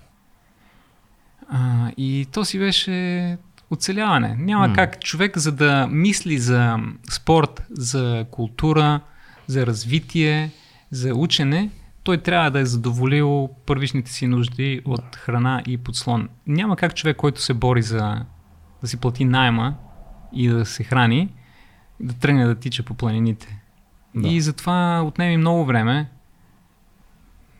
А, 1.49 1.91
и 1.97 2.27
то 2.31 2.45
си 2.45 2.59
беше 2.59 3.37
оцеляване. 3.71 4.35
Няма 4.39 4.67
М. 4.67 4.73
как 4.73 4.99
човек, 5.03 5.37
за 5.37 5.51
да 5.51 5.87
мисли 5.91 6.37
за 6.37 6.77
спорт, 7.11 7.63
за 7.69 8.25
култура, 8.31 8.99
за 9.47 9.65
развитие, 9.65 10.51
за 10.91 11.15
учене, 11.15 11.69
той 12.03 12.17
трябва 12.17 12.51
да 12.51 12.59
е 12.59 12.65
задоволил 12.65 13.49
първичните 13.65 14.11
си 14.11 14.27
нужди 14.27 14.81
от 14.85 15.15
храна 15.15 15.63
и 15.67 15.77
подслон. 15.77 16.29
Няма 16.47 16.75
как 16.75 16.95
човек, 16.95 17.17
който 17.17 17.41
се 17.41 17.53
бори 17.53 17.81
за 17.81 18.25
да 18.81 18.87
си 18.87 18.97
плати 18.97 19.25
найма 19.25 19.75
и 20.33 20.47
да 20.47 20.65
се 20.65 20.83
храни, 20.83 21.29
да 21.99 22.13
тръгне 22.13 22.45
да 22.45 22.55
тича 22.55 22.83
по 22.83 22.93
планините. 22.93 23.61
Да. 24.15 24.27
И 24.27 24.41
затова 24.41 25.01
отнеми 25.01 25.37
много 25.37 25.65
време, 25.65 26.09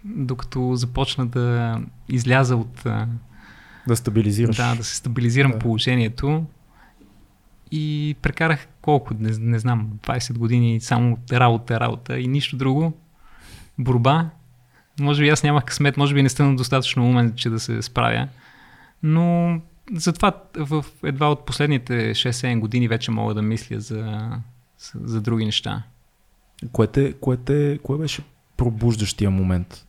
докато 0.07 0.75
започна 0.75 1.25
да 1.27 1.79
изляза 2.09 2.55
от 2.55 2.83
Да 3.87 3.95
стабилизираш. 3.95 4.55
да, 4.55 4.75
да 4.75 4.83
се 4.83 4.95
стабилизирам 4.95 5.51
Да. 5.51 5.59
положението. 5.59 6.45
И 7.71 8.15
прекарах 8.21 8.67
колко, 8.81 9.13
не, 9.13 9.31
не 9.39 9.59
знам, 9.59 9.89
20 10.01 10.37
години 10.37 10.81
само 10.81 11.17
работа, 11.31 11.79
работа 11.79 12.19
и 12.19 12.27
нищо 12.27 12.57
друго. 12.57 12.93
Борба. 13.79 14.29
Може 14.99 15.23
би 15.23 15.29
аз 15.29 15.43
нямах 15.43 15.63
късмет, 15.65 15.97
може 15.97 16.13
би 16.13 16.23
не 16.23 16.29
стана 16.29 16.55
достатъчно 16.55 17.09
умен, 17.09 17.33
че 17.35 17.49
да 17.49 17.59
се 17.59 17.81
справя. 17.81 18.27
Но 19.03 19.59
затова 19.93 20.31
в 20.57 20.85
едва 21.03 21.31
от 21.31 21.45
последните 21.45 21.93
6-7 21.93 22.59
години 22.59 22.87
вече 22.87 23.11
мога 23.11 23.33
да 23.33 23.41
мисля 23.41 23.79
за, 23.79 24.31
за, 24.79 24.99
за 25.03 25.21
други 25.21 25.45
неща. 25.45 25.83
Кое, 26.71 26.87
те, 26.87 27.13
кое, 27.13 27.37
те, 27.37 27.79
кое 27.83 27.97
беше 27.97 28.21
пробуждащия 28.57 29.31
момент? 29.31 29.86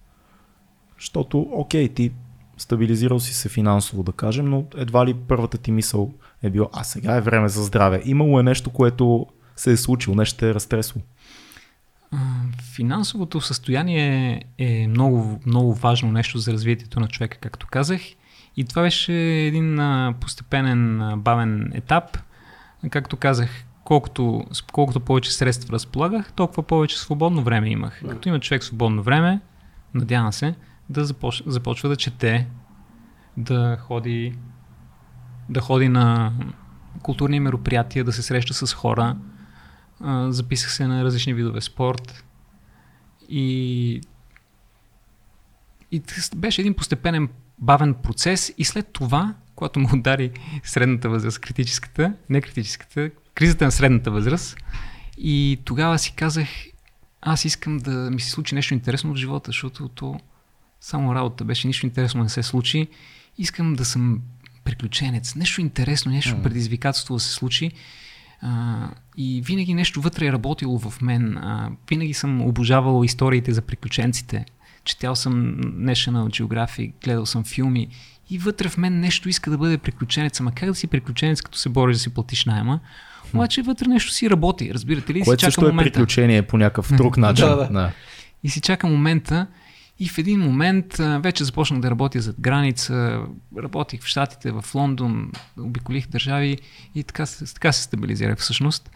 Защото, 0.99 1.47
окей, 1.53 1.89
ти 1.89 2.13
стабилизирал 2.57 3.21
си 3.21 3.35
се 3.35 3.49
финансово, 3.49 4.03
да 4.03 4.13
кажем, 4.13 4.51
но 4.51 4.65
едва 4.77 5.07
ли 5.07 5.15
първата 5.15 5.59
ти 5.59 5.73
мисъл 5.73 6.13
е 6.43 6.51
била, 6.51 6.69
а 6.73 6.85
сега 6.85 7.17
е 7.17 7.21
време 7.21 7.49
за 7.49 7.65
здраве. 7.65 8.03
Имало 8.05 8.41
е 8.41 8.43
нещо, 8.43 8.71
което 8.71 9.27
се 9.57 9.73
е 9.73 9.77
случило, 9.77 10.17
нещо 10.17 10.39
те 10.39 10.51
е 10.51 10.55
разтресло. 10.55 11.03
Финансовото 12.75 13.41
състояние 13.41 14.43
е 14.59 14.87
много, 14.89 15.41
много 15.47 15.75
важно 15.75 16.13
нещо 16.13 16.39
за 16.39 16.53
развитието 16.53 17.01
на 17.01 17.09
човека, 17.09 17.39
както 17.39 17.67
казах. 17.71 18.01
И 18.57 18.65
това 18.65 18.83
беше 18.83 19.13
един 19.47 19.81
постепенен, 20.21 21.13
бавен 21.17 21.71
етап. 21.75 22.19
Както 22.91 23.17
казах, 23.17 23.65
колкото, 23.85 24.45
колкото 24.73 25.01
повече 25.01 25.33
средства 25.33 25.73
разполагах, 25.73 26.33
толкова 26.33 26.63
повече 26.63 26.99
свободно 26.99 27.43
време 27.43 27.69
имах. 27.69 28.03
Като 28.09 28.29
има 28.29 28.41
човек 28.41 28.65
свободно 28.65 29.03
време, 29.03 29.41
надявам 29.95 30.33
се, 30.33 30.55
да 30.89 31.05
започ, 31.05 31.43
започва 31.47 31.89
да 31.89 31.97
чете, 31.97 32.47
да 33.37 33.77
ходи, 33.81 34.35
да 35.49 35.61
ходи 35.61 35.89
на 35.89 36.33
културни 37.03 37.41
мероприятия, 37.41 38.05
да 38.05 38.13
се 38.13 38.23
среща 38.23 38.55
с 38.55 38.75
хора. 38.75 39.17
А, 40.01 40.33
записах 40.33 40.73
се 40.73 40.87
на 40.87 41.05
различни 41.05 41.35
видове 41.35 41.61
спорт 41.61 42.25
и, 43.29 44.01
и 45.91 46.03
беше 46.37 46.61
един 46.61 46.75
постепенен 46.75 47.29
бавен 47.59 47.95
процес 47.95 48.55
и 48.59 48.65
след 48.65 48.93
това, 48.93 49.35
когато 49.55 49.81
му 49.81 49.89
удари 49.95 50.31
средната 50.65 51.09
възраст, 51.09 51.39
критическата, 51.39 52.15
не 52.31 52.41
критическата, 52.41 53.11
кризата 53.35 53.65
на 53.65 53.73
средната 53.73 54.11
възраст 54.11 54.57
и 55.19 55.59
тогава 55.65 55.99
си 55.99 56.13
казах, 56.17 56.49
аз 57.21 57.45
искам 57.45 57.79
да 57.79 58.11
ми 58.11 58.21
се 58.21 58.31
случи 58.31 58.55
нещо 58.55 58.75
интересно 58.75 59.13
в 59.15 59.17
живота, 59.17 59.49
защото 59.49 59.89
то 59.89 60.21
само 60.81 61.15
работа 61.15 61.45
беше, 61.45 61.67
нищо 61.67 61.87
интересно 61.87 62.23
не 62.23 62.29
се 62.29 62.43
случи. 62.43 62.89
Искам 63.39 63.75
да 63.75 63.85
съм 63.85 64.21
приключенец, 64.65 65.35
нещо 65.35 65.61
интересно, 65.61 66.13
нещо 66.13 66.37
М. 66.37 66.43
предизвикателство 66.43 67.15
да 67.15 67.21
се 67.21 67.33
случи. 67.33 67.71
А, 68.43 68.77
и 69.17 69.43
винаги 69.45 69.75
нещо 69.75 70.01
вътре 70.01 70.27
е 70.27 70.33
работило 70.33 70.79
в 70.79 71.01
мен. 71.03 71.37
А, 71.39 71.71
винаги 71.91 72.15
съм 72.15 72.43
обожавал 72.43 73.05
историите 73.05 73.53
за 73.53 73.63
приключенците. 73.63 74.45
Четял 74.85 75.17
съм 75.17 75.57
National 75.61 76.43
Geographic, 76.43 76.93
гледал 77.05 77.27
съм 77.27 77.45
филми 77.45 77.89
и 78.31 78.39
вътре 78.39 78.69
в 78.69 78.77
мен 78.77 79.01
нещо 79.01 79.29
иска 79.29 79.51
да 79.51 79.59
бъде 79.59 79.79
приключенец. 79.79 80.41
Ама 80.41 80.53
как 80.53 80.69
да 80.69 80.75
си 80.75 80.87
приключенец, 80.87 81.43
като 81.43 81.59
се 81.59 81.69
бориш 81.69 81.97
да 81.97 82.01
си 82.01 82.15
платиш 82.15 82.45
найема? 82.45 82.81
Обаче 83.35 83.63
вътре 83.63 83.87
нещо 83.89 84.13
си 84.13 84.31
работи, 84.31 84.75
разбирате 84.75 85.15
ли? 85.15 85.19
И 85.19 85.23
си 85.23 85.25
Което 85.25 85.41
чака 85.41 85.51
също 85.53 85.67
е 85.67 85.69
момента. 85.69 85.93
приключение 85.93 86.43
по 86.43 86.59
някакъв 86.59 86.93
друг 86.97 87.17
начин. 87.17 87.47
Да, 87.47 87.57
да. 87.57 87.69
да. 87.69 87.93
И 88.43 88.49
си 88.51 88.61
чака 88.61 88.87
момента 88.87 89.47
и 89.99 90.09
в 90.09 90.19
един 90.19 90.41
момент 90.41 90.97
вече 90.97 91.45
започнах 91.45 91.81
да 91.81 91.91
работя 91.91 92.21
зад 92.21 92.41
граница, 92.41 93.23
работих 93.63 94.03
в 94.03 94.07
Штатите, 94.07 94.53
в 94.53 94.65
Лондон, 94.75 95.33
обиколих 95.59 96.09
държави 96.09 96.59
и 96.95 97.05
така, 97.05 97.27
така 97.55 97.73
се 97.73 97.83
стабилизирах 97.83 98.39
всъщност. 98.39 98.91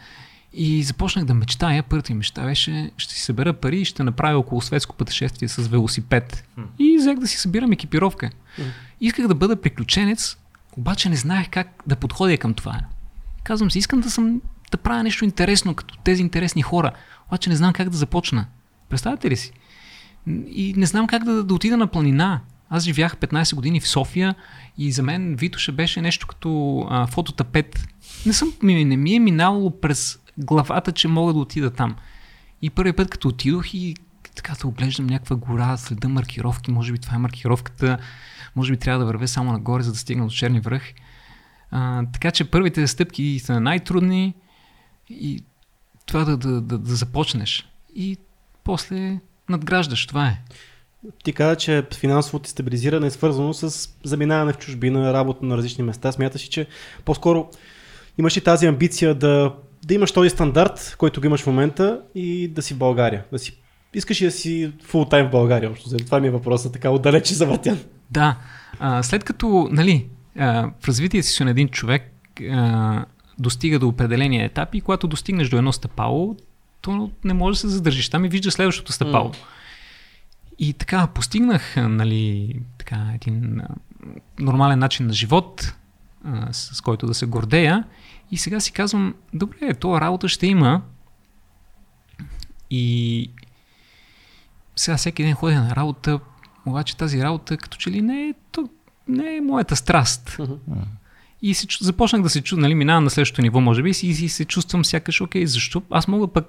И 0.54 0.82
започнах 0.82 1.24
да 1.24 1.34
мечтая, 1.34 1.82
първата 1.82 2.12
ми 2.12 2.16
мечта 2.16 2.44
беше, 2.44 2.90
ще 2.96 3.14
си 3.14 3.20
събера 3.20 3.52
пари 3.52 3.80
и 3.80 3.84
ще 3.84 4.02
направя 4.02 4.38
около 4.38 4.60
светско 4.60 4.96
пътешествие 4.96 5.48
с 5.48 5.68
велосипед. 5.68 6.44
И 6.78 6.96
взех 6.98 7.18
да 7.18 7.26
си 7.26 7.36
събирам 7.36 7.72
екипировка. 7.72 8.30
Исках 9.00 9.28
да 9.28 9.34
бъда 9.34 9.60
приключенец, 9.60 10.36
обаче 10.76 11.08
не 11.08 11.16
знаех 11.16 11.50
как 11.50 11.68
да 11.86 11.96
подходя 11.96 12.38
към 12.38 12.54
това. 12.54 12.80
Казвам 13.44 13.70
си, 13.70 13.78
искам 13.78 14.00
да 14.00 14.10
съм 14.10 14.40
да 14.70 14.78
правя 14.78 15.02
нещо 15.02 15.24
интересно, 15.24 15.74
като 15.74 15.98
тези 15.98 16.22
интересни 16.22 16.62
хора. 16.62 16.92
Обаче 17.26 17.50
не 17.50 17.56
знам 17.56 17.72
как 17.72 17.88
да 17.88 17.96
започна. 17.96 18.46
Представете 18.88 19.30
ли 19.30 19.36
си? 19.36 19.52
И 20.26 20.74
не 20.76 20.86
знам 20.86 21.06
как 21.06 21.24
да, 21.24 21.44
да 21.44 21.54
отида 21.54 21.76
на 21.76 21.86
планина. 21.86 22.40
Аз 22.70 22.84
живях 22.84 23.16
15 23.16 23.54
години 23.54 23.80
в 23.80 23.88
София 23.88 24.34
и 24.78 24.92
за 24.92 25.02
мен 25.02 25.36
Витоша 25.36 25.72
беше 25.72 26.00
нещо 26.00 26.26
като 26.26 26.80
а, 26.90 27.06
фототапет. 27.06 27.86
Не, 28.26 28.32
съм, 28.32 28.52
ми, 28.62 28.84
не 28.84 28.96
ми 28.96 29.14
е 29.14 29.18
минало 29.18 29.80
през 29.80 30.18
главата, 30.38 30.92
че 30.92 31.08
мога 31.08 31.32
да 31.32 31.38
отида 31.38 31.70
там. 31.70 31.96
И 32.62 32.70
първият 32.70 32.96
път, 32.96 33.10
като 33.10 33.28
отидох 33.28 33.74
и 33.74 33.94
така 34.34 34.54
да 34.60 34.66
оглеждам 34.68 35.06
някаква 35.06 35.36
гора, 35.36 35.76
следа 35.76 36.08
маркировки, 36.08 36.70
може 36.70 36.92
би 36.92 36.98
това 36.98 37.14
е 37.14 37.18
маркировката, 37.18 37.98
може 38.56 38.72
би 38.72 38.76
трябва 38.76 38.98
да 38.98 39.06
вървя 39.06 39.28
само 39.28 39.52
нагоре, 39.52 39.82
за 39.82 39.92
да 39.92 39.98
стигна 39.98 40.24
до 40.24 40.30
черни 40.30 40.60
връх. 40.60 40.92
А, 41.70 42.06
така 42.12 42.30
че 42.30 42.50
първите 42.50 42.86
стъпки 42.86 43.40
са 43.44 43.60
най-трудни 43.60 44.34
и 45.10 45.42
това 46.06 46.24
да, 46.24 46.36
да, 46.36 46.60
да, 46.60 46.78
да 46.78 46.94
започнеш. 46.94 47.68
И 47.94 48.16
после 48.64 49.20
надграждаш, 49.52 50.06
това 50.06 50.26
е. 50.26 50.40
Ти 51.24 51.32
каза, 51.32 51.56
че 51.56 51.84
финансовото 51.94 52.48
стабилизиране 52.48 53.06
е 53.06 53.10
свързано 53.10 53.54
с 53.54 53.88
заминаване 54.04 54.52
в 54.52 54.58
чужбина, 54.58 55.12
работа 55.12 55.46
на 55.46 55.56
различни 55.56 55.84
места. 55.84 56.12
Смяташ 56.12 56.42
че 56.42 56.66
по-скоро 57.04 57.48
имаш 58.18 58.36
ли 58.36 58.40
тази 58.40 58.66
амбиция 58.66 59.14
да, 59.14 59.54
да 59.84 59.94
имаш 59.94 60.12
този 60.12 60.30
стандарт, 60.30 60.94
който 60.98 61.20
го 61.20 61.26
имаш 61.26 61.42
в 61.42 61.46
момента 61.46 62.00
и 62.14 62.48
да 62.48 62.62
си 62.62 62.74
в 62.74 62.78
България? 62.78 63.24
Да 63.32 63.38
си, 63.38 63.58
искаш 63.94 64.22
ли 64.22 64.24
да 64.24 64.30
си 64.30 64.72
фул 64.82 65.04
тайм 65.04 65.26
в 65.26 65.30
България? 65.30 65.70
Общо, 65.70 65.96
това 65.96 66.20
ми 66.20 66.26
е 66.26 66.30
въпросът, 66.30 66.72
така 66.72 66.90
отдалече 66.90 67.34
завъртян. 67.34 67.78
Да. 68.10 68.36
А, 68.78 69.02
след 69.02 69.24
като, 69.24 69.68
нали, 69.70 70.06
а, 70.38 70.70
в 70.80 70.88
развитието 70.88 71.28
си 71.28 71.44
на 71.44 71.50
един 71.50 71.68
човек 71.68 72.12
а, 72.50 73.04
достига 73.38 73.78
до 73.78 73.88
определени 73.88 74.44
етапи 74.44 74.78
и 74.78 74.80
когато 74.80 75.06
достигнеш 75.06 75.48
до 75.48 75.56
едно 75.56 75.72
стъпало, 75.72 76.36
то 76.82 77.10
не 77.24 77.34
може 77.34 77.56
да 77.56 77.60
се 77.60 77.68
задържиш 77.68 78.08
там 78.08 78.24
и 78.24 78.28
виждаш 78.28 78.54
следващото 78.54 78.92
стъпало. 78.92 79.30
Mm. 79.30 79.36
И 80.58 80.72
така, 80.72 81.06
постигнах 81.06 81.74
нали, 81.76 82.56
така, 82.78 83.10
един 83.14 83.60
а, 83.60 83.68
нормален 84.38 84.78
начин 84.78 85.06
на 85.06 85.12
живот, 85.12 85.74
а, 86.24 86.52
с, 86.52 86.80
който 86.80 87.06
да 87.06 87.14
се 87.14 87.26
гордея. 87.26 87.84
И 88.30 88.36
сега 88.36 88.60
си 88.60 88.72
казвам, 88.72 89.14
добре, 89.34 89.74
това 89.74 90.00
работа 90.00 90.28
ще 90.28 90.46
има. 90.46 90.82
И 92.70 93.30
сега 94.76 94.96
всеки 94.96 95.22
ден 95.22 95.34
ходя 95.34 95.60
на 95.60 95.76
работа, 95.76 96.20
обаче 96.66 96.96
тази 96.96 97.22
работа 97.22 97.56
като 97.56 97.76
че 97.76 97.90
ли 97.90 98.02
не 98.02 98.28
е, 98.28 98.34
то, 98.52 98.68
не 99.08 99.36
е 99.36 99.40
моята 99.40 99.76
страст. 99.76 100.30
Uh-huh. 100.30 100.58
И 101.42 101.54
се, 101.54 101.66
започнах 101.80 102.22
да 102.22 102.30
се 102.30 102.42
чувствам, 102.42 102.60
нали, 102.60 102.74
минавам 102.74 103.04
на 103.04 103.10
следващото 103.10 103.42
ниво, 103.42 103.60
може 103.60 103.82
би, 103.82 103.92
и, 104.02 104.08
и 104.08 104.28
се 104.28 104.44
чувствам 104.44 104.84
сякаш, 104.84 105.20
окей, 105.20 105.46
защо 105.46 105.82
аз 105.90 106.08
мога 106.08 106.28
пък 106.28 106.46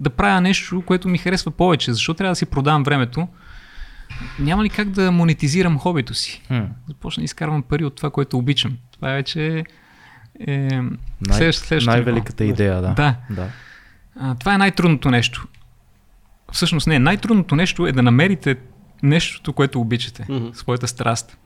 да 0.00 0.10
правя 0.10 0.40
нещо, 0.40 0.82
което 0.86 1.08
ми 1.08 1.18
харесва 1.18 1.50
повече, 1.50 1.92
защо 1.92 2.14
трябва 2.14 2.32
да 2.32 2.36
си 2.36 2.46
продавам 2.46 2.82
времето, 2.82 3.28
няма 4.38 4.64
ли 4.64 4.68
как 4.68 4.90
да 4.90 5.12
монетизирам 5.12 5.78
хобито 5.78 6.14
си? 6.14 6.42
Hmm. 6.50 6.66
Започна 6.88 7.20
да 7.20 7.24
изкарвам 7.24 7.62
пари 7.62 7.84
от 7.84 7.96
това, 7.96 8.10
което 8.10 8.38
обичам. 8.38 8.76
Това 8.92 9.10
е 9.12 9.14
вече 9.14 9.64
е, 10.46 10.68
Най- 11.20 11.52
следващ, 11.52 11.86
най-великата 11.86 12.44
ниво. 12.44 12.54
идея, 12.54 12.82
да. 12.82 12.94
да. 12.94 13.16
да. 13.30 13.48
А, 14.20 14.34
това 14.34 14.54
е 14.54 14.58
най-трудното 14.58 15.10
нещо. 15.10 15.46
Всъщност 16.52 16.86
не, 16.86 16.98
най-трудното 16.98 17.56
нещо 17.56 17.86
е 17.86 17.92
да 17.92 18.02
намерите 18.02 18.56
нещото, 19.02 19.52
което 19.52 19.80
обичате, 19.80 20.22
mm-hmm. 20.24 20.52
своята 20.52 20.88
страст. 20.88 21.38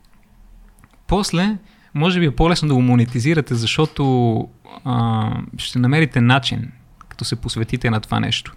После, 1.07 1.57
може 1.95 2.21
би 2.21 2.27
е 2.27 2.31
по-лесно 2.31 2.69
да 2.69 2.75
го 2.75 2.83
монетизирате, 2.83 3.55
защото 3.55 4.35
а, 4.85 5.31
ще 5.59 5.79
намерите 5.79 6.21
начин, 6.21 6.73
като 7.15 7.25
се 7.25 7.37
посветите 7.37 7.91
на 7.91 8.01
това 8.01 8.21
нещо. 8.21 8.55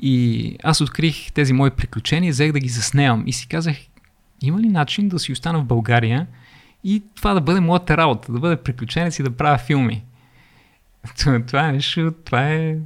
И 0.00 0.56
аз 0.62 0.80
открих 0.80 1.32
тези 1.32 1.52
мои 1.52 1.70
приключения, 1.70 2.32
взех 2.32 2.52
да 2.52 2.60
ги 2.60 2.68
заснемам 2.68 3.24
и 3.26 3.32
си 3.32 3.48
казах, 3.48 3.76
има 4.40 4.60
ли 4.60 4.68
начин 4.68 5.08
да 5.08 5.18
си 5.18 5.32
остана 5.32 5.58
в 5.58 5.64
България 5.64 6.26
и 6.84 7.02
това 7.14 7.34
да 7.34 7.40
бъде 7.40 7.60
моята 7.60 7.96
работа, 7.96 8.32
да 8.32 8.38
бъде 8.38 8.56
приключенец 8.56 9.18
и 9.18 9.22
да 9.22 9.30
правя 9.30 9.58
филми. 9.58 10.04
Това 11.46 11.68
е 11.68 11.72
нещо, 11.72 12.12
това 12.24 12.48
е... 12.48 12.76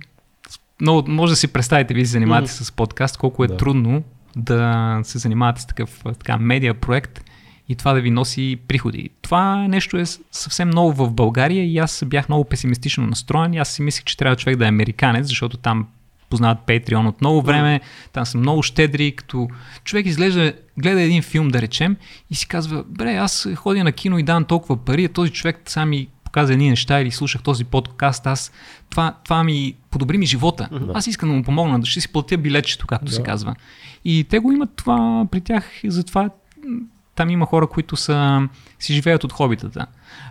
Много, 0.80 1.10
може 1.10 1.32
да 1.32 1.36
си 1.36 1.48
представите, 1.48 1.94
вие 1.94 2.04
се 2.04 2.12
занимавате 2.12 2.50
mm. 2.50 2.62
с 2.62 2.72
подкаст, 2.72 3.16
колко 3.16 3.44
е 3.44 3.48
да. 3.48 3.56
трудно 3.56 4.04
да 4.36 5.00
се 5.04 5.18
занимавате 5.18 5.60
с 5.60 5.66
такъв 5.66 6.02
така, 6.18 6.38
медиа 6.38 6.74
проект 6.74 7.24
и 7.68 7.74
това 7.74 7.92
да 7.92 8.00
ви 8.00 8.10
носи 8.10 8.58
приходи. 8.68 9.10
Това 9.22 9.68
нещо 9.68 9.96
е 9.96 10.04
съвсем 10.32 10.70
ново 10.70 11.06
в 11.06 11.12
България 11.12 11.64
и 11.64 11.78
аз 11.78 12.04
бях 12.06 12.28
много 12.28 12.44
песимистично 12.44 13.06
настроен. 13.06 13.58
Аз 13.58 13.68
си 13.68 13.82
мислех, 13.82 14.04
че 14.04 14.16
трябва 14.16 14.36
човек 14.36 14.56
да 14.56 14.64
е 14.64 14.68
американец, 14.68 15.26
защото 15.26 15.56
там 15.56 15.86
познават 16.30 16.58
Patreon 16.66 17.08
от 17.08 17.20
много 17.20 17.42
време, 17.42 17.80
там 18.12 18.26
са 18.26 18.38
много 18.38 18.62
щедри, 18.62 19.12
като 19.12 19.48
човек 19.84 20.06
изглежда, 20.06 20.52
гледа 20.78 21.00
един 21.00 21.22
филм, 21.22 21.48
да 21.48 21.62
речем, 21.62 21.96
и 22.30 22.34
си 22.34 22.48
казва, 22.48 22.84
бре, 22.88 23.16
аз 23.16 23.48
ходя 23.54 23.84
на 23.84 23.92
кино 23.92 24.18
и 24.18 24.22
давам 24.22 24.44
толкова 24.44 24.76
пари, 24.76 25.04
а 25.04 25.08
този 25.08 25.32
човек 25.32 25.60
сам 25.66 25.88
ми 25.88 26.08
показа 26.24 26.52
едни 26.52 26.70
неща 26.70 27.00
или 27.00 27.10
слушах 27.10 27.42
този 27.42 27.64
подкаст, 27.64 28.26
аз 28.26 28.52
това, 28.90 29.14
това 29.24 29.44
ми 29.44 29.74
подобри 29.90 30.18
ми 30.18 30.26
живота. 30.26 30.68
Mm-hmm. 30.72 30.90
Аз 30.94 31.06
искам 31.06 31.28
да 31.28 31.34
му 31.34 31.42
помогна, 31.42 31.80
да 31.80 31.86
ще 31.86 32.00
си 32.00 32.12
платя 32.12 32.38
билетчето, 32.38 32.86
както 32.86 33.06
да. 33.06 33.12
се 33.12 33.22
казва. 33.22 33.54
И 34.04 34.24
те 34.24 34.38
го 34.38 34.52
имат 34.52 34.70
това 34.76 35.26
при 35.30 35.40
тях, 35.40 35.70
затова 35.84 36.30
там 37.16 37.30
има 37.30 37.46
хора, 37.46 37.66
които 37.66 37.96
са, 37.96 38.48
си 38.78 38.94
живеят 38.94 39.24
от 39.24 39.32
хобитата. 39.32 39.86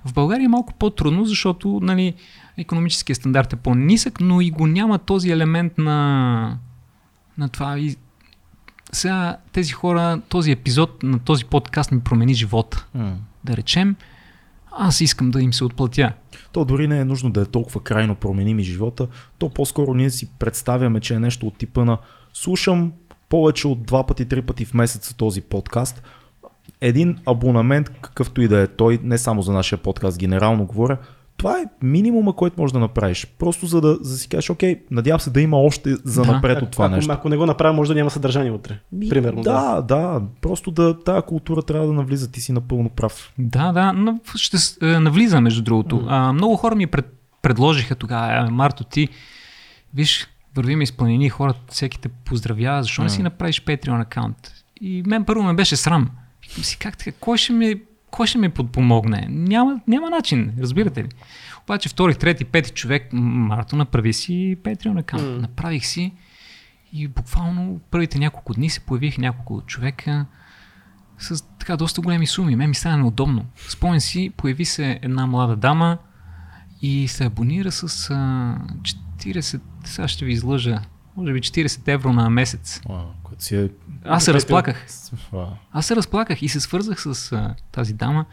В 0.06 0.14
България 0.14 0.46
е 0.46 0.48
малко 0.48 0.74
по-трудно, 0.74 1.26
защото 1.26 1.80
нали, 1.84 2.14
економическия 2.58 3.16
стандарт 3.16 3.54
е 3.54 3.56
по-нисък, 3.56 4.20
но 4.20 4.42
и 4.42 4.52
го 4.52 4.68
няма 4.68 5.00
този 5.00 5.32
елемент 5.32 5.78
на, 5.78 6.58
на 7.38 7.50
това. 7.50 7.80
И 7.80 7.96
сега 8.92 9.38
тези 9.52 9.72
хора, 9.72 10.22
този 10.30 10.52
епизод 10.52 11.04
на 11.04 11.20
този 11.20 11.46
подкаст 11.46 11.92
ми 11.92 12.00
промени 12.00 12.34
живота. 12.34 12.88
Mm. 12.98 13.14
Да 13.44 13.58
речем, 13.58 13.96
аз 14.78 15.02
искам 15.02 15.32
да 15.32 15.42
им 15.42 15.54
се 15.54 15.64
отплатя. 15.64 16.14
То 16.52 16.66
дори 16.66 16.88
не 16.88 17.00
е 17.00 17.06
нужно 17.06 17.30
да 17.30 17.42
е 17.42 17.46
толкова 17.46 17.84
крайно 17.84 18.16
промени 18.16 18.54
ми 18.54 18.64
живота, 18.64 19.08
то 19.38 19.50
по-скоро 19.50 19.94
ние 19.94 20.10
си 20.10 20.30
представяме, 20.40 21.00
че 21.00 21.14
е 21.14 21.20
нещо 21.20 21.48
от 21.48 21.58
типа 21.58 21.86
на 21.86 21.98
слушам 22.34 22.92
повече 23.30 23.68
от 23.68 23.86
два 23.86 24.06
пъти, 24.06 24.26
три 24.26 24.42
пъти 24.42 24.66
в 24.66 24.74
месец 24.74 25.14
този 25.14 25.42
подкаст. 25.42 26.04
Един 26.82 27.18
абонамент, 27.26 27.90
какъвто 27.90 28.42
и 28.42 28.48
да 28.48 28.60
е 28.60 28.68
той, 28.68 29.00
не 29.04 29.18
само 29.18 29.42
за 29.42 29.54
нашия 29.54 29.80
подкаст, 29.80 30.20
генерално 30.20 30.66
говоря, 30.66 30.98
това 31.38 31.60
е 31.60 31.66
минимума, 31.82 32.34
който 32.34 32.62
можеш 32.62 32.74
да 32.74 32.80
направиш. 32.80 33.28
Просто 33.40 33.66
за 33.66 33.82
да, 33.82 33.98
за 34.02 34.12
да 34.12 34.18
си 34.18 34.30
кажеш, 34.30 34.50
окей, 34.50 34.82
надявам 34.92 35.20
се 35.20 35.30
да 35.30 35.42
има 35.42 35.58
още 35.58 35.96
за 36.04 36.22
да. 36.22 36.32
напред 36.32 36.62
от 36.62 36.72
това 36.72 36.86
ако, 36.86 36.96
нещо. 36.96 37.12
Ако 37.12 37.30
не 37.30 37.38
го 37.38 37.46
направя, 37.46 37.74
може 37.74 37.88
да 37.88 37.96
няма 37.96 38.10
съдържание 38.10 38.52
утре. 38.52 38.80
Ми, 38.92 39.10
Примерно. 39.10 39.42
Да, 39.42 39.82
да, 39.82 39.96
да. 39.96 40.22
Просто 40.42 40.72
да, 40.72 41.00
тази 41.00 41.22
култура 41.22 41.62
трябва 41.62 41.88
да 41.88 41.94
навлиза. 41.94 42.32
Ти 42.32 42.42
си 42.42 42.52
напълно 42.52 42.90
прав. 42.90 43.34
Да, 43.38 43.72
да. 43.72 43.94
Но 43.94 44.20
ще 44.36 44.58
е, 44.82 45.00
навлиза, 45.00 45.42
между 45.42 45.62
другото. 45.62 45.96
Mm. 45.96 46.06
А, 46.10 46.34
много 46.34 46.56
хора 46.56 46.76
ми 46.76 46.88
пред, 46.88 47.06
предложиха 47.42 47.96
тогава, 47.96 48.52
Марто, 48.52 48.84
ти, 48.84 49.10
виж, 49.94 50.28
вървим 50.56 50.82
из 50.82 50.92
планини, 50.92 51.30
хората 51.30 51.60
всеки 51.70 52.00
те 52.00 52.10
поздравява, 52.10 52.84
защо 52.84 53.02
mm. 53.02 53.06
не 53.06 53.10
си 53.10 53.24
направиш 53.24 53.64
Patreon 53.64 54.02
аккаунт? 54.02 54.52
И 54.82 55.04
мен 55.06 55.26
първо 55.26 55.44
ме 55.44 55.54
беше 55.54 55.76
срам. 55.76 56.10
Викам 56.48 56.64
си, 56.64 56.78
как 56.78 56.98
така, 56.98 57.12
кой 57.20 57.38
ще 57.38 57.54
ми 57.54 57.76
кой 58.12 58.28
ще 58.28 58.38
ми 58.38 58.50
подпомогне? 58.50 59.28
Няма, 59.30 59.80
няма 59.88 60.10
начин, 60.10 60.54
разбирате 60.60 61.04
ли. 61.04 61.10
Обаче 61.64 61.90
втори, 61.90 62.16
трети, 62.16 62.46
пети 62.46 62.72
човек, 62.72 63.10
Марто, 63.14 63.76
направи 63.76 64.14
си 64.14 64.58
Patreon 64.64 65.00
аккаунт. 65.00 65.26
Mm. 65.26 65.42
Направих 65.42 65.86
си 65.86 66.14
и 66.94 67.08
буквално 67.08 67.80
първите 67.92 68.20
няколко 68.20 68.54
дни 68.54 68.70
се 68.70 68.80
появих 68.80 69.18
няколко 69.18 69.62
човека 69.62 70.26
с 71.20 71.44
така 71.60 71.78
доста 71.78 72.02
големи 72.02 72.28
суми. 72.28 72.56
Мен 72.56 72.70
ми 72.70 72.76
стана 72.76 72.98
неудобно. 72.98 73.46
Спомен 73.70 74.02
си, 74.02 74.32
появи 74.38 74.66
се 74.66 75.00
една 75.02 75.26
млада 75.26 75.56
дама 75.56 75.98
и 76.82 77.08
се 77.08 77.26
абонира 77.26 77.72
с 77.72 78.10
а, 78.10 78.58
40, 79.18 79.62
сега 79.84 80.08
ще 80.08 80.26
ви 80.26 80.32
излъжа, 80.32 80.82
може 81.18 81.34
би 81.34 81.42
40 81.42 81.88
евро 81.88 82.14
на 82.14 82.30
месец. 82.30 82.80
Wow, 82.80 83.06
си 83.40 83.56
е... 83.56 83.70
Аз 84.04 84.24
се 84.26 84.34
разплаках. 84.34 84.86
Аз 85.72 85.86
се 85.86 85.96
разплаках 85.96 86.42
и 86.42 86.50
се 86.50 86.60
свързах 86.60 87.02
с 87.02 87.32
а, 87.32 87.56
тази 87.72 87.94
дама. 87.94 88.26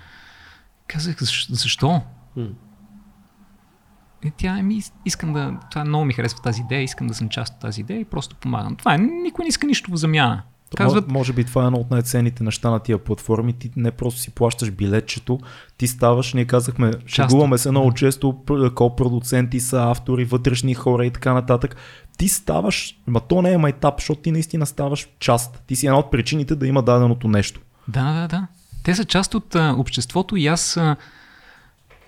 Казах, 0.86 1.16
защо? 1.50 2.02
Hmm. 2.36 2.52
И 4.24 4.30
тя 4.36 4.62
ми 4.62 4.82
искам 5.04 5.32
да. 5.32 5.58
Това 5.70 5.84
много 5.84 6.04
ми 6.04 6.12
харесва 6.12 6.42
тази 6.42 6.60
идея, 6.60 6.82
искам 6.82 7.06
да 7.06 7.14
съм 7.14 7.28
част 7.28 7.54
от 7.54 7.60
тази 7.60 7.80
идея 7.80 8.00
и 8.00 8.04
просто 8.04 8.36
помагам. 8.36 8.76
Това 8.76 8.94
е, 8.94 8.98
никой 8.98 9.44
не 9.44 9.48
иска 9.48 9.66
нищо 9.66 9.90
в 9.90 9.96
замяна. 9.96 10.42
Казват... 10.76 11.10
Може 11.10 11.32
би 11.32 11.44
това 11.44 11.62
е 11.62 11.66
едно 11.66 11.78
от 11.78 11.90
най-ценните 11.90 12.44
неща 12.44 12.70
на 12.70 12.78
тия 12.78 12.98
платформи. 12.98 13.52
Ти 13.52 13.70
не 13.76 13.90
просто 13.90 14.20
си 14.20 14.30
плащаш 14.30 14.70
билетчето, 14.70 15.38
ти 15.76 15.86
ставаш, 15.86 16.34
ние 16.34 16.44
казахме, 16.44 16.92
шегуваме 17.06 17.58
се 17.58 17.70
много 17.70 17.92
често, 17.92 18.36
ко-продуценти 18.74 19.60
са 19.60 19.90
автори, 19.90 20.24
вътрешни 20.24 20.74
хора 20.74 21.06
и 21.06 21.10
така 21.10 21.32
нататък. 21.32 21.76
Ти 22.18 22.28
ставаш, 22.28 22.96
ма 23.06 23.20
то 23.20 23.42
не 23.42 23.52
е 23.52 23.58
майтап, 23.58 23.94
защото 23.98 24.20
ти 24.20 24.32
наистина 24.32 24.66
ставаш 24.66 25.08
част. 25.18 25.62
Ти 25.66 25.76
си 25.76 25.86
една 25.86 25.98
от 25.98 26.10
причините 26.10 26.54
да 26.54 26.66
има 26.66 26.82
даденото 26.82 27.28
нещо. 27.28 27.60
Да, 27.88 28.12
да, 28.12 28.28
да. 28.28 28.46
Те 28.82 28.94
са 28.94 29.04
част 29.04 29.34
от 29.34 29.54
а, 29.54 29.74
обществото 29.78 30.36
и 30.36 30.46
аз 30.46 30.76
а, 30.76 30.96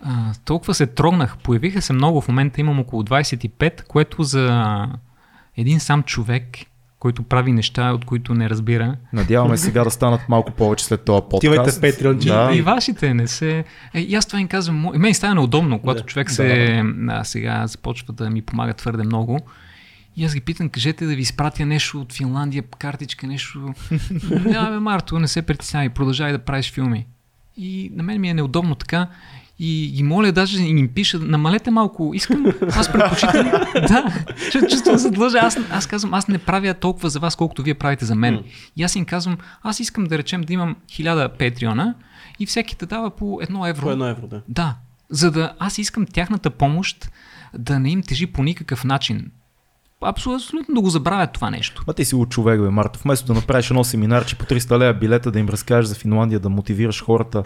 А, 0.06 0.32
толкова 0.44 0.74
се 0.74 0.86
трогнах. 0.86 1.36
Появиха 1.38 1.82
се 1.82 1.92
много. 1.92 2.20
В 2.20 2.28
момента 2.28 2.60
имам 2.60 2.80
около 2.80 3.02
25, 3.02 3.86
което 3.86 4.22
за 4.22 4.86
един 5.56 5.80
сам 5.80 6.02
човек, 6.02 6.58
който 7.04 7.22
прави 7.22 7.52
неща, 7.52 7.92
от 7.92 8.04
които 8.04 8.34
не 8.34 8.50
разбира. 8.50 8.96
Надяваме 9.12 9.56
сега 9.56 9.84
да 9.84 9.90
станат 9.90 10.28
малко 10.28 10.52
повече 10.52 10.84
след 10.84 11.04
този 11.04 11.22
подкаст. 11.30 11.34
Отивайте 11.34 11.70
в 11.70 11.80
Patreon, 11.80 12.24
Да. 12.24 12.56
И 12.56 12.62
вашите 12.62 13.14
не 13.14 13.26
се... 13.26 13.64
Е, 13.94 14.00
и 14.00 14.14
аз 14.14 14.26
това 14.26 14.40
им 14.40 14.48
казвам, 14.48 14.90
мен 14.96 15.14
става 15.14 15.34
неудобно, 15.34 15.78
когато 15.78 16.00
Да. 16.00 16.06
човек 16.06 16.30
се... 16.30 16.82
А, 17.08 17.24
сега 17.24 17.66
започва 17.66 18.12
да 18.14 18.30
ми 18.30 18.42
помага 18.42 18.74
твърде 18.74 19.02
много. 19.02 19.40
И 20.16 20.24
аз 20.24 20.34
ги 20.34 20.40
питам, 20.40 20.68
кажете 20.68 21.06
да 21.06 21.14
ви 21.14 21.22
изпратя 21.22 21.66
нещо 21.66 22.00
от 22.00 22.12
Финландия, 22.12 22.62
картичка, 22.78 23.26
нещо. 23.26 23.74
Да, 24.52 24.70
бе, 24.70 24.78
Марто, 24.78 25.18
не 25.18 25.28
се 25.28 25.42
притеснявай, 25.42 25.88
продължай 25.88 26.32
да 26.32 26.38
правиш 26.38 26.72
филми. 26.72 27.06
И 27.56 27.90
на 27.94 28.02
мен 28.02 28.20
ми 28.20 28.28
е 28.28 28.34
неудобно 28.34 28.74
така. 28.74 29.08
И 29.58 29.92
ги 29.94 30.02
моля 30.02 30.32
даже 30.32 30.62
им 30.62 30.88
пиша, 30.88 31.18
намалете 31.18 31.70
малко, 31.70 32.10
искам, 32.14 32.46
аз 32.76 32.92
предпочитам, 32.92 33.46
да, 33.74 34.24
чувствам 34.70 34.98
се 34.98 35.10
длъжа, 35.10 35.38
аз, 35.38 35.58
аз 35.70 35.86
казвам, 35.86 36.14
аз 36.14 36.28
не 36.28 36.38
правя 36.38 36.74
толкова 36.74 37.10
за 37.10 37.20
вас, 37.20 37.36
колкото 37.36 37.62
вие 37.62 37.74
правите 37.74 38.04
за 38.04 38.14
мен. 38.14 38.44
И 38.76 38.82
аз 38.82 38.96
им 38.96 39.04
казвам, 39.04 39.38
аз 39.62 39.80
искам 39.80 40.04
да 40.04 40.18
речем 40.18 40.42
да 40.42 40.52
имам 40.52 40.76
1000 40.90 41.28
патреона 41.38 41.94
и 42.38 42.46
всеки 42.46 42.76
да 42.76 42.86
дава 42.86 43.10
по 43.10 43.38
едно 43.42 43.66
евро. 43.66 43.82
По 43.82 43.90
едно 43.90 44.06
евро, 44.06 44.26
да. 44.26 44.42
Да, 44.48 44.76
за 45.10 45.30
да 45.30 45.54
аз 45.58 45.78
искам 45.78 46.06
тяхната 46.06 46.50
помощ 46.50 47.10
да 47.58 47.78
не 47.78 47.90
им 47.90 48.02
тежи 48.02 48.26
по 48.26 48.42
никакъв 48.42 48.84
начин. 48.84 49.30
Абсолютно 50.04 50.74
да 50.74 50.80
го 50.80 50.90
забравят 50.90 51.32
това 51.32 51.50
нещо. 51.50 51.84
Ма 51.86 51.94
ти 51.94 52.04
си 52.04 52.14
от 52.14 52.28
човек, 52.28 52.60
бе, 52.60 52.70
Марта. 52.70 52.98
Вместо 53.04 53.26
да 53.26 53.34
направиш 53.34 53.70
едно 53.70 53.84
семинарче 53.84 54.36
по 54.36 54.44
300 54.44 54.78
лева 54.78 54.94
билета, 54.94 55.30
да 55.30 55.38
им 55.38 55.48
разкажеш 55.48 55.88
за 55.88 55.94
Финландия, 55.94 56.40
да 56.40 56.48
мотивираш 56.48 57.04
хората, 57.04 57.42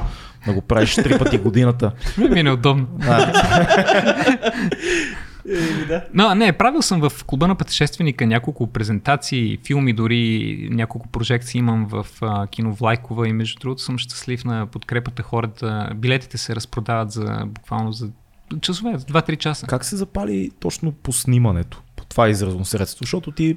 да 0.47 0.53
го 0.53 0.61
правиш 0.61 0.95
три 0.95 1.19
пъти 1.19 1.39
годината. 1.39 1.93
Ми 2.19 2.41
е 2.41 2.43
неудобно. 2.43 2.87
Да. 2.99 3.33
Но, 6.15 6.35
не, 6.35 6.53
правил 6.53 6.83
съм 6.83 7.09
в 7.09 7.25
клуба 7.25 7.49
на 7.49 7.55
пътешественика 7.55 8.27
няколко 8.27 8.67
презентации, 8.67 9.59
филми, 9.67 9.93
дори 9.93 10.69
няколко 10.71 11.09
прожекции 11.09 11.59
имам 11.59 11.87
в 11.87 12.07
а, 12.21 12.47
кино 12.47 12.73
Влайкова 12.73 13.29
и 13.29 13.33
между 13.33 13.61
другото 13.61 13.83
съм 13.83 13.99
щастлив 13.99 14.45
на 14.45 14.67
подкрепата 14.67 15.23
хората. 15.23 15.93
Билетите 15.97 16.39
се 16.39 16.57
разпродават 16.57 17.11
за 17.11 17.43
буквално 17.47 17.93
за 17.93 18.09
часове, 18.61 18.99
за 18.99 19.07
2-3 19.07 19.37
часа. 19.37 19.67
как 19.67 19.85
се 19.85 19.97
запали 19.97 20.51
точно 20.61 20.93
по 20.93 21.13
снимането, 21.13 21.83
по 21.87 21.88
това 22.09 22.29
изразно 22.29 22.65
средство? 22.65 23.05
Защото 23.05 23.31
ти 23.31 23.57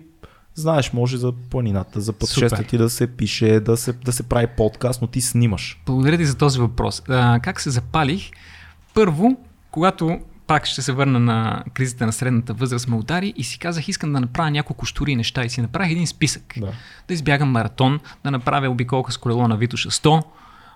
знаеш, 0.55 0.93
може 0.93 1.17
за 1.17 1.31
планината, 1.49 2.01
за 2.01 2.13
пътешествия 2.13 2.49
Супер. 2.49 2.63
ти 2.63 2.77
да 2.77 2.89
се 2.89 3.07
пише, 3.07 3.59
да 3.59 3.77
се, 3.77 3.93
да 3.93 4.11
се 4.13 4.23
прави 4.23 4.47
подкаст, 4.57 5.01
но 5.01 5.07
ти 5.07 5.21
снимаш. 5.21 5.81
Благодаря 5.85 6.17
ти 6.17 6.25
за 6.25 6.37
този 6.37 6.59
въпрос. 6.59 7.03
А, 7.09 7.39
как 7.39 7.61
се 7.61 7.69
запалих? 7.69 8.31
Първо, 8.93 9.37
когато 9.71 10.19
пак 10.47 10.65
ще 10.65 10.81
се 10.81 10.91
върна 10.91 11.19
на 11.19 11.63
кризата 11.73 12.05
на 12.05 12.13
средната 12.13 12.53
възраст, 12.53 12.87
ме 12.87 12.95
удари 12.95 13.33
и 13.37 13.43
си 13.43 13.59
казах, 13.59 13.87
искам 13.87 14.13
да 14.13 14.19
направя 14.19 14.51
няколко 14.51 14.85
штури 14.85 15.15
неща 15.15 15.45
и 15.45 15.49
си 15.49 15.61
направих 15.61 15.91
един 15.91 16.07
списък. 16.07 16.53
Да. 16.57 16.71
да 17.07 17.13
избягам 17.13 17.49
маратон, 17.49 17.99
да 18.23 18.31
направя 18.31 18.69
обиколка 18.69 19.11
с 19.11 19.17
колело 19.17 19.47
на 19.47 19.57
Витоша 19.57 19.91
100, 19.91 20.23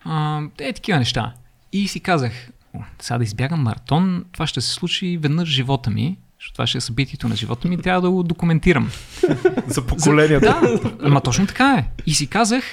а, 0.06 0.41
е 0.60 0.73
такива 0.73 0.99
неща. 0.99 1.34
И 1.72 1.88
си 1.88 1.99
казах, 1.99 2.31
«О, 2.73 2.80
сега 3.02 3.18
да 3.18 3.23
избягам 3.23 3.61
маратон, 3.61 4.26
това 4.31 4.47
ще 4.47 4.61
се 4.61 4.73
случи 4.73 5.18
веднъж 5.18 5.49
в 5.49 5.52
живота 5.52 5.89
ми, 5.89 6.18
защото 6.46 6.54
това 6.54 6.68
ще 6.68 6.78
е 6.78 6.82
събитието 6.82 7.30
на 7.30 7.36
живота 7.36 7.68
ми, 7.68 7.78
трябва 7.78 8.02
да 8.02 8.10
го 8.10 8.24
документирам. 8.24 8.92
За 9.68 9.86
поколенията. 9.86 10.60
Да, 10.62 10.96
ама 11.04 11.22
точно 11.22 11.48
така 11.48 11.74
е. 11.74 12.02
И 12.06 12.14
си 12.14 12.28
казах, 12.28 12.64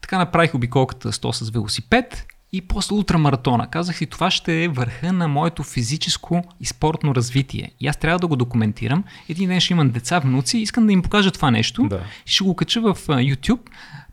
така 0.00 0.18
направих 0.18 0.54
обиколката 0.54 1.12
100 1.12 1.32
с 1.32 1.50
велосипед 1.50 2.26
и 2.52 2.60
после 2.60 2.94
ултрамаратона. 2.94 3.66
Казах 3.70 3.96
си, 3.96 4.06
това 4.06 4.30
ще 4.30 4.64
е 4.64 4.68
върха 4.68 5.12
на 5.12 5.28
моето 5.28 5.62
физическо 5.62 6.44
и 6.60 6.66
спортно 6.66 7.14
развитие. 7.14 7.70
И 7.80 7.86
аз 7.86 7.96
трябва 7.96 8.18
да 8.18 8.26
го 8.26 8.36
документирам. 8.36 9.04
Един 9.28 9.48
ден 9.48 9.60
ще 9.60 9.72
имам 9.72 9.90
деца, 9.90 10.18
внуци, 10.18 10.58
искам 10.58 10.86
да 10.86 10.92
им 10.92 11.02
покажа 11.02 11.30
това 11.30 11.50
нещо. 11.50 11.82
Да. 11.82 12.00
Ще 12.26 12.44
го 12.44 12.56
кача 12.56 12.80
в 12.80 12.94
YouTube, 13.06 13.60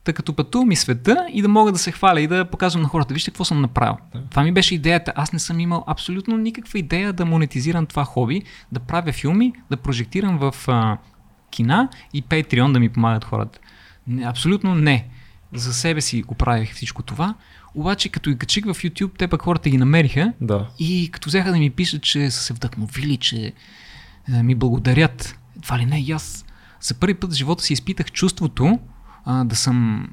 тъй 0.07 0.13
като 0.13 0.33
пътувам 0.33 0.71
и 0.71 0.75
света 0.75 1.27
и 1.33 1.41
да 1.41 1.47
мога 1.47 1.71
да 1.71 1.77
се 1.77 1.91
хваля 1.91 2.21
и 2.21 2.27
да 2.27 2.45
показвам 2.45 2.81
на 2.81 2.87
хората, 2.87 3.13
вижте 3.13 3.31
какво 3.31 3.45
съм 3.45 3.61
направил. 3.61 3.97
Това 4.29 4.43
ми 4.43 4.51
беше 4.51 4.75
идеята. 4.75 5.13
Аз 5.15 5.33
не 5.33 5.39
съм 5.39 5.59
имал 5.59 5.83
абсолютно 5.87 6.37
никаква 6.37 6.79
идея 6.79 7.13
да 7.13 7.25
монетизирам 7.25 7.85
това 7.85 8.05
хоби, 8.05 8.41
да 8.71 8.79
правя 8.79 9.11
филми, 9.11 9.53
да 9.69 9.77
прожектирам 9.77 10.37
в 10.37 10.55
а, 10.67 10.97
кина 11.51 11.89
и 12.13 12.23
Patreon 12.23 12.71
да 12.71 12.79
ми 12.79 12.89
помагат 12.89 13.23
хората. 13.23 13.59
Не, 14.07 14.25
абсолютно 14.25 14.75
не. 14.75 15.07
За 15.53 15.73
себе 15.73 16.01
си 16.01 16.21
го 16.21 16.35
правих 16.35 16.73
всичко 16.73 17.03
това, 17.03 17.33
обаче 17.75 18.09
като 18.09 18.29
ги 18.29 18.37
качих 18.37 18.65
в 18.65 18.73
YouTube, 18.73 19.11
те 19.17 19.27
пък 19.27 19.41
хората 19.41 19.69
ги 19.69 19.77
намериха 19.77 20.33
Да. 20.41 20.67
и 20.79 21.09
като 21.11 21.29
взеха 21.29 21.51
да 21.51 21.57
ми 21.57 21.69
пишат, 21.69 22.03
че 22.03 22.31
са 22.31 22.43
се 22.43 22.53
вдъхновили, 22.53 23.17
че 23.17 23.53
ми 24.29 24.55
благодарят, 24.55 25.39
едва 25.57 25.79
ли 25.79 25.85
не, 25.85 25.99
и 25.99 26.11
аз 26.11 26.45
за 26.81 26.93
първи 26.93 27.13
път 27.13 27.31
в 27.31 27.35
живота 27.35 27.63
си 27.63 27.73
изпитах 27.73 28.11
чувството 28.11 28.79
а, 29.27 29.43
да 29.43 29.55
съм 29.55 30.07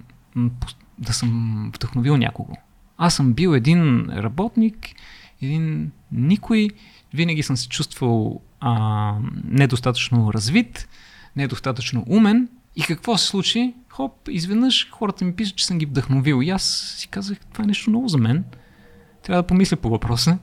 да 0.99 1.13
съм 1.13 1.71
вдъхновил 1.75 2.17
някого. 2.17 2.57
Аз 2.99 3.15
съм 3.15 3.33
бил 3.33 3.55
един 3.55 4.11
работник, 4.11 4.89
един 5.43 5.91
никой, 6.13 6.69
винаги 7.15 7.43
съм 7.43 7.57
се 7.57 7.69
чувствал 7.69 8.41
а, 8.61 9.15
недостатъчно 9.45 10.33
развит, 10.33 10.89
недостатъчно 11.37 12.05
умен 12.07 12.49
и 12.77 12.83
какво 12.83 13.19
се 13.19 13.27
случи? 13.27 13.75
Хоп, 13.89 14.29
изведнъж 14.29 14.91
хората 14.91 15.25
ми 15.25 15.37
пишат, 15.37 15.57
че 15.57 15.67
съм 15.67 15.79
ги 15.79 15.87
вдъхновил 15.87 16.43
и 16.43 16.51
аз 16.51 16.95
си 16.99 17.09
казах, 17.09 17.39
това 17.53 17.65
е 17.65 17.67
нещо 17.67 17.91
ново 17.91 18.09
за 18.09 18.19
мен 18.19 18.45
трябва 19.23 19.43
да 19.43 19.47
помисля 19.47 19.77
по 19.77 19.91
въпроса. 19.91 20.39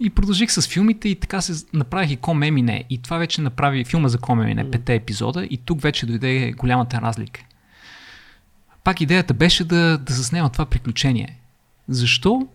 И 0.00 0.10
продължих 0.10 0.52
с 0.52 0.68
филмите 0.68 1.08
и 1.08 1.14
така 1.14 1.40
се 1.40 1.66
направих 1.72 2.10
и 2.10 2.16
Ком 2.16 2.42
Емине. 2.42 2.84
И 2.90 3.02
това 3.02 3.18
вече 3.18 3.40
направи 3.40 3.84
филма 3.84 4.08
за 4.08 4.18
Ком 4.18 4.40
Емине, 4.40 4.70
пете 4.70 4.94
епизода 4.94 5.44
и 5.44 5.56
тук 5.56 5.80
вече 5.80 6.06
дойде 6.06 6.52
голямата 6.52 7.00
разлика. 7.00 7.40
Пак 8.84 9.00
идеята 9.00 9.34
беше 9.34 9.64
да, 9.64 9.98
да 9.98 10.14
заснема 10.14 10.50
това 10.50 10.66
приключение. 10.66 11.38
Защо? 11.88 12.48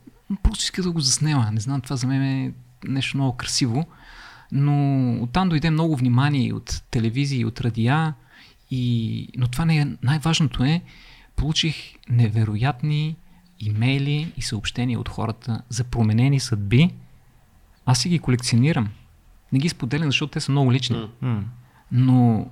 Просто 0.43 0.63
иска 0.63 0.83
да 0.83 0.91
го 0.91 0.99
заснема. 0.99 1.51
Не 1.51 1.59
знам, 1.59 1.81
това 1.81 1.95
за 1.95 2.07
мен 2.07 2.23
е 2.23 2.53
нещо 2.87 3.17
много 3.17 3.37
красиво. 3.37 3.87
Но 4.51 5.13
оттам 5.23 5.49
дойде 5.49 5.69
много 5.69 5.95
внимание 5.95 6.53
от 6.53 6.83
телевизии, 6.91 7.39
и 7.39 7.45
от 7.45 7.61
радиа. 7.61 8.13
И... 8.71 9.27
Но 9.37 9.47
това 9.47 9.65
не 9.65 9.77
е 9.77 9.87
най-важното 10.03 10.63
е, 10.63 10.81
получих 11.35 11.75
невероятни 12.09 13.15
имейли 13.59 14.33
и 14.37 14.41
съобщения 14.41 14.99
от 14.99 15.09
хората 15.09 15.61
за 15.69 15.83
променени 15.83 16.39
съдби. 16.39 16.89
Аз 17.85 17.99
си 17.99 18.09
ги 18.09 18.19
колекционирам. 18.19 18.89
Не 19.51 19.59
ги 19.59 19.69
споделям, 19.69 20.07
защото 20.07 20.31
те 20.31 20.39
са 20.39 20.51
много 20.51 20.73
лични. 20.73 21.09
Но 21.91 22.47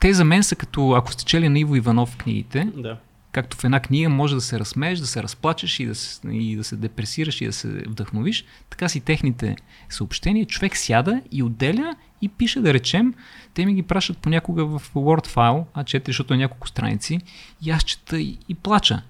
те 0.00 0.12
за 0.14 0.24
мен 0.24 0.42
са 0.42 0.56
като, 0.56 0.92
ако 0.92 1.12
сте 1.12 1.24
чели 1.24 1.48
на 1.48 1.58
Иво 1.58 1.76
Иванов 1.76 2.16
книгите, 2.16 2.68
Да. 2.76 2.96
както 3.32 3.56
в 3.56 3.64
една 3.64 3.80
книга 3.80 4.08
може 4.08 4.34
да 4.34 4.40
се 4.40 4.58
разсмееш, 4.58 4.98
да 4.98 5.06
се 5.06 5.22
разплачеш 5.22 5.80
и 5.80 5.86
да 5.86 5.94
се, 5.94 6.28
и 6.28 6.56
да 6.56 6.64
се 6.64 6.76
депресираш 6.76 7.40
и 7.40 7.46
да 7.46 7.52
се 7.52 7.68
вдъхновиш, 7.68 8.44
така 8.70 8.88
си 8.88 9.00
техните 9.00 9.56
съобщения. 9.88 10.46
Човек 10.46 10.76
сяда 10.76 11.20
и 11.32 11.42
отделя 11.42 11.96
и 12.22 12.28
пише, 12.28 12.60
да 12.60 12.74
речем, 12.74 13.14
те 13.54 13.66
ми 13.66 13.74
ги 13.74 13.82
пращат 13.82 14.18
понякога 14.18 14.64
в 14.66 14.82
Word 14.94 15.26
файл, 15.26 15.66
А4, 15.76 16.06
защото 16.06 16.34
е 16.34 16.36
няколко 16.36 16.68
страници, 16.68 17.18
и 17.62 17.70
аз 17.70 17.82
чета 17.82 18.20
и, 18.20 18.38
и 18.48 18.54
плача. 18.54 19.02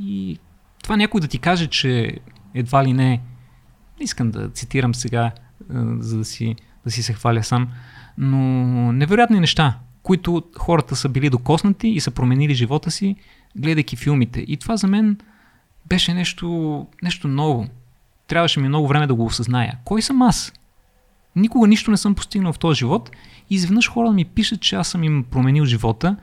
И 0.00 0.38
това 0.82 0.96
някой 0.96 1.20
да 1.20 1.28
ти 1.28 1.38
каже, 1.38 1.66
че 1.66 2.18
едва 2.54 2.84
ли 2.84 2.92
не, 2.92 3.10
не 3.10 3.20
искам 4.04 4.30
да 4.30 4.50
цитирам 4.50 4.94
сега, 4.94 5.30
за 5.98 6.18
да 6.18 6.24
си, 6.24 6.56
да 6.84 6.90
си 6.90 7.02
се 7.02 7.12
хваля 7.12 7.42
сам, 7.42 7.68
но 8.18 8.38
невероятни 8.92 9.40
неща, 9.40 9.78
които 10.02 10.42
хората 10.58 10.96
са 10.96 11.08
били 11.08 11.30
докоснати 11.30 11.88
и 11.88 12.00
са 12.00 12.10
променили 12.10 12.54
живота 12.54 12.90
си, 12.90 13.16
гледайки 13.56 13.96
филмите. 13.96 14.40
И 14.40 14.56
това 14.56 14.76
за 14.76 14.86
мен 14.86 15.18
беше 15.86 16.14
нещо, 16.14 16.86
нещо 17.02 17.28
ново. 17.28 17.68
Трябваше 18.26 18.60
ми 18.60 18.68
много 18.68 18.88
време 18.88 19.06
да 19.06 19.14
го 19.14 19.24
осъзная. 19.24 19.78
Кой 19.84 20.02
съм 20.02 20.22
аз? 20.22 20.52
Никога 21.36 21.68
нищо 21.68 21.90
не 21.90 21.96
съм 21.96 22.14
постигнал 22.14 22.52
в 22.52 22.58
този 22.58 22.78
живот 22.78 23.10
и 23.50 23.54
изведнъж 23.54 23.90
хората 23.90 24.12
ми 24.12 24.24
пишат, 24.24 24.60
че 24.60 24.76
аз 24.76 24.88
съм 24.88 25.04
им 25.04 25.24
променил 25.30 25.64
живота 25.64 26.16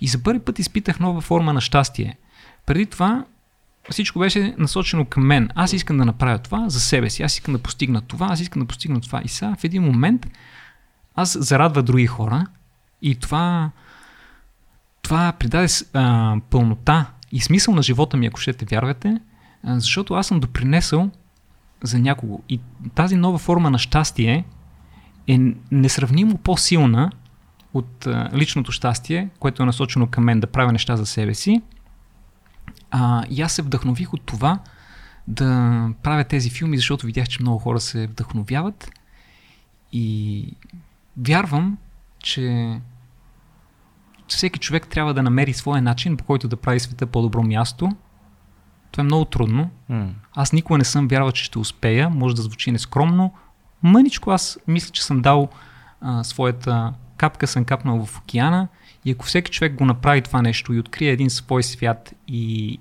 и 0.00 0.08
за 0.08 0.22
първи 0.22 0.40
път 0.40 0.58
изпитах 0.58 1.00
нова 1.00 1.20
форма 1.20 1.52
на 1.52 1.60
щастие. 1.60 2.18
Преди 2.66 2.86
това 2.86 3.24
всичко 3.90 4.18
беше 4.18 4.54
насочено 4.58 5.04
към 5.04 5.26
мен. 5.26 5.48
Аз 5.54 5.72
искам 5.72 5.96
да 5.96 6.04
направя 6.04 6.38
това 6.38 6.68
за 6.68 6.80
себе 6.80 7.10
си. 7.10 7.22
Аз 7.22 7.34
искам 7.34 7.54
да 7.54 7.62
постигна 7.62 8.00
това, 8.00 8.26
аз 8.30 8.40
искам 8.40 8.62
да 8.62 8.68
постигна 8.68 9.00
това. 9.00 9.22
И 9.24 9.28
сега 9.28 9.54
в 9.54 9.64
един 9.64 9.82
момент 9.82 10.26
аз 11.14 11.38
зарадва 11.40 11.82
други 11.82 12.06
хора 12.06 12.46
и 13.02 13.14
това, 13.14 13.70
това 15.02 15.32
придаде 15.32 15.66
а, 15.92 16.36
пълнота 16.50 17.06
и 17.32 17.40
смисъл 17.40 17.74
на 17.74 17.82
живота 17.82 18.16
ми, 18.16 18.26
ако 18.26 18.40
ще 18.40 18.52
те 18.52 18.64
вярвате, 18.64 19.20
а, 19.64 19.80
защото 19.80 20.14
аз 20.14 20.26
съм 20.26 20.40
допринесъл 20.40 21.10
за 21.82 21.98
някого. 21.98 22.42
И 22.48 22.60
тази 22.94 23.16
нова 23.16 23.38
форма 23.38 23.70
на 23.70 23.78
щастие 23.78 24.44
е 25.26 25.38
несравнимо 25.70 26.38
по-силна 26.38 27.10
от 27.74 28.06
а, 28.06 28.30
личното 28.34 28.72
щастие, 28.72 29.28
което 29.38 29.62
е 29.62 29.66
насочено 29.66 30.06
към 30.06 30.24
мен 30.24 30.40
да 30.40 30.46
правя 30.46 30.72
неща 30.72 30.96
за 30.96 31.06
себе 31.06 31.34
си. 31.34 31.62
А, 32.90 33.24
и 33.30 33.42
аз 33.42 33.52
се 33.52 33.62
вдъхнових 33.62 34.14
от 34.14 34.22
това 34.22 34.58
да 35.28 35.46
правя 36.02 36.24
тези 36.24 36.50
филми, 36.50 36.76
защото 36.76 37.06
видях, 37.06 37.28
че 37.28 37.42
много 37.42 37.58
хора 37.58 37.80
се 37.80 38.06
вдъхновяват 38.06 38.90
и 39.92 40.44
вярвам, 41.16 41.78
че 42.28 42.80
всеки 44.28 44.58
човек 44.58 44.88
трябва 44.88 45.14
да 45.14 45.22
намери 45.22 45.52
своя 45.52 45.82
начин, 45.82 46.16
по 46.16 46.24
който 46.24 46.48
да 46.48 46.56
прави 46.56 46.80
света 46.80 47.06
по-добро 47.06 47.42
място. 47.42 47.90
Това 48.90 49.02
е 49.02 49.04
много 49.04 49.24
трудно. 49.24 49.70
М. 49.88 50.10
Аз 50.34 50.52
никога 50.52 50.78
не 50.78 50.84
съм 50.84 51.08
вярвал, 51.08 51.32
че 51.32 51.44
ще 51.44 51.58
успея. 51.58 52.10
Може 52.10 52.36
да 52.36 52.42
звучи 52.42 52.72
нескромно. 52.72 53.34
Мъничко 53.82 54.30
аз 54.30 54.58
мисля, 54.66 54.90
че 54.90 55.04
съм 55.04 55.20
дал 55.20 55.48
а, 56.00 56.24
своята 56.24 56.94
капка, 57.16 57.46
съм 57.46 57.64
капнал 57.64 58.06
в 58.06 58.18
океана. 58.18 58.68
И 59.04 59.10
ако 59.10 59.26
всеки 59.26 59.50
човек 59.50 59.74
го 59.74 59.84
направи 59.84 60.22
това 60.22 60.42
нещо 60.42 60.72
и 60.72 60.80
открие 60.80 61.10
един 61.10 61.30
свой 61.30 61.62
свят 61.62 62.14
и, 62.28 62.78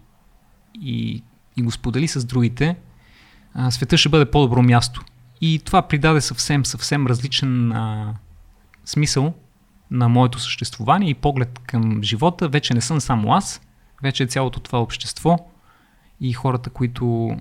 и, 0.81 1.23
и 1.57 1.61
го 1.61 1.71
сподели 1.71 2.07
с 2.07 2.25
другите, 2.25 2.75
а, 3.53 3.71
света 3.71 3.97
ще 3.97 4.09
бъде 4.09 4.31
по-добро 4.31 4.63
място. 4.63 5.03
И 5.41 5.61
това 5.65 5.81
придаде 5.81 6.21
съвсем, 6.21 6.65
съвсем 6.65 7.07
различен 7.07 7.71
а, 7.71 8.13
смисъл 8.87 9.33
на 9.91 10.09
моето 10.09 10.39
съществуване 10.39 11.09
и 11.09 11.13
поглед 11.13 11.59
към 11.67 12.03
живота. 12.03 12.47
Вече 12.47 12.73
не 12.73 12.81
съм 12.81 13.01
само 13.01 13.33
аз, 13.33 13.61
вече 14.03 14.23
е 14.23 14.27
цялото 14.27 14.59
това 14.59 14.81
общество 14.81 15.37
и 16.21 16.33
хората, 16.33 16.69
които 16.69 17.37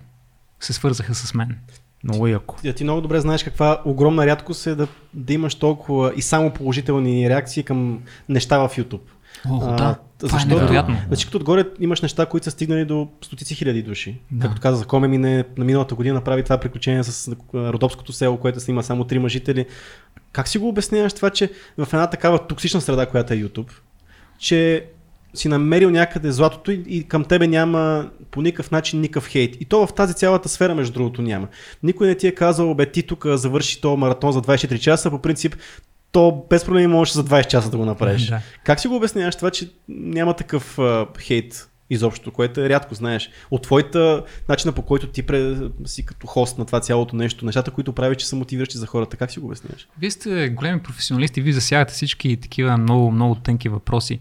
се 0.61 0.73
свързаха 0.73 1.15
с 1.15 1.35
мен. 1.35 1.59
Много 2.05 2.27
яко. 2.27 2.57
Ти, 2.63 2.75
ти 2.75 2.85
много 2.85 3.01
добре 3.01 3.21
знаеш 3.21 3.45
каква 3.45 3.83
огромна 3.85 4.27
рядкост 4.27 4.67
е 4.67 4.75
да, 4.75 4.89
да 5.15 5.33
имаш 5.33 5.55
толкова 5.55 6.13
и 6.17 6.23
само 6.23 6.53
положителни 6.53 7.31
реакции 7.31 7.63
към 7.63 8.03
неща 8.29 8.59
в 8.59 8.77
YouTube. 8.77 9.01
О, 9.49 9.61
А, 9.63 9.77
да, 9.77 9.97
това 10.19 10.39
защото- 10.39 10.55
е 10.57 10.61
невероятно. 10.61 10.97
Значи 11.07 11.27
като 11.27 11.37
отгоре 11.37 11.65
имаш 11.81 12.01
неща, 12.01 12.27
които 12.27 12.45
са 12.45 12.51
стигнали 12.51 12.85
до 12.85 13.09
стотици 13.23 13.55
хиляди 13.55 13.83
души. 13.83 14.21
Да. 14.31 14.47
Както 14.47 14.61
каза, 14.61 14.77
за 14.77 14.85
Коме 14.85 15.09
мине 15.09 15.45
на 15.57 15.65
миналата 15.65 15.95
година 15.95 16.15
направи 16.15 16.43
това 16.43 16.59
приключение 16.59 17.05
с 17.05 17.29
а, 17.55 17.73
Родопското 17.73 18.13
село, 18.13 18.37
което 18.37 18.61
снима 18.61 18.83
само 18.83 19.05
трима 19.05 19.29
жители. 19.29 19.67
Как 20.33 20.49
си 20.49 20.59
го 20.59 20.69
обясняваш 20.69 21.13
това, 21.13 21.31
че 21.31 21.51
в 21.79 21.89
една 21.93 22.07
такава 22.07 22.47
токсична 22.47 22.81
среда, 22.81 23.07
която 23.07 23.35
е 23.35 23.37
YouTube, 23.37 23.71
че 24.39 24.85
си 25.35 25.49
намерил 25.49 25.91
някъде 25.91 26.33
златото 26.33 26.73
и, 26.73 26.85
и 26.87 27.05
към 27.05 27.25
тебе 27.25 27.47
няма 27.47 28.11
по 28.31 28.43
никакъв 28.43 28.71
начин 28.71 29.01
никакъв 29.01 29.29
хейт. 29.29 29.57
И 29.61 29.65
то 29.65 29.87
в 29.87 29.95
тази 29.95 30.15
цялата 30.15 30.49
сфера, 30.49 30.75
между 30.75 30.93
другото, 30.93 31.23
няма. 31.23 31.49
Никой 31.83 32.07
не 32.07 32.15
ти 32.15 32.27
е 32.27 32.35
казал, 32.35 32.75
бе, 32.75 32.87
ти 32.87 33.03
тук 33.03 33.27
завърши 33.27 33.81
то 33.81 33.97
маратон 33.97 34.33
за 34.33 34.43
24 34.43 34.79
часа, 34.79 35.11
по 35.11 35.19
принцип, 35.19 35.57
то 36.17 36.47
без 36.51 36.65
проблеми 36.65 36.87
можеш 36.87 37.15
за 37.15 37.25
20 37.25 37.47
часа 37.47 37.71
да 37.71 37.77
го 37.77 37.85
направиш. 37.85 38.27
Да. 38.27 38.41
Как 38.65 38.81
си 38.81 38.89
го 38.89 38.97
обясняваш 38.97 39.37
това, 39.37 39.51
че 39.51 39.71
няма 39.89 40.35
такъв 40.35 40.79
а, 40.79 41.07
хейт 41.19 41.69
изобщо, 41.91 42.31
което 42.31 42.61
е 42.61 42.69
рядко, 42.69 42.95
знаеш. 42.95 43.31
От 43.51 43.63
твоята 43.63 44.25
начина 44.49 44.73
по 44.73 44.83
който 44.83 45.07
ти 45.07 45.23
пре, 45.23 45.57
си 45.85 46.07
като 46.07 46.27
хост 46.27 46.59
на 46.59 46.65
това 46.67 46.81
цялото 46.81 47.17
нещо, 47.17 47.45
нещата, 47.45 47.71
които 47.71 47.93
правиш, 47.93 48.17
че 48.17 48.27
са 48.27 48.37
мотивиращи 48.37 48.79
за 48.79 48.87
хората, 48.87 49.17
как 49.17 49.31
си 49.31 49.41
го 49.41 49.47
обясняваш? 49.47 49.89
Вие 49.99 50.11
сте 50.11 50.49
големи 50.49 50.81
професионалисти, 50.81 51.41
вие 51.41 51.53
засягате 51.53 51.95
всички 51.95 52.37
такива 52.37 52.77
много, 52.77 53.11
много 53.11 53.35
тънки 53.35 53.69
въпроси. 53.69 54.21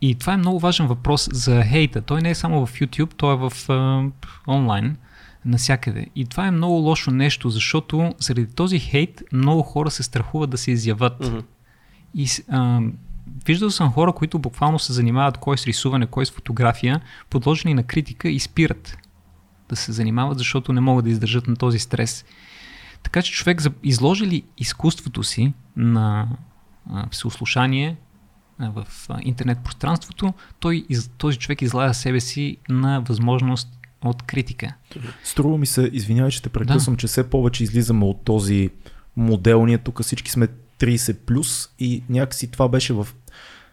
И 0.00 0.14
това 0.14 0.32
е 0.32 0.36
много 0.36 0.58
важен 0.58 0.86
въпрос 0.86 1.28
за 1.32 1.62
хейта. 1.62 2.02
Той 2.02 2.20
не 2.20 2.30
е 2.30 2.34
само 2.34 2.66
в 2.66 2.72
YouTube, 2.72 3.10
той 3.16 3.34
е 3.34 3.36
в 3.36 3.52
а, 3.68 4.02
онлайн, 4.48 4.96
насякъде. 5.44 6.06
И 6.16 6.26
това 6.26 6.46
е 6.46 6.50
много 6.50 6.74
лошо 6.74 7.10
нещо, 7.10 7.50
защото 7.50 8.14
заради 8.18 8.46
този 8.46 8.78
хейт 8.78 9.22
много 9.32 9.62
хора 9.62 9.90
се 9.90 10.02
страхуват 10.02 10.50
да 10.50 10.58
се 10.58 10.70
изяват. 10.70 11.20
Мгм. 11.20 11.38
И 12.14 12.28
а, 12.50 12.80
виждал 13.46 13.70
съм 13.70 13.92
хора, 13.92 14.12
които 14.12 14.38
буквално 14.38 14.78
се 14.78 14.92
занимават 14.92 15.38
кой 15.38 15.58
с 15.58 15.66
рисуване, 15.66 16.06
кой 16.06 16.26
с 16.26 16.30
фотография, 16.30 17.00
подложени 17.30 17.74
на 17.74 17.82
критика 17.82 18.28
и 18.28 18.40
спират 18.40 18.98
да 19.68 19.76
се 19.76 19.92
занимават, 19.92 20.38
защото 20.38 20.72
не 20.72 20.80
могат 20.80 21.04
да 21.04 21.10
издържат 21.10 21.46
на 21.46 21.56
този 21.56 21.78
стрес. 21.78 22.24
Така 23.02 23.22
че 23.22 23.32
човек 23.32 23.62
изложи 23.82 24.26
ли 24.26 24.42
изкуството 24.58 25.24
си 25.24 25.52
на 25.76 26.28
всеослушание 27.10 27.96
в 28.58 28.86
интернет 29.22 29.58
пространството, 29.64 30.34
той, 30.60 30.86
този 31.18 31.38
човек 31.38 31.62
излага 31.62 31.94
себе 31.94 32.20
си 32.20 32.56
на 32.68 33.00
възможност 33.00 33.77
от 34.04 34.22
критика. 34.22 34.74
Струва 35.24 35.58
ми 35.58 35.66
се, 35.66 35.90
извинявай, 35.92 36.30
че 36.30 36.42
те 36.42 36.48
прекъсвам, 36.48 36.96
че 36.96 37.06
все 37.06 37.30
повече 37.30 37.64
излизаме 37.64 38.04
от 38.04 38.24
този 38.24 38.70
модел. 39.16 39.66
Ние 39.66 39.78
тук 39.78 40.02
всички 40.02 40.30
сме 40.30 40.48
30 40.80 41.14
плюс 41.14 41.68
и 41.78 42.02
някакси 42.08 42.50
това 42.50 42.68
беше 42.68 42.92
в, 42.92 43.08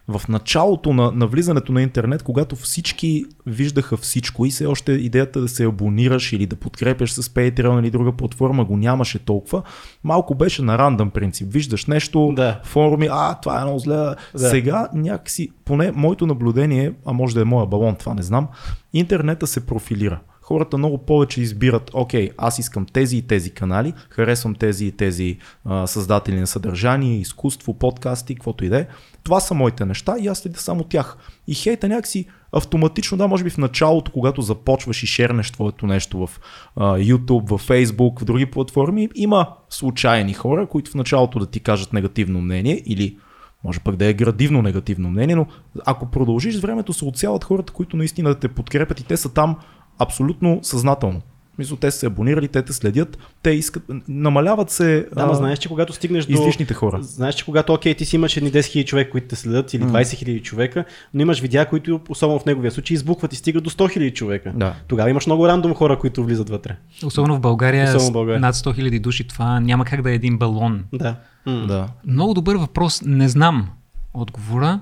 в 0.08 0.28
началото 0.28 0.92
на, 0.92 1.12
на 1.12 1.26
влизането 1.26 1.72
на 1.72 1.82
интернет, 1.82 2.22
когато 2.22 2.56
всички 2.56 3.24
виждаха 3.46 3.96
всичко 3.96 4.46
и 4.46 4.50
все 4.50 4.66
още 4.66 4.92
идеята 4.92 5.40
да 5.40 5.48
се 5.48 5.64
абонираш 5.64 6.32
или 6.32 6.46
да 6.46 6.56
подкрепяш 6.56 7.12
с 7.12 7.22
Patreon 7.22 7.80
или 7.80 7.90
друга 7.90 8.12
платформа 8.12 8.64
го 8.64 8.76
нямаше 8.76 9.18
толкова. 9.18 9.62
Малко 10.04 10.34
беше 10.34 10.62
на 10.62 10.78
рандъм 10.78 11.10
принцип. 11.10 11.52
Виждаш 11.52 11.86
нещо, 11.86 12.32
Да. 12.36 12.60
форуми, 12.64 13.08
а, 13.10 13.34
това 13.34 13.60
е 13.60 13.64
много 13.64 13.78
зле. 13.78 13.94
Да. 13.94 14.16
Сега 14.34 14.88
някакси, 14.94 15.50
поне 15.64 15.92
моето 15.92 16.26
наблюдение, 16.26 16.92
а 17.06 17.12
може 17.12 17.34
да 17.34 17.40
е 17.40 17.44
моя 17.44 17.66
балон, 17.66 17.96
това 17.96 18.14
не 18.14 18.22
знам, 18.22 18.48
интернета 18.92 19.46
се 19.46 19.66
профилира. 19.66 20.20
Хората 20.42 20.78
много 20.78 20.98
повече 20.98 21.40
избират, 21.40 21.90
окей, 21.94 22.30
аз 22.38 22.58
искам 22.58 22.86
тези 22.92 23.16
и 23.16 23.22
тези 23.22 23.50
канали, 23.50 23.92
харесвам 24.10 24.54
тези 24.54 24.86
и 24.86 24.92
тези 24.92 25.38
а, 25.64 25.86
създатели 25.86 26.40
на 26.40 26.46
съдържание, 26.46 27.18
изкуство, 27.18 27.74
подкасти, 27.74 28.34
каквото 28.34 28.64
и 28.64 28.68
да 28.68 28.78
е. 28.78 28.86
Това 29.26 29.40
са 29.40 29.54
моите 29.54 29.84
неща 29.84 30.16
и 30.20 30.28
аз 30.28 30.38
следя 30.38 30.58
само 30.58 30.84
тях. 30.84 31.16
И 31.46 31.54
хейта 31.54 31.88
някакси 31.88 32.26
автоматично, 32.52 33.18
да, 33.18 33.28
може 33.28 33.44
би 33.44 33.50
в 33.50 33.58
началото, 33.58 34.12
когато 34.12 34.42
започваш 34.42 35.02
и 35.02 35.06
шернеш 35.06 35.50
твоето 35.50 35.86
нещо 35.86 36.26
в 36.26 36.40
а, 36.76 36.84
YouTube, 36.84 37.56
в 37.56 37.68
Facebook, 37.68 38.20
в 38.20 38.24
други 38.24 38.46
платформи, 38.46 39.08
има 39.14 39.48
случайни 39.70 40.34
хора, 40.34 40.66
които 40.66 40.90
в 40.90 40.94
началото 40.94 41.38
да 41.38 41.46
ти 41.46 41.60
кажат 41.60 41.92
негативно 41.92 42.40
мнение 42.40 42.82
или 42.86 43.18
може 43.64 43.80
пък 43.80 43.96
да 43.96 44.06
е 44.06 44.14
градивно 44.14 44.62
негативно 44.62 45.10
мнение, 45.10 45.36
но 45.36 45.46
ако 45.86 46.10
продължиш 46.10 46.54
с 46.54 46.60
времето 46.60 46.92
се 46.92 47.04
отсяват 47.04 47.44
хората, 47.44 47.72
които 47.72 47.96
наистина 47.96 48.28
да 48.28 48.38
те 48.38 48.48
подкрепят 48.48 49.00
и 49.00 49.04
те 49.04 49.16
са 49.16 49.34
там 49.34 49.56
абсолютно 49.98 50.58
съзнателно. 50.62 51.22
Мисля, 51.58 51.76
те 51.76 51.90
са 51.90 51.98
се 51.98 52.06
абонирали, 52.06 52.48
те 52.48 52.62
те 52.62 52.72
следят, 52.72 53.18
те 53.42 53.50
искат, 53.50 53.82
намаляват 54.08 54.70
се 54.70 55.06
Да, 55.14 55.26
ма 55.26 55.34
знаеш, 55.34 55.58
че 55.58 55.68
когато 55.68 55.92
стигнеш 55.92 56.26
до... 56.26 56.32
излишните 56.32 56.74
хора. 56.74 56.98
Знаеш, 57.02 57.34
че 57.34 57.44
когато, 57.44 57.72
окей, 57.74 57.94
ти 57.94 58.04
си 58.04 58.16
имаш 58.16 58.36
едни 58.36 58.52
10 58.52 58.58
000 58.58 58.84
човека, 58.84 59.10
които 59.10 59.28
те 59.28 59.36
следят, 59.36 59.74
или 59.74 59.82
20 59.82 60.02
000 60.02 60.42
човека, 60.42 60.84
но 61.14 61.22
имаш 61.22 61.40
видеа, 61.40 61.66
които, 61.68 62.00
особено 62.08 62.38
в 62.38 62.46
неговия 62.46 62.70
случай, 62.70 62.94
избухват 62.94 63.32
и 63.32 63.36
стигат 63.36 63.64
до 63.64 63.70
100 63.70 63.98
000 63.98 64.12
човека. 64.14 64.52
Да. 64.56 64.74
Тогава 64.88 65.10
имаш 65.10 65.26
много 65.26 65.48
рандом 65.48 65.74
хора, 65.74 65.98
които 65.98 66.24
влизат 66.24 66.50
вътре. 66.50 66.76
Особено 67.04 67.36
в 67.36 67.40
България, 67.40 67.84
Особено 67.88 68.10
в 68.10 68.12
България. 68.12 68.40
над 68.40 68.54
100 68.54 68.80
000 68.80 69.00
души, 69.00 69.28
това 69.28 69.60
няма 69.60 69.84
как 69.84 70.02
да 70.02 70.10
е 70.10 70.14
един 70.14 70.38
балон. 70.38 70.84
Да. 70.92 71.16
Да. 71.46 71.88
Много 72.06 72.34
добър 72.34 72.56
въпрос. 72.56 73.02
Не 73.02 73.28
знам 73.28 73.68
отговора. 74.14 74.80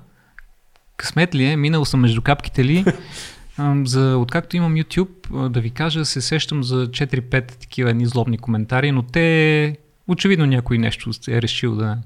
Късмет 0.97 1.35
ли 1.35 1.45
е? 1.45 1.57
Минал 1.57 1.85
съм 1.85 2.01
между 2.01 2.23
капките 2.23 2.65
ли? 2.65 2.85
За, 3.85 4.17
откакто 4.19 4.57
имам 4.57 4.75
YouTube, 4.75 5.49
да 5.49 5.61
ви 5.61 5.71
кажа, 5.71 6.05
се 6.05 6.21
сещам 6.21 6.65
за 6.65 6.87
4-5 6.87 7.47
такива 7.47 7.91
едни 7.91 8.07
злобни 8.07 8.39
коментари, 8.39 8.93
но 8.93 9.03
те 9.03 9.77
очевидно 10.09 10.47
някой 10.47 10.79
нещо 10.79 11.11
е 11.29 11.43
решил 11.43 11.75
да... 11.77 11.99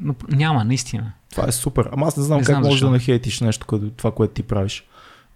Но 0.00 0.14
няма, 0.28 0.64
наистина. 0.64 1.12
Това 1.30 1.48
е 1.48 1.52
супер. 1.52 1.88
Ама 1.92 2.06
аз 2.06 2.16
не 2.16 2.22
знам 2.22 2.38
Не 2.38 2.44
как 2.44 2.60
можеш 2.60 2.80
да 2.80 2.90
нахейтиш 2.90 3.40
нещо, 3.40 3.66
като 3.66 3.90
това, 3.90 4.10
което 4.10 4.34
ти 4.34 4.42
правиш. 4.42 4.84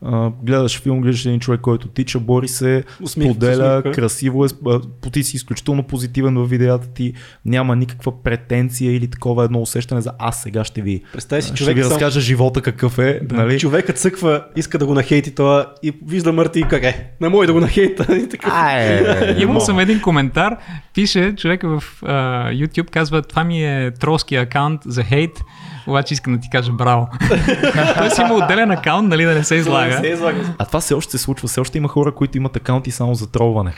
А, 0.05 0.31
гледаш 0.43 0.81
филм, 0.81 1.01
гледаш 1.01 1.27
един 1.27 1.41
човек, 1.41 1.61
който 1.61 1.89
тича, 1.89 2.21
бори 2.21 2.49
се, 2.49 2.85
Усмих- 3.03 3.25
споделя, 3.25 3.53
усмивка. 3.79 3.93
красиво 3.93 4.45
е, 4.45 4.49
а, 4.67 4.81
ти 5.13 5.23
си 5.23 5.37
изключително 5.37 5.83
позитивен 5.83 6.35
в 6.35 6.45
видеята 6.45 6.87
ти, 6.87 7.13
няма 7.45 7.77
никаква 7.77 8.23
претенция 8.23 8.93
или 8.93 9.07
такова 9.09 9.45
едно 9.45 9.61
усещане 9.61 10.01
за 10.01 10.13
аз 10.19 10.43
сега 10.43 10.65
ще 10.65 10.83
ви, 10.83 11.03
Представи 11.13 11.43
си, 11.43 11.49
ще 11.49 11.57
човек 11.57 11.77
ви 11.77 11.83
сам- 11.83 11.93
разкажа 11.93 12.21
живота 12.21 12.61
какъв 12.63 12.99
е. 12.99 13.21
Да. 13.23 13.35
Нали? 13.37 13.59
Човекът 13.59 13.99
цъква, 13.99 14.45
иска 14.57 14.79
да 14.79 14.87
го 14.87 14.95
нахейти 14.95 15.35
това 15.35 15.73
и 15.83 15.93
вижда 16.07 16.33
Мърти 16.33 16.61
и 16.61 16.65
как 16.65 16.83
е. 16.85 17.11
Не 17.21 17.29
може 17.29 17.47
да 17.47 17.53
го 17.53 17.61
нахейта. 17.61 18.17
И 18.17 18.29
така. 18.29 18.51
Ай, 18.53 19.37
Имал 19.39 19.61
съм 19.61 19.79
един 19.79 20.01
коментар, 20.01 20.57
пише 20.95 21.33
човека 21.33 21.69
в 21.71 22.03
а, 22.03 22.13
YouTube, 22.47 22.91
казва, 22.91 23.23
това 23.23 23.45
ми 23.45 23.65
е 23.67 23.91
тролски 23.91 24.37
акаунт 24.37 24.81
за 24.87 25.03
хейт, 25.03 25.41
обаче 25.86 26.15
искам 26.15 26.35
да 26.35 26.40
ти 26.40 26.51
кажа 26.51 26.73
браво. 26.73 27.09
Той 27.98 28.11
си 28.11 28.20
има 28.20 28.35
отделен 28.35 28.70
акаунт, 28.70 29.09
нали, 29.09 29.24
да 29.24 29.35
не 29.35 29.44
се 29.44 29.55
излага. 29.55 29.97
Се 30.01 30.06
излага. 30.06 30.55
А 30.59 30.65
това 30.65 30.81
все 30.81 30.94
още 30.94 31.19
се 31.19 31.24
случва, 31.24 31.48
все 31.48 31.61
още 31.61 31.78
има 31.78 31.89
хора, 31.89 32.12
които 32.12 32.39
имат 32.39 32.56
акаунти 32.56 32.90
само 32.90 33.15
за 33.15 33.31
тролване. 33.31 33.74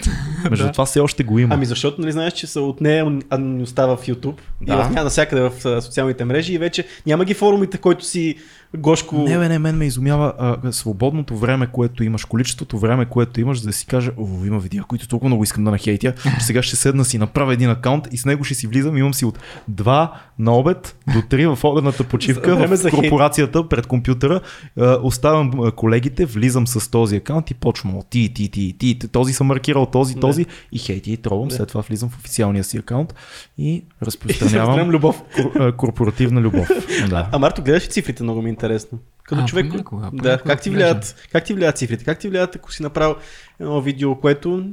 Между 0.51 0.67
Да. 0.67 0.73
това 0.73 0.85
все 0.87 1.01
още 1.01 1.25
го 1.25 1.39
има. 1.39 1.55
Ами 1.55 1.67
защото 1.67 2.01
нали 2.01 2.13
знаеш, 2.13 2.33
че 2.33 2.47
са 2.47 2.61
от 2.61 2.81
нея 2.81 3.07
анонимността 3.31 3.87
в 3.87 3.97
YouTube 3.97 4.37
Да. 4.63 4.73
и 4.73 4.77
в 4.77 4.91
навсякъде 4.91 5.41
в 5.43 5.83
социалните 5.83 6.25
мрежи 6.25 6.55
и 6.55 6.59
вече 6.59 6.85
няма 7.07 7.25
ги 7.25 7.35
форумите, 7.35 7.79
който 7.79 8.05
си 8.05 8.37
Гошко... 8.77 9.17
Не, 9.17 9.39
бе, 9.39 9.49
не, 9.49 9.59
мен 9.59 9.77
ме 9.77 9.85
изумява 9.85 10.33
а, 10.39 10.73
свободното 10.73 11.37
време, 11.37 11.67
което 11.67 12.05
имаш, 12.05 12.25
количеството 12.25 12.79
време, 12.79 13.05
което 13.07 13.41
имаш, 13.41 13.61
за 13.61 13.67
да 13.67 13.73
си 13.73 13.87
кажа, 13.87 14.11
о, 14.17 14.45
има 14.45 14.59
видеа, 14.59 14.83
които 14.89 15.09
толкова 15.09 15.29
много 15.29 15.43
искам 15.45 15.65
да 15.65 15.71
нахейтя, 15.71 16.13
че 16.39 16.41
сега 16.45 16.63
ще 16.63 16.77
седна 16.77 17.05
си, 17.05 17.19
направя 17.19 17.53
един 17.53 17.71
акаунт 17.71 18.09
и 18.13 18.19
с 18.19 18.25
него 18.25 18.45
ще 18.45 18.55
си 18.55 18.67
влизам, 18.67 18.97
имам 18.97 19.15
си 19.15 19.25
от 19.25 19.39
2 19.71 20.09
на 20.39 20.57
обед 20.57 20.97
до 21.13 21.19
3 21.19 21.55
в 21.55 21.65
обедната 21.65 22.05
почивка 22.05 22.67
в 22.67 22.91
корпорацията 22.91 23.69
пред 23.69 23.87
компютъра, 23.87 24.41
а, 24.81 24.99
оставям 25.03 25.53
колегите, 25.77 26.25
влизам 26.27 26.67
с 26.67 26.91
този 26.91 27.17
акаунт 27.17 27.51
и 27.51 27.55
почвам 27.55 27.97
от 27.97 28.07
ти, 28.11 28.33
ти, 28.35 28.51
ти, 28.51 28.75
ти, 28.79 28.99
ти, 28.99 29.09
този 29.09 29.33
съм 29.33 29.47
маркирал, 29.47 29.87
този, 29.87 30.15
Да. 30.15 30.21
този 30.21 30.47
и 30.73 30.79
хейти 30.79 31.13
и 31.13 31.17
тролвам, 31.17 31.49
Да. 31.49 31.55
след 31.55 31.69
това 31.69 31.81
влизам 31.81 32.09
в 32.09 32.17
официалния 32.19 32.65
си 32.65 32.79
акаунт 32.79 33.15
и 33.59 33.85
Разпространявам 34.03 34.91
любов. 34.91 35.23
кор- 35.37 35.77
корпоративна 35.77 36.41
любов. 36.41 36.69
Да. 37.09 37.29
А 37.33 37.39
Марто, 37.39 37.63
гледаш 37.63 37.85
ли 37.87 37.91
цифрите? 37.91 38.23
Много 38.23 38.43
ми 38.43 38.51
интересно. 38.67 38.99
Като 39.25 39.41
А, 39.43 39.45
човек. 39.45 39.69
понякога, 39.71 40.05
да, 40.05 40.11
понякога 40.11 40.39
как 40.45 40.61
ти, 40.61 40.71
влияят, 40.71 41.29
как 41.33 41.45
ти 41.45 41.55
влияят 41.55 41.79
цифрите? 41.79 42.05
Как 42.05 42.19
ти 42.19 42.29
влияят, 42.29 42.57
ако 42.57 42.73
си 42.73 42.83
направил 42.83 43.17
едно 43.61 43.81
видео, 43.81 44.15
което 44.15 44.65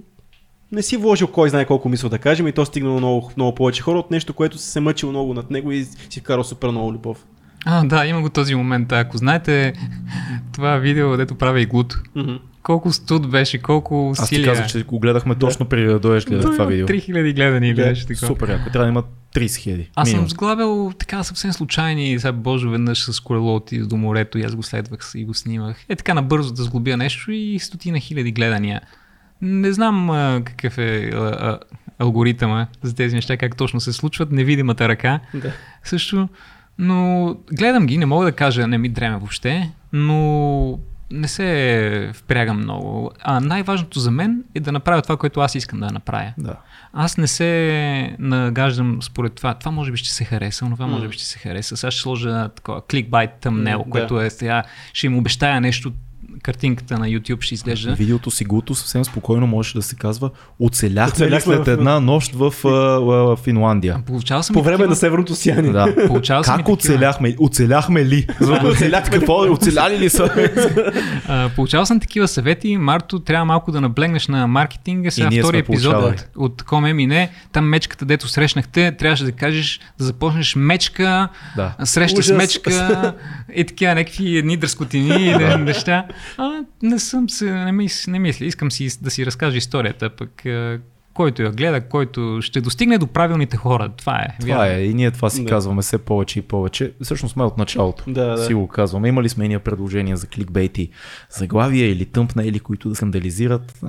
не 0.72 0.82
си 0.82 0.98
вложил 0.98 1.28
кой 1.28 1.49
знае 1.49 1.65
колко 1.65 1.90
мисъл 1.90 2.10
да 2.10 2.20
кажем 2.20 2.48
и 2.48 2.52
то 2.52 2.65
стигнало 2.65 2.98
много, 2.98 3.32
много 3.38 3.56
повече 3.56 3.82
хора 3.82 3.99
от 3.99 4.11
нещо, 4.11 4.34
което 4.34 4.57
си 4.57 4.70
се 4.70 4.80
мъчил 4.80 5.10
много 5.10 5.34
над 5.34 5.52
него 5.52 5.72
и 5.72 5.84
си 6.10 6.20
вкарал 6.20 6.44
супер 6.44 6.70
много 6.70 6.94
любов. 6.94 7.26
А, 7.65 7.84
да, 7.86 8.06
има 8.06 8.22
го 8.22 8.30
този 8.30 8.56
момент. 8.56 8.91
Ако 8.91 9.18
знаете 9.18 9.74
това 10.53 10.78
видео, 10.78 11.18
дето 11.18 11.36
правя 11.36 11.61
иглуто, 11.61 12.02
Мгм. 12.15 12.36
Колко 12.64 12.94
студ 12.94 13.30
беше, 13.30 13.57
колко 13.57 14.10
Аз 14.11 14.18
ти 14.19 14.23
усилия. 14.23 14.48
казах, 14.48 14.68
че 14.68 14.84
го 14.84 14.99
гледахме 14.99 15.35
точно 15.35 15.65
преди 15.65 15.85
да 15.85 15.99
дойдеш 15.99 16.26
гледах 16.26 16.52
това 16.52 16.65
видео. 16.65 16.88
3000 16.88 17.35
гледани 17.35 17.73
Да, 17.73 17.85
нещо 17.85 18.07
такова. 18.07 18.27
Супер, 18.27 18.48
ако 18.49 18.69
трябва 18.69 18.85
да 18.85 18.90
има 18.90 19.03
30 19.35 19.57
хиляди. 19.57 19.90
Аз 19.95 20.07
минимум. 20.07 20.30
съм 20.30 20.35
сглабил 20.35 20.91
така 20.99 21.23
съвсем 21.23 21.53
случайни, 21.53 22.19
сега 22.19 22.31
Боже 22.31 22.68
веднъж 22.68 23.03
с 23.03 23.19
колело 23.19 23.56
отидох 23.56 23.88
до 23.88 23.98
морето 23.98 24.38
и 24.38 24.44
аз 24.44 24.56
го 24.56 24.64
следвах 24.64 25.11
и 25.15 25.26
го 25.26 25.34
снимах. 25.34 25.85
Е 25.90 25.95
така 25.95 26.14
набързо 26.14 26.53
да 26.53 26.64
сглобя 26.64 26.98
нещо 26.98 27.31
и 27.31 27.60
стотина 27.60 27.99
хиляди 27.99 28.31
гледания. 28.31 28.81
Не 29.41 29.73
знам 29.73 30.10
а, 30.10 30.41
какъв 30.45 30.77
е 30.77 31.11
а, 31.14 31.18
а, 31.18 31.60
алгоритъма 31.99 32.68
за 32.81 32.95
тези 32.95 33.15
неща, 33.15 33.38
как 33.38 33.57
точно 33.57 33.80
се 33.81 33.94
случват, 33.94 34.31
невидимата 34.31 34.88
ръка 34.88 35.19
Да. 35.34 35.52
също. 35.84 36.30
Но 36.77 37.26
гледам 37.52 37.85
ги, 37.85 37.98
не 37.98 38.06
мога 38.06 38.26
да 38.26 38.31
кажа 38.31 38.68
не 38.68 38.77
ми 38.77 38.90
дреме 38.90 39.18
въобще, 39.18 39.72
но 39.94 40.80
не 41.12 41.28
се 41.28 42.12
впрягам 42.14 42.58
много. 42.58 43.12
А 43.22 43.40
най-важното 43.40 44.00
за 44.00 44.12
мен 44.12 44.44
е 44.56 44.60
да 44.60 44.72
направя 44.72 45.02
това, 45.02 45.18
което 45.18 45.40
аз 45.40 45.56
искам 45.56 45.80
да 45.80 45.90
направя. 45.92 46.34
Да. 46.38 46.56
Аз 46.94 47.18
не 47.18 47.28
се 47.28 48.16
нагаждам 48.20 49.02
според 49.02 49.34
това. 49.36 49.54
Това 49.54 49.72
може 49.72 49.92
би 49.92 49.98
ще 49.98 50.10
се 50.10 50.26
хареса, 50.26 50.66
но 50.66 50.76
това 50.76 50.88
може 50.88 51.08
би 51.08 51.14
ще 51.14 51.26
се 51.26 51.40
хареса. 51.40 51.78
Сега 51.78 51.92
ще 51.92 52.02
сложа 52.02 52.50
такова 52.56 52.86
кликбайт 52.88 53.32
тъмнел, 53.34 53.78
М, 53.78 53.84
да. 53.84 53.90
което 53.90 54.22
е 54.22 54.30
сега, 54.30 54.64
ще 54.94 55.08
им 55.08 55.18
обещая 55.18 55.62
нещо, 55.62 55.94
картинката 56.43 56.99
на 56.99 57.07
YouTube 57.07 57.41
ще 57.41 57.53
изглежда. 57.53 57.93
Видеото 57.93 58.31
си 58.31 58.45
гуто 58.45 58.76
съвсем 58.76 59.05
спокойно 59.05 59.47
можеше 59.47 59.73
да 59.73 59.81
се 59.81 59.95
казва 59.95 60.30
Оцеляхме, 60.60 61.11
Оцеляхме 61.11 61.38
ли 61.38 61.41
след 61.55 61.65
в- 61.65 61.69
една 61.69 61.99
нощ 61.99 62.34
в 62.34 62.53
а, 62.65 62.69
а, 62.69 63.35
Финландия. 63.35 63.99
Получавал 64.05 64.43
съм 64.43 64.53
По 64.53 64.61
време 64.61 64.77
такива, 64.77 64.89
на 64.89 64.95
Северното 64.95 65.35
сияние. 65.35 65.72
Да. 65.72 65.88
и 66.10 66.22
Как 66.22 66.45
такива. 66.45 66.72
оцеляхме? 66.72 67.35
Оцеляхме 67.39 68.05
ли? 68.05 68.27
Оцеляхме 68.64 69.11
какво? 69.11 69.51
Оцеляли 69.51 69.99
ли 69.99 70.10
са? 70.10 70.30
Получавал 71.55 71.85
съм 71.85 71.99
такива 71.99 72.27
съвети. 72.27 72.77
Марто, 72.77 73.19
трябва 73.19 73.45
малко 73.45 73.72
да 73.72 73.81
наблегнеш 73.81 74.27
на 74.27 74.47
маркетинга. 74.47 75.11
Сега 75.11 75.30
втори 75.39 75.57
епизод 75.57 75.95
от, 75.95 76.27
от 76.38 76.64
Коме 76.64 76.93
Мине. 76.93 77.30
Там 77.51 77.65
мечката, 77.65 78.05
дето 78.05 78.27
срещнахте, 78.27 78.91
трябваше 78.91 79.23
да 79.23 79.31
кажеш 79.31 79.80
да 79.99 80.05
започнеш 80.05 80.55
мечка, 80.55 81.27
Да. 81.55 81.73
среща 81.84 82.23
с 82.23 82.34
мечка, 82.34 83.14
и 83.55 83.64
такива 83.64 83.95
някакви 83.95 84.38
едни 84.38 84.57
дръскотини 84.57 85.26
и 85.26 85.35
неща. 85.57 86.05
А, 86.38 86.52
не 86.82 87.00
съм 87.00 87.30
се, 87.30 87.52
не, 87.52 87.72
мис, 87.72 88.08
не 88.08 88.20
мисля. 88.20 88.45
Искам 88.45 88.72
си 88.72 88.90
да 89.02 89.12
си 89.12 89.26
разкажа 89.26 89.58
историята, 89.58 90.10
пък 90.10 90.44
който 91.14 91.41
я 91.41 91.52
гледа, 91.52 91.82
който 91.82 92.40
ще 92.41 92.62
достигне 92.62 92.98
до 92.98 93.08
правилните 93.08 93.58
хора. 93.58 93.91
Това 93.98 94.20
е. 94.20 94.28
Това 94.40 94.56
вярно. 94.56 94.78
е. 94.78 94.84
И 94.84 94.94
ние 94.94 95.12
това 95.12 95.30
си 95.30 95.44
Да. 95.44 95.50
казваме 95.50 95.82
все 95.82 95.98
повече 95.98 96.40
и 96.40 96.41
повече. 96.41 96.94
Всъщност 97.02 97.34
сме 97.34 97.44
от 97.44 97.58
началото. 97.58 98.04
Да, 98.08 98.26
да. 98.26 98.45
Си 98.45 98.54
го 98.54 98.68
казваме. 98.68 99.08
Имали 99.08 99.30
сме 99.30 99.45
и 99.45 99.48
ние 99.48 99.60
предложения 99.60 100.18
за 100.18 100.28
кликбейти, 100.28 100.90
заглавия 101.30 101.91
или 101.91 102.06
тъмпнели, 102.06 102.60
които 102.60 102.90
да 102.90 102.95
скандализират. 102.95 103.80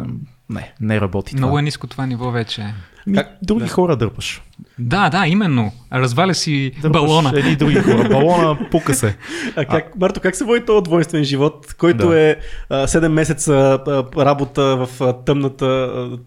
Не, 0.51 0.73
не 0.81 1.01
работи 1.01 1.37
Много 1.37 1.51
това. 1.51 1.61
е 1.61 1.63
ниско 1.63 1.87
това 1.87 2.07
ниво 2.07 2.31
вече. 2.31 2.75
Ми, 3.07 3.17
Как- 3.17 3.29
Други 3.43 3.65
да. 3.65 3.71
хора 3.71 3.97
дърпаш. 3.97 4.43
Да, 4.79 5.11
да, 5.11 5.27
именно. 5.27 5.73
Разваля 5.93 6.35
си 6.35 6.73
Дърпаш 6.83 7.01
балона. 7.01 7.33
Едни 7.37 7.57
други 7.57 7.75
хора. 7.75 8.09
Балона 8.09 8.59
пука 8.71 8.95
се. 8.95 9.17
А 9.57 9.65
как, 9.65 9.97
Марто, 9.97 10.21
как 10.21 10.37
се 10.37 10.45
води 10.45 10.61
този 10.61 10.83
двойствен 10.83 11.25
живот, 11.25 11.75
който 11.75 12.09
Да. 12.09 12.21
е 12.21 12.37
а, 12.71 12.87
7 12.87 13.09
месеца 13.09 13.53
а, 13.87 14.25
работа 14.25 14.63
в 14.77 15.01
а, 15.01 15.13
тъмната 15.15 15.67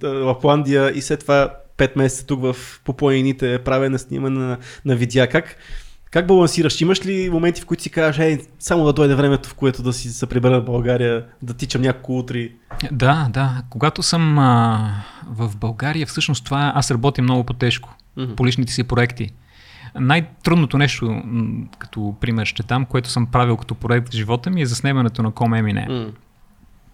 а, 0.03 0.07
Лапландия 0.07 0.91
и 0.91 1.01
след 1.01 1.19
това 1.19 1.49
5 1.77 1.97
месеца 1.97 2.25
тук 2.25 2.41
в 2.41 2.55
по 2.83 2.93
планините, 2.93 3.59
правене, 3.59 3.97
снимане 3.97 4.39
на, 4.39 4.57
на 4.85 4.95
видеа. 4.95 5.27
Как, 5.27 5.55
как 6.11 6.27
балансираш? 6.27 6.81
Имаш 6.81 7.05
ли 7.05 7.29
моменти, 7.29 7.61
в 7.61 7.65
които 7.65 7.83
си 7.83 7.89
кажеш, 7.89 8.19
ей, 8.19 8.39
само 8.59 8.85
да 8.85 8.93
дойде 8.93 9.15
времето, 9.15 9.49
в 9.49 9.53
което 9.53 9.83
да 9.83 9.93
си 9.93 10.09
се 10.09 10.25
прибера 10.25 10.61
в 10.61 10.65
България, 10.65 11.25
да 11.41 11.53
тичам 11.53 11.81
няколко 11.81 12.17
утри? 12.17 12.51
Да, 12.91 13.27
да. 13.33 13.63
Когато 13.69 14.03
съм 14.03 14.39
а, 14.39 14.93
в 15.27 15.57
България, 15.57 16.07
всъщност 16.07 16.45
това 16.45 16.71
аз 16.75 16.91
работя 16.91 17.21
много 17.21 17.43
по-тежко 17.43 17.95
Мгм. 18.17 18.35
по 18.35 18.45
личните 18.45 18.73
си 18.73 18.83
проекти. 18.83 19.29
Най-трудното 19.99 20.77
нещо, 20.77 21.21
като 21.79 22.15
пример 22.21 22.45
ще 22.45 22.63
дам, 22.63 22.85
което 22.85 23.09
съм 23.09 23.25
правил 23.25 23.57
като 23.57 23.75
проект 23.75 24.09
в 24.09 24.15
живота 24.15 24.49
ми 24.49 24.61
е 24.61 24.65
заснемането 24.65 25.23
на 25.23 25.31
Ком 25.31 25.53
Емине. 25.53 25.87
М. 25.89 26.05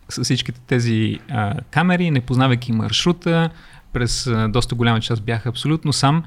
С 0.09 0.23
всичките 0.23 0.59
тези 0.67 1.19
а, 1.29 1.55
камери, 1.71 2.11
не 2.11 2.21
познавайки 2.21 2.71
маршрута, 2.71 3.49
през 3.93 4.27
а, 4.27 4.47
доста 4.47 4.75
голяма 4.75 4.99
част 5.01 5.23
бях 5.23 5.47
абсолютно 5.47 5.93
сам. 5.93 6.23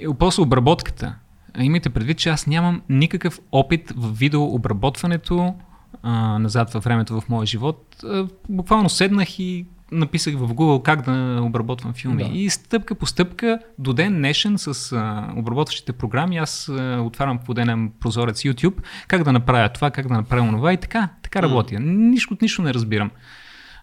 И 0.00 0.08
после 0.18 0.42
обработката. 0.42 1.14
Имайте 1.58 1.90
предвид, 1.90 2.18
че 2.18 2.28
аз 2.28 2.46
нямам 2.46 2.82
никакъв 2.88 3.40
опит 3.52 3.92
в 3.96 4.18
видеообработването 4.18 5.54
а, 6.02 6.38
назад 6.38 6.72
във 6.72 6.84
времето 6.84 7.20
в 7.20 7.28
моя 7.28 7.46
живот. 7.46 7.96
А, 8.04 8.26
буквално 8.48 8.88
седнах 8.88 9.38
и 9.38 9.66
написах 9.92 10.34
в 10.34 10.54
Google 10.54 10.82
как 10.82 11.02
да 11.02 11.42
обработвам 11.42 11.92
филми. 11.92 12.24
Да. 12.24 12.38
И 12.38 12.50
стъпка 12.50 12.94
по 12.94 13.06
стъпка 13.06 13.58
до 13.78 13.92
ден 13.92 14.14
днешен 14.14 14.58
с 14.58 14.92
а, 14.92 15.32
обработващите 15.36 15.92
програми 15.92 16.36
аз 16.36 16.68
а, 16.68 17.00
отварям 17.00 17.38
по 17.38 17.54
денен 17.54 17.92
прозорец 18.00 18.42
YouTube 18.42 18.82
как 19.08 19.22
да 19.22 19.32
направя 19.32 19.68
това, 19.68 19.90
как 19.90 20.08
да 20.08 20.14
направя 20.14 20.50
това 20.50 20.72
и 20.72 20.76
така, 20.76 21.08
така 21.22 21.42
работя. 21.42 21.80
Нищо 21.80 22.34
от 22.34 22.42
нищо 22.42 22.62
не 22.62 22.74
разбирам. 22.74 23.10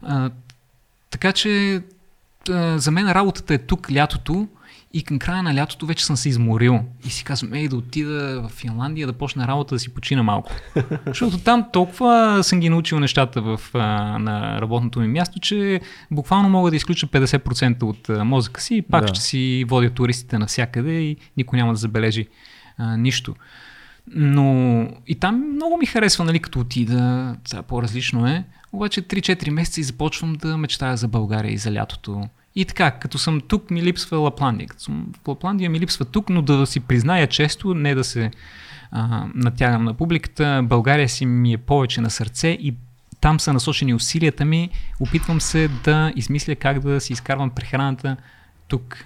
А, 0.02 0.30
така 1.10 1.32
че 1.32 1.82
а, 2.50 2.80
за 2.80 2.92
мен 2.92 3.12
работата 3.12 3.54
е 3.54 3.58
тук 3.58 3.92
лятото 3.92 4.48
и 4.94 5.04
към 5.04 5.20
края 5.20 5.44
на 5.44 5.56
лятото 5.56 5.86
вече 5.86 6.06
съм 6.06 6.18
се 6.18 6.30
изморил. 6.30 6.80
И 7.06 7.10
си 7.10 7.24
казвам, 7.24 7.54
ей 7.54 7.68
да 7.68 7.76
отида 7.76 8.42
в 8.42 8.50
Финландия 8.50 9.08
да 9.08 9.14
почна 9.14 9.48
работа 9.48 9.76
да 9.76 9.80
си 9.80 9.94
почина 9.94 10.24
малко. 10.24 10.52
Защото 11.08 11.38
там 11.38 11.66
толкова 11.74 12.40
съм 12.44 12.60
ги 12.60 12.70
научил 12.70 13.00
нещата 13.00 13.42
в, 13.42 13.60
а, 13.74 13.80
на 14.20 14.62
работното 14.62 15.00
ми 15.00 15.08
място, 15.08 15.40
че 15.40 15.82
буквално 16.12 16.50
мога 16.50 16.70
да 16.70 16.76
изключа 16.76 17.08
50% 17.08 17.84
от 17.84 18.10
а, 18.10 18.24
мозъка 18.24 18.62
си 18.62 18.76
и 18.76 18.82
пак 18.82 19.02
Да. 19.02 19.08
ще 19.08 19.20
си 19.20 19.66
водя 19.68 19.90
туристите 19.90 20.40
навсякъде 20.40 20.92
и 20.94 21.18
никой 21.38 21.60
няма 21.60 21.74
да 21.74 21.78
забележи 21.78 22.28
а, 22.78 22.98
нищо. 22.98 23.36
Но 24.08 24.88
и 25.08 25.16
там 25.16 25.52
много 25.56 25.78
ми 25.78 25.86
харесва, 25.86 26.24
нали, 26.26 26.40
като 26.40 26.60
отида, 26.60 27.36
сега 27.46 27.62
по-различно 27.62 28.28
е. 28.28 28.44
Обаче 28.74 29.02
3-4 29.02 29.50
месеца 29.50 29.82
и 29.82 29.84
започвам 29.84 30.34
да 30.34 30.58
мечтая 30.58 30.98
за 30.98 31.08
България 31.08 31.54
и 31.54 31.58
за 31.58 31.74
лятото. 31.74 32.30
И 32.56 32.66
така, 32.66 32.92
като 32.92 33.18
съм 33.18 33.42
тук, 33.42 33.72
ми 33.72 33.84
липсва 33.84 34.18
Лапландия. 34.18 34.68
Като 34.68 34.84
съм 34.84 35.08
в 35.24 35.28
Лапландия 35.28 35.70
ми 35.70 35.80
липсва 35.80 36.06
тук, 36.06 36.30
но 36.30 36.42
да 36.42 36.66
си 36.66 36.80
призная 36.80 37.28
често, 37.28 37.74
не 37.74 37.96
да 37.96 38.04
се 38.04 38.32
а, 38.92 39.26
натягам 39.36 39.84
на 39.84 39.94
публиката, 39.94 40.62
България 40.64 41.10
си 41.10 41.26
ми 41.26 41.54
е 41.54 41.58
повече 41.58 42.02
на 42.02 42.10
сърце 42.10 42.48
и 42.48 42.76
там 43.22 43.40
са 43.40 43.54
насочени 43.54 43.94
усилията 43.94 44.46
ми. 44.46 44.70
Опитвам 45.00 45.42
се 45.42 45.68
да 45.68 46.14
измисля 46.16 46.56
как 46.56 46.80
да 46.80 47.02
си 47.02 47.14
изкарвам 47.14 47.50
прехраната 47.50 48.18
тук. 48.68 49.04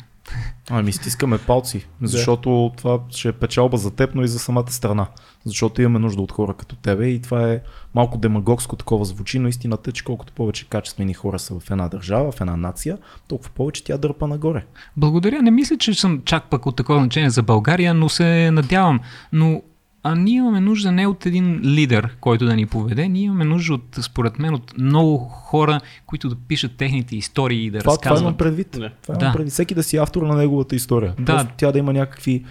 Ами 0.70 0.92
стискаме 0.92 1.38
палци, 1.38 1.88
защото 2.02 2.72
това 2.78 3.00
ще 3.10 3.28
е 3.28 3.32
печалба 3.32 3.78
за 3.78 3.92
теб, 3.92 4.16
но 4.16 4.24
и 4.24 4.28
за 4.28 4.40
самата 4.40 4.72
страна. 4.72 5.08
Защото 5.46 5.82
имаме 5.82 6.00
нужда 6.00 6.22
от 6.22 6.32
хора 6.32 6.54
като 6.54 6.76
тебе 6.76 7.08
и 7.08 7.22
това 7.22 7.52
е 7.52 7.62
малко 7.96 8.18
демагогско 8.18 8.76
такова 8.76 9.06
звучи, 9.06 9.40
но 9.40 9.48
истината 9.48 9.90
е, 9.90 9.94
че 9.94 10.04
колкото 10.04 10.34
повече 10.34 10.70
качествени 10.70 11.14
хора 11.14 11.40
са 11.40 11.60
в 11.60 11.72
една 11.72 11.90
държава, 11.90 12.32
в 12.32 12.42
една 12.42 12.58
нация, 12.58 12.98
толкова 13.28 13.52
повече 13.52 13.84
тя 13.84 13.98
дърпа 13.98 14.28
нагоре. 14.28 14.66
Благодаря. 14.98 15.42
Не 15.42 15.52
мисля, 15.52 15.78
че 15.78 15.94
съм 15.94 16.22
чак 16.26 16.50
пък 16.50 16.66
от 16.66 16.76
такова 16.76 17.00
значение 17.00 17.30
за 17.30 17.44
България, 17.44 17.94
но 17.94 18.10
се 18.10 18.52
надявам. 18.52 19.00
Но 19.34 19.62
а 20.06 20.16
ние 20.16 20.36
имаме 20.36 20.62
нужда 20.62 20.92
не 20.92 21.08
от 21.08 21.26
един 21.26 21.62
лидер, 21.64 22.10
който 22.18 22.46
да 22.46 22.56
ни 22.56 22.66
поведе, 22.66 23.08
ние 23.08 23.24
имаме 23.24 23.46
нужда 23.46 23.74
от, 23.74 23.98
според 24.02 24.40
мен, 24.40 24.54
от 24.54 24.78
много 24.78 25.18
хора, 25.18 25.80
които 26.06 26.30
да 26.30 26.36
пишат 26.38 26.78
техните 26.78 27.16
истории 27.16 27.66
и 27.66 27.72
да 27.72 27.80
Това, 27.80 27.98
това 27.98 28.10
имам 28.10 28.14
разказват. 28.16 28.38
предвид. 28.38 28.68
Да. 28.72 28.90
Това 29.02 29.16
имам 29.16 29.20
Да. 29.22 29.34
предвид. 29.34 29.54
Всеки 29.54 29.74
да 29.76 29.84
си 29.84 29.98
автор 29.98 30.22
на 30.22 30.36
неговата 30.36 30.76
история. 30.76 31.14
Да. 31.20 31.26
Просто 31.26 31.54
тя 31.58 31.72
да 31.72 31.80
има 31.80 31.94
някакви 31.94 32.44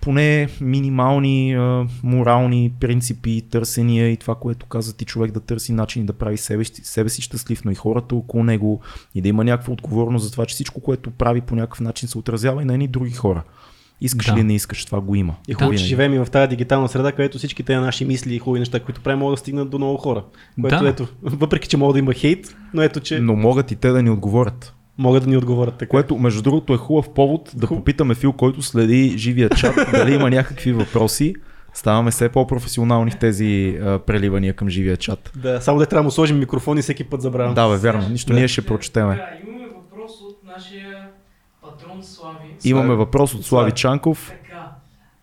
поне 0.00 0.48
минимални 0.60 1.54
а, 1.54 1.86
морални 2.02 2.72
принципи, 2.80 3.42
търсения 3.50 4.08
и 4.08 4.16
това, 4.16 4.34
което 4.34 4.66
каза 4.66 4.96
ти 4.96 5.04
човек 5.04 5.32
да 5.32 5.40
търси 5.40 5.72
начини 5.72 6.06
да 6.06 6.12
прави 6.12 6.36
себе, 6.36 6.64
си- 6.64 6.84
себе 6.84 7.08
си 7.08 7.22
щастлив, 7.22 7.64
но 7.64 7.70
и 7.70 7.74
хората 7.74 8.14
около 8.14 8.44
него 8.44 8.80
и 9.14 9.20
да 9.20 9.28
има 9.28 9.44
някаква 9.44 9.72
отговорност 9.72 10.24
за 10.24 10.32
това, 10.32 10.46
че 10.46 10.54
всичко, 10.54 10.80
което 10.80 11.10
прави 11.10 11.40
по 11.40 11.54
някакъв 11.54 11.80
начин 11.80 12.08
се 12.08 12.18
отразява 12.18 12.62
и 12.62 12.64
на 12.64 12.72
едни 12.72 12.88
други 12.88 13.10
хора. 13.12 13.42
Искаш 14.02 14.26
Да. 14.26 14.36
ли 14.36 14.42
не 14.42 14.54
искаш, 14.54 14.84
това 14.84 15.00
го 15.00 15.14
има. 15.14 15.34
И 15.48 15.54
хубаво, 15.54 15.70
че 15.70 15.74
Винаги. 15.74 15.88
живеем 15.88 16.14
и 16.14 16.18
в 16.18 16.26
тази 16.26 16.48
дигитална 16.48 16.88
среда, 16.88 17.12
където 17.12 17.38
всички 17.38 17.62
тези 17.62 17.78
наши 17.78 18.04
мисли 18.04 18.34
и 18.34 18.38
хубави 18.38 18.58
неща, 18.58 18.80
които 18.80 19.00
правим, 19.00 19.18
могат 19.18 19.32
да 19.32 19.40
стигнат 19.40 19.70
до 19.70 19.78
много 19.78 19.96
хора. 19.96 20.24
Което 20.60 20.78
Да. 20.78 20.88
ето, 20.88 21.08
въпреки 21.22 21.68
че 21.68 21.76
мога 21.76 21.92
да 21.92 21.98
има 21.98 22.12
хейт, 22.14 22.56
но 22.74 22.82
ето, 22.82 23.00
че 23.00 23.18
Но 23.18 23.36
могат 23.36 23.70
и 23.70 23.76
те 23.76 23.88
да 23.88 24.02
ни 24.02 24.10
отговорят. 24.10 24.74
могат 24.98 25.22
да 25.22 25.30
ни 25.30 25.36
отговорят 25.36 25.74
така. 25.74 25.90
Което, 25.90 26.16
между 26.16 26.42
другото, 26.42 26.74
е 26.74 26.78
хубав 26.78 27.10
повод 27.10 27.50
да 27.54 27.66
Хуб- 27.66 27.68
попитаме 27.68 28.14
Фил, 28.14 28.32
който 28.32 28.62
следи 28.62 29.14
живия 29.16 29.48
чат, 29.50 29.74
дали 29.92 30.14
има 30.14 30.30
някакви 30.30 30.72
въпроси. 30.72 31.34
Ставаме 31.74 32.10
все 32.10 32.28
по-професионални 32.28 33.10
в 33.10 33.16
тези 33.16 33.78
а, 33.78 33.98
преливания 33.98 34.54
към 34.54 34.68
живия 34.68 34.96
чат. 34.96 35.32
Да, 35.36 35.60
само 35.60 35.78
да 35.78 35.86
трябва 35.86 36.00
да 36.00 36.04
му 36.04 36.10
сложим 36.10 36.38
микрофон 36.38 36.78
и 36.78 36.82
всеки 36.82 37.04
път 37.04 37.22
забравям. 37.22 37.54
Да, 37.54 37.68
бе, 37.68 37.76
вярно. 37.76 38.08
Нищо 38.08 38.32
Да. 38.32 38.38
ние 38.38 38.48
ще 38.48 38.62
прочетеме. 38.62 39.14
Така, 39.14 39.48
имаме 39.48 39.66
въпрос 39.66 40.10
от 40.20 40.38
нашия 40.46 41.08
патрон 41.62 42.02
Слави. 42.02 42.56
Имаме 42.64 42.94
въпрос 42.94 43.34
от 43.34 43.44
Слави 43.44 43.72
Чанков. 43.72 44.30
Така, 44.42 44.70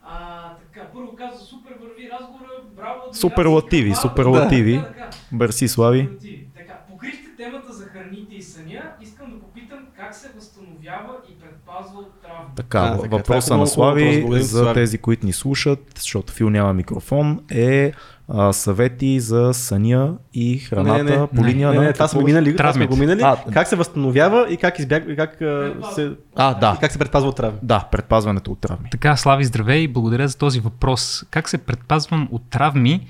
а, 0.04 0.50
така, 0.56 0.88
първо 0.94 1.16
каза, 1.16 1.46
супер 1.46 1.72
върви 1.82 2.10
разговора, 2.20 2.50
браво. 2.76 3.14
Суперлативи, 3.14 3.96
суперлативи. 3.96 4.74
Да, 4.74 5.10
Мерси, 5.32 5.68
Слави. 5.68 6.00
суперлативи. 6.02 6.48
Така, 6.58 6.74
покрихте 6.92 7.36
темата 7.38 7.74
за 7.74 7.86
храните 7.86 8.36
и 8.36 8.42
съня. 8.42 8.92
Искам 9.02 9.32
да 9.32 9.40
попитам 9.40 9.80
как 9.98 10.16
се 10.16 10.30
възстановява 10.36 11.16
и 11.30 11.40
предпазва 11.40 12.00
от 12.00 12.22
травми. 12.22 12.48
Така, 12.60 12.80
А, 12.80 12.98
така, 12.98 13.08
въпроса 13.10 13.58
на 13.58 13.68
Слави 13.68 14.26
за 14.32 14.60
Слави. 14.60 14.74
тези, 14.74 14.98
които 14.98 15.26
ни 15.26 15.34
слушат, 15.34 15.80
защото 15.96 16.34
Фил 16.34 16.50
няма 16.50 16.74
микрофон, 16.74 17.40
е 17.52 17.92
а, 18.30 18.54
съвети 18.54 19.20
за 19.20 19.54
съня 19.54 20.14
и 20.34 20.58
храната 20.58 21.04
Не, 21.04 21.12
не, 21.12 21.28
по 21.28 21.42
не. 21.42 21.48
линия 21.48 21.70
Не, 21.70 21.76
на... 21.76 21.82
не, 21.82 21.94
това 21.94 22.08
сме 22.08 22.24
минали, 22.24 22.56
това 22.56 22.74
сме 22.74 22.88
го 22.88 22.96
минали. 22.96 23.22
А, 23.24 23.38
как 23.54 23.68
се 23.68 23.76
възстановява 23.76 24.48
и 24.50 24.58
как, 24.58 24.80
избяг, 24.80 25.04
и 25.10 25.16
как, 25.16 25.42
а, 25.42 25.74
се, 25.96 26.12
А, 26.36 26.54
да. 26.54 26.74
и 26.78 26.80
как 26.80 26.92
се 26.92 27.00
предпазва 27.00 27.30
от 27.30 27.36
травми. 27.36 27.60
Да, 27.64 27.88
предпазването 27.92 28.52
от 28.52 28.60
травми. 28.60 28.90
Така, 28.90 29.16
Слави, 29.16 29.46
здравей, 29.46 29.88
благодаря 29.88 30.28
за 30.28 30.38
този 30.38 30.60
въпрос. 30.60 31.24
Как 31.32 31.50
се 31.50 31.58
предпазвам 31.58 32.28
от 32.32 32.50
травми? 32.50 33.08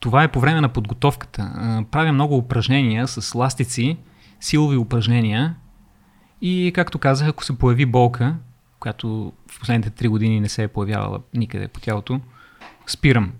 Това 0.00 0.22
е 0.22 0.28
по 0.28 0.40
време 0.40 0.60
на 0.60 0.68
подготовката. 0.68 1.50
Правя 1.90 2.12
много 2.12 2.36
упражнения 2.36 3.08
с 3.08 3.34
ластици, 3.34 3.96
силови 4.40 4.76
упражнения 4.76 5.54
и, 6.42 6.72
както 6.74 6.98
казах, 6.98 7.28
ако 7.28 7.44
се 7.44 7.58
появи 7.58 7.86
болка, 7.86 8.34
която 8.82 9.32
в 9.50 9.58
последните 9.58 9.90
3 9.90 10.08
години 10.08 10.40
не 10.40 10.48
се 10.48 10.62
е 10.62 10.68
появявала 10.68 11.20
никъде 11.34 11.68
по 11.68 11.80
тялото, 11.80 12.20
спирам. 12.86 13.32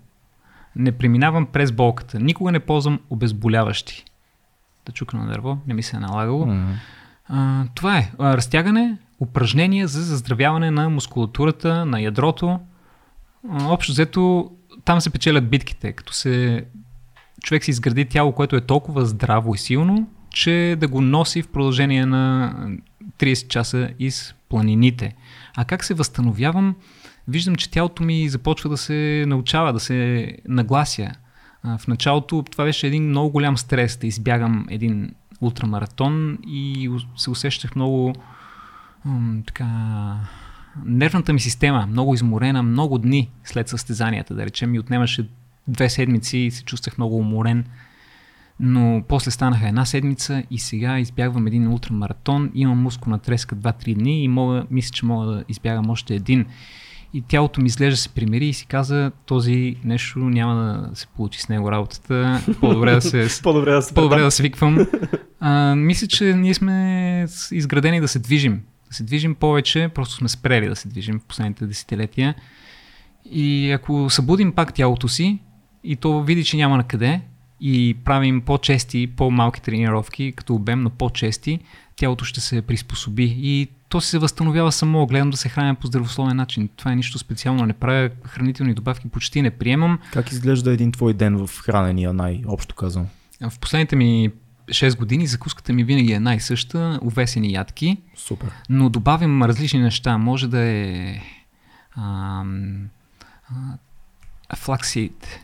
Не 0.75 0.91
преминавам 0.91 1.45
през 1.45 1.71
болката. 1.71 2.19
Никога 2.19 2.51
не 2.51 2.59
ползвам 2.59 2.99
обезболяващи. 3.09 4.05
Да 4.85 4.91
чукна 4.91 5.19
на 5.19 5.31
дърво, 5.31 5.57
не 5.67 5.73
ми 5.73 5.83
се 5.83 5.97
е 5.97 5.99
налагало. 5.99 6.45
М. 6.45 6.73
А, 7.27 7.65
това 7.75 7.97
е. 7.97 8.11
А, 8.19 8.37
разтягане, 8.37 8.97
упражнения 9.19 9.87
за 9.87 10.01
заздравяване 10.01 10.71
на 10.71 10.89
мускулатурата, 10.89 11.85
на 11.85 12.01
ядрото. 12.01 12.59
А, 13.49 13.67
общо 13.67 13.91
взето, 13.91 14.51
там 14.85 15.01
се 15.01 15.09
печелят 15.09 15.49
битките, 15.49 15.91
като 15.91 16.13
се 16.13 16.65
човек 17.41 17.63
си 17.63 17.71
изгради 17.71 18.05
тяло, 18.05 18.31
което 18.31 18.55
е 18.55 18.61
толкова 18.61 19.05
здраво 19.05 19.55
и 19.55 19.57
силно, 19.57 20.07
че 20.29 20.75
да 20.79 20.87
го 20.87 21.01
носи 21.01 21.41
в 21.41 21.47
продължение 21.47 22.05
на 22.05 22.53
30 23.19 23.47
часа 23.47 23.89
из 23.99 24.35
планините. 24.53 25.15
А 25.55 25.65
как 25.65 25.83
се 25.83 25.93
възстановявам? 25.93 26.75
Виждам, 27.27 27.55
че 27.55 27.71
тялото 27.71 28.03
ми 28.03 28.29
започва 28.29 28.69
да 28.69 28.77
се 28.77 29.25
научава, 29.27 29.73
да 29.73 29.79
се 29.79 30.27
наглася. 30.47 31.11
В 31.63 31.87
началото 31.87 32.43
това 32.51 32.63
беше 32.63 32.87
един 32.87 33.09
много 33.09 33.29
голям 33.29 33.57
стрес 33.57 33.97
да 33.97 34.07
избягам 34.07 34.65
един 34.69 35.11
ултрамаратон 35.41 36.37
и 36.47 36.89
се 37.15 37.29
усещах 37.29 37.75
много 37.75 38.13
така 39.45 39.67
нервната 40.85 41.33
ми 41.33 41.39
система, 41.39 41.87
много 41.87 42.13
изморена, 42.13 42.63
много 42.63 42.97
дни 42.97 43.29
след 43.43 43.69
състезанията, 43.69 44.35
да 44.35 44.45
речем, 44.45 44.71
ми 44.71 44.79
отнемаше 44.79 45.29
две 45.67 45.89
седмици 45.89 46.37
и 46.37 46.51
се 46.51 46.63
чувствах 46.63 46.97
много 46.97 47.17
уморен. 47.17 47.65
Но 48.59 49.03
после 49.07 49.31
станаха 49.31 49.67
една 49.67 49.85
седмица 49.85 50.43
и 50.51 50.59
сега 50.59 50.99
избягвам 50.99 51.47
един 51.47 51.67
ултрамаратон, 51.67 52.51
имам 52.53 52.81
мускулна 52.81 53.19
треска 53.19 53.55
2-3 53.55 53.95
дни 53.95 54.23
и 54.23 54.27
мога, 54.27 54.65
мисля, 54.71 54.91
че 54.93 55.05
мога 55.05 55.25
да 55.25 55.43
избягам 55.49 55.89
още 55.89 56.15
един. 56.15 56.45
И 57.13 57.21
тялото 57.21 57.61
ми 57.61 57.67
изглежда 57.67 57.97
се 57.97 58.09
примири 58.09 58.45
и 58.45 58.53
си 58.53 58.65
каза, 58.65 59.11
този 59.25 59.75
нещо 59.83 60.19
няма 60.19 60.55
да 60.55 60.95
се 60.95 61.07
получи 61.07 61.41
с 61.41 61.49
него 61.49 61.71
работата, 61.71 62.41
по-добре 62.59 62.91
да 62.91 63.01
се 63.01 63.27
По-добре 63.43 63.71
да 63.71 63.81
се 63.81 63.93
по-добре 63.93 64.21
да 64.21 64.31
свиквам. 64.31 64.87
А, 65.39 65.75
мисля, 65.75 66.07
че 66.07 66.33
ние 66.33 66.53
сме 66.53 67.27
изградени 67.51 68.01
да 68.01 68.07
се 68.07 68.19
движим. 68.19 68.61
Да 68.87 68.95
се 68.95 69.03
движим 69.03 69.35
повече, 69.35 69.89
просто 69.95 70.15
сме 70.15 70.29
спрели 70.29 70.67
да 70.67 70.75
се 70.75 70.87
движим 70.87 71.19
в 71.19 71.25
последните 71.25 71.65
десетилетия. 71.65 72.35
И 73.25 73.71
ако 73.71 74.09
събудим 74.09 74.51
пак 74.51 74.73
тялото 74.73 75.07
си 75.07 75.39
и 75.83 75.95
то 75.95 76.23
види, 76.23 76.43
че 76.43 76.57
няма 76.57 76.77
на 76.77 76.83
къде 76.83 77.21
и 77.65 77.95
правим 78.05 78.41
по-чести, 78.41 79.07
по-малки 79.07 79.61
тренировки, 79.61 80.33
като 80.35 80.55
обем, 80.55 80.83
но 80.83 80.89
по-чести, 80.89 81.59
тялото 81.95 82.25
ще 82.25 82.41
се 82.41 82.61
приспособи 82.61 83.35
и 83.37 83.67
то 83.89 84.01
се 84.01 84.19
възстановява 84.19 84.71
само. 84.71 85.07
Гледам 85.07 85.29
да 85.29 85.37
се 85.37 85.49
храня 85.49 85.75
по 85.75 85.87
здравословен 85.87 86.37
начин. 86.37 86.69
Това 86.75 86.91
е 86.91 86.95
нищо 86.95 87.19
специално. 87.19 87.65
Не 87.65 87.73
правя 87.73 88.09
хранителни 88.25 88.73
добавки, 88.73 89.09
почти 89.09 89.41
не 89.41 89.51
приемам. 89.51 89.99
Как 90.13 90.31
изглежда 90.31 90.71
един 90.71 90.91
твой 90.91 91.13
ден 91.13 91.47
в 91.47 91.61
хранения, 91.61 92.13
най-общо 92.13 92.75
казвам? 92.75 93.07
В 93.49 93.59
последните 93.59 93.95
ми 93.95 94.31
6 94.67 94.97
години 94.97 95.27
закуската 95.27 95.73
ми 95.73 95.83
винаги 95.83 96.11
е 96.11 96.15
една 96.15 96.35
и 96.35 96.39
съща, 96.39 96.99
увесени 97.01 97.53
ядки, 97.53 97.97
Супер. 98.15 98.51
но 98.69 98.89
добавям 98.89 99.43
различни 99.43 99.79
неща. 99.79 100.17
Може 100.17 100.47
да 100.47 100.59
е 100.59 101.21
ам, 101.97 102.89
а, 104.49 104.55
флаксид. 104.55 105.39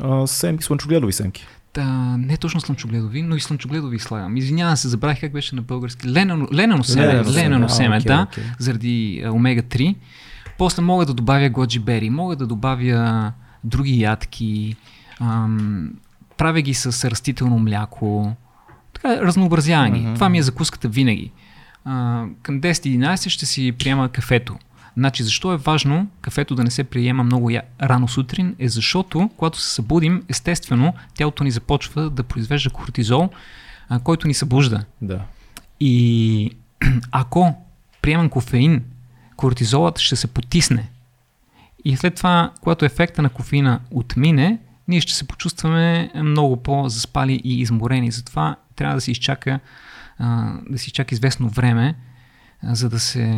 А, 0.00 0.26
семки, 0.26 0.64
слънчогледови 0.64 1.12
семки. 1.12 1.46
Та, 1.72 2.16
не 2.16 2.36
точно 2.36 2.60
слънчогледови, 2.60 3.22
но 3.22 3.36
и 3.36 3.40
слънчогледови 3.40 3.98
слагам. 3.98 4.36
Извинявам 4.36 4.76
се, 4.76 4.88
забравих 4.88 5.20
как 5.20 5.32
беше 5.32 5.54
на 5.54 5.62
български. 5.62 6.08
Ленено, 6.08 6.48
ленено 6.52 6.84
семе, 6.84 7.24
Ленено 7.24 7.68
семе. 7.68 7.96
А, 7.96 8.00
да, 8.00 8.26
окей. 8.30 8.44
заради 8.58 9.22
а, 9.24 9.30
омега-3. 9.30 9.96
После 10.58 10.82
мога 10.82 11.06
да 11.06 11.14
добавя 11.14 11.48
годжи 11.48 11.78
бери, 11.78 12.10
мога 12.10 12.36
да 12.36 12.46
добавя 12.46 13.32
други 13.64 14.00
ядки, 14.00 14.76
ам, 15.20 15.90
правя 16.36 16.60
ги 16.60 16.74
с 16.74 17.10
растително 17.10 17.58
мляко, 17.58 18.36
така 18.92 19.20
разнообразявани. 19.20 20.00
Мгм. 20.00 20.14
Това 20.14 20.28
ми 20.28 20.38
е 20.38 20.42
закуската 20.42 20.88
винаги. 20.88 21.32
А, 21.84 22.24
към 22.42 22.60
10-11 22.60 23.28
ще 23.28 23.46
си 23.46 23.72
приема 23.78 24.08
кафето. 24.08 24.56
Значи, 24.96 25.22
защо 25.22 25.52
е 25.52 25.56
важно 25.56 26.08
кафето 26.20 26.54
да 26.54 26.64
не 26.64 26.70
се 26.70 26.84
приема 26.84 27.24
много 27.24 27.50
я... 27.50 27.62
рано 27.82 28.08
сутрин? 28.08 28.56
Е 28.58 28.68
защото, 28.68 29.30
когато 29.36 29.60
се 29.60 29.74
събудим, 29.74 30.22
естествено, 30.28 30.94
тялото 31.14 31.44
ни 31.44 31.50
започва 31.50 32.10
да 32.10 32.22
произвежда 32.22 32.70
кортизол, 32.70 33.30
а, 33.88 33.98
който 33.98 34.28
ни 34.28 34.34
събужда. 34.34 34.84
Да. 35.02 35.20
И 35.80 36.50
ако 37.10 37.54
приемам 38.02 38.28
кофеин, 38.28 38.84
кортизолът 39.36 39.98
ще 39.98 40.16
се 40.16 40.26
потисне. 40.26 40.88
И 41.84 41.96
след 41.96 42.14
това, 42.14 42.52
когато 42.60 42.84
ефекта 42.84 43.22
на 43.22 43.28
кофеина 43.28 43.80
отмине, 43.90 44.58
ние 44.88 45.00
ще 45.00 45.14
се 45.14 45.26
почувстваме 45.26 46.10
много 46.14 46.56
по-заспали 46.56 47.40
и 47.44 47.60
изморени. 47.60 48.10
Затова 48.10 48.56
трябва 48.76 48.94
да 48.94 49.00
се 49.00 49.10
изчака, 49.10 49.60
да 50.70 50.78
се 50.78 50.86
изчака 50.86 51.14
известно 51.14 51.48
време, 51.48 51.94
за 52.70 52.88
да 52.88 52.98
се 52.98 53.34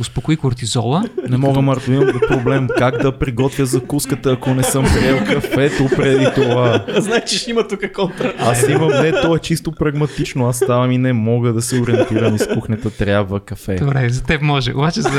успокои 0.00 0.36
кортизола. 0.36 1.04
Не 1.28 1.36
мога, 1.36 1.62
Марто, 1.62 1.92
имам 1.92 2.20
проблем 2.28 2.68
как 2.78 3.02
да 3.02 3.18
приготвя 3.18 3.66
закуската, 3.66 4.32
ако 4.32 4.54
не 4.54 4.62
съм 4.62 4.84
приел 4.84 5.24
кафето 5.24 5.88
преди 5.96 6.26
това. 6.34 6.84
Значи 6.98 7.38
ще 7.38 7.50
има 7.50 7.68
тук 7.68 7.80
контра. 7.94 8.34
Аз 8.38 8.68
имам, 8.68 9.02
не, 9.02 9.12
то 9.12 9.36
е 9.36 9.38
чисто 9.38 9.72
прагматично. 9.72 10.48
Аз 10.48 10.56
ставам 10.56 10.92
и 10.92 10.98
не 10.98 11.12
мога 11.12 11.52
да 11.52 11.62
се 11.62 11.80
ориентирам 11.80 12.34
из 12.34 12.48
кухнята, 12.54 12.90
трябва 12.90 13.40
кафе. 13.40 13.76
Добре, 13.76 14.08
за 14.08 14.22
теб 14.22 14.42
може. 14.42 14.72
Обаче 14.72 15.00
за, 15.00 15.10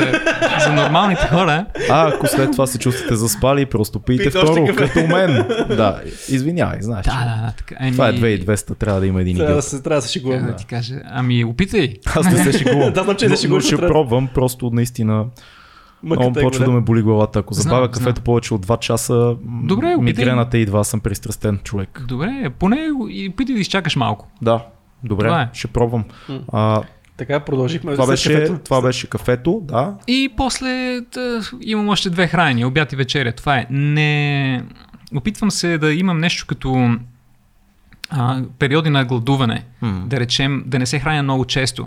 за 0.60 0.72
нормалните 0.74 1.22
хора, 1.22 1.66
А, 1.90 2.08
ако 2.08 2.26
след 2.26 2.52
това 2.52 2.66
се 2.66 2.78
чувствате 2.78 3.14
заспали, 3.16 3.66
просто 3.66 4.00
пийте 4.00 4.30
второ, 4.30 4.66
като 4.76 4.98
мен. 5.00 5.44
Да, 5.68 6.00
извинявай, 6.28 6.78
знаеш. 6.80 7.06
да, 7.06 7.12
да, 7.12 7.46
да. 7.46 7.52
Така, 7.52 7.74
ами, 7.80 7.92
Това 7.92 8.08
е 8.08 8.12
2200, 8.12 8.78
трябва 8.78 9.00
да 9.00 9.06
има 9.06 9.20
един 9.20 9.36
Трябва 9.36 9.54
да 9.54 9.62
се, 9.62 9.82
трябва 9.82 9.96
да 9.96 10.02
се 10.02 10.08
Как 10.08 10.12
шегуваме. 10.12 10.42
да 10.42 10.56
ти 10.56 10.64
кажа? 10.66 10.94
Ами, 11.06 11.44
опитай. 11.44 11.94
Аз 12.06 12.26
не 12.26 12.38
се 12.42 12.58
шегувам. 12.58 12.92
Да, 12.92 13.02
знам, 13.04 13.16
че 13.16 13.28
не 13.28 13.36
се 13.36 13.42
шегуваш, 13.42 13.64
но 13.64 13.66
ще 13.66 13.76
трябва- 13.76 13.88
пробвам, 13.88 14.28
просто 14.28 14.70
наистина 14.72 15.24
много 16.02 16.24
е 16.36 16.42
почва 16.42 16.64
да 16.64 16.70
ме 16.70 16.80
боли 16.80 17.02
главата. 17.02 17.38
Ако 17.38 17.54
Знам, 17.54 17.62
забавя 17.64 17.88
кафето 17.88 18.12
знам. 18.12 18.24
повече 18.24 18.54
от 18.54 18.66
2 18.66 18.78
часа, 18.78 19.34
Добре, 19.64 19.96
мигрената 19.96 20.58
идва, 20.58 20.80
аз 20.80 20.88
съм 20.88 21.00
пристрастен 21.00 21.60
човек. 21.64 22.02
Добре, 22.08 22.50
поне 22.58 22.76
и 23.08 23.28
опитай 23.28 23.54
да 23.54 23.60
изчакаш 23.60 23.96
малко. 23.96 24.28
Да, 24.42 24.64
добре, 25.04 25.28
е. 25.28 25.48
ще 25.52 25.68
пробвам. 25.68 26.04
А, 26.52 26.82
Така, 27.18 27.40
продължихме. 27.40 27.92
Това 27.92 28.04
след 28.04 28.12
беше, 28.12 28.32
кафето. 28.32 28.58
това 28.64 28.82
беше 28.82 29.06
кафето, 29.10 29.60
да. 29.64 29.94
И 30.06 30.30
после 30.36 31.00
да, 31.12 31.40
имам 31.60 31.88
още 31.88 32.10
две 32.10 32.26
храни, 32.26 32.64
обяд 32.64 32.92
и 32.92 32.96
вечеря. 32.96 33.32
Това 33.32 33.58
е. 33.58 33.66
Не... 33.70 34.62
Опитвам 35.14 35.50
се 35.50 35.78
да 35.78 35.92
имам 35.92 36.18
нещо 36.18 36.46
като 36.46 36.96
а, 38.10 38.42
периоди 38.58 38.90
на 38.90 39.04
гладуване. 39.04 39.64
М. 39.80 40.04
Да 40.06 40.20
речем, 40.20 40.62
да 40.66 40.78
не 40.78 40.86
се 40.86 40.98
храня 40.98 41.22
много 41.22 41.44
често. 41.44 41.86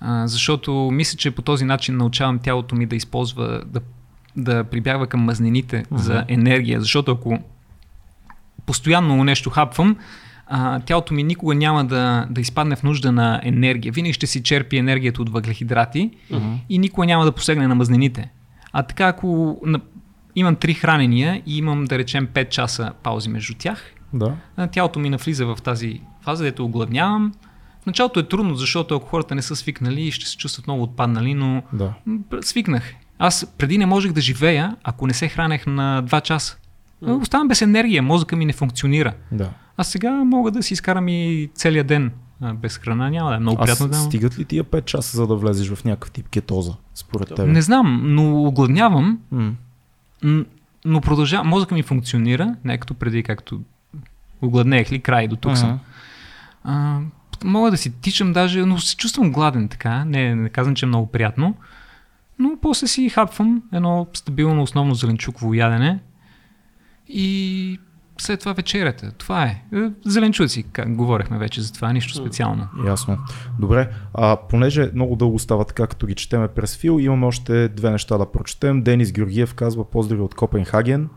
А, 0.00 0.26
защото 0.26 0.90
мисля, 0.92 1.16
че 1.16 1.30
по 1.30 1.42
този 1.42 1.64
начин 1.64 1.96
научавам 1.96 2.38
тялото 2.38 2.74
ми 2.74 2.86
да 2.86 2.96
използва, 2.96 3.62
да, 3.66 3.80
да 4.36 4.64
прибягва 4.64 5.06
към 5.06 5.20
мазнините 5.20 5.84
за 5.90 6.24
енергия. 6.28 6.80
Защото 6.80 7.12
ако 7.12 7.38
постоянно 8.66 9.24
нещо 9.24 9.50
хапвам, 9.50 9.96
а, 10.46 10.80
тялото 10.80 11.14
ми 11.14 11.22
никога 11.22 11.54
няма 11.54 11.84
да, 11.84 12.26
да 12.30 12.40
изпадне 12.40 12.76
в 12.76 12.82
нужда 12.82 13.12
на 13.12 13.40
енергия. 13.44 13.92
Винаги 13.92 14.12
ще 14.12 14.26
си 14.26 14.42
черпи 14.42 14.76
енергията 14.76 15.22
от 15.22 15.28
въглехидрати 15.30 16.10
и 16.68 16.78
никога 16.78 17.06
няма 17.06 17.24
да 17.24 17.32
посегне 17.32 17.66
на 17.68 17.74
мазнините. 17.74 18.30
А 18.72 18.82
така, 18.82 19.06
ако 19.06 19.60
на, 19.66 19.80
имам 20.36 20.56
три 20.56 20.74
хранения 20.74 21.42
и 21.46 21.58
имам, 21.58 21.84
да 21.84 21.98
речем, 21.98 22.26
5 22.26 22.48
часа 22.48 22.92
паузи 23.02 23.28
между 23.28 23.54
тях, 23.58 23.92
Да. 24.12 24.36
тялото 24.72 24.98
ми 24.98 25.10
навлиза 25.10 25.46
в 25.46 25.58
тази 25.62 26.00
фаза, 26.22 26.44
дето 26.44 26.64
огладнявам. 26.64 27.32
В 27.82 27.86
началото 27.86 28.20
е 28.20 28.28
трудно, 28.28 28.54
защото 28.54 28.96
ако 28.96 29.06
хората 29.06 29.34
не 29.34 29.42
са 29.42 29.56
свикнали, 29.56 30.10
ще 30.10 30.26
се 30.26 30.36
чувстват 30.36 30.66
много 30.66 30.82
отпаднали, 30.82 31.34
но 31.34 31.62
Да. 31.72 31.92
свикнах. 32.40 32.94
Аз 33.18 33.46
преди 33.58 33.78
не 33.78 33.86
можех 33.86 34.12
да 34.12 34.20
живея, 34.20 34.76
ако 34.84 35.06
не 35.06 35.14
се 35.14 35.28
хранех 35.28 35.66
на 35.66 36.02
2 36.02 36.20
часа. 36.20 36.56
Оставам 37.02 37.48
без 37.48 37.62
енергия, 37.62 38.02
мозъка 38.02 38.36
ми 38.36 38.44
не 38.44 38.52
функционира. 38.52 39.12
да. 39.32 39.50
А 39.76 39.84
сега 39.84 40.24
мога 40.24 40.50
да 40.50 40.62
си 40.62 40.72
изкарам 40.74 41.08
и 41.08 41.50
целия 41.54 41.84
ден 41.84 42.12
без 42.54 42.78
храна. 42.78 43.10
Няма 43.10 43.30
да 43.30 43.36
е 43.36 43.38
много 43.38 43.62
А 43.62 43.64
приятно 43.64 43.88
да. 43.88 43.94
стигат 43.94 44.38
ли 44.38 44.44
тия 44.44 44.64
5 44.64 44.84
часа, 44.84 45.16
за 45.16 45.26
да 45.26 45.36
влезеш 45.36 45.68
в 45.74 45.84
някакъв 45.84 46.10
тип 46.10 46.28
кетоза, 46.28 46.74
според 46.94 47.28
теб? 47.34 47.46
Не 47.46 47.62
знам, 47.62 48.02
но 48.04 48.42
огладнявам, 48.44 49.18
м, 49.30 50.44
но 50.84 51.00
продължава. 51.00 51.44
Мозъка 51.44 51.74
ми 51.74 51.82
функционира, 51.82 52.56
не 52.64 52.74
е 52.74 52.78
като 52.78 52.94
преди, 52.94 53.22
както 53.22 53.60
огладнех 54.42 54.92
ли 54.92 55.00
край 55.00 55.28
до 55.28 55.36
тук 55.36 55.56
съм. 55.56 55.70
Ага. 55.70 55.78
А, 56.64 57.00
мога 57.44 57.70
да 57.70 57.76
си 57.76 57.92
тичам 58.00 58.32
даже, 58.32 58.66
но 58.66 58.78
се 58.78 58.96
чувствам 58.96 59.32
гладен 59.32 59.68
така. 59.68 60.04
Не, 60.04 60.34
не 60.34 60.48
казвам, 60.48 60.74
че 60.74 60.86
е 60.86 60.88
много 60.88 61.06
приятно. 61.06 61.54
Но 62.38 62.50
после 62.62 62.86
си 62.86 63.08
хапвам 63.08 63.62
едно 63.72 64.06
стабилно 64.14 64.62
основно 64.62 64.94
зеленчуково 64.94 65.54
ядене 65.54 65.98
и 67.08 67.78
след 68.18 68.40
това 68.40 68.52
вечерята. 68.52 69.12
Това 69.18 69.44
е. 69.44 69.62
Е, 69.76 69.90
Зеленчуци, 70.06 70.62
как 70.62 70.96
говорихме 70.96 71.38
вече 71.38 71.62
за 71.62 71.72
това, 71.72 71.92
нищо 71.92 72.14
специално. 72.14 72.68
Ясно. 72.86 73.18
Добре, 73.58 73.88
а 74.14 74.36
понеже 74.48 74.90
много 74.94 75.16
дълго 75.16 75.38
става 75.38 75.64
така, 75.64 75.86
като 75.86 76.06
ги 76.06 76.14
четеме 76.14 76.48
през 76.48 76.76
фил, 76.76 76.98
имаме 77.00 77.26
още 77.26 77.68
две 77.68 77.90
неща 77.90 78.18
да 78.18 78.32
прочетем. 78.32 78.82
Денис 78.82 79.12
Георгиев 79.12 79.54
казва 79.54 79.90
поздрави 79.90 80.22
от 80.22 80.34
Копенхаген. 80.34 81.08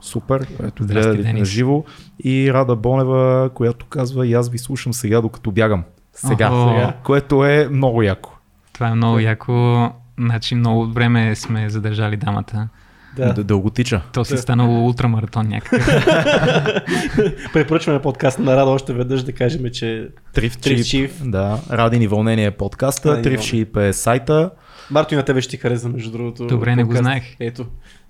Супер, 0.00 0.46
ето 0.62 0.82
Здрасти, 0.82 1.10
гледали 1.10 1.38
на 1.38 1.44
живо. 1.44 1.84
И 2.24 2.52
Рада 2.52 2.76
Бонева, 2.76 3.50
която 3.54 3.86
казва 3.86 4.26
и 4.26 4.34
аз 4.34 4.48
ви 4.48 4.58
слушам 4.58 4.92
сега, 4.92 5.20
докато 5.20 5.50
бягам. 5.50 5.84
Сега, 6.12 6.52
Охо. 6.52 6.70
сега. 6.70 6.94
Което 7.04 7.44
е 7.44 7.68
много 7.72 8.02
яко. 8.02 8.38
Това 8.72 8.88
е 8.88 8.94
много 8.94 9.18
яко. 9.18 9.88
Значи 10.18 10.54
много 10.54 10.86
време 10.86 11.36
сме 11.36 11.70
задържали 11.70 12.16
дамата. 12.16 12.68
Да. 13.16 13.32
Да. 13.32 13.44
Дълго 13.44 13.70
тича. 13.70 14.02
То 14.12 14.24
си 14.24 14.34
е 14.34 14.36
станало 14.36 14.86
ултрамаратон 14.86 15.48
някакъв. 15.48 15.86
Препоръчваме 17.52 18.02
подкаст 18.02 18.38
на 18.38 18.56
Рада 18.56 18.70
още 18.70 18.92
веднъж 18.92 19.22
да 19.22 19.32
кажем, 19.32 19.70
че 19.72 20.08
Триф 20.34 20.58
Триф 20.58 20.86
Чип. 20.86 21.10
Чип. 21.10 21.30
Да, 21.30 21.58
Радин 21.70 22.02
и 22.02 22.06
вълнение 22.06 22.44
е 22.44 22.50
подкаста. 22.50 23.10
Радин 23.10 23.20
и 23.20 23.36
Триф 23.36 23.46
Чип 23.46 23.76
е 23.76 23.92
сайта. 23.92 24.50
Марто 24.90 25.14
и 25.14 25.16
на 25.16 25.22
тебе 25.22 25.40
ще 25.40 25.50
ти 25.50 25.56
хареса, 25.56 25.88
между 25.88 26.10
другото. 26.10 26.46
Добре, 26.46 26.76
не 26.76 26.84
го 26.84 26.88
подкаст. 26.88 27.04
знаех. 27.04 27.36
Ето. 27.40 27.66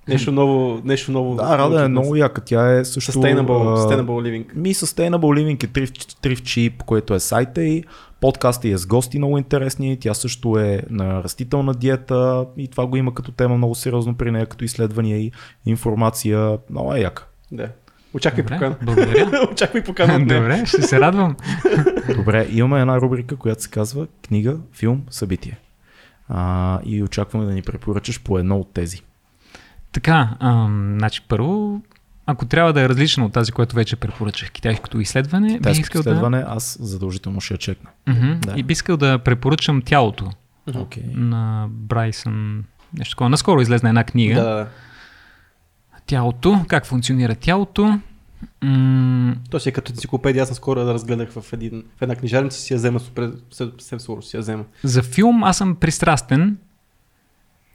Нещо 0.07 0.31
ново, 0.31 0.81
нещо 0.83 1.11
ново. 1.11 1.35
Да, 1.35 1.57
Рада 1.57 1.85
е 1.85 1.87
много 1.87 2.15
яка. 2.15 2.41
Тя 2.41 2.77
е 2.79 2.85
също... 2.85 3.11
Sustainable, 3.11 3.73
а, 3.73 3.77
sustainable 3.77 4.03
living. 4.05 4.55
Ми 4.55 4.73
Sustainable 4.73 5.17
Living 5.17 5.63
е 5.63 5.91
Триф 6.21 6.43
Чип, 6.43 6.83
което 6.83 7.13
е 7.13 7.19
сайта 7.19 7.63
и 7.63 7.83
подкаста 8.21 8.67
и 8.67 8.71
е 8.71 8.77
с 8.77 8.85
гости 8.87 9.17
много 9.17 9.37
интересни. 9.37 9.97
Тя 9.99 10.13
също 10.13 10.59
е 10.59 10.83
на 10.89 11.23
растителна 11.23 11.73
диета 11.73 12.45
и 12.57 12.67
това 12.67 12.85
го 12.85 12.97
има 12.97 13.13
като 13.13 13.31
тема 13.31 13.57
много 13.57 13.75
сериозно 13.75 14.15
при 14.15 14.31
нея, 14.31 14.45
като 14.45 14.65
изследвания 14.65 15.17
и 15.17 15.31
информация. 15.65 16.57
Много 16.69 16.93
е 16.93 16.99
яка. 16.99 17.25
Да. 17.51 17.69
Очаквай 18.13 18.43
Добре, 18.43 18.55
покана. 18.55 18.75
благодаря. 18.81 19.47
Очаквай 19.51 19.83
покана. 19.83 20.19
Добре, 20.19 20.63
ще 20.65 20.81
се 20.81 20.99
радвам. 20.99 21.35
Добре, 22.15 22.47
имаме 22.51 22.81
една 22.81 23.01
рубрика, 23.01 23.35
която 23.35 23.63
се 23.63 23.69
казва 23.69 24.07
книга, 24.27 24.57
филм, 24.73 25.01
събитие. 25.09 25.59
А, 26.29 26.79
и 26.85 27.03
очакваме 27.03 27.45
да 27.45 27.51
ни 27.51 27.61
препоръчаш 27.61 28.23
по 28.23 28.39
едно 28.39 28.57
от 28.57 28.73
тези. 28.73 29.01
Така, 29.91 30.29
ам, 30.39 30.95
значи 30.97 31.21
първо, 31.27 31.81
ако 32.25 32.45
трябва 32.45 32.73
да 32.73 32.81
е 32.81 32.89
различно 32.89 33.25
от 33.25 33.33
тази, 33.33 33.51
която 33.51 33.75
вече 33.75 33.95
препоръчах, 33.95 34.51
китайското 34.51 34.99
изследване, 34.99 35.47
бих 35.47 35.61
Тайското 35.61 35.81
искал 35.81 35.99
изследване, 35.99 36.43
аз 36.47 36.77
задължително 36.81 37.41
ще 37.41 37.53
я 37.53 37.57
чекна. 37.57 37.89
да... 38.07 38.13
Мгм, 38.13 38.39
Да. 38.39 38.53
И 38.57 38.63
бих 38.63 38.75
искал 38.75 38.97
да 38.97 39.19
препоръчам 39.19 39.81
тялото 39.81 40.31
Окей. 40.75 41.03
на 41.13 41.67
Брайсън. 41.69 42.63
Нещо 42.97 43.11
такова. 43.15 43.29
Наскоро 43.29 43.61
излезна 43.61 43.89
една 43.89 44.03
книга. 44.03 44.35
Да, 44.35 44.43
да, 44.49 44.55
да. 44.55 44.67
Тялото, 46.05 46.65
как 46.67 46.85
функционира 46.85 47.35
тялото. 47.35 47.99
М- 48.63 49.35
То 49.49 49.59
си 49.59 49.69
е 49.69 49.71
като 49.71 49.91
енциклопедия. 49.91 50.43
Аз 50.43 50.49
наскоро 50.49 50.85
да 50.85 50.93
разгледах 50.93 51.31
в, 51.31 51.53
един, 51.53 51.83
в 51.97 52.01
една 52.01 52.15
книжарница 52.15 52.59
си 52.59 52.73
я 52.73 52.77
взема 52.77 52.99
супер, 52.99 53.33
съвсем 53.51 53.99
скоро 53.99 54.21
си 54.21 54.37
я 54.37 54.41
взема. 54.41 54.63
За 54.83 55.03
филм 55.03 55.43
аз 55.43 55.57
съм 55.57 55.75
пристрастен. 55.75 56.57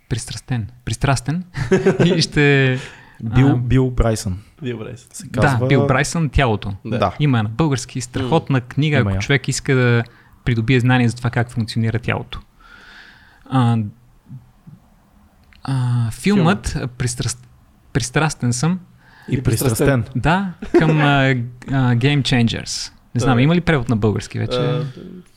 Пристрастен. 0.09 0.67
Пристрастен. 0.85 1.45
и 2.05 2.23
ще... 2.23 2.79
Бил, 3.23 3.49
А, 3.49 3.57
Бил 3.57 3.91
Брайсън 3.91 4.39
Добре. 4.63 4.97
се 4.97 5.29
казва. 5.29 5.59
Да, 5.59 5.67
Бил 5.67 5.87
Брайсън, 5.87 6.29
тялото. 6.29 6.75
Да. 6.85 6.99
Да. 6.99 7.15
Има 7.21 7.43
на 7.43 7.49
български 7.49 8.01
страхотна 8.01 8.61
книга, 8.61 8.97
Има 8.97 9.11
ако 9.11 9.17
я. 9.17 9.21
човек 9.21 9.49
иска 9.49 9.75
да 9.75 10.05
придобие 10.45 10.81
знание 10.81 11.09
за 11.09 11.17
това 11.17 11.31
как 11.31 11.51
функционира 11.51 11.99
тялото. 11.99 12.41
А, 13.51 13.79
а, 15.63 16.11
филмът, 16.11 16.77
а, 16.77 16.87
пристраст, 16.87 17.49
пристрастен 17.93 18.53
съм, 18.53 18.81
И 19.29 19.43
пристрастен. 19.43 20.05
да, 20.17 20.53
към 20.79 21.01
а, 21.01 21.05
а, 21.25 21.35
Game 21.95 22.23
Changers. 22.23 22.93
Не 23.17 23.21
знам, 23.21 23.37
Да. 23.37 23.43
има 23.43 23.55
ли 23.55 23.61
превод 23.61 23.89
на 23.89 23.97
български 23.97 24.39
вече? 24.39 24.81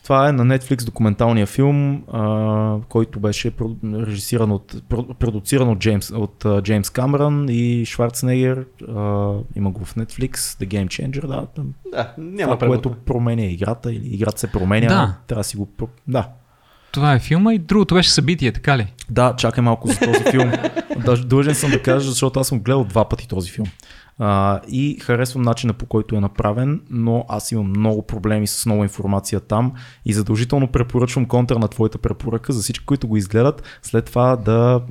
Това 0.04 0.30
е 0.30 0.32
на 0.32 0.46
Netflix 0.46 0.86
документалния 0.86 1.46
филм, 1.46 2.04
а, 2.14 2.78
който 2.90 3.20
беше 3.20 3.52
режисиран 3.86 4.52
от, 4.52 4.74
про- 4.74 5.14
продуциран 5.14 5.70
от 5.70 5.80
Джеймс, 5.80 6.12
от 6.12 6.46
Джеймс 6.62 6.90
Камерън 6.90 7.46
и 7.50 7.86
Шварценегер. 7.86 8.66
А, 8.88 8.94
има 9.56 9.72
го 9.72 9.86
в 9.86 9.96
Netflix, 9.96 10.32
The 10.36 10.68
Game 10.68 10.88
Changer, 10.88 11.28
да. 11.28 11.46
Там, 11.46 11.74
да, 11.92 12.14
няма 12.18 12.52
това, 12.52 12.60
превод. 12.60 12.82
което 12.84 13.00
променя 13.00 13.44
играта 13.44 13.94
или 13.94 14.08
играта 14.08 14.40
се 14.40 14.48
променя. 14.48 14.88
Да. 14.88 15.18
Трябва 15.28 15.40
да 15.40 15.44
си 15.44 15.58
го... 15.58 15.70
Да. 16.08 16.28
Това 16.92 17.14
е 17.14 17.20
филма 17.20 17.54
и 17.54 17.60
другото 17.60 17.96
беше 17.96 18.12
събитие, 18.12 18.52
така 18.52 18.78
ли? 18.78 18.94
Да, 19.10 19.36
чакай 19.36 19.64
малко 19.64 19.88
за 19.88 20.00
този 20.00 20.24
филм. 20.32 20.52
Даже 21.06 21.26
длъжен 21.26 21.56
съм 21.56 21.72
да 21.72 21.82
кажа, 21.82 22.10
защото 22.10 22.40
аз 22.40 22.48
съм 22.48 22.60
гледал 22.60 22.84
два 22.84 23.10
пъти 23.10 23.28
този 23.28 23.52
филм. 23.52 23.68
А, 24.20 24.60
и 24.68 25.00
харесвам 25.00 25.42
начина 25.42 25.74
по 25.74 25.86
който 25.86 26.16
е 26.16 26.20
направен, 26.20 26.82
но 26.90 27.26
аз 27.30 27.52
имам 27.52 27.70
много 27.70 28.08
проблеми 28.08 28.48
с 28.48 28.66
нова 28.66 28.84
информация 28.84 29.40
там 29.40 29.72
и 30.06 30.14
задължително 30.14 30.68
препоръчвам 30.68 31.26
контра 31.26 31.60
на 31.60 31.68
твоята 31.68 31.98
препоръка 31.98 32.54
за 32.54 32.62
всички, 32.62 32.86
които 32.86 33.08
го 33.08 33.18
изгледат, 33.18 33.64
след 33.82 34.06
това 34.06 34.36
да 34.36 34.82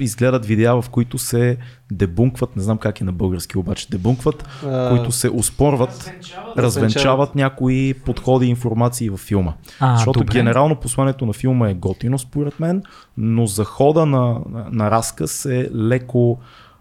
изгледат 0.00 0.46
видеа, 0.46 0.82
в 0.82 0.90
които 0.90 1.18
се 1.18 1.56
дебункват, 1.92 2.56
не 2.56 2.62
знам 2.62 2.78
как 2.78 3.00
е 3.00 3.04
на 3.04 3.12
български 3.12 3.58
обаче, 3.58 3.86
дебункват, 3.90 4.48
А, 4.66 4.90
които 4.90 5.12
се 5.12 5.30
успорват, 5.30 5.90
Развенчават. 5.90 6.58
развенчават 6.58 7.34
някои 7.34 7.94
подходи 7.94 8.46
и 8.46 8.50
информации 8.50 9.10
във 9.10 9.20
филма. 9.20 9.52
А, 9.80 9.96
Защото 9.96 10.18
добре. 10.18 10.32
генерално 10.32 10.76
посланието 10.76 11.26
на 11.26 11.32
филма 11.32 11.68
е 11.68 11.74
готино 11.74 12.18
според 12.18 12.60
мен, 12.60 12.82
но 13.16 13.46
за 13.46 13.64
хода 13.64 14.06
на, 14.06 14.22
на, 14.50 14.66
на 14.70 14.90
разказ 14.90 15.44
е 15.44 15.70
леко 15.74 16.38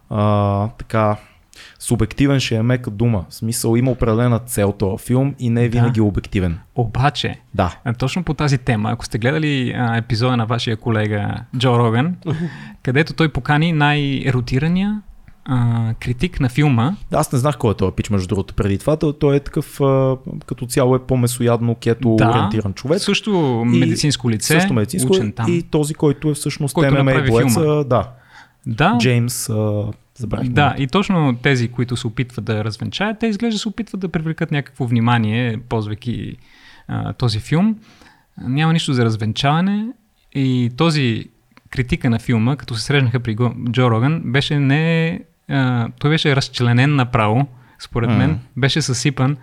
а, 0.09 0.67
така 0.67 1.17
субективен 1.79 2.39
ще 2.39 2.55
е 2.55 2.63
мека 2.63 2.91
дума. 2.91 3.25
В 3.29 3.35
смисъл 3.35 3.75
има 3.75 3.91
определена 3.91 4.39
цел 4.39 4.71
този 4.71 5.05
филм 5.05 5.35
и 5.39 5.49
не 5.49 5.63
е 5.63 5.69
Да. 5.69 5.71
винаги 5.71 6.01
обективен. 6.01 6.59
Обаче, 6.75 7.35
Да. 7.53 7.75
Точно 7.97 8.23
по 8.23 8.33
тази 8.33 8.57
тема, 8.57 8.91
ако 8.91 9.05
сте 9.05 9.17
гледали 9.17 9.71
а, 9.71 9.97
епизода 9.97 10.37
на 10.37 10.45
вашия 10.45 10.77
колега 10.77 11.35
Джо 11.57 11.79
Роган, 11.79 12.15
където 12.83 13.13
той 13.13 13.29
покани 13.29 13.71
най-еротирания 13.73 15.01
а, 15.45 15.93
критик 15.93 16.39
на 16.39 16.49
филма, 16.49 16.95
Аз 17.11 17.31
не 17.31 17.39
знах 17.39 17.57
кой 17.57 17.71
е 17.71 17.75
този 17.75 17.91
пич, 17.91 18.09
между 18.09 18.27
другото, 18.27 18.53
преди 18.53 18.77
това. 18.77 18.95
Той, 18.95 19.13
той 19.13 19.35
е 19.35 19.39
такъв, 19.39 19.81
а, 19.81 20.15
като 20.45 20.65
цяло 20.65 20.95
е 20.95 20.99
по-месоядно, 20.99 21.75
кето 21.75 22.15
Да. 22.15 22.29
ориентиран 22.29 22.73
човек. 22.73 22.99
също 22.99 23.31
медицинско 23.65 24.29
лице, 24.29 24.53
Също 24.53 24.73
медицинско 24.73 25.13
учен 25.13 25.31
там. 25.31 25.45
и 25.49 25.61
този, 25.61 25.93
който 25.93 26.29
е 26.29 26.33
всъщност 26.33 26.73
Който 26.73 26.93
ММА 26.95 27.23
филма. 27.25 27.83
да, 27.83 28.09
Да, 28.65 28.97
Джеймс, 28.99 29.49
а, 29.49 29.83
забравих. 30.15 30.49
да, 30.49 30.75
и 30.77 30.87
точно 30.87 31.37
тези, 31.43 31.67
които 31.67 31.97
се 31.97 32.07
опитват 32.07 32.45
да 32.45 32.63
развенчаят, 32.63 33.19
те 33.19 33.27
изглежда 33.27 33.59
се 33.59 33.67
опитват 33.67 34.01
да 34.01 34.09
привлекат 34.09 34.51
някакво 34.51 34.85
внимание, 34.85 35.59
ползвайки 35.69 36.37
а, 36.87 37.13
този 37.13 37.39
филм. 37.39 37.79
Няма 38.41 38.73
нищо 38.73 38.93
за 38.93 39.05
развенчаване 39.05 39.87
и 40.35 40.71
този 40.77 41.25
критика 41.69 42.09
на 42.09 42.19
филма, 42.19 42.55
като 42.55 42.75
се 42.75 42.83
срещнаха 42.83 43.19
при 43.19 43.35
Джо 43.71 43.91
Роган, 43.91 44.21
беше 44.25 44.59
не... 44.59 45.19
А, 45.49 45.89
той 45.99 46.09
беше 46.09 46.35
разчленен 46.35 46.95
направо, 46.95 47.47
според 47.79 48.09
мен. 48.09 48.39
Беше 48.57 48.81
съсипан. 48.81 49.37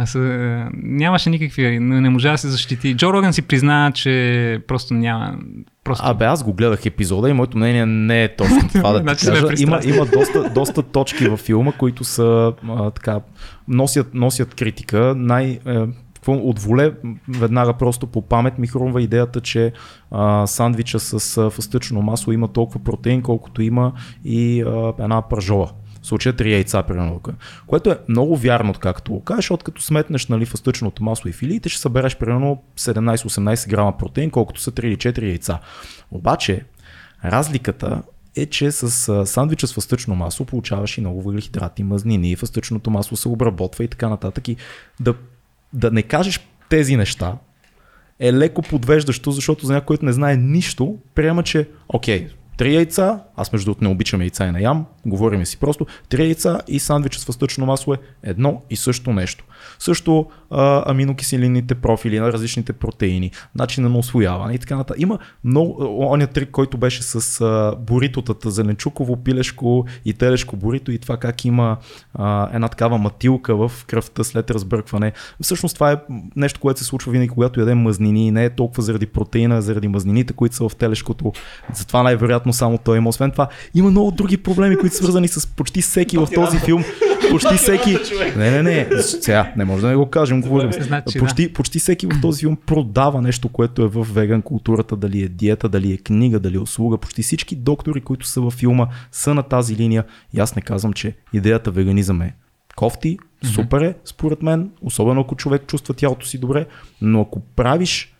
А 0.00 0.06
с, 0.06 0.14
а, 0.14 0.70
нямаше 0.74 1.30
никакви... 1.30 1.80
Не, 1.80 2.00
не 2.00 2.10
можа 2.10 2.32
да 2.32 2.38
се 2.38 2.48
защити. 2.48 2.94
Джо 2.96 3.12
Роган 3.12 3.32
си 3.32 3.42
призна, 3.42 3.92
че 3.94 4.62
просто 4.66 4.94
няма... 4.94 5.38
Просто... 5.84 6.06
Абе, 6.06 6.24
аз 6.24 6.44
го 6.44 6.52
гледах 6.52 6.86
епизода 6.86 7.30
и 7.30 7.32
моето 7.32 7.56
мнение 7.56 7.86
не 7.86 8.24
е 8.24 8.36
точно 8.36 8.68
това 8.72 8.92
да 8.92 8.98
ти 8.98 9.02
Значи 9.02 9.26
кажа. 9.26 9.62
Има, 9.62 9.80
има 9.84 10.06
доста, 10.06 10.50
доста 10.54 10.82
точки 10.82 11.28
във 11.28 11.40
филма, 11.40 11.72
които 11.72 12.04
са 12.04 12.52
а, 12.68 12.90
така, 12.90 13.20
носят, 13.68 14.14
носят 14.14 14.54
критика. 14.54 15.14
Най, 15.16 15.58
е, 15.66 15.78
от 16.26 16.58
воле, 16.58 16.92
веднага 17.28 17.72
просто 17.72 18.06
по 18.06 18.22
памет 18.22 18.58
ми 18.58 18.66
хрумва 18.66 19.02
идеята, 19.02 19.40
че 19.40 19.72
а, 20.10 20.46
сандвича 20.46 20.98
с 21.00 21.38
а, 21.38 21.50
фъстъчно 21.50 22.02
масло 22.02 22.32
има 22.32 22.48
толкова 22.48 22.84
протеин, 22.84 23.22
колкото 23.22 23.62
има 23.62 23.92
и 24.24 24.62
а, 24.62 24.92
една 24.98 25.22
пържола. 25.22 25.70
Случая 26.08 26.36
три 26.36 26.52
яйца, 26.52 26.82
примерно. 26.82 27.20
Което 27.66 27.90
е 27.90 27.98
много 28.08 28.36
вярно, 28.36 28.74
както 28.74 29.12
го 29.12 29.24
кажеш, 29.24 29.44
защото 29.44 29.64
като 29.64 29.82
сметнеш 29.82 30.26
нали, 30.26 30.46
фъстъчното 30.46 31.04
масло 31.04 31.28
и 31.28 31.32
филиите, 31.32 31.68
ще 31.68 31.80
събереш 31.80 32.16
примерно 32.16 32.62
17-18 32.78 33.68
грама 33.68 33.98
протеин, 33.98 34.30
колкото 34.30 34.60
са 34.60 34.72
3 34.72 34.84
или 34.84 34.96
4 34.96 35.22
яйца. 35.22 35.58
Обаче, 36.10 36.64
разликата 37.24 38.02
е, 38.36 38.46
че 38.46 38.72
с 38.72 39.26
сандвича 39.26 39.66
с 39.66 39.74
фъстъчно 39.74 40.14
масло 40.14 40.46
получаваш 40.46 40.98
и 40.98 41.00
много 41.00 41.22
въглехидрати, 41.22 41.82
мазнини, 41.82 42.36
фъстъчното 42.36 42.90
масло 42.90 43.16
се 43.16 43.28
обработва 43.28 43.84
и 43.84 43.88
така 43.88 44.08
нататък. 44.08 44.48
И 44.48 44.56
да, 45.00 45.14
да 45.72 45.90
не 45.90 46.02
кажеш 46.02 46.40
тези 46.68 46.96
неща 46.96 47.36
е 48.20 48.32
леко 48.32 48.62
подвеждащо, 48.62 49.30
защото 49.30 49.66
за 49.66 49.72
някой, 49.72 49.86
който 49.86 50.04
не 50.04 50.12
знае 50.12 50.36
нищо, 50.36 50.96
приема, 51.14 51.42
че 51.42 51.68
окей, 51.88 52.28
три 52.58 52.74
яйца, 52.74 53.20
аз 53.36 53.52
между 53.52 53.64
другото 53.64 53.84
не 53.84 53.90
обичам 53.90 54.20
яйца 54.20 54.46
и 54.46 54.52
не 54.52 54.60
ям, 54.60 54.86
говорим 55.06 55.46
си 55.46 55.56
просто, 55.56 55.86
три 56.08 56.24
яйца 56.24 56.60
и 56.68 56.78
сандвич 56.78 57.16
с 57.16 57.24
фъстъчно 57.24 57.66
масло 57.66 57.94
е 57.94 57.98
едно 58.22 58.62
и 58.70 58.76
също 58.76 59.12
нещо. 59.12 59.44
Също 59.78 60.26
а, 60.50 60.90
аминокиселинните 60.90 61.74
профили 61.74 62.20
на 62.20 62.32
различните 62.32 62.72
протеини, 62.72 63.30
начина 63.54 63.88
на 63.88 63.98
освояване 63.98 64.54
и 64.54 64.58
така 64.58 64.76
нататък. 64.76 65.00
Има 65.00 65.18
много, 65.44 65.98
оня 66.00 66.26
трик, 66.26 66.50
който 66.50 66.78
беше 66.78 67.02
с 67.02 67.40
а, 67.40 67.76
боритотата, 67.78 68.50
зеленчуково, 68.50 69.16
пилешко 69.16 69.86
и 70.04 70.12
телешко 70.12 70.56
борито 70.56 70.92
и 70.92 70.98
това 70.98 71.16
как 71.16 71.44
има 71.44 71.76
а, 72.14 72.48
една 72.54 72.68
такава 72.68 72.98
матилка 72.98 73.56
в 73.56 73.72
кръвта 73.86 74.24
след 74.24 74.50
разбъркване. 74.50 75.12
Всъщност 75.42 75.74
това 75.74 75.92
е 75.92 75.96
нещо, 76.36 76.60
което 76.60 76.80
се 76.80 76.86
случва 76.86 77.12
винаги, 77.12 77.28
когато 77.28 77.60
ядем 77.60 77.78
мазнини 77.78 78.30
не 78.30 78.44
е 78.44 78.50
толкова 78.50 78.82
заради 78.82 79.06
протеина, 79.06 79.56
а 79.56 79.62
заради 79.62 79.88
мазнините, 79.88 80.32
които 80.32 80.56
са 80.56 80.68
в 80.68 80.76
телешкото. 80.76 81.32
Затова 81.74 82.02
най-вероятно 82.02 82.47
само 82.52 82.78
той 82.78 82.96
има. 82.96 83.08
Освен 83.08 83.30
това, 83.30 83.48
има 83.74 83.90
много 83.90 84.10
други 84.10 84.36
проблеми, 84.36 84.76
които 84.76 84.96
са 84.96 85.02
свързани 85.02 85.28
с 85.28 85.46
почти 85.46 85.82
всеки 85.82 86.18
в 86.18 86.28
този 86.34 86.58
филм. 86.58 86.84
Почти 87.30 87.54
всеки. 87.54 87.96
Не, 88.36 88.50
не, 88.50 88.62
не. 88.62 89.02
Сега, 89.02 89.52
не 89.56 89.64
може 89.64 89.82
да 89.82 89.88
не 89.88 89.96
го 89.96 90.06
кажем, 90.06 90.40
говорим. 90.40 90.72
Значи, 90.72 91.18
Почти, 91.18 91.52
почти 91.52 91.78
всеки 91.78 92.06
в 92.06 92.20
този 92.22 92.40
филм 92.40 92.56
продава 92.66 93.22
нещо, 93.22 93.48
което 93.48 93.82
е 93.82 93.88
в 93.88 94.06
веган 94.14 94.42
културата, 94.42 94.96
дали 94.96 95.22
е 95.22 95.28
диета, 95.28 95.68
дали 95.68 95.92
е 95.92 95.96
книга, 95.96 96.40
дали 96.40 96.56
е 96.56 96.60
услуга. 96.60 96.98
Почти 96.98 97.22
всички 97.22 97.56
доктори, 97.56 98.00
които 98.00 98.26
са 98.26 98.40
във 98.40 98.54
филма, 98.54 98.86
са 99.12 99.34
на 99.34 99.42
тази 99.42 99.76
линия. 99.76 100.04
И 100.32 100.40
аз 100.40 100.56
не 100.56 100.62
казвам, 100.62 100.92
че 100.92 101.14
идеята 101.32 101.70
веганизъм 101.70 102.22
е 102.22 102.34
кофти, 102.76 103.18
супер 103.44 103.80
е, 103.80 103.94
според 104.04 104.42
мен, 104.42 104.70
особено 104.82 105.20
ако 105.20 105.36
човек 105.36 105.66
чувства 105.66 105.94
тялото 105.94 106.26
си 106.26 106.38
добре, 106.38 106.66
но 107.02 107.20
ако 107.20 107.40
правиш 107.40 108.14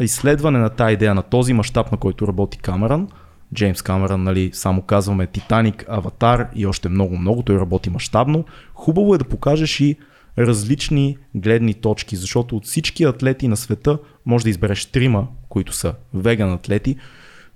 изследване 0.00 0.58
на 0.58 0.70
тази 0.70 0.94
идея, 0.94 1.14
на 1.14 1.22
този 1.22 1.52
мащаб, 1.52 1.92
на 1.92 1.98
който 1.98 2.28
работи 2.28 2.58
Камерън, 2.58 3.08
Джеймс 3.54 3.82
Камерън, 3.82 4.22
нали, 4.22 4.50
само 4.52 4.82
казваме 4.82 5.26
Титаник, 5.26 5.84
Аватар 5.88 6.48
и 6.54 6.66
още 6.66 6.88
много-много, 6.88 7.42
той 7.42 7.56
работи 7.56 7.90
мащабно. 7.90 8.44
Хубаво 8.74 9.14
е 9.14 9.18
да 9.18 9.24
покажеш 9.24 9.80
и 9.80 9.96
различни 10.38 11.16
гледни 11.34 11.74
точки, 11.74 12.16
защото 12.16 12.56
от 12.56 12.66
всички 12.66 13.04
атлети 13.04 13.48
на 13.48 13.56
света 13.56 13.98
може 14.26 14.44
да 14.44 14.50
избереш 14.50 14.86
трима, 14.86 15.26
които 15.48 15.72
са 15.72 15.94
веган 16.14 16.52
атлети, 16.52 16.96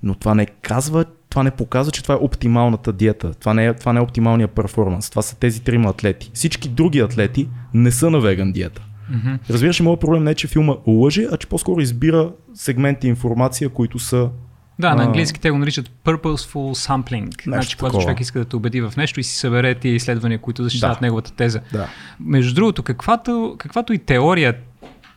но 0.03 0.15
това 0.15 0.35
не 0.35 0.47
казва, 0.47 1.05
това 1.29 1.43
не 1.43 1.51
показва, 1.51 1.93
че 1.93 2.03
това 2.03 2.15
е 2.15 2.19
оптималната 2.19 2.93
диета. 2.93 3.35
Това 3.35 3.55
не 3.55 3.67
е, 3.67 3.75
това 3.75 3.93
не 3.93 3.99
е 3.99 4.03
оптималният 4.03 4.51
перформанс. 4.51 5.11
Това 5.11 5.23
са 5.23 5.37
тези 5.37 5.63
трима 5.63 5.91
атлети. 5.91 6.31
Всички 6.35 6.69
други 6.69 7.01
атлети 7.01 7.49
не 7.75 7.91
са 7.91 8.11
на 8.11 8.21
веган 8.21 8.53
диета. 8.53 8.83
Мгм. 9.11 9.35
Разбираш 9.51 9.81
моят 9.81 10.01
проблем 10.01 10.25
не 10.25 10.31
е, 10.31 10.35
че 10.35 10.47
филма 10.47 10.75
лъже, 10.87 11.27
а 11.33 11.37
че 11.37 11.47
по-скоро 11.47 11.81
избира 11.81 12.33
сегменти 12.55 13.09
информация, 13.09 13.69
които 13.69 13.99
са 13.99 14.31
Да, 14.79 14.95
на 14.95 15.03
английски 15.03 15.41
те 15.41 15.51
го 15.51 15.59
наричат 15.59 15.91
purposeful 16.05 16.89
sampling. 16.89 17.45
Значи, 17.45 17.77
когато 17.77 17.93
такова. 17.93 18.03
човек 18.03 18.21
иска 18.21 18.39
да 18.39 18.45
те 18.45 18.57
убеди 18.57 18.81
в 18.81 18.93
нещо 18.97 19.21
и 19.21 19.25
си 19.25 19.37
събере 19.37 19.75
тия 19.75 19.95
изследвания, 19.95 20.39
които 20.39 20.63
защитават 20.63 20.99
Да. 21.01 21.07
неговата 21.07 21.33
теза. 21.33 21.61
Да. 21.73 21.89
Между 22.21 22.55
другото, 22.55 22.83
каквато, 22.83 23.55
каквато 23.59 23.93
и 23.93 23.99
теория, 23.99 24.57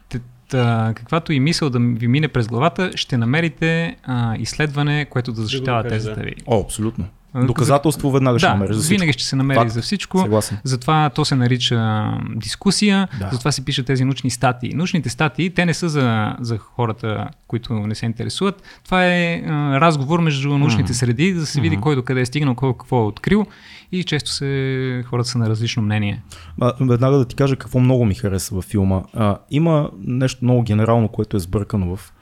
т- 0.10 0.20
т- 0.50 0.94
каквато 0.96 1.34
и 1.34 1.40
мисъл 1.40 1.70
да 1.70 1.80
ви 1.80 2.08
мине 2.08 2.28
през 2.28 2.48
главата, 2.48 2.92
ще 2.96 3.18
намерите 3.18 3.96
а, 4.04 4.36
изследване, 4.38 5.06
което 5.06 5.32
да 5.32 5.42
защитава 5.42 5.78
докаже, 5.78 5.96
тезата 5.96 6.20
да. 6.20 6.26
ви. 6.26 6.36
О, 6.46 6.62
абсолютно. 6.62 7.06
Доказателство 7.36 8.12
веднага 8.12 8.40
ще 8.40 8.48
Да, 8.48 8.54
намериш 8.54 8.76
за 8.76 8.82
всичко. 8.82 8.94
винаги 8.94 9.14
ще 9.14 9.24
се 9.24 9.36
намери 9.36 9.58
Факт. 9.58 9.72
за 9.72 9.82
всичко. 9.82 10.20
Съгласен. 10.20 10.58
Затова 10.64 11.10
то 11.10 11.26
се 11.26 11.36
нарича 11.36 12.04
дискусия, 12.36 13.08
Да. 13.20 13.30
затова 13.32 13.52
се 13.52 13.66
пишат 13.66 13.86
тези 13.86 14.06
научни 14.06 14.30
статии. 14.30 14.74
Научните 14.74 15.10
статии, 15.10 15.50
те 15.50 15.66
не 15.66 15.74
са 15.74 15.90
за, 15.90 16.36
за 16.40 16.58
хората, 16.58 17.28
които 17.48 17.74
не 17.74 17.96
се 17.96 18.06
интересуват. 18.06 18.64
Това 18.86 19.06
е 19.06 19.44
а, 19.48 19.52
разговор 19.82 20.20
между 20.20 20.58
научните 20.58 20.94
среди, 20.94 21.34
да 21.34 21.46
се 21.46 21.62
види 21.62 21.78
кой 21.78 21.96
до 21.96 22.04
къде 22.04 22.22
е 22.22 22.26
стигнал, 22.26 22.56
кой 22.56 22.74
какво 22.74 23.00
е 23.00 23.06
открил 23.06 23.46
и 23.92 24.04
често 24.04 24.32
се, 24.32 25.04
хората 25.06 25.30
са 25.30 25.38
на 25.38 25.50
различно 25.50 25.84
мнение. 25.84 26.24
А, 26.62 26.74
веднага 26.82 27.18
да 27.18 27.26
ти 27.26 27.36
кажа 27.36 27.56
какво 27.56 27.80
много 27.80 28.06
ми 28.06 28.16
хареса 28.16 28.56
във 28.56 28.66
филма. 28.66 29.02
А, 29.14 29.38
има 29.52 29.90
нещо 30.00 30.40
много 30.42 30.62
генерално, 30.64 31.08
което 31.08 31.38
е 31.38 31.40
сбъркано 31.40 31.96
в 31.96 32.14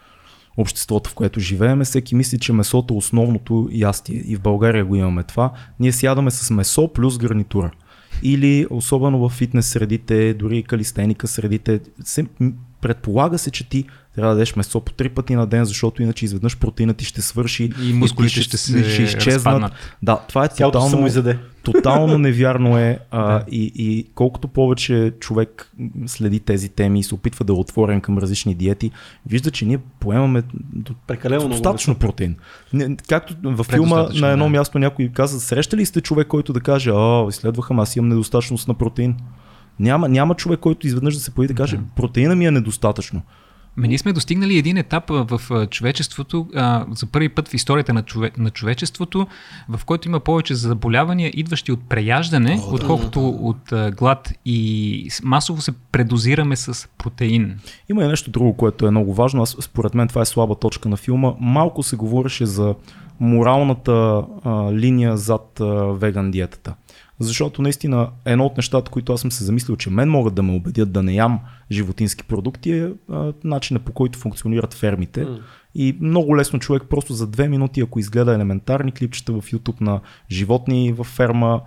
обществото, 0.57 1.09
в 1.09 1.13
което 1.13 1.39
живееме. 1.39 1.83
Всеки 1.83 2.15
мисли, 2.15 2.39
че 2.39 2.53
месото 2.53 2.93
е 2.93 2.97
основното 2.97 3.69
ястие. 3.71 4.23
И 4.25 4.35
в 4.35 4.41
България 4.41 4.85
го 4.85 4.95
имаме 4.95 5.23
това. 5.23 5.51
Ние 5.79 5.91
сядаме 5.91 6.31
с 6.31 6.49
месо 6.49 6.93
плюс 6.93 7.17
гарнитура. 7.17 7.71
Или 8.23 8.67
особено 8.69 9.29
в 9.29 9.33
фитнес 9.33 9.67
средите, 9.67 10.33
дори 10.33 10.63
калистеника 10.63 11.27
средите, 11.27 11.79
се, 12.03 12.25
предполага 12.81 13.37
се, 13.37 13.51
че 13.51 13.69
ти 13.69 13.85
трябва 14.17 14.33
да 14.33 14.35
дадеш 14.35 14.55
месо 14.55 14.79
по 14.79 14.93
три 14.93 15.09
пъти 15.09 15.35
на 15.35 15.47
ден, 15.47 15.65
защото 15.65 16.01
иначе 16.01 16.25
изведнъж 16.25 16.57
протеинът 16.57 16.97
ти 16.97 17.05
ще 17.05 17.21
свърши 17.21 17.71
И 17.83 17.93
мускулите 17.93 18.41
ще 18.41 18.57
се 18.57 18.89
ще 18.89 19.03
изчезнат. 19.03 19.35
разпаднат. 19.35 19.73
Да, 20.03 20.19
това 20.27 20.45
е 20.45 20.49
Тялото 20.49 20.79
тотално, 20.79 21.07
изяде. 21.07 21.37
тотално 21.63 22.17
невярно 22.17 22.77
е 22.77 22.99
а, 23.11 23.43
и, 23.51 23.71
и 23.75 24.07
колкото 24.15 24.47
повече 24.47 25.13
човек 25.19 25.71
следи 26.05 26.39
тези 26.39 26.69
теми 26.69 26.99
и 26.99 27.03
се 27.03 27.15
опитва 27.15 27.45
да 27.45 27.53
е 27.53 27.55
отворен 27.55 28.01
към 28.01 28.17
различни 28.17 28.55
диети, 28.55 28.91
вижда, 29.25 29.51
че 29.51 29.65
ние 29.65 29.77
поемаме 29.99 30.43
Прекалено 31.07 31.39
много 31.41 31.53
достатъчно 31.53 31.95
протеин. 31.95 32.35
Не, 32.73 32.97
както 33.09 33.35
във 33.43 33.67
филма 33.67 34.07
на 34.13 34.29
едно 34.29 34.45
да. 34.45 34.49
място 34.49 34.79
някой 34.79 35.09
каза, 35.13 35.39
срещали 35.39 35.85
сте 35.85 36.01
човек, 36.01 36.27
който 36.27 36.53
да 36.53 36.59
каже, 36.59 36.91
а, 36.93 37.25
изследваха, 37.29 37.73
ама 37.73 37.83
аз 37.83 37.95
имам 37.95 38.09
недостатъчност 38.09 38.67
на 38.67 38.73
протеин. 38.73 39.15
Няма, 39.79 40.09
няма 40.09 40.35
човек, 40.35 40.59
който 40.59 40.87
изведнъж 40.87 41.15
да 41.15 41.21
се 41.21 41.31
появи 41.31 41.53
да 41.53 41.57
каже, 41.57 41.79
протеина 41.95 42.35
ми 42.35 42.45
е 42.45 42.51
недостатъчно. 42.51 43.21
Ме 43.77 43.87
ние 43.87 43.97
сме 43.97 44.13
достигнали 44.13 44.57
един 44.57 44.77
етап 44.77 45.03
в 45.09 45.67
човечеството, 45.69 46.47
а, 46.55 46.85
за 46.91 47.05
първи 47.05 47.29
път 47.29 47.47
в 47.47 47.53
историята 47.53 47.93
на, 47.93 48.03
чове, 48.03 48.31
на 48.37 48.49
човечеството, 48.49 49.27
в 49.69 49.85
който 49.85 50.07
има 50.07 50.19
повече 50.19 50.55
заболявания, 50.55 51.31
идващи 51.33 51.71
от 51.71 51.89
преяждане, 51.89 52.59
О, 52.63 52.69
да, 52.69 52.75
отколкото 52.75 53.29
от 53.29 53.71
а, 53.71 53.91
глад 53.91 54.33
и 54.45 55.09
масово 55.23 55.61
се 55.61 55.71
предозираме 55.91 56.55
с 56.55 56.87
протеин. 56.97 57.59
Има 57.89 58.03
и 58.03 58.07
нещо 58.07 58.31
друго, 58.31 58.53
което 58.53 58.87
е 58.87 58.91
много 58.91 59.13
важно. 59.13 59.41
Аз, 59.41 59.57
според 59.59 59.93
мен 59.93 60.07
това 60.07 60.21
е 60.21 60.25
слаба 60.25 60.55
точка 60.55 60.89
на 60.89 60.97
филма. 60.97 61.33
Малко 61.39 61.83
се 61.83 61.95
говореше 61.95 62.45
за 62.45 62.75
моралната 63.19 64.23
а, 64.43 64.73
линия 64.73 65.17
зад 65.17 65.59
а, 65.59 65.65
веган 65.73 66.31
диетата. 66.31 66.73
Защото 67.19 67.61
наистина 67.61 68.09
едно 68.25 68.45
от 68.45 68.57
нещата, 68.57 68.91
които 68.91 69.13
аз 69.13 69.21
съм 69.21 69.31
се 69.31 69.43
замислил, 69.43 69.75
че 69.75 69.89
мен 69.89 70.09
могат 70.09 70.33
да 70.33 70.43
ме 70.43 70.53
убедят 70.53 70.91
да 70.91 71.03
не 71.03 71.13
ям 71.13 71.39
животински 71.71 72.23
продукти 72.23 72.71
е 72.71 72.89
а, 73.11 73.33
начина 73.43 73.79
по 73.79 73.91
който 73.91 74.19
функционират 74.19 74.73
фермите. 74.73 75.23
М. 75.23 75.37
И 75.75 75.97
много 76.01 76.37
лесно 76.37 76.59
човек 76.59 76.83
просто 76.89 77.13
за 77.13 77.27
две 77.27 77.47
минути, 77.47 77.81
ако 77.81 77.99
изгледа 77.99 78.33
елементарни 78.33 78.91
клипчета 78.91 79.33
в 79.33 79.41
YouTube 79.41 79.81
на 79.81 79.99
животни 80.31 80.93
в 80.93 81.03
ферма, 81.03 81.61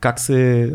как 0.00 0.20
се 0.20 0.72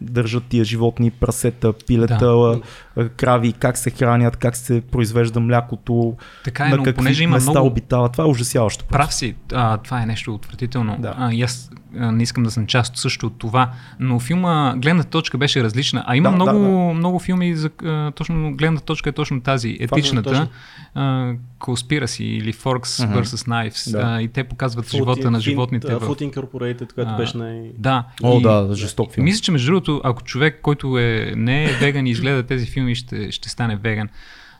държат 0.00 0.44
тия 0.44 0.64
животни, 0.64 1.10
прасета, 1.10 1.72
пилета, 1.72 2.60
Да. 2.96 3.08
крави, 3.08 3.52
как 3.52 3.78
се 3.78 3.90
хранят, 3.90 4.36
как 4.36 4.56
се 4.56 4.80
произвежда 4.80 5.40
млякото, 5.40 6.16
Така 6.44 6.66
е, 6.66 6.68
на 6.68 6.76
но 6.76 6.82
какви 6.82 6.96
понеже 6.96 7.24
има 7.24 7.34
места 7.34 7.50
много 7.50 7.66
обитава. 7.66 8.08
Това 8.08 8.24
е 8.24 8.26
ужасяващо. 8.26 8.84
просто. 8.84 8.98
Прав 8.98 9.14
си, 9.14 9.34
а, 9.52 9.76
това 9.78 10.02
е 10.02 10.06
нещо 10.06 10.34
отвратително. 10.34 10.96
Да. 10.98 11.14
А, 11.18 11.32
и 11.32 11.42
аз 11.42 11.70
не 11.96 12.22
искам 12.22 12.42
да 12.42 12.50
съм 12.50 12.66
част 12.66 12.96
също 12.96 13.26
от 13.26 13.38
това, 13.38 13.70
но 14.00 14.20
филма 14.20 14.74
гледната 14.76 15.10
точка 15.10 15.38
беше 15.38 15.62
различна. 15.62 16.04
А 16.06 16.16
има 16.16 16.28
Да, 16.28 16.34
много, 16.34 16.58
да, 16.58 16.68
много 16.94 17.18
филми, 17.18 17.56
за, 17.56 17.70
а, 17.84 18.10
точно 18.10 18.52
гледната 18.52 18.84
точка 18.84 19.10
е 19.10 19.12
точно 19.12 19.40
тази, 19.40 19.76
етичната. 19.80 20.30
точно. 20.30 20.48
А, 20.94 21.32
Conspiracy 21.60 22.22
или 22.22 22.52
Forks 22.52 23.06
Мгм. 23.06 23.14
vs. 23.14 23.24
Knives. 23.46 23.92
Да. 23.92 24.02
А, 24.06 24.22
и 24.22 24.28
те 24.28 24.44
показват 24.44 24.86
Food 24.86 24.96
живота 24.96 25.30
на 25.30 25.38
in- 25.38 25.42
животните. 25.42 25.86
uh, 25.86 25.98
в... 25.98 26.08
Food 26.08 26.32
Incorporated, 26.32 26.92
което 26.94 27.10
А, 27.10 27.16
беше 27.16 27.38
най... 27.38 27.60
Да. 27.78 28.04
О, 28.22 28.38
и- 28.38 28.42
да, 28.42 28.68
жесток 28.74 29.12
филм. 29.12 29.24
Мисля, 29.24 29.40
че 29.40 29.52
между 29.52 29.66
другото, 29.66 30.00
ако 30.04 30.22
човек, 30.22 30.58
който 30.62 30.98
е, 30.98 31.32
не 31.36 31.64
е 31.64 31.68
веган 31.68 32.06
и 32.06 32.10
изгледа 32.10 32.42
тези 32.42 32.66
филми, 32.66 32.94
ще, 32.94 33.32
ще 33.32 33.48
стане 33.48 33.76
веган. 33.76 34.08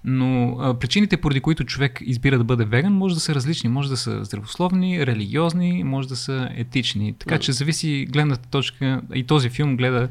Но 0.08 0.56
а, 0.60 0.74
причините, 0.74 1.16
поради 1.16 1.40
които 1.40 1.64
човек 1.64 1.98
избира 2.04 2.38
да 2.38 2.44
бъде 2.44 2.64
веган, 2.64 2.92
може 2.92 3.14
да 3.14 3.20
са 3.20 3.34
различни. 3.34 3.70
Може 3.70 3.88
да 3.88 3.96
са 3.96 4.24
здравословни, 4.24 5.06
религиозни, 5.06 5.84
може 5.84 6.08
да 6.08 6.16
са 6.16 6.48
етични. 6.56 7.14
Така 7.18 7.38
че 7.38 7.52
зависи 7.52 8.06
гледната 8.10 8.48
точка. 8.48 9.02
И 9.14 9.24
този 9.24 9.48
филм 9.48 9.76
гледа 9.76 10.08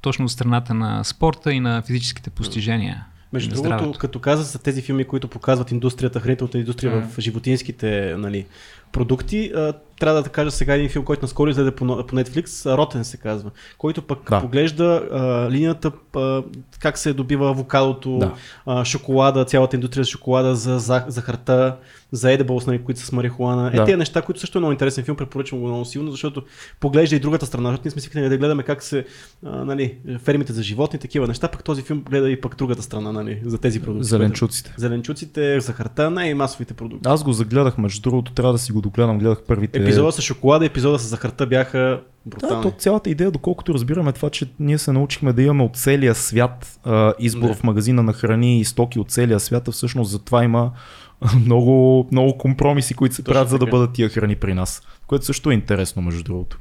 точно 0.00 0.24
от 0.24 0.30
страната 0.30 0.74
на 0.74 1.04
спорта 1.04 1.52
и 1.52 1.60
на 1.60 1.82
физическите 1.82 2.30
постижения. 2.30 3.06
Между 3.32 3.50
другото, 3.50 3.66
здравето. 3.68 3.98
като 3.98 4.18
каза 4.18 4.42
за 4.42 4.58
тези 4.58 4.82
филми, 4.82 5.04
които 5.04 5.28
показват 5.28 5.70
индустрията, 5.70 6.20
хранителната 6.20 6.58
индустрия 6.58 6.96
Мгм. 6.96 7.08
в 7.08 7.20
животинските 7.20 8.14
нали, 8.18 8.46
продукти, 8.92 9.52
трябва 10.00 10.22
да 10.22 10.28
кажа 10.28 10.50
сега 10.50 10.74
един 10.74 10.88
филм, 10.88 11.04
който 11.04 11.24
наскоро 11.24 11.50
излезе 11.50 11.70
по, 11.70 11.86
по 12.06 12.16
Netflix, 12.16 12.76
Ротен 12.76 13.04
се 13.04 13.16
казва, 13.16 13.50
който 13.78 14.02
пък 14.02 14.18
Да. 14.30 14.40
поглежда 14.40 15.08
а, 15.12 15.50
линията, 15.50 15.92
а, 16.16 16.42
как 16.80 16.98
се 16.98 17.12
добива 17.12 17.48
авокадото, 17.50 18.18
Да. 18.18 18.34
а, 18.66 18.84
шоколада, 18.84 19.44
цялата 19.44 19.76
индустрия 19.76 20.04
за 20.04 20.10
шоколада, 20.10 20.54
за, 20.54 20.78
за 20.78 21.04
захарта, 21.08 21.76
за 22.12 22.28
edibles, 22.28 22.66
нали, 22.66 22.84
които 22.84 23.00
са 23.00 23.06
с 23.06 23.12
марихуана. 23.12 23.68
Е, 23.68 23.76
Да. 23.76 23.84
тези 23.84 23.96
неща, 23.96 24.22
които 24.22 24.40
също 24.40 24.58
е 24.58 24.60
много 24.60 24.72
интересен 24.72 25.04
филм, 25.04 25.16
препоръчвам 25.16 25.60
го 25.60 25.66
много 25.66 25.84
силно, 25.84 26.10
защото 26.10 26.42
поглежда 26.80 27.16
и 27.16 27.20
другата 27.20 27.46
страна. 27.46 27.68
Защото 27.70 27.86
ние 27.86 27.90
сме 27.90 28.00
свикнали 28.02 28.28
да 28.28 28.38
гледаме 28.38 28.62
как 28.62 28.82
се, 28.82 29.04
а, 29.46 29.64
нали, 29.64 29.94
фермите 30.24 30.52
за 30.52 30.62
животни, 30.62 30.98
такива 30.98 31.26
неща, 31.26 31.48
пък 31.48 31.64
този 31.64 31.82
филм 31.82 32.00
гледа 32.10 32.30
и 32.30 32.40
пък 32.40 32.56
другата 32.56 32.82
страна, 32.82 33.12
нали, 33.12 33.40
за 33.44 33.58
тези 33.58 33.80
продукти. 33.82 34.08
Зеленчуците. 34.08 34.74
Зеленчуците, 34.76 35.60
захарта, 35.60 36.10
най-масовите 36.10 36.74
продукти. 36.74 37.08
Аз 37.08 37.24
го 37.24 37.32
загледах, 37.32 37.78
между 37.78 38.02
другото, 38.02 38.32
трябва 38.32 38.52
да 38.52 38.58
си 38.58 38.72
го 38.72 38.80
догледам. 38.80 39.18
Гледах 39.18 39.42
първите. 39.42 39.85
Епизода 39.86 40.12
с 40.12 40.20
шоколада, 40.20 40.66
епизода 40.66 40.98
с 40.98 41.02
захарта 41.02 41.46
бяха 41.46 41.78
Да, 41.78 42.00
брутални. 42.26 42.62
то 42.62 42.70
цялата 42.70 43.10
идея, 43.10 43.30
доколкото 43.30 43.74
разбираме 43.74 44.12
това, 44.12 44.30
че 44.30 44.46
ние 44.60 44.78
се 44.78 44.92
научихме 44.92 45.32
да 45.32 45.42
имаме 45.42 45.62
от 45.62 45.76
целия 45.76 46.14
свят 46.14 46.78
а, 46.84 47.14
избор 47.18 47.48
Да. 47.48 47.54
в 47.54 47.62
магазина 47.64 48.02
на 48.02 48.12
храни 48.12 48.60
и 48.60 48.64
стоки 48.64 48.98
от 48.98 49.10
целия 49.10 49.40
свят, 49.40 49.68
а 49.68 49.72
всъщност 49.72 50.10
затова 50.10 50.44
има 50.44 50.70
много, 51.36 52.08
много 52.12 52.38
компромиси, 52.38 52.94
които 52.94 53.14
се 53.14 53.22
Точно 53.22 53.32
правят, 53.32 53.48
за 53.48 53.58
да 53.58 53.64
така. 53.64 53.70
бъдат 53.70 53.92
тия 53.92 54.08
храни 54.08 54.36
при 54.36 54.54
нас. 54.54 54.82
Което 55.06 55.24
също 55.24 55.50
е 55.50 55.54
интересно, 55.54 56.02
между 56.02 56.22
другото. 56.22 56.58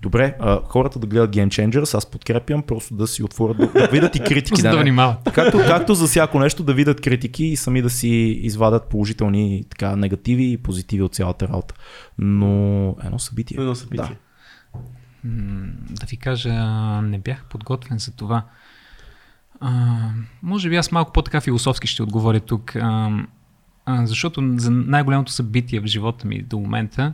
Добре, 0.00 0.36
а, 0.40 0.60
хората 0.64 0.98
да 0.98 1.06
гледат 1.06 1.30
Game 1.30 1.48
Changers, 1.48 1.94
аз 1.94 2.06
подкрепям 2.06 2.62
просто 2.62 2.94
да 2.94 3.06
си 3.06 3.22
отворят, 3.22 3.56
да, 3.56 3.66
да 3.66 3.86
видят 3.86 4.16
и 4.16 4.20
критики. 4.20 4.62
Да 4.62 4.76
не- 4.76 4.82
внимават. 4.82 5.18
Както, 5.34 5.58
както 5.58 5.94
за 5.94 6.06
всяко 6.06 6.38
нещо 6.38 6.62
да 6.62 6.74
видят 6.74 7.00
критики 7.00 7.44
и 7.44 7.56
сами 7.56 7.82
да 7.82 7.90
си 7.90 8.08
извадят 8.42 8.88
положителни 8.88 9.64
така, 9.70 9.96
негативи 9.96 10.52
и 10.52 10.56
позитиви 10.56 11.02
от 11.02 11.14
цялата 11.14 11.48
работа. 11.48 11.74
Но 12.18 12.96
едно 13.04 13.18
събитие. 13.18 13.56
Едно 13.60 13.74
събитие. 13.74 14.18
Да. 14.74 14.80
Да 15.90 16.06
ви 16.06 16.16
кажа, 16.16 16.52
не 17.02 17.18
бях 17.18 17.44
подготвен 17.44 17.98
за 17.98 18.12
това. 18.16 18.44
А, 19.60 19.96
може 20.42 20.68
би 20.68 20.76
аз 20.76 20.92
малко 20.92 21.12
по-така 21.12 21.40
философски 21.40 21.86
ще 21.86 22.02
отговоря 22.02 22.40
тук, 22.40 22.76
а, 22.76 23.10
а, 23.86 24.06
защото 24.06 24.54
за 24.56 24.70
най-голямото 24.70 25.32
събитие 25.32 25.80
в 25.80 25.86
живота 25.86 26.26
ми 26.26 26.42
до 26.42 26.58
момента, 26.58 27.12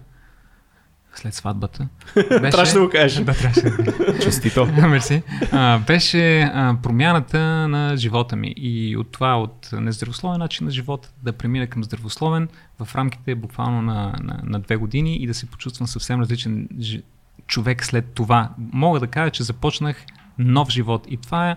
след 1.19 1.35
сватбата, 1.35 1.89
беше... 2.15 2.29
Трябваше 2.29 2.73
да 2.73 2.81
го 2.81 2.89
кажеш. 2.89 3.25
Да, 3.25 3.33
трябваше 3.33 3.61
да. 3.61 4.19
Честито. 4.19 4.67
Мерси. 4.89 5.23
А, 5.53 5.79
беше 5.79 6.41
а, 6.41 6.77
промяната 6.83 7.39
на 7.69 7.97
живота 7.97 8.37
ми 8.37 8.55
и 8.57 8.97
от 8.97 9.13
това, 9.13 9.41
от 9.41 9.69
нездравословен 9.73 10.39
начин 10.39 10.65
на 10.65 10.71
живота, 10.71 11.11
да 11.23 11.33
премина 11.33 11.67
към 11.67 11.85
здравословен 11.85 12.49
в 12.81 12.95
рамките 12.95 13.35
буквално 13.35 13.83
на, 13.83 14.15
на, 14.23 14.41
на 14.43 14.61
две 14.61 14.77
години 14.77 15.17
и 15.17 15.27
да 15.27 15.35
се 15.35 15.47
почувствам 15.47 15.87
съвсем 15.87 16.21
различен 16.21 16.69
жи- 16.79 17.03
човек 17.47 17.85
след 17.85 18.07
това. 18.15 18.51
Мога 18.59 19.01
да 19.01 19.07
кажа, 19.07 19.31
че 19.31 19.43
започнах 19.43 20.05
нов 20.39 20.71
живот 20.71 21.07
и 21.11 21.17
това 21.17 21.51
е 21.51 21.57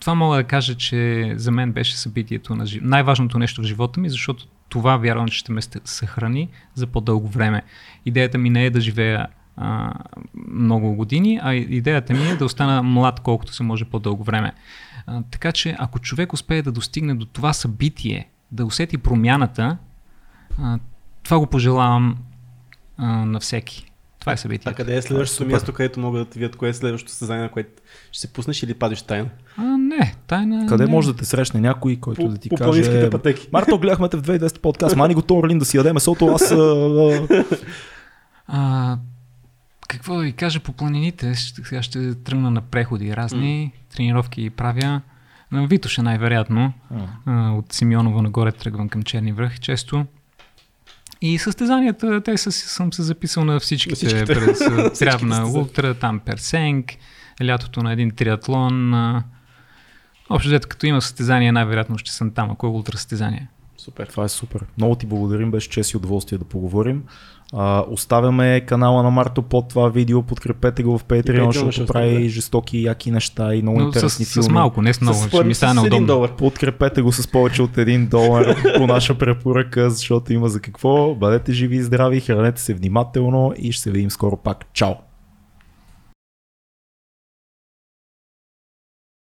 това 0.00 0.14
мога 0.14 0.36
да 0.36 0.44
кажа, 0.44 0.74
че 0.74 1.32
за 1.36 1.50
мен 1.50 1.72
беше 1.72 1.96
събитието 1.96 2.54
на 2.54 2.66
жи... 2.66 2.80
най-важното 2.82 3.38
нещо 3.38 3.62
в 3.62 3.64
живота 3.64 4.00
ми, 4.00 4.10
защото 4.10 4.46
това 4.68 4.96
вярвам, 4.96 5.28
че 5.28 5.38
ще 5.38 5.52
ме 5.52 5.60
съхрани 5.84 6.48
за 6.74 6.86
по-дълго 6.86 7.28
време. 7.28 7.62
Идеята 8.06 8.38
ми 8.38 8.50
не 8.50 8.64
е 8.64 8.70
да 8.70 8.80
живея 8.80 9.26
а, 9.56 9.94
много 10.48 10.94
години, 10.94 11.40
а 11.42 11.54
идеята 11.54 12.12
ми 12.14 12.28
е 12.28 12.36
да 12.36 12.44
остана 12.44 12.82
млад 12.82 13.20
колкото 13.20 13.54
се 13.54 13.62
може 13.62 13.84
по-дълго 13.84 14.24
време. 14.24 14.52
А, 15.06 15.22
така 15.30 15.52
че 15.52 15.76
ако 15.78 15.98
човек 15.98 16.32
успее 16.32 16.62
да 16.62 16.72
достигне 16.72 17.14
до 17.14 17.26
това 17.26 17.52
събитие, 17.52 18.28
да 18.52 18.66
усети 18.66 18.98
промяната, 18.98 19.78
а, 20.62 20.78
това 21.22 21.38
го 21.38 21.46
пожелавам 21.46 22.16
а, 22.96 23.06
на 23.06 23.40
всеки. 23.40 23.93
Това 24.24 24.32
е 24.32 24.34
А 24.34 24.36
събитието. 24.36 24.76
къде 24.76 24.96
е 24.96 25.02
следващото 25.02 25.36
супер. 25.36 25.52
място, 25.52 25.72
където 25.72 26.00
могат 26.00 26.26
да 26.26 26.30
ти 26.30 26.38
видят 26.38 26.56
кое 26.56 26.68
е 26.68 26.74
следващото 26.74 27.10
състезание, 27.10 27.42
на 27.42 27.50
което 27.50 27.70
ще 28.12 28.20
се 28.20 28.32
пуснеш 28.32 28.62
или 28.62 28.74
падиш 28.74 29.02
тайна? 29.02 29.28
А, 29.56 29.62
не, 29.62 30.14
тайна. 30.26 30.66
Къде 30.66 30.84
не. 30.84 30.90
може 30.90 31.08
да 31.12 31.16
те 31.16 31.24
срещне 31.24 31.60
някой, 31.60 31.96
който 31.96 32.20
По, 32.22 32.28
да 32.28 32.36
ти 32.38 32.48
по 32.48 32.56
каже... 32.56 33.10
пътеки. 33.10 33.48
Марто, 33.52 33.78
гледахме 33.78 34.08
те 34.08 34.16
в 34.16 34.22
2200 34.22 34.58
подкаст, 34.60 34.96
мани 34.96 35.14
го 35.14 35.22
Торлин 35.22 35.58
да 35.58 35.64
си 35.64 35.76
ядем 35.76 35.94
месото, 35.94 36.26
аз... 36.26 36.50
А, 36.50 36.56
а... 36.56 37.44
А, 38.46 38.98
какво 39.88 40.16
да 40.16 40.22
ви 40.22 40.32
кажа 40.32 40.60
по 40.60 40.72
планините? 40.72 41.34
Сега 41.34 41.82
ще 41.82 42.14
тръгна 42.14 42.50
на 42.50 42.60
преходи 42.60 43.16
разни, 43.16 43.72
тренировки 43.96 44.50
правя. 44.50 45.00
На 45.52 45.66
Витоша 45.66 46.02
най-вероятно. 46.02 46.72
А, 47.26 47.50
от 47.50 47.72
Симеоново 47.72 48.22
нагоре 48.22 48.52
тръгвам 48.52 48.88
към 48.88 49.02
Черни 49.02 49.32
връх 49.32 49.60
често. 49.60 50.06
И 51.26 51.38
състезанията, 51.38 52.20
те 52.20 52.38
са, 52.38 52.52
съм 52.52 52.92
се 52.92 53.02
записал 53.02 53.44
на 53.44 53.60
всичките. 53.60 54.24
През 54.24 54.60
а, 54.60 54.90
Всичките 54.90 54.98
Трявна 54.98 55.34
състезания. 55.34 55.46
ултра, 55.46 55.94
там 55.94 56.20
Персенг, 56.20 56.92
лятото 57.44 57.82
на 57.82 57.92
един 57.92 58.10
триатлон. 58.10 58.94
Общо 60.30 60.48
взето, 60.48 60.68
като 60.68 60.86
има 60.86 61.02
състезание, 61.02 61.52
най-вероятно 61.52 61.98
ще 61.98 62.12
съм 62.12 62.30
там, 62.30 62.50
ако 62.50 62.66
е 62.66 62.70
ултра 62.70 62.96
състезание. 62.96 63.48
Супер. 63.78 64.06
Това 64.06 64.24
е 64.24 64.28
супер. 64.28 64.64
Много 64.78 64.94
ти 64.94 65.06
благодарим, 65.06 65.50
беше 65.50 65.70
чест 65.70 65.90
и 65.90 65.96
удоволствие 65.96 66.38
да 66.38 66.44
поговорим. 66.44 67.02
А, 67.56 67.84
оставяме 67.90 68.60
канала 68.60 69.02
на 69.02 69.10
Марто 69.10 69.42
под 69.42 69.68
това 69.68 69.88
видео, 69.88 70.22
подкрепете 70.22 70.82
го 70.82 70.98
в 70.98 71.04
Patreon, 71.04 71.52
защото 71.52 71.86
прави 71.86 72.08
оставя. 72.08 72.28
жестоки, 72.28 72.82
яки 72.82 73.10
неща 73.10 73.54
и 73.54 73.62
много 73.62 73.78
Но 73.78 73.84
с, 73.84 73.86
интересни 73.86 74.24
с, 74.24 74.32
филми. 74.34 74.52
малко, 74.52 74.82
не 74.82 74.94
с 74.94 75.00
много, 75.00 75.18
С, 75.18 75.28
ще 75.28 75.44
ми 75.44 75.54
с, 75.54 75.56
стане 75.56 75.80
с 75.80 75.84
един 75.84 75.92
удобно. 75.94 76.06
долар. 76.06 76.30
Подкрепете 76.30 77.02
го 77.02 77.12
с 77.12 77.28
повече 77.28 77.62
от 77.62 77.70
1 77.70 78.08
долар 78.08 78.46
по 78.76 78.86
наша 78.86 79.14
препоръка, 79.14 79.90
защото 79.90 80.32
има 80.32 80.48
за 80.48 80.60
какво. 80.60 81.14
Бъдете 81.14 81.52
живи 81.52 81.76
и 81.76 81.82
здрави, 81.82 82.20
хранете 82.20 82.60
се 82.60 82.74
внимателно 82.74 83.52
и 83.58 83.72
ще 83.72 83.82
се 83.82 83.90
видим 83.90 84.10
скоро 84.10 84.36
пак. 84.36 84.64
Чао! 84.72 84.92